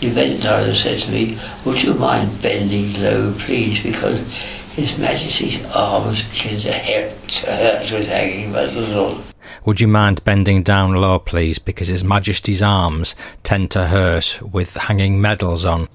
He 0.00 0.12
bent 0.12 0.42
down 0.42 0.64
and 0.64 0.76
said 0.76 1.00
to 1.00 1.10
me, 1.10 1.38
Would 1.64 1.82
you 1.82 1.94
mind 1.94 2.42
bending 2.42 2.94
low, 3.02 3.34
please? 3.38 3.82
Because 3.82 4.20
His 4.74 4.96
Majesty's 4.98 5.64
arms 5.66 6.24
to 6.40 6.72
hurt, 6.72 7.28
to 7.28 7.46
hurt 7.46 7.92
with 7.92 8.08
hanging 8.08 8.52
medals 8.52 8.94
on. 8.94 9.22
Would 9.64 9.80
you 9.80 9.88
mind 9.88 10.24
bending 10.24 10.62
down 10.62 10.94
low, 10.94 11.18
please, 11.18 11.58
because 11.58 11.88
His 11.88 12.04
Majesty's 12.04 12.62
arms 12.62 13.14
tend 13.42 13.70
to 13.72 13.86
hurt 13.86 14.40
with 14.42 14.76
hanging 14.76 15.20
medals 15.20 15.64
on? 15.64 15.88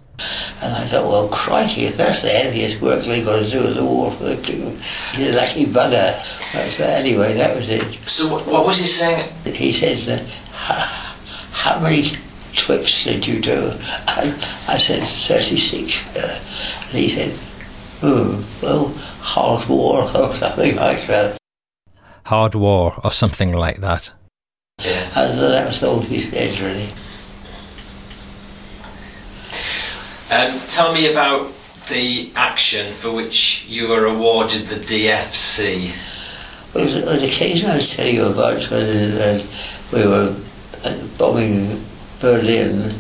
And 0.62 0.74
I 0.74 0.88
thought, 0.88 1.08
well, 1.08 1.30
crikey, 1.30 1.86
if 1.86 1.98
that's 1.98 2.22
the 2.22 2.30
heaviest 2.30 2.82
work 2.82 3.04
they've 3.04 3.26
got 3.26 3.40
to 3.40 3.50
do 3.50 3.66
in 3.68 3.78
the 3.78 3.86
war 3.86 4.12
for 4.12 4.26
the 4.26 4.38
king, 4.38 4.78
he's 5.14 5.30
a 5.30 5.32
lucky 5.32 5.66
bugger. 5.66 6.22
That's, 6.54 6.80
anyway, 6.80 7.36
that 7.36 7.56
was 7.56 7.70
it. 7.70 7.98
So 8.08 8.32
what, 8.32 8.46
what 8.46 8.66
was 8.66 8.80
he 8.80 8.86
saying? 8.86 9.32
He 9.46 9.72
says, 9.72 10.10
uh, 10.10 10.28
how, 10.52 10.76
how 11.52 11.80
many 11.80 12.12
twips 12.54 13.06
did 13.06 13.26
you 13.26 13.40
do? 13.42 13.72
And 14.08 14.46
I 14.68 14.78
said, 14.78 15.04
36. 15.04 16.16
Uh, 16.16 16.40
and 16.82 16.92
he 16.92 17.10
said, 17.10 17.32
hmm, 18.02 18.42
well, 18.62 18.90
hard 19.22 19.68
war 19.70 20.04
or 20.16 20.36
something 20.36 20.76
like 20.76 21.08
that. 21.08 21.38
Hard 22.30 22.54
war 22.54 22.94
or 23.04 23.12
something 23.12 23.54
like 23.54 23.78
that. 23.82 24.12
Yeah. 24.78 25.10
And 25.16 25.40
that 25.40 25.66
was 25.66 25.82
all 25.82 26.00
he 26.00 26.22
said, 26.30 26.60
really. 26.60 26.90
Um, 30.30 30.60
tell 30.70 30.94
me 30.94 31.12
about 31.12 31.52
the 31.90 32.32
action 32.36 32.94
for 32.94 33.12
which 33.12 33.66
you 33.68 33.88
were 33.88 34.06
awarded 34.06 34.68
the 34.68 34.76
DFC. 34.76 35.92
Well, 36.72 36.86
there 36.86 37.04
was 37.04 37.18
an 37.18 37.24
occasion 37.24 37.68
I 37.68 37.78
was 37.78 37.90
telling 37.96 38.14
you 38.14 38.26
about 38.26 38.70
when 38.70 39.18
uh, 39.18 39.44
we 39.92 40.06
were 40.06 40.36
uh, 40.84 41.08
bombing 41.18 41.84
Berlin 42.20 42.94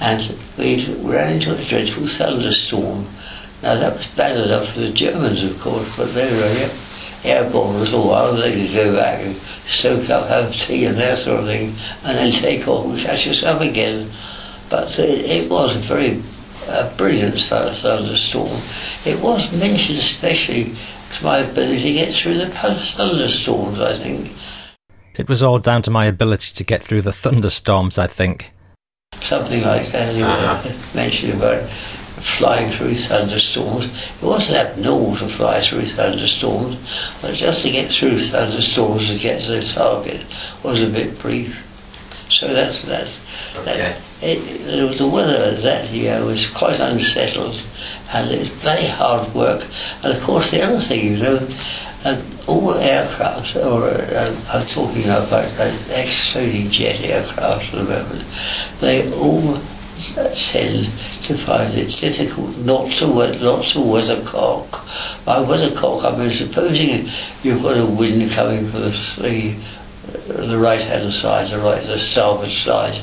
and 0.00 0.36
we 0.58 0.84
ran 0.96 1.36
into 1.36 1.56
a 1.56 1.64
dreadful 1.64 2.06
thunderstorm. 2.06 3.06
Now 3.62 3.80
that 3.80 3.96
was 3.96 4.06
bad 4.08 4.36
enough 4.36 4.74
for 4.74 4.80
the 4.80 4.92
Germans, 4.92 5.42
of 5.44 5.58
course, 5.60 5.88
but 5.96 6.12
they 6.12 6.30
were 6.30 6.44
air- 6.44 6.70
airborne 7.24 7.76
a 7.76 7.78
little 7.80 8.08
while. 8.08 8.34
They 8.34 8.66
could 8.66 8.74
go 8.74 8.96
back 8.96 9.24
and 9.24 9.36
soak 9.66 10.08
up, 10.10 10.28
have 10.28 10.54
tea 10.54 10.86
and 10.86 10.96
that 10.96 11.18
sort 11.18 11.40
of 11.40 11.46
thing, 11.46 11.74
and 12.04 12.18
then 12.18 12.32
take 12.32 12.66
off 12.66 12.86
and 12.86 12.98
catch 12.98 13.28
us 13.28 13.42
up 13.42 13.60
again. 13.60 14.10
But 14.68 14.98
uh, 14.98 15.02
it 15.02 15.50
was 15.50 15.76
a 15.76 15.80
very 15.80 16.22
a 16.68 16.92
brilliant 16.96 17.40
thunderstorm. 17.40 18.60
It 19.04 19.20
was 19.20 19.56
mentioned 19.58 19.98
especially 19.98 20.74
to 21.16 21.24
my 21.24 21.38
ability 21.38 21.82
to 21.82 21.92
get 21.92 22.14
through 22.14 22.38
the 22.38 22.50
thunderstorms, 22.50 23.80
I 23.80 23.94
think. 23.94 24.32
It 25.16 25.28
was 25.28 25.42
all 25.42 25.58
down 25.58 25.82
to 25.82 25.90
my 25.90 26.06
ability 26.06 26.54
to 26.54 26.64
get 26.64 26.82
through 26.84 27.02
the 27.02 27.12
thunderstorms, 27.12 27.98
I 27.98 28.06
think. 28.06 28.52
Something 29.20 29.62
like 29.62 29.90
that, 29.92 30.14
you 30.14 30.24
uh-huh. 30.24 30.72
mentioned 30.94 31.34
about 31.34 31.68
flying 32.20 32.72
through 32.72 32.96
thunderstorms. 32.96 33.86
It 33.86 34.24
wasn't 34.24 34.58
abnormal 34.58 35.16
to 35.18 35.28
fly 35.28 35.60
through 35.60 35.86
thunderstorms, 35.86 36.78
but 37.20 37.34
just 37.34 37.62
to 37.62 37.70
get 37.70 37.90
through 37.92 38.20
thunderstorms 38.20 39.08
to 39.08 39.18
get 39.18 39.42
to 39.42 39.52
the 39.52 39.62
target 39.62 40.24
was 40.62 40.80
a 40.80 40.90
bit 40.90 41.18
brief. 41.18 41.66
So 42.28 42.48
that's 42.48 42.82
that. 42.82 43.08
Okay. 43.56 43.76
that 43.76 44.02
it, 44.22 44.98
the 44.98 45.08
weather 45.08 45.54
that 45.62 45.88
year 45.90 46.24
was 46.24 46.48
quite 46.50 46.78
unsettled, 46.78 47.60
and 48.12 48.30
it 48.30 48.38
was 48.38 48.48
very 48.48 48.86
hard 48.86 49.34
work. 49.34 49.62
And 50.02 50.16
of 50.16 50.22
course, 50.22 50.50
the 50.50 50.62
other 50.62 50.80
thing, 50.80 51.12
you 51.12 51.16
know, 51.16 51.48
uh, 52.04 52.22
all 52.46 52.74
aircraft, 52.74 53.56
or 53.56 53.84
uh, 53.84 54.40
I'm 54.48 54.66
talking 54.66 55.04
about 55.04 55.50
uh, 55.58 55.76
excluding 55.90 56.70
jet 56.70 57.00
aircraft 57.00 57.74
at 57.74 57.84
the 57.84 57.84
moment, 57.84 58.24
they 58.80 59.12
all 59.14 59.60
tend 60.34 60.86
to 61.24 61.36
find 61.38 61.74
it 61.74 61.90
difficult 62.00 62.56
not 62.58 62.90
to 62.98 63.06
not 63.06 63.64
to 63.66 63.78
weathercock. 63.78 64.70
By 65.24 65.38
weathercock, 65.38 66.04
I 66.04 66.16
mean 66.16 66.30
supposing 66.30 67.08
you've 67.42 67.62
got 67.62 67.78
a 67.78 67.86
wind 67.86 68.30
coming 68.30 68.66
from 68.70 68.92
the 69.22 69.54
the 70.28 70.58
right 70.58 70.80
hand 70.80 71.12
side, 71.12 71.48
the 71.50 71.58
right 71.58 71.86
the 71.86 71.98
starboard 71.98 72.50
side, 72.50 73.00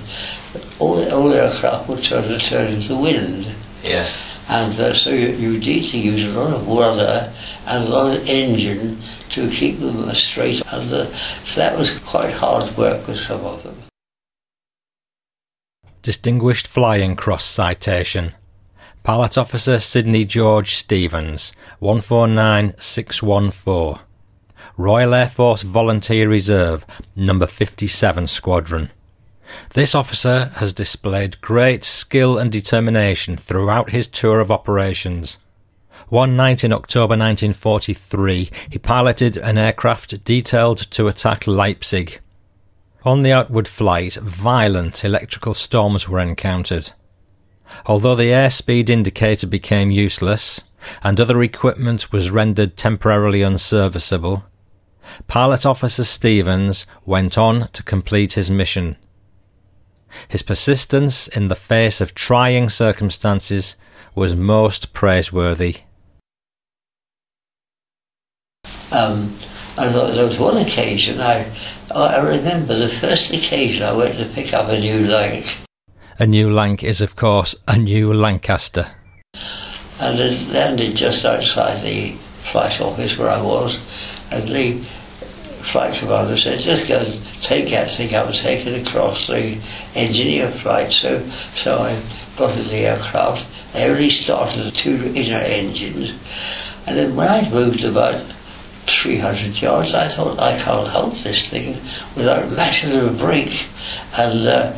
all, 0.79 1.11
all 1.13 1.33
aircraft 1.33 1.87
will 1.87 2.01
turn 2.01 2.27
to 2.27 2.39
turn 2.39 2.73
into 2.73 2.89
the 2.89 2.97
wind. 2.97 3.47
Yes. 3.83 4.23
And 4.49 4.79
uh, 4.79 4.97
so 4.97 5.11
you, 5.11 5.29
you 5.29 5.59
need 5.59 5.89
to 5.89 5.99
use 5.99 6.23
a 6.25 6.39
lot 6.39 6.53
of 6.53 6.67
rudder 6.67 7.33
and 7.65 7.83
a 7.83 7.87
lot 7.87 8.15
of 8.15 8.27
engine 8.27 8.97
to 9.31 9.49
keep 9.49 9.79
them 9.79 10.09
straight. 10.15 10.61
And 10.71 10.91
uh, 10.91 11.11
so 11.45 11.61
that 11.61 11.77
was 11.77 11.99
quite 11.99 12.33
hard 12.33 12.75
work 12.77 13.07
with 13.07 13.19
some 13.19 13.41
of 13.45 13.63
them. 13.63 13.86
Distinguished 16.07 16.67
Flying 16.67 17.17
Cross 17.17 17.43
Citation. 17.43 18.31
Pilot 19.03 19.37
Officer 19.37 19.77
Sidney 19.77 20.23
George 20.23 20.73
Stevens, 20.73 21.51
149614. 21.79 23.99
Royal 24.77 25.13
Air 25.13 25.27
Force 25.27 25.63
Volunteer 25.63 26.29
Reserve, 26.29 26.85
Number 27.13 27.45
57 27.45 28.27
Squadron. 28.27 28.89
This 29.73 29.93
officer 29.93 30.53
has 30.55 30.71
displayed 30.71 31.41
great 31.41 31.83
skill 31.83 32.37
and 32.37 32.49
determination 32.49 33.35
throughout 33.35 33.89
his 33.89 34.07
tour 34.07 34.39
of 34.39 34.49
operations. 34.49 35.39
One 36.07 36.37
night 36.37 36.63
in 36.63 36.71
October 36.71 37.17
1943, 37.17 38.49
he 38.69 38.79
piloted 38.79 39.35
an 39.35 39.57
aircraft 39.57 40.23
detailed 40.23 40.89
to 40.91 41.09
attack 41.09 41.45
Leipzig. 41.45 42.21
On 43.07 43.21
the 43.21 43.31
outward 43.31 43.69
flight, 43.69 44.15
violent 44.15 45.05
electrical 45.05 45.53
storms 45.53 46.09
were 46.09 46.19
encountered. 46.19 46.91
Although 47.85 48.15
the 48.15 48.31
airspeed 48.31 48.89
indicator 48.89 49.47
became 49.47 49.91
useless, 49.91 50.65
and 51.01 51.17
other 51.17 51.41
equipment 51.41 52.11
was 52.11 52.31
rendered 52.31 52.75
temporarily 52.75 53.43
unserviceable, 53.43 54.43
Pilot 55.25 55.65
Officer 55.65 56.03
Stevens 56.03 56.85
went 57.05 57.37
on 57.37 57.69
to 57.69 57.81
complete 57.81 58.33
his 58.33 58.51
mission. 58.51 58.97
His 60.27 60.43
persistence 60.43 61.29
in 61.29 61.47
the 61.47 61.55
face 61.55 62.01
of 62.01 62.13
trying 62.13 62.69
circumstances 62.69 63.77
was 64.15 64.35
most 64.35 64.91
praiseworthy. 64.91 65.77
Um, 68.91 69.37
and 69.77 69.95
there 69.95 70.25
was 70.25 70.39
one 70.39 70.57
occasion 70.57 71.19
I, 71.19 71.45
I 71.93 72.19
remember 72.19 72.77
the 72.77 72.93
first 72.99 73.31
occasion 73.31 73.83
I 73.83 73.93
went 73.93 74.17
to 74.17 74.25
pick 74.25 74.53
up 74.53 74.69
a 74.69 74.79
new 74.79 75.07
Lanc. 75.07 75.45
A 76.19 76.25
new 76.25 76.49
Lanc 76.49 76.83
is, 76.83 76.99
of 76.99 77.15
course, 77.15 77.55
a 77.67 77.77
new 77.77 78.11
Lancaster. 78.13 78.87
And 79.99 80.19
it 80.19 80.49
landed 80.49 80.95
just 80.95 81.25
outside 81.25 81.83
the 81.83 82.13
flight 82.51 82.81
office 82.81 83.17
where 83.17 83.29
I 83.29 83.41
was, 83.41 83.79
and 84.31 84.47
the 84.47 84.83
flight 85.71 85.99
commander 85.99 86.37
said, 86.37 86.59
just 86.59 86.87
go 86.87 87.03
take 87.41 87.69
Gatwick 87.69 88.13
up 88.13 88.27
and 88.27 88.35
take 88.35 88.65
it 88.65 88.87
across 88.87 89.27
the 89.27 89.61
engineer 89.95 90.51
flight. 90.51 90.91
So, 90.91 91.27
so 91.55 91.79
I 91.79 92.01
got 92.37 92.57
in 92.57 92.67
the 92.67 92.87
aircraft. 92.87 93.45
I 93.73 93.83
only 93.83 94.09
started 94.09 94.63
the 94.63 94.71
two 94.71 95.13
inner 95.15 95.37
engines. 95.37 96.11
And 96.85 96.97
then 96.97 97.15
when 97.15 97.27
I'd 97.27 97.51
moved 97.51 97.83
about 97.83 98.25
300 98.87 99.61
yards, 99.61 99.93
I 99.93 100.07
thought, 100.07 100.39
I 100.39 100.57
can't 100.61 100.87
hold 100.87 101.17
this 101.17 101.49
thing 101.49 101.77
without 102.15 102.51
mashing 102.51 102.91
the 102.91 103.11
brake. 103.11 103.67
And 104.17 104.47
uh, 104.47 104.77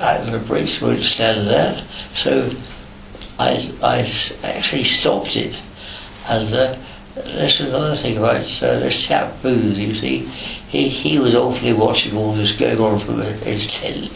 I, 0.00 0.18
the 0.30 0.38
brakes 0.38 0.80
wouldn't 0.80 1.04
stand 1.04 1.48
that. 1.48 1.84
So 2.14 2.50
I, 3.38 3.72
I 3.82 4.00
actually 4.42 4.84
stopped 4.84 5.36
it. 5.36 5.60
And 6.26 6.52
uh, 6.54 6.76
this 7.14 7.60
is 7.60 7.68
another 7.68 7.96
thing 7.96 8.16
about 8.16 8.40
uh, 8.62 8.78
this 8.78 8.98
chap 8.98 9.42
Booth, 9.42 9.76
you 9.76 9.94
see. 9.94 10.18
He, 10.72 10.88
he 10.88 11.18
was 11.18 11.34
awfully 11.34 11.74
watching 11.74 12.16
all 12.16 12.32
this 12.32 12.56
going 12.56 12.78
on 12.78 12.98
from 13.00 13.20
his 13.20 13.70
tent, 13.70 14.10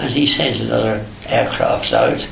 and 0.00 0.12
he 0.12 0.26
sent 0.26 0.58
another 0.58 1.06
aircraft 1.26 1.92
out 1.92 2.28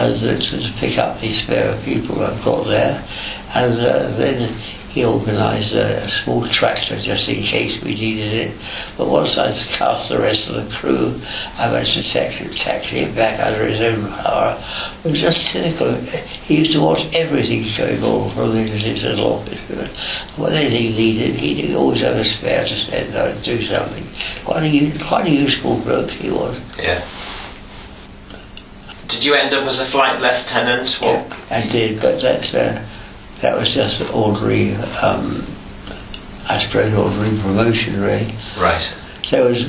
and, 0.00 0.24
uh, 0.24 0.40
to 0.40 0.72
pick 0.78 0.98
up 0.98 1.20
these 1.20 1.44
spare 1.44 1.80
people 1.84 2.20
I've 2.20 2.42
got 2.44 2.66
there, 2.66 3.06
and 3.54 3.74
uh, 3.74 4.08
then 4.16 4.52
he 4.92 5.06
organised 5.06 5.72
a, 5.72 6.04
a, 6.04 6.08
small 6.08 6.46
tractor 6.48 7.00
just 7.00 7.26
in 7.30 7.42
case 7.42 7.82
we 7.82 7.94
needed 7.94 8.50
it. 8.50 8.60
But 8.98 9.08
once 9.08 9.38
I'd 9.38 9.54
cast 9.68 10.08
the 10.10 10.18
rest 10.18 10.50
of 10.50 10.56
the 10.56 10.76
crew, 10.76 11.18
I 11.56 11.70
managed 11.70 11.94
to 11.94 12.02
taxi, 12.02 12.46
taxi 12.50 12.98
him 12.98 13.14
back 13.14 13.40
under 13.40 13.66
his 13.66 13.80
own 13.80 14.06
power. 14.12 14.62
It 15.02 15.12
was 15.12 15.20
just 15.20 15.50
cynical. 15.50 15.94
He 15.94 16.58
used 16.58 16.72
to 16.72 16.82
watch 16.82 17.06
everything 17.14 17.66
going 17.74 18.04
on 18.04 18.30
from 18.32 18.54
his 18.54 19.02
little 19.02 19.34
office. 19.34 19.58
When 20.36 20.52
anything 20.52 20.94
needed, 20.94 21.36
he'd 21.36 21.74
always 21.74 22.02
have 22.02 22.16
a 22.16 22.24
spare 22.26 22.66
to 22.66 22.74
send 22.74 23.14
out 23.16 23.30
and 23.30 23.42
do 23.42 23.64
something. 23.64 24.04
Quite 24.44 24.62
a, 24.62 24.98
quite 25.08 25.26
a 25.26 25.30
useful 25.30 25.78
bloke 25.78 26.10
he 26.10 26.30
was. 26.30 26.60
Yeah. 26.78 27.02
Did 29.08 29.24
you 29.24 29.34
end 29.34 29.54
up 29.54 29.66
as 29.66 29.80
a 29.80 29.86
flight 29.86 30.20
lieutenant? 30.20 31.00
Yeah, 31.00 31.36
I 31.50 31.66
did, 31.66 32.00
but 32.00 32.20
that's... 32.20 32.52
Uh, 32.52 32.86
that 33.42 33.58
was 33.58 33.74
just 33.74 34.00
an 34.00 34.08
ordinary, 34.14 34.74
um, 35.02 35.44
I 36.48 36.58
suppose, 36.58 36.94
ordinary 36.94 37.36
promotion, 37.42 38.00
really. 38.00 38.32
Right. 38.56 38.94
There 39.30 39.44
was 39.44 39.66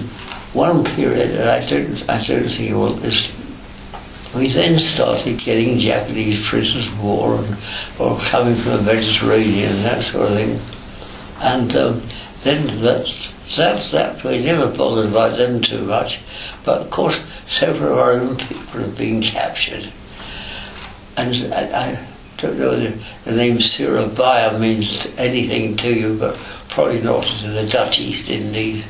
one 0.54 0.86
period, 0.86 1.32
that 1.32 1.64
I 1.64 1.66
don't, 1.66 2.10
I 2.10 2.24
don't 2.24 2.48
think 2.48 2.70
it 2.70 2.76
was. 2.76 3.32
We 4.36 4.52
then 4.52 4.80
started 4.80 5.40
getting 5.40 5.80
Japanese 5.80 6.48
prisoners 6.48 6.88
of 6.88 7.04
war 7.04 7.36
and, 7.38 7.58
or 8.00 8.20
coming 8.20 8.56
from 8.56 8.74
the 8.74 8.82
Mediterranean 8.84 9.74
and 9.74 9.86
that 9.86 10.06
sort 10.06 10.32
of 10.32 10.38
thing. 10.38 10.60
And 11.40 11.76
um, 11.76 12.02
then 12.44 12.82
that, 12.82 13.08
that, 13.58 13.91
that, 13.91 14.24
we 14.24 14.44
never 14.44 14.76
bothered 14.76 15.10
about 15.10 15.38
them 15.38 15.62
too 15.62 15.82
much. 15.82 16.20
But 16.64 16.82
of 16.82 16.91
course, 16.91 17.20
several 17.48 17.94
of 17.94 17.98
our 17.98 18.12
own 18.14 18.38
people 18.38 18.82
have 18.82 18.98
been 18.98 19.22
captured. 19.22 19.91
And 21.16 21.54
I, 21.54 21.91
I 21.91 22.12
don't 22.38 22.57
know 22.60 22.80
the, 22.80 22.97
the 23.26 23.31
name 23.31 23.60
Surabaya 23.60 24.57
means 24.57 25.07
anything 25.18 25.76
to 25.77 25.93
you, 25.93 26.18
but 26.18 26.38
probably 26.69 27.01
not 27.01 27.26
to 27.26 27.49
the 27.49 27.68
Dutch 27.68 27.99
East 27.99 28.30
Indies. 28.30 28.84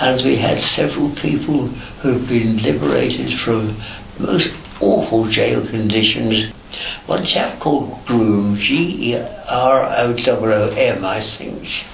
And 0.00 0.22
we 0.22 0.36
had 0.36 0.58
several 0.58 1.10
people 1.10 1.66
who've 1.66 2.28
been 2.28 2.58
liberated 2.58 3.32
from 3.38 3.74
most 4.18 4.54
awful 4.80 5.26
jail 5.26 5.66
conditions. 5.66 6.52
One 7.06 7.24
chap 7.24 7.58
called 7.58 8.04
Groom, 8.06 8.56
G-E-R-O-O-M, 8.56 9.24
I 11.04 11.20
think. 11.20 11.84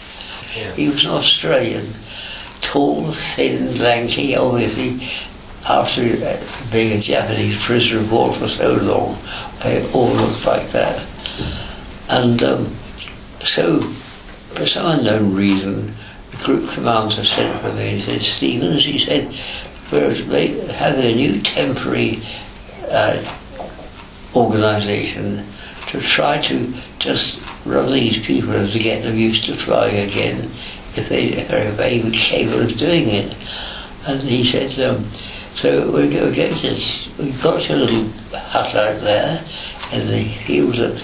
Yeah. 0.56 0.72
He 0.72 0.89
was 0.89 1.05
an 1.05 1.10
Australian, 1.10 1.89
tall, 2.60 3.12
thin, 3.14 3.78
lanky, 3.78 4.36
obviously 4.36 5.01
after 5.66 6.02
being 6.70 6.98
a 6.98 7.01
Japanese 7.01 7.62
prisoner 7.62 8.01
of 8.01 8.12
war 8.12 8.35
for 8.35 8.48
so 8.48 8.74
long, 8.74 9.16
they 9.65 9.91
all 9.93 10.12
looked 10.12 10.45
like 10.47 10.70
that. 10.73 11.05
And 12.09 12.43
um, 12.43 12.74
so, 13.45 13.81
for 14.53 14.66
some 14.66 14.99
unknown 14.99 15.35
reason, 15.35 15.93
the 16.31 16.36
group 16.45 16.70
commander 16.70 17.24
sent 17.24 17.61
for 17.62 17.73
me 17.73 17.95
and 17.95 18.03
said, 18.03 18.23
Stevens, 18.23 18.85
he 18.85 18.99
said, 18.99 19.35
we're 19.91 20.73
having 20.73 21.05
a 21.05 21.15
new 21.15 21.41
temporary 21.41 22.23
uh, 22.89 23.24
organisation 24.35 25.47
to 25.89 26.01
try 26.01 26.41
to 26.43 26.73
just 26.99 27.41
run 27.65 27.93
these 27.93 28.24
people 28.24 28.53
to 28.53 28.78
get 28.78 29.03
them 29.03 29.16
used 29.16 29.45
to 29.45 29.57
flying 29.57 30.09
again 30.09 30.51
if 30.97 31.09
they 31.09 31.47
are 31.49 31.81
able 31.82 32.11
capable 32.11 32.62
of 32.62 32.77
doing 32.77 33.09
it. 33.09 33.36
And 34.07 34.20
he 34.23 34.45
said, 34.45 34.78
um, 34.81 35.07
So 35.56 35.90
we 35.93 36.09
go 36.10 36.32
get 36.32 36.52
this. 36.62 37.09
We 37.18 37.31
got 37.32 37.68
a 37.70 37.76
little 37.76 38.09
hut 38.36 38.74
out 38.74 39.01
there 39.01 39.44
in 39.93 40.09
the 40.09 40.24
fields 40.44 40.78
at 40.81 41.02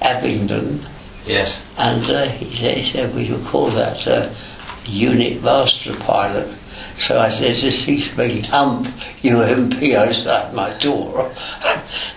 Abingdon, 0.00 0.80
Yes. 1.26 1.62
and 1.78 2.02
uh, 2.10 2.28
he, 2.28 2.50
said, 2.56 2.78
he 2.78 2.82
said 2.90 3.14
we 3.14 3.26
should 3.26 3.44
call 3.44 3.70
that 3.70 4.06
uh, 4.08 4.32
unit 4.84 5.42
master 5.42 5.94
pilot. 5.96 6.48
So 7.00 7.18
I 7.18 7.30
said, 7.30 7.54
this 7.54 7.84
thing's 7.84 8.14
big 8.14 8.44
hump 8.44 8.86
UMP 9.24 9.82
outside 9.94 10.54
my 10.54 10.76
door. 10.78 11.32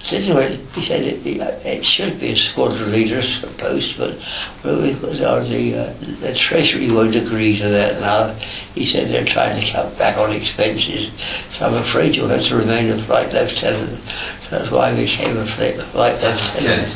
said, 0.02 0.34
well, 0.34 0.52
he 0.52 0.84
said, 0.84 1.02
it, 1.02 1.26
it 1.26 1.86
should 1.86 2.19
be 2.19 2.32
a 2.32 2.36
squadron 2.36 2.91
leader's 2.91 3.41
post, 3.57 3.98
but 3.98 4.15
well, 4.64 4.82
because 4.82 5.22
our, 5.22 5.44
the, 5.44 5.76
uh, 5.76 5.94
the 6.22 6.34
Treasury 6.34 6.91
won't 6.91 7.15
agree 7.15 7.57
to 7.57 7.69
that 7.69 7.99
now. 7.99 8.34
He 8.73 8.86
said 8.86 9.10
they're 9.10 9.26
trying 9.26 9.60
to 9.60 9.72
cut 9.72 9.98
back 9.98 10.18
on 10.18 10.34
expenses, 10.34 11.11
so 11.52 11.68
I'm 11.68 11.76
afraid 11.76 12.15
you'll 12.15 12.27
have 12.27 12.44
to 12.44 12.57
remain 12.57 12.91
a 12.91 13.02
flight 13.03 13.34
lieutenant. 13.34 13.99
So 14.44 14.60
that's 14.60 14.72
why 14.72 14.91
I 14.91 14.95
became 14.95 15.38
a 15.38 15.45
flight, 15.45 15.77
lieutenant. 15.77 16.56
Okay. 16.56 16.91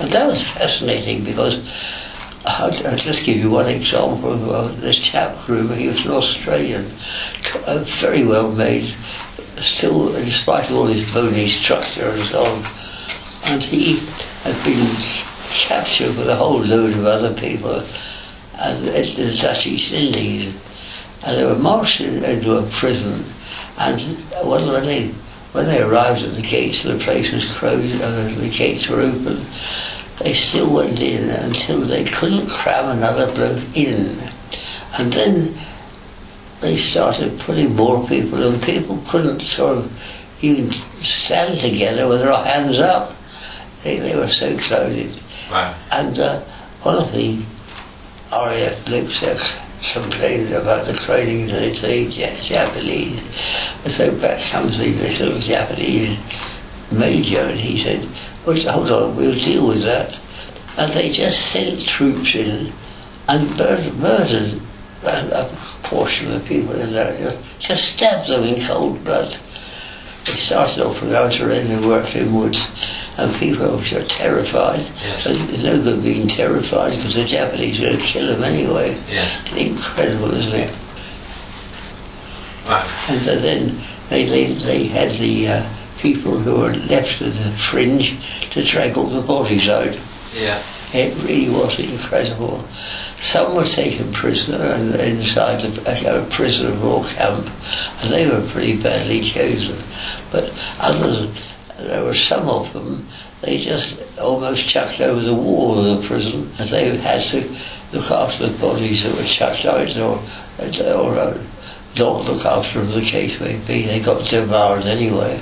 And 0.00 0.10
that 0.10 0.26
was 0.26 0.42
fascinating 0.50 1.22
because 1.22 1.60
I'll, 2.44 2.86
I'll 2.86 2.96
just 2.96 3.24
give 3.24 3.36
you 3.36 3.50
one 3.50 3.68
example. 3.68 4.36
Well, 4.36 4.68
this 4.68 4.98
chap 4.98 5.36
Gruber, 5.46 5.76
he 5.76 5.88
was 5.88 6.04
an 6.04 6.10
Australian, 6.12 6.90
uh, 7.66 7.84
very 8.00 8.24
well 8.24 8.50
made, 8.50 8.94
still, 9.60 10.14
in 10.16 10.30
spite 10.30 10.68
of 10.70 10.76
all 10.76 10.86
his 10.86 11.10
bony 11.12 11.50
structure 11.50 12.08
and 12.08 12.24
so 12.28 12.44
on. 12.44 12.64
And 13.44 13.62
he 13.62 13.98
had 14.42 14.64
been 14.64 14.96
captured 15.50 16.16
with 16.16 16.28
a 16.28 16.36
whole 16.36 16.60
load 16.60 16.96
of 16.96 17.06
other 17.06 17.32
people, 17.34 17.84
and 18.58 18.86
the 18.86 19.38
Dutch 19.40 19.66
East 19.66 19.92
Indies. 19.92 20.54
And 21.24 21.38
they 21.38 21.44
were 21.44 21.58
marched 21.58 22.00
into 22.00 22.56
a 22.56 22.66
prison, 22.70 23.24
and 23.78 24.00
when 24.44 24.66
when 24.66 24.84
they 24.84 25.08
when 25.52 25.66
they 25.66 25.80
arrived 25.80 26.24
at 26.24 26.34
the 26.34 26.42
gates, 26.42 26.82
the 26.82 26.98
place 26.98 27.30
was 27.32 27.48
closed, 27.54 28.00
and 28.00 28.36
the 28.36 28.48
gates 28.48 28.88
were 28.88 29.00
open. 29.00 29.44
They 30.22 30.34
still 30.34 30.72
went 30.72 31.00
in 31.00 31.30
until 31.30 31.86
they 31.86 32.04
couldn't 32.04 32.48
cram 32.48 32.96
another 32.96 33.32
bloke 33.34 33.76
in, 33.76 34.16
and 34.98 35.12
then 35.12 35.54
they 36.60 36.76
started 36.76 37.38
putting 37.40 37.74
more 37.74 38.06
people, 38.06 38.42
and 38.46 38.62
people 38.62 39.02
couldn't 39.08 39.40
sort 39.40 39.78
of 39.78 40.02
even 40.40 40.70
stand 41.02 41.58
together 41.58 42.06
with 42.08 42.20
their 42.20 42.32
hands 42.34 42.78
up. 42.78 43.16
They, 43.82 43.98
they 43.98 44.14
were 44.14 44.30
so 44.30 44.56
crowded. 44.58 45.12
Wow. 45.50 45.74
And 45.90 46.18
uh, 46.18 46.40
one 46.82 46.96
of 46.96 47.12
the 47.12 47.42
RAF 48.30 48.84
blokes 48.86 49.20
there 49.20 49.38
complained 49.92 50.52
about 50.52 50.86
the 50.86 50.94
training 50.94 51.46
they 51.48 51.74
say 51.74 52.08
Japanese. 52.08 53.20
And 53.84 53.92
so 53.92 54.16
back 54.20 54.40
comes 54.50 54.78
the 54.78 54.92
this 54.92 55.20
little 55.20 55.40
Japanese 55.40 56.18
major 56.92 57.40
and 57.40 57.58
he 57.58 57.82
said, 57.82 58.08
well, 58.46 58.58
hold 58.58 58.90
on, 58.90 59.16
we'll 59.16 59.34
deal 59.34 59.68
with 59.68 59.82
that. 59.82 60.18
And 60.76 60.92
they 60.92 61.10
just 61.10 61.52
sent 61.52 61.86
troops 61.86 62.34
in 62.34 62.72
and 63.28 63.48
murdered, 63.56 63.94
murdered 63.98 64.60
a, 65.04 65.42
a 65.42 65.48
portion 65.84 66.32
of 66.32 66.42
the 66.42 66.48
people 66.48 66.74
in 66.80 66.92
there, 66.92 67.38
just, 67.58 67.92
stabbed 67.92 68.28
them 68.28 68.44
in 68.44 68.64
cold 68.66 69.02
blood. 69.04 69.36
They 70.24 70.32
started 70.32 70.84
off 70.84 70.98
from 70.98 71.12
outer 71.12 71.50
end 71.50 71.70
and 71.70 71.86
worked 71.86 72.14
in 72.14 72.34
woods, 72.34 72.68
and 73.18 73.34
people 73.34 73.76
were 73.76 74.04
terrified. 74.04 74.80
Yes. 74.80 75.26
But 75.26 75.36
it's 75.50 75.62
no 75.62 75.82
good 75.82 76.02
being 76.02 76.28
terrified 76.28 76.96
because 76.96 77.14
the 77.14 77.24
Japanese 77.24 77.78
are 77.80 77.86
going 77.86 77.98
to 77.98 78.02
kill 78.04 78.26
them 78.28 78.42
anyway. 78.44 78.94
Yes. 79.08 79.42
It's 79.46 79.56
incredible, 79.56 80.32
isn't 80.32 80.54
it? 80.54 80.74
Wow. 82.66 83.06
And 83.08 83.20
then 83.24 83.80
they, 84.08 84.24
they, 84.24 84.52
they 84.54 84.84
had 84.86 85.10
the 85.12 85.48
uh, 85.48 85.68
people 86.02 86.36
who 86.36 86.56
were 86.56 86.74
left 86.74 87.22
at 87.22 87.32
the 87.32 87.52
fringe 87.52 88.18
to 88.50 88.64
drag 88.64 88.98
all 88.98 89.06
the 89.06 89.22
bodies 89.22 89.68
out. 89.68 89.96
Yeah. 90.34 90.62
It 90.92 91.16
really 91.22 91.48
was 91.48 91.78
incredible. 91.78 92.62
Some 93.22 93.54
were 93.54 93.64
taken 93.64 94.12
prisoner 94.12 94.62
and 94.62 94.94
inside 94.96 95.60
the 95.60 95.80
uh, 95.88 96.28
prisoner 96.28 96.70
of 96.70 96.82
war 96.82 97.04
camp, 97.04 97.48
and 98.02 98.12
they 98.12 98.28
were 98.28 98.46
pretty 98.50 98.82
badly 98.82 99.22
chosen. 99.22 99.78
But 100.32 100.52
others, 100.80 101.32
there 101.78 102.04
were 102.04 102.16
some 102.16 102.48
of 102.48 102.72
them, 102.72 103.08
they 103.40 103.58
just 103.58 104.02
almost 104.18 104.68
chucked 104.68 105.00
over 105.00 105.20
the 105.20 105.34
wall 105.34 105.78
of 105.78 106.02
the 106.02 106.06
prison, 106.06 106.50
and 106.58 106.68
they 106.68 106.96
had 106.96 107.22
to 107.30 107.56
look 107.92 108.10
after 108.10 108.48
the 108.48 108.58
bodies 108.58 109.04
that 109.04 109.14
were 109.16 109.24
chucked 109.24 109.64
out 109.64 109.96
or, 109.96 110.18
or 110.58 111.14
uh, 111.16 111.38
not 111.96 112.24
look 112.24 112.44
after 112.44 112.82
them, 112.82 112.90
the 112.90 113.06
case 113.06 113.38
may 113.40 113.56
be. 113.66 113.86
They 113.86 114.00
got 114.00 114.28
devoured 114.28 114.86
anyway. 114.86 115.40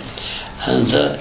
And 0.67 0.93
uh, 0.93 1.19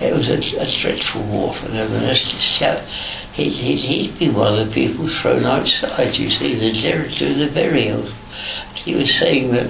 it 0.00 0.14
was 0.14 0.28
a, 0.28 0.38
a 0.60 0.80
dreadful 0.80 1.22
war 1.22 1.54
for 1.54 1.68
them. 1.68 1.92
And 1.92 2.06
this 2.06 2.22
chap, 2.58 2.84
he, 3.32 3.50
he, 3.50 3.76
he'd 3.76 4.18
been 4.18 4.34
one 4.34 4.58
of 4.58 4.68
the 4.68 4.74
people 4.74 5.08
thrown 5.08 5.44
outside, 5.44 6.16
you 6.16 6.30
see, 6.30 6.54
the, 6.54 6.72
to 6.72 7.08
do 7.18 7.34
the 7.34 7.52
burials. 7.52 8.12
He 8.74 8.94
was 8.94 9.14
saying 9.14 9.52
that 9.52 9.68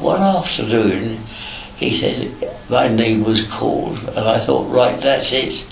one 0.00 0.20
afternoon, 0.20 1.18
he 1.76 1.96
said, 1.96 2.30
my 2.68 2.88
name 2.88 3.24
was 3.24 3.46
called, 3.48 3.98
and 3.98 4.18
I 4.18 4.38
thought, 4.44 4.70
right, 4.70 5.00
that's 5.00 5.32
it. 5.32 5.66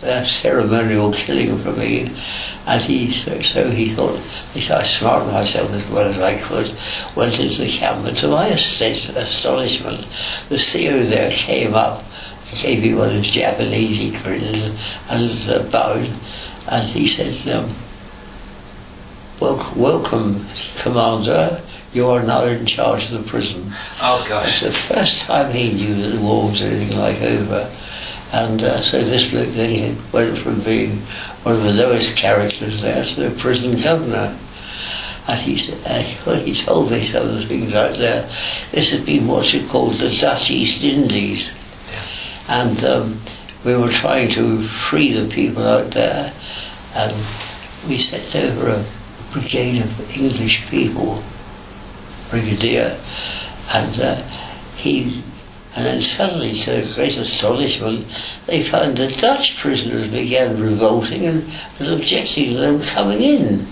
That's 0.00 0.30
ceremonial 0.30 1.12
killing 1.12 1.58
for 1.58 1.72
me. 1.72 2.14
And 2.66 2.82
he, 2.82 3.10
so, 3.10 3.40
so 3.40 3.70
he 3.70 3.94
thought, 3.94 4.18
he 4.52 4.60
said, 4.60 4.82
I 4.82 4.86
smartened 4.86 5.32
myself 5.32 5.70
as 5.70 5.88
well 5.88 6.12
as 6.12 6.20
I 6.20 6.38
could, 6.38 6.70
went 7.16 7.40
into 7.40 7.62
the 7.62 7.70
camp, 7.70 8.06
and 8.06 8.16
to 8.18 8.28
my 8.28 8.48
astonishment, 8.48 10.06
the 10.48 10.56
CO 10.56 11.04
there 11.06 11.30
came 11.30 11.74
up, 11.74 12.04
me 12.52 12.94
one 12.94 13.16
of 13.16 13.22
Japanese, 13.22 13.98
he 13.98 14.16
uh, 15.48 15.70
bowed, 15.70 16.10
and 16.70 16.88
he 16.88 17.06
said, 17.06 17.54
um, 17.54 17.74
well, 19.40 19.72
welcome, 19.76 20.44
Commander, 20.82 21.62
you 21.92 22.06
are 22.06 22.22
now 22.22 22.44
in 22.44 22.66
charge 22.66 23.10
of 23.10 23.22
the 23.22 23.30
prison. 23.30 23.72
Oh 24.00 24.20
It's 24.20 24.28
gosh. 24.28 24.60
the 24.60 24.72
first 24.72 25.22
time 25.22 25.52
he 25.52 25.72
knew 25.72 25.94
that 25.94 26.16
the 26.16 26.20
war 26.20 26.50
was 26.50 26.60
anything 26.60 26.96
like 26.98 27.20
over. 27.22 27.70
And 28.32 28.62
uh, 28.62 28.82
so 28.82 29.02
this 29.02 29.30
bloke 29.30 29.54
then 29.54 29.70
he 29.70 29.96
went 30.12 30.36
from 30.36 30.60
being 30.60 30.98
one 31.44 31.56
of 31.56 31.62
the 31.62 31.72
lowest 31.72 32.16
characters 32.16 32.82
there 32.82 33.04
to 33.04 33.28
the 33.28 33.40
prison 33.40 33.80
governor. 33.80 34.36
And 35.26 35.38
he, 35.40 35.56
said, 35.56 35.78
uh, 35.86 36.04
well, 36.26 36.40
he 36.40 36.54
told 36.54 36.90
me 36.90 37.06
some 37.06 37.28
of 37.28 37.34
the 37.36 37.46
things 37.46 37.72
out 37.74 37.96
there. 37.96 38.28
This 38.72 38.90
had 38.90 39.06
been 39.06 39.26
what 39.26 39.52
you 39.52 39.66
called 39.68 39.96
the 39.96 40.10
Dutch 40.10 40.50
East 40.50 40.82
Indies. 40.82 41.50
And 42.48 42.82
um, 42.84 43.20
we 43.64 43.76
were 43.76 43.90
trying 43.90 44.30
to 44.32 44.62
free 44.66 45.12
the 45.12 45.28
people 45.32 45.66
out 45.66 45.90
there. 45.92 46.32
And 46.94 47.14
we 47.86 47.98
sent 47.98 48.34
over 48.34 48.70
a 48.70 48.84
brigade 49.32 49.82
of 49.82 50.16
English 50.16 50.66
people, 50.68 51.22
brigadier, 52.30 52.98
and 53.70 54.00
uh, 54.00 54.22
he 54.76 55.22
and 55.78 55.86
then 55.86 56.00
suddenly, 56.00 56.54
to 56.54 56.70
their 56.72 56.94
great 56.94 57.16
astonishment, 57.16 58.04
they 58.46 58.64
found 58.64 58.96
the 58.96 59.06
Dutch 59.06 59.56
prisoners 59.58 60.10
began 60.10 60.60
revolting 60.60 61.24
and 61.24 61.44
was 61.78 61.90
objecting 61.92 62.54
to 62.54 62.58
them 62.58 62.80
coming 62.80 63.22
in. 63.22 63.64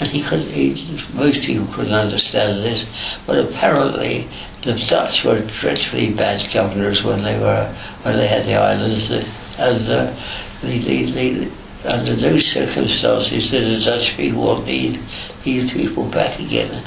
And 0.00 0.08
he 0.10 0.22
could, 0.22 0.42
he, 0.42 1.00
most 1.14 1.42
people 1.42 1.66
couldn't 1.72 1.94
understand 1.94 2.62
this, 2.62 2.86
but 3.26 3.38
apparently 3.38 4.28
the 4.62 4.74
Dutch 4.88 5.24
were 5.24 5.40
dreadfully 5.40 6.12
bad 6.12 6.46
governors 6.52 7.02
when 7.02 7.22
they 7.22 7.38
were 7.38 7.74
when 8.02 8.16
they 8.16 8.28
had 8.28 8.46
the 8.46 8.54
islands, 8.54 9.10
and 9.10 9.88
uh, 9.88 10.14
the, 10.60 10.78
the, 10.78 11.10
the, 11.12 11.50
under 11.84 12.14
those 12.14 12.44
circumstances, 12.44 13.50
the 13.50 13.80
Dutch 13.84 14.16
people 14.16 14.42
wanted 14.42 15.00
these 15.44 15.72
people 15.72 16.04
back 16.10 16.38
again. 16.38 16.82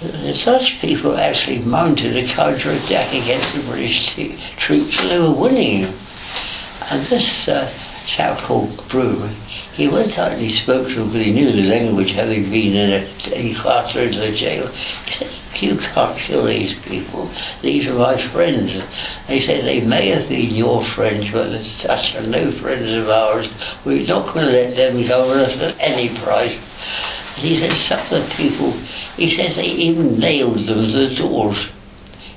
The 0.00 0.40
Dutch 0.44 0.80
people 0.80 1.16
actually 1.18 1.58
mounted 1.58 2.16
a 2.16 2.26
counter-attack 2.26 3.12
against 3.12 3.54
the 3.54 3.62
British 3.62 4.14
troops 4.56 5.00
and 5.00 5.10
they 5.10 5.18
were 5.18 5.32
winning. 5.32 5.92
And 6.90 7.02
this 7.06 7.48
uh, 7.48 7.70
chap 8.06 8.38
called 8.38 8.88
Broom, 8.88 9.34
he 9.78 9.86
went 9.86 10.18
out 10.18 10.32
and 10.32 10.40
he 10.40 10.50
spoke 10.50 10.88
to 10.88 10.94
them 10.94 11.06
because 11.06 11.24
he 11.24 11.32
knew 11.32 11.52
the 11.52 11.62
language 11.62 12.10
having 12.10 12.50
been 12.50 12.74
in 12.74 12.90
a, 12.90 13.54
classed 13.54 13.94
her 13.94 14.02
into 14.02 14.18
jail. 14.32 14.66
He 14.66 15.12
said, 15.12 15.62
you 15.62 15.76
can't 15.76 16.18
kill 16.18 16.46
these 16.46 16.76
people. 16.80 17.30
These 17.62 17.86
are 17.86 17.94
my 17.94 18.16
friends. 18.16 18.72
They 19.28 19.40
said 19.40 19.62
they 19.62 19.80
may 19.80 20.08
have 20.08 20.28
been 20.28 20.52
your 20.52 20.82
friends, 20.82 21.30
but 21.30 21.50
the 21.50 21.62
are 22.16 22.26
no 22.26 22.50
friends 22.50 22.90
of 22.90 23.08
ours. 23.08 23.48
We're 23.84 24.04
not 24.04 24.34
going 24.34 24.46
to 24.46 24.52
let 24.52 24.74
them 24.74 24.96
us 24.98 25.62
at 25.62 25.78
any 25.78 26.08
price. 26.18 26.56
And 27.36 27.46
he 27.46 27.56
said 27.56 27.72
some 27.74 28.00
of 28.00 28.28
the 28.28 28.34
people, 28.34 28.72
he 29.16 29.30
says 29.30 29.54
they 29.54 29.66
even 29.66 30.18
nailed 30.18 30.58
them 30.58 30.86
to 30.86 31.08
the 31.08 31.14
doors. 31.14 31.68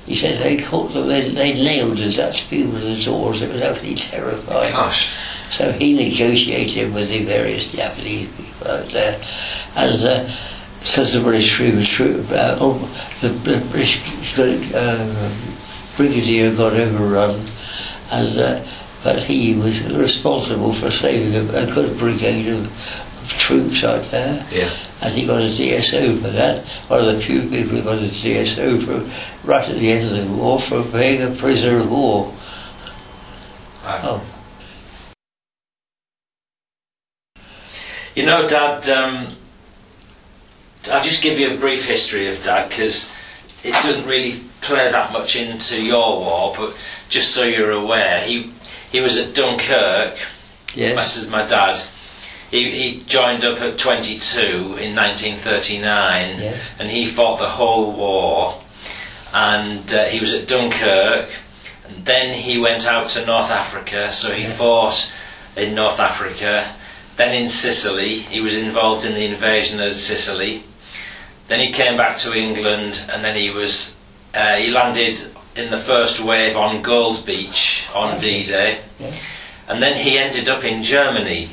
He 0.06 0.16
said 0.16 0.40
they 0.40 0.62
caught 0.62 0.92
them, 0.92 1.08
they, 1.08 1.28
they 1.28 1.54
nailed 1.54 1.98
the 1.98 2.12
Dutch 2.12 2.48
people 2.48 2.74
to 2.74 2.94
the 2.94 3.04
doors. 3.04 3.42
It 3.42 3.52
was 3.52 3.62
absolutely 3.62 3.96
terrifying. 3.96 4.72
Gosh. 4.72 5.12
So 5.52 5.72
he 5.72 5.94
negotiated 5.94 6.94
with 6.94 7.08
the 7.08 7.24
various 7.24 7.70
Japanese 7.70 8.28
people 8.36 8.68
out 8.68 8.88
there, 8.88 9.22
and 9.76 10.02
uh, 10.02 10.36
because 10.80 11.12
the 11.12 11.20
British 11.20 11.54
troops, 11.54 11.88
troop, 11.88 12.30
uh, 12.30 12.56
oh, 12.58 12.78
the, 13.20 13.28
the 13.28 13.64
British 13.70 14.00
uh, 14.38 15.34
brigadier 15.96 16.54
got 16.54 16.72
overrun, 16.72 17.48
and 18.10 18.38
uh, 18.38 18.64
but 19.04 19.22
he 19.24 19.54
was 19.54 19.82
responsible 19.92 20.72
for 20.72 20.90
saving 20.90 21.34
a, 21.34 21.52
a 21.52 21.66
good 21.74 21.98
brigade 21.98 22.48
of, 22.48 22.72
troops 23.38 23.84
out 23.84 24.10
there. 24.10 24.46
Yeah. 24.50 24.74
And 25.00 25.12
he 25.12 25.26
got 25.26 25.40
a 25.40 25.46
DSO 25.46 26.20
for 26.20 26.30
that. 26.30 26.64
One 26.88 27.04
of 27.04 27.16
the 27.16 27.22
few 27.22 27.42
people 27.42 27.76
who 27.76 27.82
got 27.82 27.98
a 27.98 28.06
DSO 28.06 28.84
for 28.84 29.46
right 29.48 29.68
at 29.68 29.76
the 29.76 29.90
end 29.90 30.16
of 30.16 30.28
the 30.28 30.34
war 30.34 30.60
for 30.60 30.82
being 30.82 31.22
a 31.22 31.34
prisoner 31.34 31.78
of 31.78 31.90
war. 31.90 32.32
Wow. 33.84 34.22
You 38.14 38.26
know, 38.26 38.46
Dad, 38.46 38.88
um, 38.90 39.36
I'll 40.90 41.02
just 41.02 41.22
give 41.22 41.38
you 41.38 41.54
a 41.54 41.56
brief 41.56 41.84
history 41.84 42.28
of 42.28 42.42
Dad 42.42 42.68
because 42.68 43.12
it 43.64 43.70
doesn't 43.82 44.06
really 44.06 44.40
play 44.60 44.90
that 44.90 45.12
much 45.12 45.36
into 45.36 45.82
your 45.82 46.18
war, 46.18 46.54
but 46.56 46.74
just 47.08 47.34
so 47.34 47.44
you're 47.44 47.70
aware, 47.70 48.20
he 48.22 48.52
he 48.90 49.00
was 49.00 49.16
at 49.18 49.34
Dunkirk. 49.34 50.16
Yes. 50.74 51.14
This 51.14 51.24
is 51.24 51.30
my 51.30 51.46
dad. 51.46 51.80
He, 52.50 52.70
he 52.70 53.00
joined 53.04 53.44
up 53.44 53.60
at 53.62 53.78
22 53.78 54.40
in 54.40 54.94
1939 54.94 56.38
Yes. 56.38 56.60
and 56.78 56.90
he 56.90 57.06
fought 57.06 57.38
the 57.38 57.48
whole 57.48 57.92
war. 57.92 58.60
And 59.32 59.90
uh, 59.92 60.04
he 60.04 60.20
was 60.20 60.34
at 60.34 60.48
Dunkirk. 60.48 61.30
And 61.88 62.04
then 62.04 62.34
he 62.34 62.58
went 62.58 62.86
out 62.86 63.08
to 63.10 63.24
North 63.24 63.50
Africa, 63.50 64.10
so 64.10 64.32
he 64.34 64.44
fought 64.46 65.10
in 65.56 65.74
North 65.74 65.98
Africa. 66.00 66.74
Then 67.16 67.34
in 67.34 67.48
Sicily, 67.48 68.16
he 68.16 68.40
was 68.40 68.56
involved 68.56 69.04
in 69.04 69.14
the 69.14 69.24
invasion 69.26 69.80
of 69.80 69.94
Sicily. 69.94 70.64
Then 71.48 71.60
he 71.60 71.70
came 71.72 71.96
back 71.96 72.16
to 72.18 72.34
England, 72.34 73.04
and 73.12 73.22
then 73.24 73.36
he 73.36 73.50
was 73.50 73.96
uh, 74.34 74.56
he 74.56 74.70
landed 74.70 75.20
in 75.56 75.70
the 75.70 75.76
first 75.76 76.20
wave 76.20 76.56
on 76.56 76.80
Gold 76.82 77.26
Beach 77.26 77.86
on 77.94 78.18
D-Day, 78.18 78.78
Yeah. 78.98 79.12
and 79.68 79.82
then 79.82 79.98
he 79.98 80.18
ended 80.18 80.48
up 80.48 80.64
in 80.64 80.82
Germany 80.82 81.50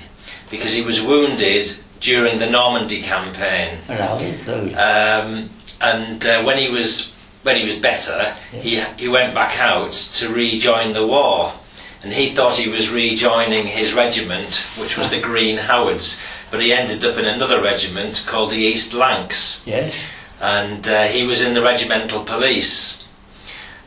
because 0.49 0.72
he 0.73 0.81
was 0.81 1.02
wounded 1.02 1.65
during 1.99 2.40
the 2.40 2.49
Normandy 2.49 3.02
campaign. 3.02 3.77
And 3.90 3.99
I 4.02 4.18
did 4.18 4.45
those. 4.45 4.73
Um, 4.73 5.49
and 5.81 6.26
uh, 6.26 6.44
when 6.44 6.57
he 6.57 6.69
was 6.69 7.14
when 7.44 7.57
he 7.57 7.65
was 7.65 7.77
better, 7.77 8.36
he 8.52 8.81
he 8.98 9.10
went 9.10 9.36
back 9.36 9.60
out 9.60 9.91
to 9.91 10.30
rejoin 10.30 10.94
the 10.94 11.06
war, 11.06 11.53
and 12.01 12.13
he 12.13 12.30
thought 12.30 12.57
he 12.57 12.69
was 12.69 12.89
rejoining 12.89 13.67
his 13.67 13.93
regiment, 13.93 14.65
which 14.77 14.97
was 14.97 15.09
the 15.09 15.19
Green 15.19 15.57
Howards, 15.57 16.21
but 16.49 16.61
he 16.61 16.73
ended 16.73 17.03
up 17.03 17.17
in 17.17 17.26
another 17.26 17.61
regiment 17.61 18.23
called 18.27 18.51
the 18.51 18.57
East 18.57 18.93
Lancs, 18.93 19.61
yes. 19.65 20.01
and 20.39 20.88
uh, 20.88 21.05
he 21.07 21.23
was 21.23 21.41
in 21.41 21.53
the 21.53 21.61
regimental 21.61 22.23
police. 22.23 23.03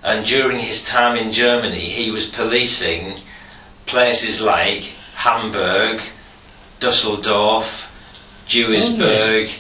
And 0.05 0.27
during 0.27 0.59
his 0.59 0.85
time 0.85 1.17
in 1.17 1.33
Germany, 1.33 1.79
he 1.79 2.11
was 2.11 2.27
policing 2.27 3.21
places 3.87 4.41
like 4.41 4.95
Hamburg, 5.15 6.03
Dusseldorf, 6.81 7.91
Duisburg, 8.49 9.51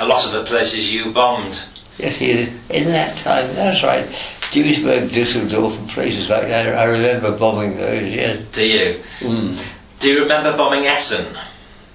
a 0.00 0.06
lot 0.06 0.26
of 0.26 0.32
the 0.32 0.44
places 0.44 0.92
you 0.92 1.12
bombed. 1.12 1.62
Yes, 1.96 2.16
he, 2.16 2.48
in 2.70 2.84
that 2.86 3.16
time, 3.18 3.54
that's 3.54 3.82
right. 3.82 4.08
Duisburg, 4.50 5.12
Dusseldorf, 5.12 5.78
and 5.78 5.88
places 5.90 6.30
like 6.30 6.48
that. 6.48 6.76
I 6.76 6.84
remember 6.84 7.36
bombing 7.36 7.76
those, 7.76 8.12
yes. 8.12 8.38
Do 8.52 8.66
you? 8.66 9.00
Mm. 9.20 9.68
Do 10.00 10.10
you 10.10 10.20
remember 10.20 10.56
bombing 10.56 10.86
Essen? 10.86 11.36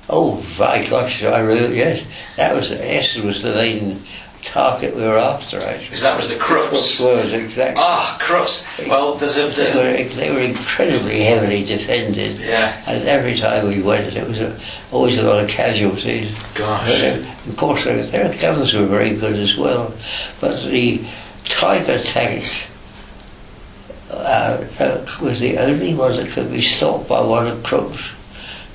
Oh, 0.09 0.45
my 0.59 0.85
gosh, 0.87 1.23
I 1.23 1.39
really, 1.39 1.77
yes. 1.77 2.05
That 2.37 2.53
was, 2.55 2.69
Essen 2.71 3.25
was 3.25 3.41
the 3.41 3.53
main 3.55 4.01
target 4.43 4.93
we 4.95 5.01
were 5.01 5.17
after, 5.17 5.61
actually. 5.61 5.85
Because 5.85 6.01
that 6.01 6.17
was 6.17 6.27
the 6.27 6.35
Krupps. 6.35 7.03
was, 7.03 7.31
exactly. 7.31 7.81
Ah, 7.81 8.17
Krupps. 8.21 8.65
Well, 8.87 9.15
there's 9.15 9.37
a, 9.37 9.47
there's 9.47 9.73
They 9.73 10.03
were, 10.03 10.09
they 10.09 10.31
were 10.31 10.41
incredibly 10.41 11.21
heavily 11.21 11.63
defended. 11.63 12.39
yeah. 12.41 12.83
And 12.85 13.07
every 13.07 13.39
time 13.39 13.67
we 13.67 13.81
went, 13.81 14.13
there 14.13 14.25
was 14.25 14.39
a, 14.39 14.59
always 14.91 15.17
a 15.17 15.23
lot 15.23 15.41
of 15.43 15.49
casualties. 15.49 16.37
Gosh. 16.53 16.89
But, 16.89 17.19
uh, 17.21 17.49
of 17.49 17.57
course, 17.57 17.85
their, 17.85 18.03
their 18.05 18.37
guns 18.41 18.73
were 18.73 18.85
very 18.85 19.15
good 19.15 19.35
as 19.37 19.55
well. 19.55 19.93
But 20.41 20.61
the 20.63 21.07
Tiger 21.45 22.01
tanks 22.01 22.63
uh, 24.09 24.63
was 25.21 25.39
the 25.39 25.57
only 25.57 25.93
one 25.93 26.15
that 26.17 26.31
could 26.31 26.51
be 26.51 26.61
stopped 26.61 27.07
by 27.09 27.19
one 27.21 27.47
of 27.47 27.63
Krupp's. 27.63 27.99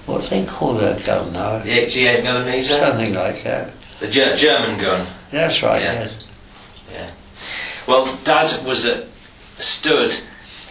What 0.06 0.22
do 0.22 0.28
they 0.30 0.46
call 0.46 0.74
that 0.74 1.04
gun 1.04 1.32
now? 1.32 1.58
The 1.58 1.70
88 1.82 2.24
millimeter, 2.24 2.76
Something 2.78 3.14
like 3.14 3.44
that. 3.44 3.70
the 4.00 4.08
Ger- 4.08 4.36
German 4.36 4.80
gun. 4.80 5.06
That's 5.30 5.62
right, 5.62 5.82
Yeah. 5.82 6.08
yes. 6.90 7.12
Well, 7.86 8.16
Dad 8.24 8.64
was 8.66 8.84
a, 8.86 9.06
stood. 9.56 10.14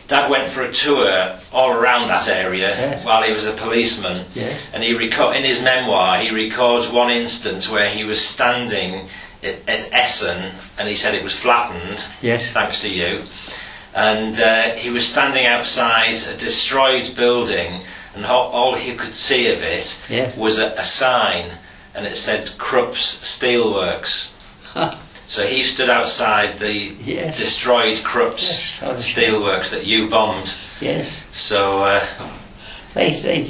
Dad 0.07 0.29
went 0.29 0.47
for 0.47 0.63
a 0.63 0.71
tour 0.71 1.37
all 1.51 1.71
around 1.71 2.07
that 2.07 2.27
area 2.29 2.69
Yeah. 2.69 3.03
while 3.05 3.23
he 3.23 3.31
was 3.31 3.45
a 3.47 3.51
policeman, 3.53 4.25
Yes. 4.33 4.59
and 4.73 4.83
he 4.83 4.93
reco- 4.93 5.35
in 5.35 5.43
his 5.43 5.61
memoir 5.61 6.19
he 6.19 6.29
records 6.31 6.87
one 6.87 7.09
instance 7.11 7.69
where 7.69 7.89
he 7.89 8.03
was 8.03 8.19
standing 8.25 9.07
at, 9.43 9.89
Essen, 9.93 10.51
and 10.77 10.87
he 10.87 10.95
said 10.95 11.13
it 11.15 11.23
was 11.23 11.35
flattened, 11.35 12.03
Yes. 12.21 12.49
thanks 12.51 12.81
to 12.81 12.89
you. 12.89 13.23
And 13.95 14.39
uh, 14.39 14.75
he 14.75 14.89
was 14.89 15.05
standing 15.07 15.47
outside 15.47 16.13
a 16.27 16.37
destroyed 16.37 17.11
building, 17.15 17.81
and 18.15 18.25
all, 18.25 18.49
all 18.51 18.75
he 18.75 18.95
could 18.95 19.13
see 19.13 19.47
of 19.51 19.61
it 19.63 20.03
Yes. 20.09 20.35
was 20.37 20.59
a, 20.59 20.73
a 20.73 20.83
sign, 20.83 21.51
and 21.95 22.05
it 22.05 22.15
said 22.15 22.45
Krupp's 22.57 23.01
Steelworks. 23.23 24.31
Huh. 24.65 24.97
So 25.25 25.45
he 25.45 25.61
stood 25.63 25.89
outside 25.89 26.57
the 26.59 26.71
Yes. 27.03 27.37
destroyed 27.37 27.97
Krupp's 27.97 28.81
Yes, 28.81 29.11
steelworks 29.13 29.71
that 29.71 29.85
you 29.85 30.09
bombed. 30.09 30.53
Yes. 30.79 31.23
So 31.31 31.81
uh, 31.83 32.05
They, 32.93 33.13
they, 33.19 33.41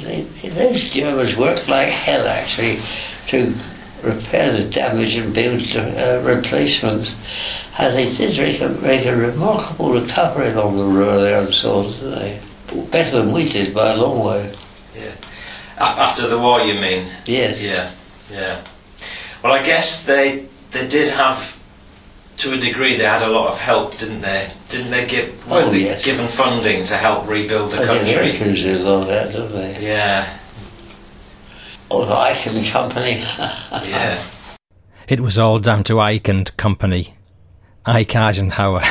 they, 0.42 0.48
those 0.48 0.90
Germans 0.90 1.36
worked 1.36 1.68
like 1.68 1.88
hell 1.88 2.26
actually 2.26 2.80
to 3.28 3.54
repair 4.02 4.52
the 4.52 4.64
damage 4.70 5.16
and 5.16 5.34
build 5.34 5.62
uh, 5.76 6.20
replacements. 6.24 7.14
And 7.78 7.94
they 7.96 8.14
did 8.14 8.36
make 8.38 8.60
a, 8.60 8.68
make 8.68 9.06
a 9.06 9.16
remarkable 9.16 9.92
recovery 10.00 10.52
on 10.54 10.76
the 10.76 10.84
Ruhr 10.84 11.52
swords, 11.52 11.96
didn't 12.00 12.18
they? 12.18 12.40
Better 12.90 13.18
than 13.22 13.32
we 13.32 13.50
did 13.52 13.72
by 13.74 13.92
a 13.92 13.96
long 13.96 14.24
way. 14.24 14.54
a- 15.76 15.80
after 15.80 16.26
the 16.28 16.38
war, 16.38 16.60
you 16.60 16.74
mean? 16.80 17.10
Yes. 17.26 17.60
Yeah, 17.62 17.90
yeah. 18.30 18.64
Well, 19.42 19.52
I 19.52 19.62
guess 19.64 20.02
they 20.04 20.46
they 20.72 20.86
did 20.88 21.12
have, 21.12 21.56
to 22.38 22.52
a 22.52 22.58
degree, 22.58 22.96
they 22.98 23.04
had 23.04 23.22
a 23.22 23.28
lot 23.28 23.48
of 23.52 23.58
help, 23.58 23.96
didn't 23.96 24.20
they? 24.20 24.50
Didn't 24.68 24.90
they 24.90 25.06
give 25.06 25.48
were 25.48 25.62
Oh, 25.62 25.70
yes. 25.72 26.04
given 26.04 26.28
funding 26.28 26.82
to 26.84 26.96
help 26.96 27.26
rebuild 27.28 27.70
the 27.70 27.76
I 27.82 27.86
think 27.86 28.00
country? 28.06 28.14
Americans 28.30 28.62
did 28.62 28.80
a 28.80 28.84
lot 28.84 29.02
of 29.02 29.06
that, 29.08 29.32
didn't 29.32 29.52
they? 29.52 29.86
Yeah, 29.86 30.36
Or 31.90 32.06
the 32.06 32.14
Ike 32.14 32.46
and 32.46 32.72
Company. 32.72 33.18
yeah. 33.20 34.22
It 35.08 35.20
was 35.20 35.38
all 35.38 35.58
down 35.58 35.84
to 35.84 36.00
Ike 36.00 36.28
and 36.28 36.54
Company. 36.58 37.14
Ike 37.86 38.14
Eisenhower. 38.14 38.80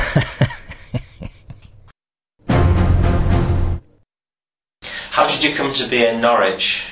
How 5.12 5.28
did 5.28 5.44
you 5.44 5.54
come 5.54 5.72
to 5.74 5.88
be 5.88 6.04
in 6.04 6.22
Norwich? 6.22 6.88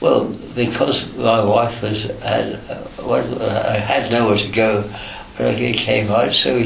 Well, 0.00 0.24
because 0.54 1.14
my 1.16 1.44
wife 1.44 1.82
was 1.82 2.04
had, 2.20 2.54
uh, 2.70 2.86
was, 3.02 3.26
uh, 3.32 3.78
had 3.86 4.10
nowhere 4.10 4.38
to 4.38 4.48
go 4.50 4.82
when 5.36 5.54
I 5.54 5.72
came 5.72 6.10
out, 6.10 6.32
so 6.32 6.54
we, 6.54 6.62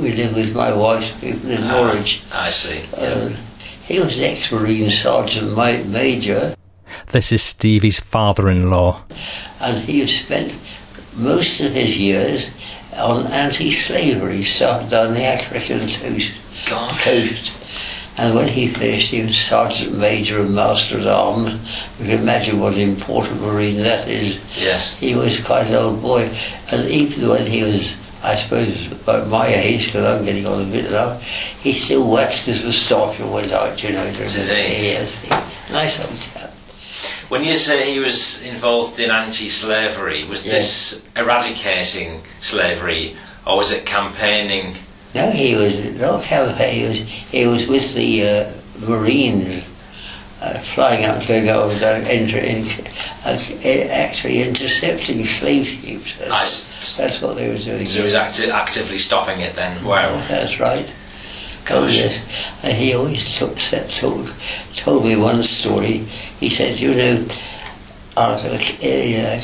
we 0.00 0.12
lived 0.12 0.36
with 0.36 0.54
my 0.54 0.72
wife 0.72 1.20
in 1.24 1.42
Norwich. 1.66 2.22
I 2.32 2.50
see. 2.50 2.84
Yeah. 2.92 2.98
Uh, 2.98 3.36
he 3.84 3.98
was 3.98 4.16
an 4.16 4.22
ex-marine 4.22 4.90
sergeant 4.90 5.56
major, 5.88 6.54
this 7.08 7.32
is 7.32 7.42
Stevie's 7.42 8.00
father-in-law. 8.00 9.02
and 9.60 9.78
he 9.78 10.00
had 10.00 10.08
spent 10.08 10.52
most 11.16 11.60
of 11.60 11.72
his 11.72 11.96
years 11.98 12.50
on 12.96 13.26
anti-slavery 13.28 14.44
stuff 14.44 14.90
down 14.90 15.14
the 15.14 15.22
African 15.24 15.80
coast. 15.80 16.30
Gosh. 16.66 17.04
coast. 17.04 17.52
And 18.16 18.34
when 18.34 18.48
he 18.48 18.68
finished, 18.68 19.12
he 19.12 19.22
was 19.22 19.36
sergeant 19.38 19.96
major 19.96 20.40
and 20.40 20.54
master 20.54 20.98
at 21.00 21.06
arms. 21.06 21.52
You 21.98 22.06
can 22.06 22.20
imagine 22.20 22.60
what 22.60 22.74
an 22.74 22.80
important 22.80 23.40
marine 23.40 23.78
that 23.78 24.08
is. 24.08 24.38
Yes. 24.58 24.94
He 24.96 25.14
was 25.14 25.42
quite 25.42 25.68
an 25.68 25.74
old 25.74 26.02
boy, 26.02 26.28
and 26.70 26.88
even 26.90 27.28
when 27.28 27.46
he 27.46 27.62
was, 27.62 27.94
I 28.22 28.34
suppose, 28.34 28.90
about 28.92 29.28
my 29.28 29.46
age, 29.46 29.86
because 29.86 30.04
I'm 30.04 30.24
getting 30.26 30.44
on 30.46 30.60
a 30.62 30.70
bit 30.70 30.90
now, 30.90 31.18
he 31.62 31.72
still 31.72 32.06
waxed 32.10 32.44
his 32.46 32.62
moustache 32.62 33.18
and 33.20 33.32
went 33.32 33.52
out, 33.52 33.82
you 33.82 33.92
know. 33.92 34.04
during 34.12 34.28
Did 34.28 34.48
the- 34.48 34.54
he? 34.68 34.86
Yes. 34.88 35.14
Nice 35.70 36.00
old 36.00 36.18
chap. 36.20 36.39
When 37.30 37.44
you 37.44 37.54
say 37.54 37.92
he 37.92 38.00
was 38.00 38.42
involved 38.42 38.98
in 38.98 39.10
anti-slavery, 39.12 40.24
was 40.24 40.44
Yes. 40.44 40.52
this 40.54 41.04
eradicating 41.16 42.22
slavery, 42.40 43.16
or 43.46 43.56
was 43.56 43.70
it 43.70 43.86
campaigning? 43.86 44.74
No, 45.14 45.30
he 45.30 45.54
was 45.54 45.76
not 45.94 46.24
campaign. 46.24 46.74
He 46.74 46.88
was 46.88 46.98
he 47.30 47.46
was 47.46 47.66
with 47.68 47.94
the 47.94 48.28
uh, 48.28 48.50
Marines, 48.80 49.62
uh, 50.42 50.58
flying 50.74 51.04
out, 51.04 51.24
going 51.28 51.48
over, 51.48 51.78
down, 51.78 52.02
enter, 52.06 52.38
in, 52.38 52.66
uh, 53.24 53.38
actually 53.92 54.42
intercepting 54.42 55.24
slave 55.24 55.66
ships. 55.66 56.12
That's, 56.18 56.96
that's 56.96 57.20
what 57.22 57.36
they 57.36 57.48
were 57.48 57.58
doing. 57.58 57.86
So 57.86 57.98
he 58.00 58.04
was 58.06 58.14
acti- 58.14 58.50
actively 58.50 58.98
stopping 58.98 59.40
it 59.40 59.54
then. 59.54 59.84
Wow. 59.84 60.16
That's 60.28 60.58
right. 60.58 60.92
Oh 61.70 61.86
yes, 61.86 62.22
and 62.62 62.76
he 62.76 62.94
always 62.94 63.38
took, 63.38 63.58
said- 63.58 63.90
told, 63.90 64.34
told 64.74 65.04
me 65.04 65.16
one 65.16 65.42
story. 65.42 65.98
He 66.40 66.50
said, 66.50 66.78
you 66.80 66.94
know, 66.94 67.26
our 68.16 68.34
uh, 68.34 69.40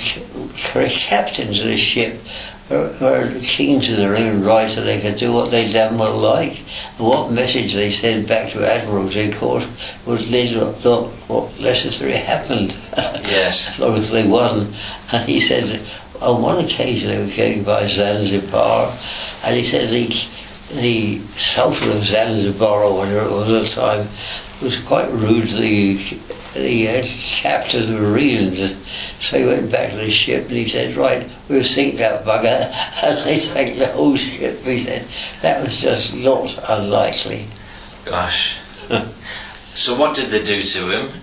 captains 0.89 1.61
of 1.61 1.67
the 1.67 1.77
ship 1.77 2.21
were, 2.69 3.39
kings 3.43 3.89
of 3.91 3.97
their 3.99 4.17
own 4.17 4.43
right, 4.43 4.71
so 4.71 4.83
they 4.83 5.01
could 5.01 5.19
do 5.19 5.33
what 5.33 5.51
they 5.51 5.71
damn 5.71 5.99
well 5.99 6.19
like. 6.19 6.59
And 6.99 7.07
what 7.07 7.31
message 7.31 7.75
they 7.75 7.91
sent 7.91 8.29
back 8.29 8.53
to 8.53 8.67
Admiralty, 8.67 9.31
of 9.31 9.39
course, 9.39 9.67
was 10.05 10.31
little 10.31 10.73
not 10.85 11.11
what 11.29 11.59
necessarily 11.61 12.19
happened. 12.19 12.77
Yes. 12.97 13.69
as 13.73 13.79
long 13.79 13.97
as 13.97 14.11
they 14.11 14.27
won. 14.27 14.75
And 15.13 15.29
he 15.29 15.41
said, 15.41 15.87
on 16.21 16.43
one 16.43 16.65
occasion 16.65 17.11
they 17.11 17.19
were 17.19 17.37
going 17.37 17.63
by 17.63 17.87
Zanzibar, 17.87 18.97
and 19.45 19.57
he 19.57 19.63
said 19.63 19.91
the, 20.75 21.21
Sultan 21.37 21.91
of 21.91 22.05
Zanzibar, 22.05 22.85
or 22.85 22.99
whatever 22.99 23.29
it 23.29 23.31
was 23.31 23.53
at 23.53 23.63
the 23.63 23.69
time, 23.69 24.09
was 24.63 24.79
quite 24.81 25.11
rude 25.13 25.49
to 25.49 25.57
the, 25.57 26.19
the 26.55 26.89
uh, 26.89 27.07
captain 27.07 27.83
of 27.83 27.89
the 27.89 28.01
Marines. 28.01 28.77
So 29.21 29.39
he 29.39 29.45
went 29.45 29.71
back 29.71 29.91
to 29.91 29.97
the 29.97 30.11
ship 30.11 30.49
and 30.49 30.57
he 30.57 30.69
said, 30.69 30.97
right, 30.97 31.29
we'll 31.49 31.65
sink 31.65 31.97
that 31.97 32.25
bugger. 32.25 32.73
And 33.03 33.27
they 33.27 33.41
sank 33.41 33.79
the 33.79 33.89
whole 33.89 34.17
ship. 34.17 34.61
He 34.63 34.85
said, 34.85 35.07
that 35.43 35.63
was 35.63 35.77
just 35.77 36.15
not 36.15 36.59
unlikely. 36.69 37.49
Gosh. 38.05 38.59
so 39.75 39.97
what 39.97 40.15
did 40.15 40.31
they 40.31 40.43
do 40.43 40.63
to 40.63 40.91
him? 40.91 41.21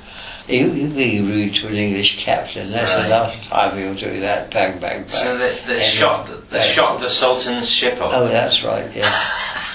He 0.48 0.66
would 0.66 0.96
be 0.96 1.22
rude 1.22 1.56
to 1.56 1.68
an 1.70 1.76
English 1.76 2.24
captain. 2.24 2.72
That's 2.72 2.92
Right. 2.94 3.04
the 3.04 3.10
last 3.10 3.44
time 3.50 3.78
he'll 3.78 3.94
do 3.96 4.20
that. 4.20 4.52
Bang, 4.52 4.78
bang, 4.80 5.04
bang. 5.04 5.08
So 5.08 5.38
they, 5.38 5.58
they 5.66 5.82
shot 5.82 6.30
uh, 6.30 6.38
they 6.52 6.62
shot 6.62 7.00
the 7.00 7.08
Sultan's 7.10 7.70
ship 7.70 8.02
up. 8.02 8.12
Oh, 8.14 8.28
that's 8.28 8.62
right, 8.64 8.92
yeah. 8.94 9.10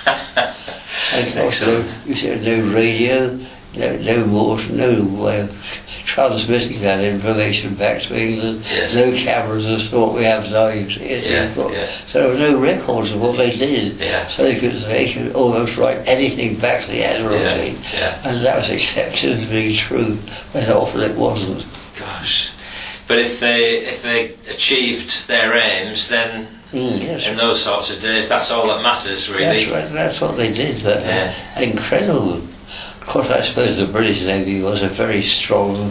Excellent. 1.13 1.95
you 2.07 2.15
said 2.15 2.43
no 2.43 2.61
radio, 2.75 3.39
no, 3.77 3.97
no 3.97 4.27
more, 4.27 4.59
no 4.71 5.27
uh, 5.27 5.49
transmitting 6.09 6.81
that 6.81 7.05
information 7.05 7.75
back 7.75 8.01
to 8.03 8.19
England, 8.19 8.65
Yes. 8.71 8.95
no 8.95 9.13
cameras 9.13 9.67
of 9.69 9.73
the 9.79 9.85
sort 9.85 10.15
we 10.17 10.25
have 10.25 10.51
now, 10.51 10.69
you 10.69 10.91
see. 10.91 11.01
it, 11.03 11.25
Yeah, 11.57 11.71
yeah. 11.71 11.87
So 12.07 12.21
there 12.21 12.29
were 12.31 12.39
no 12.53 12.59
records 12.59 13.13
of 13.13 13.21
what 13.21 13.37
they 13.37 13.51
did. 13.55 14.01
Yeah. 14.01 14.27
So 14.29 14.45
they 14.45 14.59
could, 14.59 14.73
they 14.73 15.13
could 15.13 15.35
almost 15.35 15.77
write 15.77 16.09
anything 16.09 16.57
back 16.57 16.87
to 16.87 16.91
the 16.91 17.05
Admiralty. 17.05 17.77
And 18.25 18.43
that 18.45 18.57
was 18.57 18.71
accepted 18.71 19.39
as 19.39 19.49
being 19.49 19.77
true, 19.77 20.17
when 20.53 20.71
often 20.71 21.03
it 21.03 21.17
wasn't. 21.17 21.67
Gosh. 21.99 22.51
But 23.07 23.19
if 23.19 23.41
they 23.41 23.79
if 23.87 24.03
they 24.03 24.27
achieved 24.53 25.29
their 25.29 25.53
aims, 25.55 26.09
then 26.09 26.49
Mm, 26.73 27.01
yes. 27.03 27.27
in 27.27 27.37
those 27.39 27.63
sorts 27.63 27.91
of 27.91 27.99
days, 28.03 28.29
that's 28.29 28.51
all 28.51 28.67
that 28.69 28.83
matters, 28.83 29.31
really. 29.31 29.65
That's 29.65 29.71
right. 29.71 29.91
That's 29.91 30.21
what 30.21 30.37
they 30.37 30.53
did. 30.53 30.83
But, 30.85 31.01
Yeah. 31.03 31.33
incredible. 31.59 32.43
Of 33.09 33.15
course, 33.15 33.31
I 33.31 33.41
suppose 33.41 33.79
the 33.79 33.87
British 33.87 34.21
Navy 34.21 34.61
was 34.61 34.83
a 34.83 34.89
very 34.89 35.23
strong. 35.23 35.91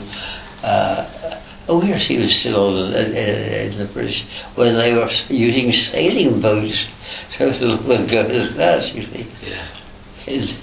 Uh, 0.61 1.39
oh 1.68 1.81
yes, 1.81 2.06
he 2.06 2.19
was 2.19 2.35
still 2.35 2.68
on 2.68 2.91
the, 2.91 2.99
uh, 2.99 3.64
in 3.72 3.76
the 3.76 3.85
British 3.85 4.23
when 4.53 4.76
they 4.76 4.94
were 4.94 5.10
using 5.27 5.73
sailing 5.73 6.39
boats. 6.39 6.88
So 7.35 7.48
it 7.48 7.61
was 7.61 7.81
as 7.89 8.11
good 8.11 8.31
as 8.31 8.56
that, 8.56 8.94
you 8.94 9.03
see. 9.07 9.27
Yeah. 9.44 9.65
His, 10.26 10.57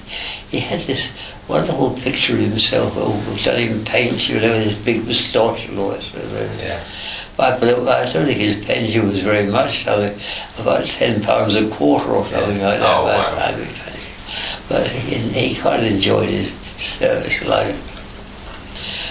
he 0.51 0.61
had 0.61 0.81
this 0.81 1.11
wonderful 1.49 1.95
picture 1.95 2.35
of 2.35 2.41
himself, 2.41 2.93
oh, 2.97 3.41
didn't 3.43 3.85
paint, 3.85 4.29
you 4.29 4.41
know, 4.41 4.61
his 4.61 4.77
big 4.79 5.05
moustache 5.05 5.69
and 5.69 5.79
all 5.79 5.91
that 5.91 6.03
sort 6.03 6.25
of 6.25 6.31
thing. 6.31 6.59
Yeah. 6.59 6.85
But, 7.37 7.61
but 7.61 7.89
I 7.89 8.13
don't 8.13 8.27
think 8.27 8.39
his 8.39 8.65
pension 8.65 9.09
was 9.09 9.23
very 9.23 9.47
much, 9.47 9.87
I 9.89 9.97
mean, 10.11 10.21
about 10.59 10.87
ten 10.87 11.21
pounds 11.23 11.57
a 11.57 11.69
quarter 11.71 12.11
or 12.11 12.25
something 12.27 12.61
like 12.61 12.79
that. 12.79 12.99
Oh, 12.99 13.05
wow. 13.05 13.37
I 13.37 13.57
mean, 13.57 13.69
but 14.69 14.87
he, 14.87 15.17
he 15.17 15.61
quite 15.61 15.85
enjoyed 15.85 16.29
his 16.29 16.53
service 16.79 17.43
life. 17.43 17.91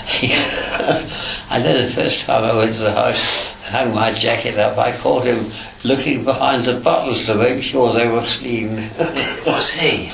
I 1.50 1.60
know 1.60 1.86
the 1.86 1.92
first 1.94 2.26
time 2.26 2.44
I 2.44 2.56
went 2.56 2.76
to 2.76 2.84
the 2.84 2.92
house, 2.92 3.52
hung 3.64 3.94
my 3.94 4.12
jacket 4.12 4.58
up, 4.58 4.78
I 4.78 4.96
caught 4.98 5.26
him 5.26 5.52
looking 5.84 6.24
behind 6.24 6.66
the 6.66 6.80
buttons 6.80 7.26
to 7.26 7.36
make 7.36 7.64
sure 7.64 7.94
they 7.94 8.08
were 8.08 8.24
clean. 8.24 8.90
Was 9.46 9.72
he? 9.74 10.12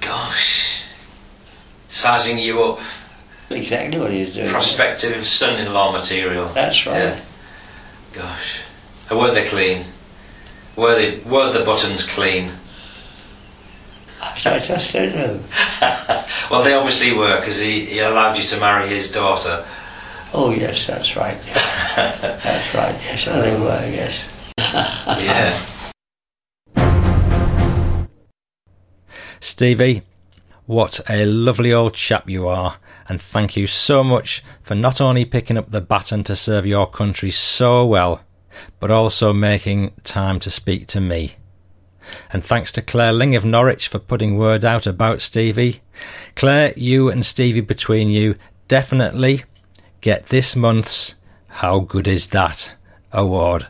Gosh. 0.00 0.82
Sizing 1.88 2.38
you 2.38 2.62
up. 2.62 2.80
exactly 3.50 3.98
what 3.98 4.10
he 4.10 4.20
was 4.24 4.34
doing. 4.34 4.50
Prospective 4.50 5.26
son-in-law 5.26 5.92
material. 5.92 6.48
That's 6.48 6.84
right. 6.84 6.98
Yeah. 6.98 7.20
Gosh. 8.12 8.60
Were 9.10 9.30
they 9.30 9.44
clean? 9.44 9.86
Were 10.76 10.94
they 10.94 11.20
were 11.20 11.52
the 11.52 11.64
buttons 11.64 12.04
clean? 12.04 12.52
I 14.44 14.58
just 14.58 14.92
don't 14.92 15.14
know. 15.14 15.40
well, 16.50 16.62
they 16.62 16.74
obviously 16.74 17.12
were 17.12 17.38
because 17.40 17.58
he, 17.58 17.86
he 17.86 17.98
allowed 18.00 18.36
you 18.36 18.44
to 18.44 18.60
marry 18.60 18.88
his 18.88 19.10
daughter. 19.10 19.64
Oh 20.32 20.50
yes, 20.50 20.86
that's 20.86 21.16
right. 21.16 21.38
Yeah. 21.46 22.38
that's 22.42 22.74
right. 22.74 22.94
Yes, 23.02 23.24
so 23.24 23.40
they 23.40 23.58
were. 23.58 23.86
Yes. 23.88 24.22
Yeah. 24.58 25.76
Stevie, 29.40 30.02
what 30.66 31.00
a 31.08 31.24
lovely 31.24 31.72
old 31.72 31.94
chap 31.94 32.28
you 32.28 32.48
are, 32.48 32.78
and 33.08 33.20
thank 33.20 33.56
you 33.56 33.66
so 33.66 34.02
much 34.02 34.42
for 34.62 34.74
not 34.74 35.00
only 35.00 35.24
picking 35.24 35.56
up 35.56 35.70
the 35.70 35.80
baton 35.80 36.24
to 36.24 36.34
serve 36.34 36.66
your 36.66 36.86
country 36.88 37.30
so 37.30 37.86
well, 37.86 38.22
but 38.80 38.90
also 38.90 39.32
making 39.32 39.92
time 40.02 40.40
to 40.40 40.50
speak 40.50 40.86
to 40.88 41.00
me. 41.00 41.36
And 42.32 42.44
thanks 42.44 42.72
to 42.72 42.82
Claire 42.82 43.12
Ling 43.12 43.34
of 43.34 43.44
Norwich 43.44 43.88
for 43.88 43.98
putting 43.98 44.36
word 44.36 44.64
out 44.64 44.86
about 44.86 45.20
Stevie. 45.20 45.80
Claire, 46.34 46.72
you 46.76 47.10
and 47.10 47.24
Stevie 47.24 47.60
between 47.60 48.08
you 48.08 48.36
definitely 48.68 49.44
get 50.00 50.26
this 50.26 50.54
month's 50.54 51.14
How 51.48 51.80
Good 51.80 52.08
Is 52.08 52.28
That 52.28 52.72
award. 53.12 53.66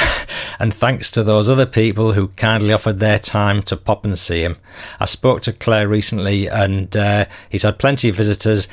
and 0.58 0.74
thanks 0.74 1.10
to 1.12 1.22
those 1.22 1.48
other 1.48 1.66
people 1.66 2.12
who 2.12 2.28
kindly 2.28 2.72
offered 2.72 3.00
their 3.00 3.18
time 3.18 3.62
to 3.62 3.76
pop 3.76 4.04
and 4.04 4.18
see 4.18 4.42
him. 4.42 4.56
I 4.98 5.06
spoke 5.06 5.42
to 5.42 5.52
Claire 5.52 5.88
recently 5.88 6.48
and 6.48 6.94
uh, 6.96 7.26
he's 7.48 7.62
had 7.62 7.78
plenty 7.78 8.08
of 8.08 8.16
visitors. 8.16 8.68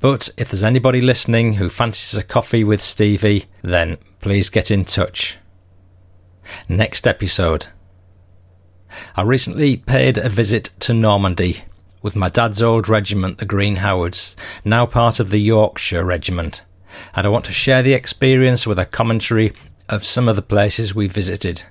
But 0.00 0.30
if 0.36 0.50
there's 0.50 0.64
anybody 0.64 1.00
listening 1.00 1.54
who 1.54 1.68
fancies 1.68 2.18
a 2.18 2.24
coffee 2.24 2.64
with 2.64 2.82
Stevie, 2.82 3.44
then 3.62 3.98
please 4.20 4.50
get 4.50 4.70
in 4.70 4.84
touch. 4.84 5.38
Next 6.68 7.06
episode. 7.06 7.68
I 9.16 9.22
recently 9.22 9.76
paid 9.76 10.18
a 10.18 10.28
visit 10.28 10.70
to 10.80 10.94
Normandy 10.94 11.64
with 12.02 12.16
my 12.16 12.28
dad's 12.28 12.62
old 12.62 12.88
regiment, 12.88 13.38
the 13.38 13.44
Green 13.44 13.76
Howards, 13.76 14.36
now 14.64 14.86
part 14.86 15.20
of 15.20 15.30
the 15.30 15.38
Yorkshire 15.38 16.04
Regiment, 16.04 16.64
and 17.14 17.26
I 17.26 17.30
want 17.30 17.44
to 17.46 17.52
share 17.52 17.82
the 17.82 17.94
experience 17.94 18.66
with 18.66 18.78
a 18.78 18.86
commentary 18.86 19.52
of 19.88 20.04
some 20.04 20.28
of 20.28 20.36
the 20.36 20.42
places 20.42 20.94
we 20.94 21.06
visited. 21.06 21.62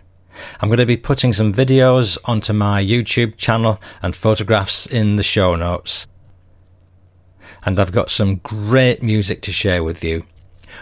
I'm 0.60 0.69
going 0.69 0.77
to 0.77 0.85
be 0.85 0.98
putting 0.98 1.34
some 1.34 1.53
videos 1.53 2.18
onto 2.26 2.53
my 2.53 2.81
YouTube 2.84 3.38
channel 3.38 3.81
and 4.02 4.15
photographs 4.15 4.85
in 4.85 5.18
the 5.18 5.23
show 5.23 5.56
notes. 5.56 6.07
And 7.64 7.80
I've 7.80 7.91
got 7.91 8.10
some 8.10 8.38
great 8.38 9.03
music 9.03 9.41
to 9.43 9.52
share 9.52 9.84
with 9.84 10.03
you. 10.03 10.26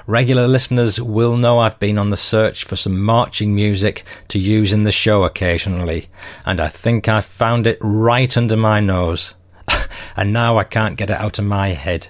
Regular 0.07 0.47
listeners 0.47 1.01
will 1.01 1.37
know 1.37 1.59
I've 1.59 1.79
been 1.79 1.97
on 1.97 2.09
the 2.09 2.17
search 2.17 2.63
for 2.63 2.75
some 2.75 3.01
marching 3.01 3.55
music 3.55 4.03
to 4.29 4.39
use 4.39 4.73
in 4.73 4.83
the 4.83 4.91
show 4.91 5.23
occasionally, 5.23 6.09
and 6.45 6.59
I 6.59 6.67
think 6.67 7.07
I've 7.07 7.25
found 7.25 7.67
it 7.67 7.77
right 7.81 8.35
under 8.35 8.57
my 8.57 8.79
nose. 8.79 9.35
and 10.15 10.33
now 10.33 10.57
I 10.57 10.63
can't 10.63 10.97
get 10.97 11.09
it 11.09 11.17
out 11.17 11.39
of 11.39 11.45
my 11.45 11.69
head. 11.69 12.07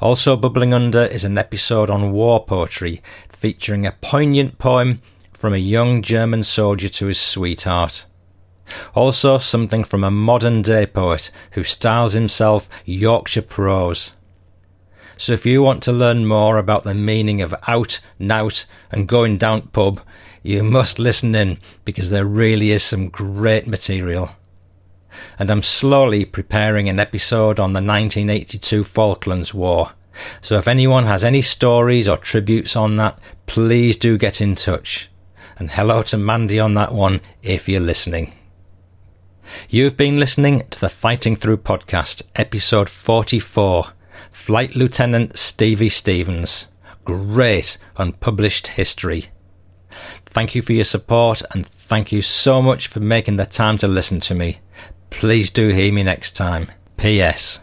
Also 0.00 0.36
bubbling 0.36 0.74
under 0.74 1.04
is 1.04 1.24
an 1.24 1.38
episode 1.38 1.90
on 1.90 2.12
war 2.12 2.44
poetry 2.44 3.02
featuring 3.28 3.86
a 3.86 3.92
poignant 3.92 4.58
poem 4.58 5.00
from 5.32 5.54
a 5.54 5.58
young 5.58 6.02
German 6.02 6.42
soldier 6.42 6.88
to 6.88 7.06
his 7.06 7.18
sweetheart. 7.18 8.04
Also 8.94 9.38
something 9.38 9.82
from 9.84 10.04
a 10.04 10.10
modern 10.10 10.62
day 10.62 10.86
poet 10.86 11.30
who 11.52 11.64
styles 11.64 12.12
himself 12.12 12.68
Yorkshire 12.84 13.42
prose. 13.42 14.12
So 15.20 15.34
if 15.34 15.44
you 15.44 15.62
want 15.62 15.82
to 15.82 15.92
learn 15.92 16.24
more 16.24 16.56
about 16.56 16.84
the 16.84 16.94
meaning 16.94 17.42
of 17.42 17.54
out, 17.68 18.00
nowt, 18.18 18.64
and 18.90 19.06
going 19.06 19.36
down 19.36 19.68
pub, 19.68 20.00
you 20.42 20.62
must 20.62 20.98
listen 20.98 21.34
in 21.34 21.58
because 21.84 22.08
there 22.08 22.24
really 22.24 22.70
is 22.70 22.82
some 22.82 23.10
great 23.10 23.66
material. 23.66 24.30
And 25.38 25.50
I'm 25.50 25.60
slowly 25.60 26.24
preparing 26.24 26.88
an 26.88 26.98
episode 26.98 27.60
on 27.60 27.74
the 27.74 27.82
1982 27.82 28.82
Falklands 28.82 29.52
War. 29.52 29.92
So 30.40 30.56
if 30.56 30.66
anyone 30.66 31.04
has 31.04 31.22
any 31.22 31.42
stories 31.42 32.08
or 32.08 32.16
tributes 32.16 32.74
on 32.74 32.96
that, 32.96 33.18
please 33.44 33.96
do 33.96 34.16
get 34.16 34.40
in 34.40 34.54
touch. 34.54 35.10
And 35.58 35.70
hello 35.72 36.02
to 36.04 36.16
Mandy 36.16 36.58
on 36.58 36.72
that 36.74 36.94
one 36.94 37.20
if 37.42 37.68
you're 37.68 37.82
listening. 37.82 38.32
You've 39.68 39.98
been 39.98 40.18
listening 40.18 40.66
to 40.70 40.80
the 40.80 40.88
Fighting 40.88 41.36
Through 41.36 41.58
podcast, 41.58 42.22
episode 42.36 42.88
44. 42.88 43.92
Flight 44.32 44.74
Lieutenant 44.74 45.38
Stevie 45.38 45.88
Stevens. 45.88 46.66
Great 47.04 47.78
unpublished 47.96 48.68
history. 48.68 49.26
Thank 50.24 50.54
you 50.54 50.62
for 50.62 50.72
your 50.72 50.84
support 50.84 51.42
and 51.50 51.66
thank 51.66 52.12
you 52.12 52.22
so 52.22 52.62
much 52.62 52.86
for 52.86 53.00
making 53.00 53.36
the 53.36 53.46
time 53.46 53.78
to 53.78 53.88
listen 53.88 54.20
to 54.20 54.34
me. 54.34 54.60
Please 55.10 55.50
do 55.50 55.68
hear 55.68 55.92
me 55.92 56.02
next 56.02 56.36
time. 56.36 56.70
P.S. 56.96 57.60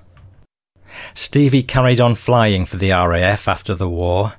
Stevie 1.14 1.64
carried 1.64 2.02
on 2.02 2.16
flying 2.16 2.66
for 2.66 2.78
the 2.78 2.92
RAF 2.92 3.48
after 3.48 3.74
the 3.74 3.90
war 3.90 4.34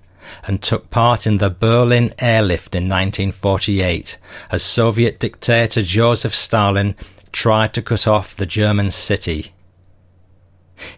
and 0.45 0.61
took 0.61 0.91
part 0.91 1.27
in 1.27 1.39
the 1.39 1.51
Berlin 1.51 2.13
airlift 2.19 2.75
in 2.75 2.85
1948 2.85 4.19
as 4.51 4.63
Soviet 4.63 5.19
dictator 5.19 5.83
Joseph 5.83 6.35
Stalin 6.35 6.95
tried 7.33 7.73
to 7.75 7.83
cut 7.83 8.07
off 8.07 8.37
the 8.37 8.47
German 8.47 8.91
city. 8.91 9.53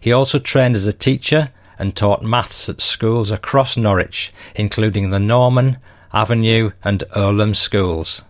He 0.01 0.13
also 0.13 0.39
trained 0.39 0.77
as 0.77 0.87
a 0.87 0.93
teacher 0.93 1.51
and 1.79 1.97
taught 1.97 2.23
maths 2.23 2.69
at 2.69 2.81
schools 2.81 3.31
across 3.31 3.77
Norwich, 3.77 4.33
including 4.55 5.11
the 5.11 5.19
Norman, 5.21 5.79
Avenue, 6.13 6.73
and 6.85 7.05
Earlham 7.17 7.55
schools. 7.55 8.25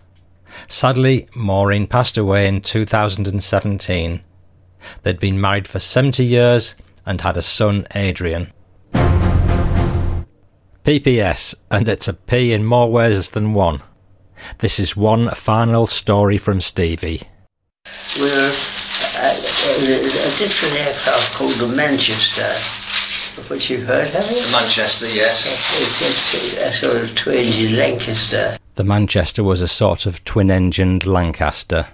Sadly, 0.67 1.27
Maureen 1.35 1.87
passed 1.87 2.17
away 2.17 2.47
in 2.47 2.61
2017. 2.61 4.21
They'd 5.03 5.19
been 5.19 5.39
married 5.39 5.67
for 5.67 5.79
70 5.79 6.23
years 6.23 6.75
and 7.05 7.21
had 7.21 7.37
a 7.37 7.41
son, 7.41 7.87
Adrian. 7.95 8.51
PPS, 10.83 11.55
and 11.69 11.87
it's 11.87 12.07
a 12.07 12.13
P 12.13 12.53
in 12.53 12.65
more 12.65 12.91
ways 12.91 13.31
than 13.31 13.53
one. 13.53 13.81
This 14.59 14.79
is 14.79 14.95
one 14.95 15.29
final 15.31 15.85
story 15.85 16.37
from 16.37 16.59
Stevie. 16.59 17.21
We're 18.19 18.51
a 19.63 20.37
different 20.37 20.75
aircraft 20.75 21.33
called 21.33 21.53
the 21.53 21.67
Manchester, 21.67 22.51
of 23.39 23.49
which 23.49 23.69
you've 23.69 23.83
heard, 23.83 24.07
have 24.09 24.29
you? 24.31 24.43
The 24.43 24.51
Manchester, 24.51 25.09
yes. 25.09 25.45
It's, 25.45 26.33
it's 26.33 26.57
a 26.57 26.73
sort 26.73 27.03
of 27.03 27.15
twin 27.15 27.75
Lancaster. 27.75 28.57
The 28.75 28.83
Manchester 28.83 29.43
was 29.43 29.61
a 29.61 29.67
sort 29.67 30.05
of 30.05 30.23
twin 30.23 30.49
engined 30.49 31.05
Lancaster. 31.05 31.87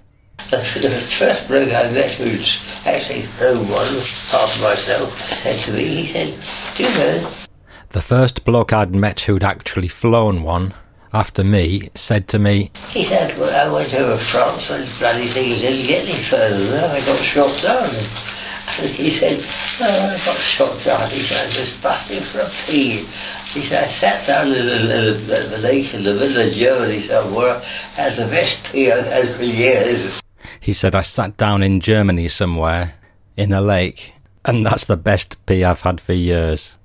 The, 0.50 0.58
the 0.82 0.90
first 1.18 1.48
bloke 1.48 1.74
I 1.74 1.92
met 1.92 2.12
who's 2.12 2.64
actually 2.86 3.24
flown 3.24 3.68
one, 3.68 4.02
part 4.30 4.56
of 4.56 4.62
myself, 4.62 5.30
said 5.30 5.58
to 5.66 5.74
me, 5.74 6.04
he 6.04 6.08
said, 6.08 6.38
Do 6.76 6.84
you 6.84 6.90
know, 6.90 7.32
The 7.90 8.02
first 8.02 8.46
bloke 8.46 8.72
I'd 8.72 8.96
met 8.96 9.22
who'd 9.22 9.44
actually 9.44 9.88
flown 9.88 10.44
one, 10.44 10.74
after 11.18 11.44
me, 11.44 11.90
said 11.96 12.28
to 12.28 12.38
me, 12.38 12.70
he 12.92 13.04
said, 13.04 13.36
well, 13.40 13.50
I 13.50 13.74
went 13.74 13.92
over 13.96 14.18
France 14.18 14.70
and 14.70 14.88
bloody 15.00 15.28
things 15.28 15.62
didn't 15.62 15.88
get 15.88 16.08
any 16.08 16.22
further 16.22 16.60
than 16.60 16.72
that, 16.74 16.92
I 16.92 17.06
got 17.06 17.20
shot 17.24 17.60
down. 17.60 17.90
And 18.80 18.90
he 18.92 19.10
said, 19.10 19.44
oh, 19.82 20.14
I 20.14 20.18
got 20.24 20.38
shot 20.38 20.84
down. 20.84 21.10
He 21.10 21.20
said, 21.20 21.42
I 21.42 21.62
was 21.62 21.82
busting 21.82 22.22
for 22.22 22.42
a 22.42 22.50
pee. 22.68 23.08
He 23.48 23.62
said, 23.64 23.86
I 23.86 23.88
sat 23.88 24.28
down 24.28 24.52
in 24.52 24.68
a, 24.68 24.72
in 24.72 25.32
a, 25.32 25.56
a 25.56 25.58
lake 25.58 25.92
in 25.96 26.04
the 26.04 26.14
middle 26.14 26.48
of 26.48 26.54
Germany 26.54 27.00
somewhere, 27.00 27.62
had 27.96 28.16
the 28.16 28.28
best 28.28 28.64
pee 28.72 28.92
I've 28.92 29.08
had 29.08 29.36
for 29.36 29.44
years. 29.44 30.22
He 30.60 30.74
said, 30.74 30.94
I 30.94 31.02
sat 31.02 31.36
down 31.38 31.64
in 31.64 31.80
Germany 31.80 32.28
somewhere, 32.28 32.94
in 33.36 33.52
a 33.54 33.62
lake, 33.62 34.14
and 34.46 34.64
that's 34.64 34.86
the 34.86 34.98
best 34.98 35.44
pee 35.48 35.64
I've 35.64 35.82
had 35.82 36.00
for 36.00 36.14
years. 36.14 36.76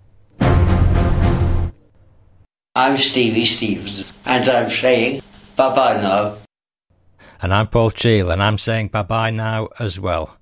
I'm 2.74 2.96
Stevie 2.96 3.44
Stevens, 3.44 4.10
and 4.24 4.48
I'm 4.48 4.70
saying 4.70 5.20
bye 5.56 5.74
bye 5.74 6.00
now. 6.00 6.38
And 7.42 7.52
I'm 7.52 7.68
Paul 7.68 7.90
Cheall, 7.90 8.30
and 8.30 8.42
I'm 8.42 8.56
saying 8.56 8.88
bye 8.88 9.02
bye 9.02 9.30
now 9.30 9.68
as 9.78 10.00
well. 10.00 10.38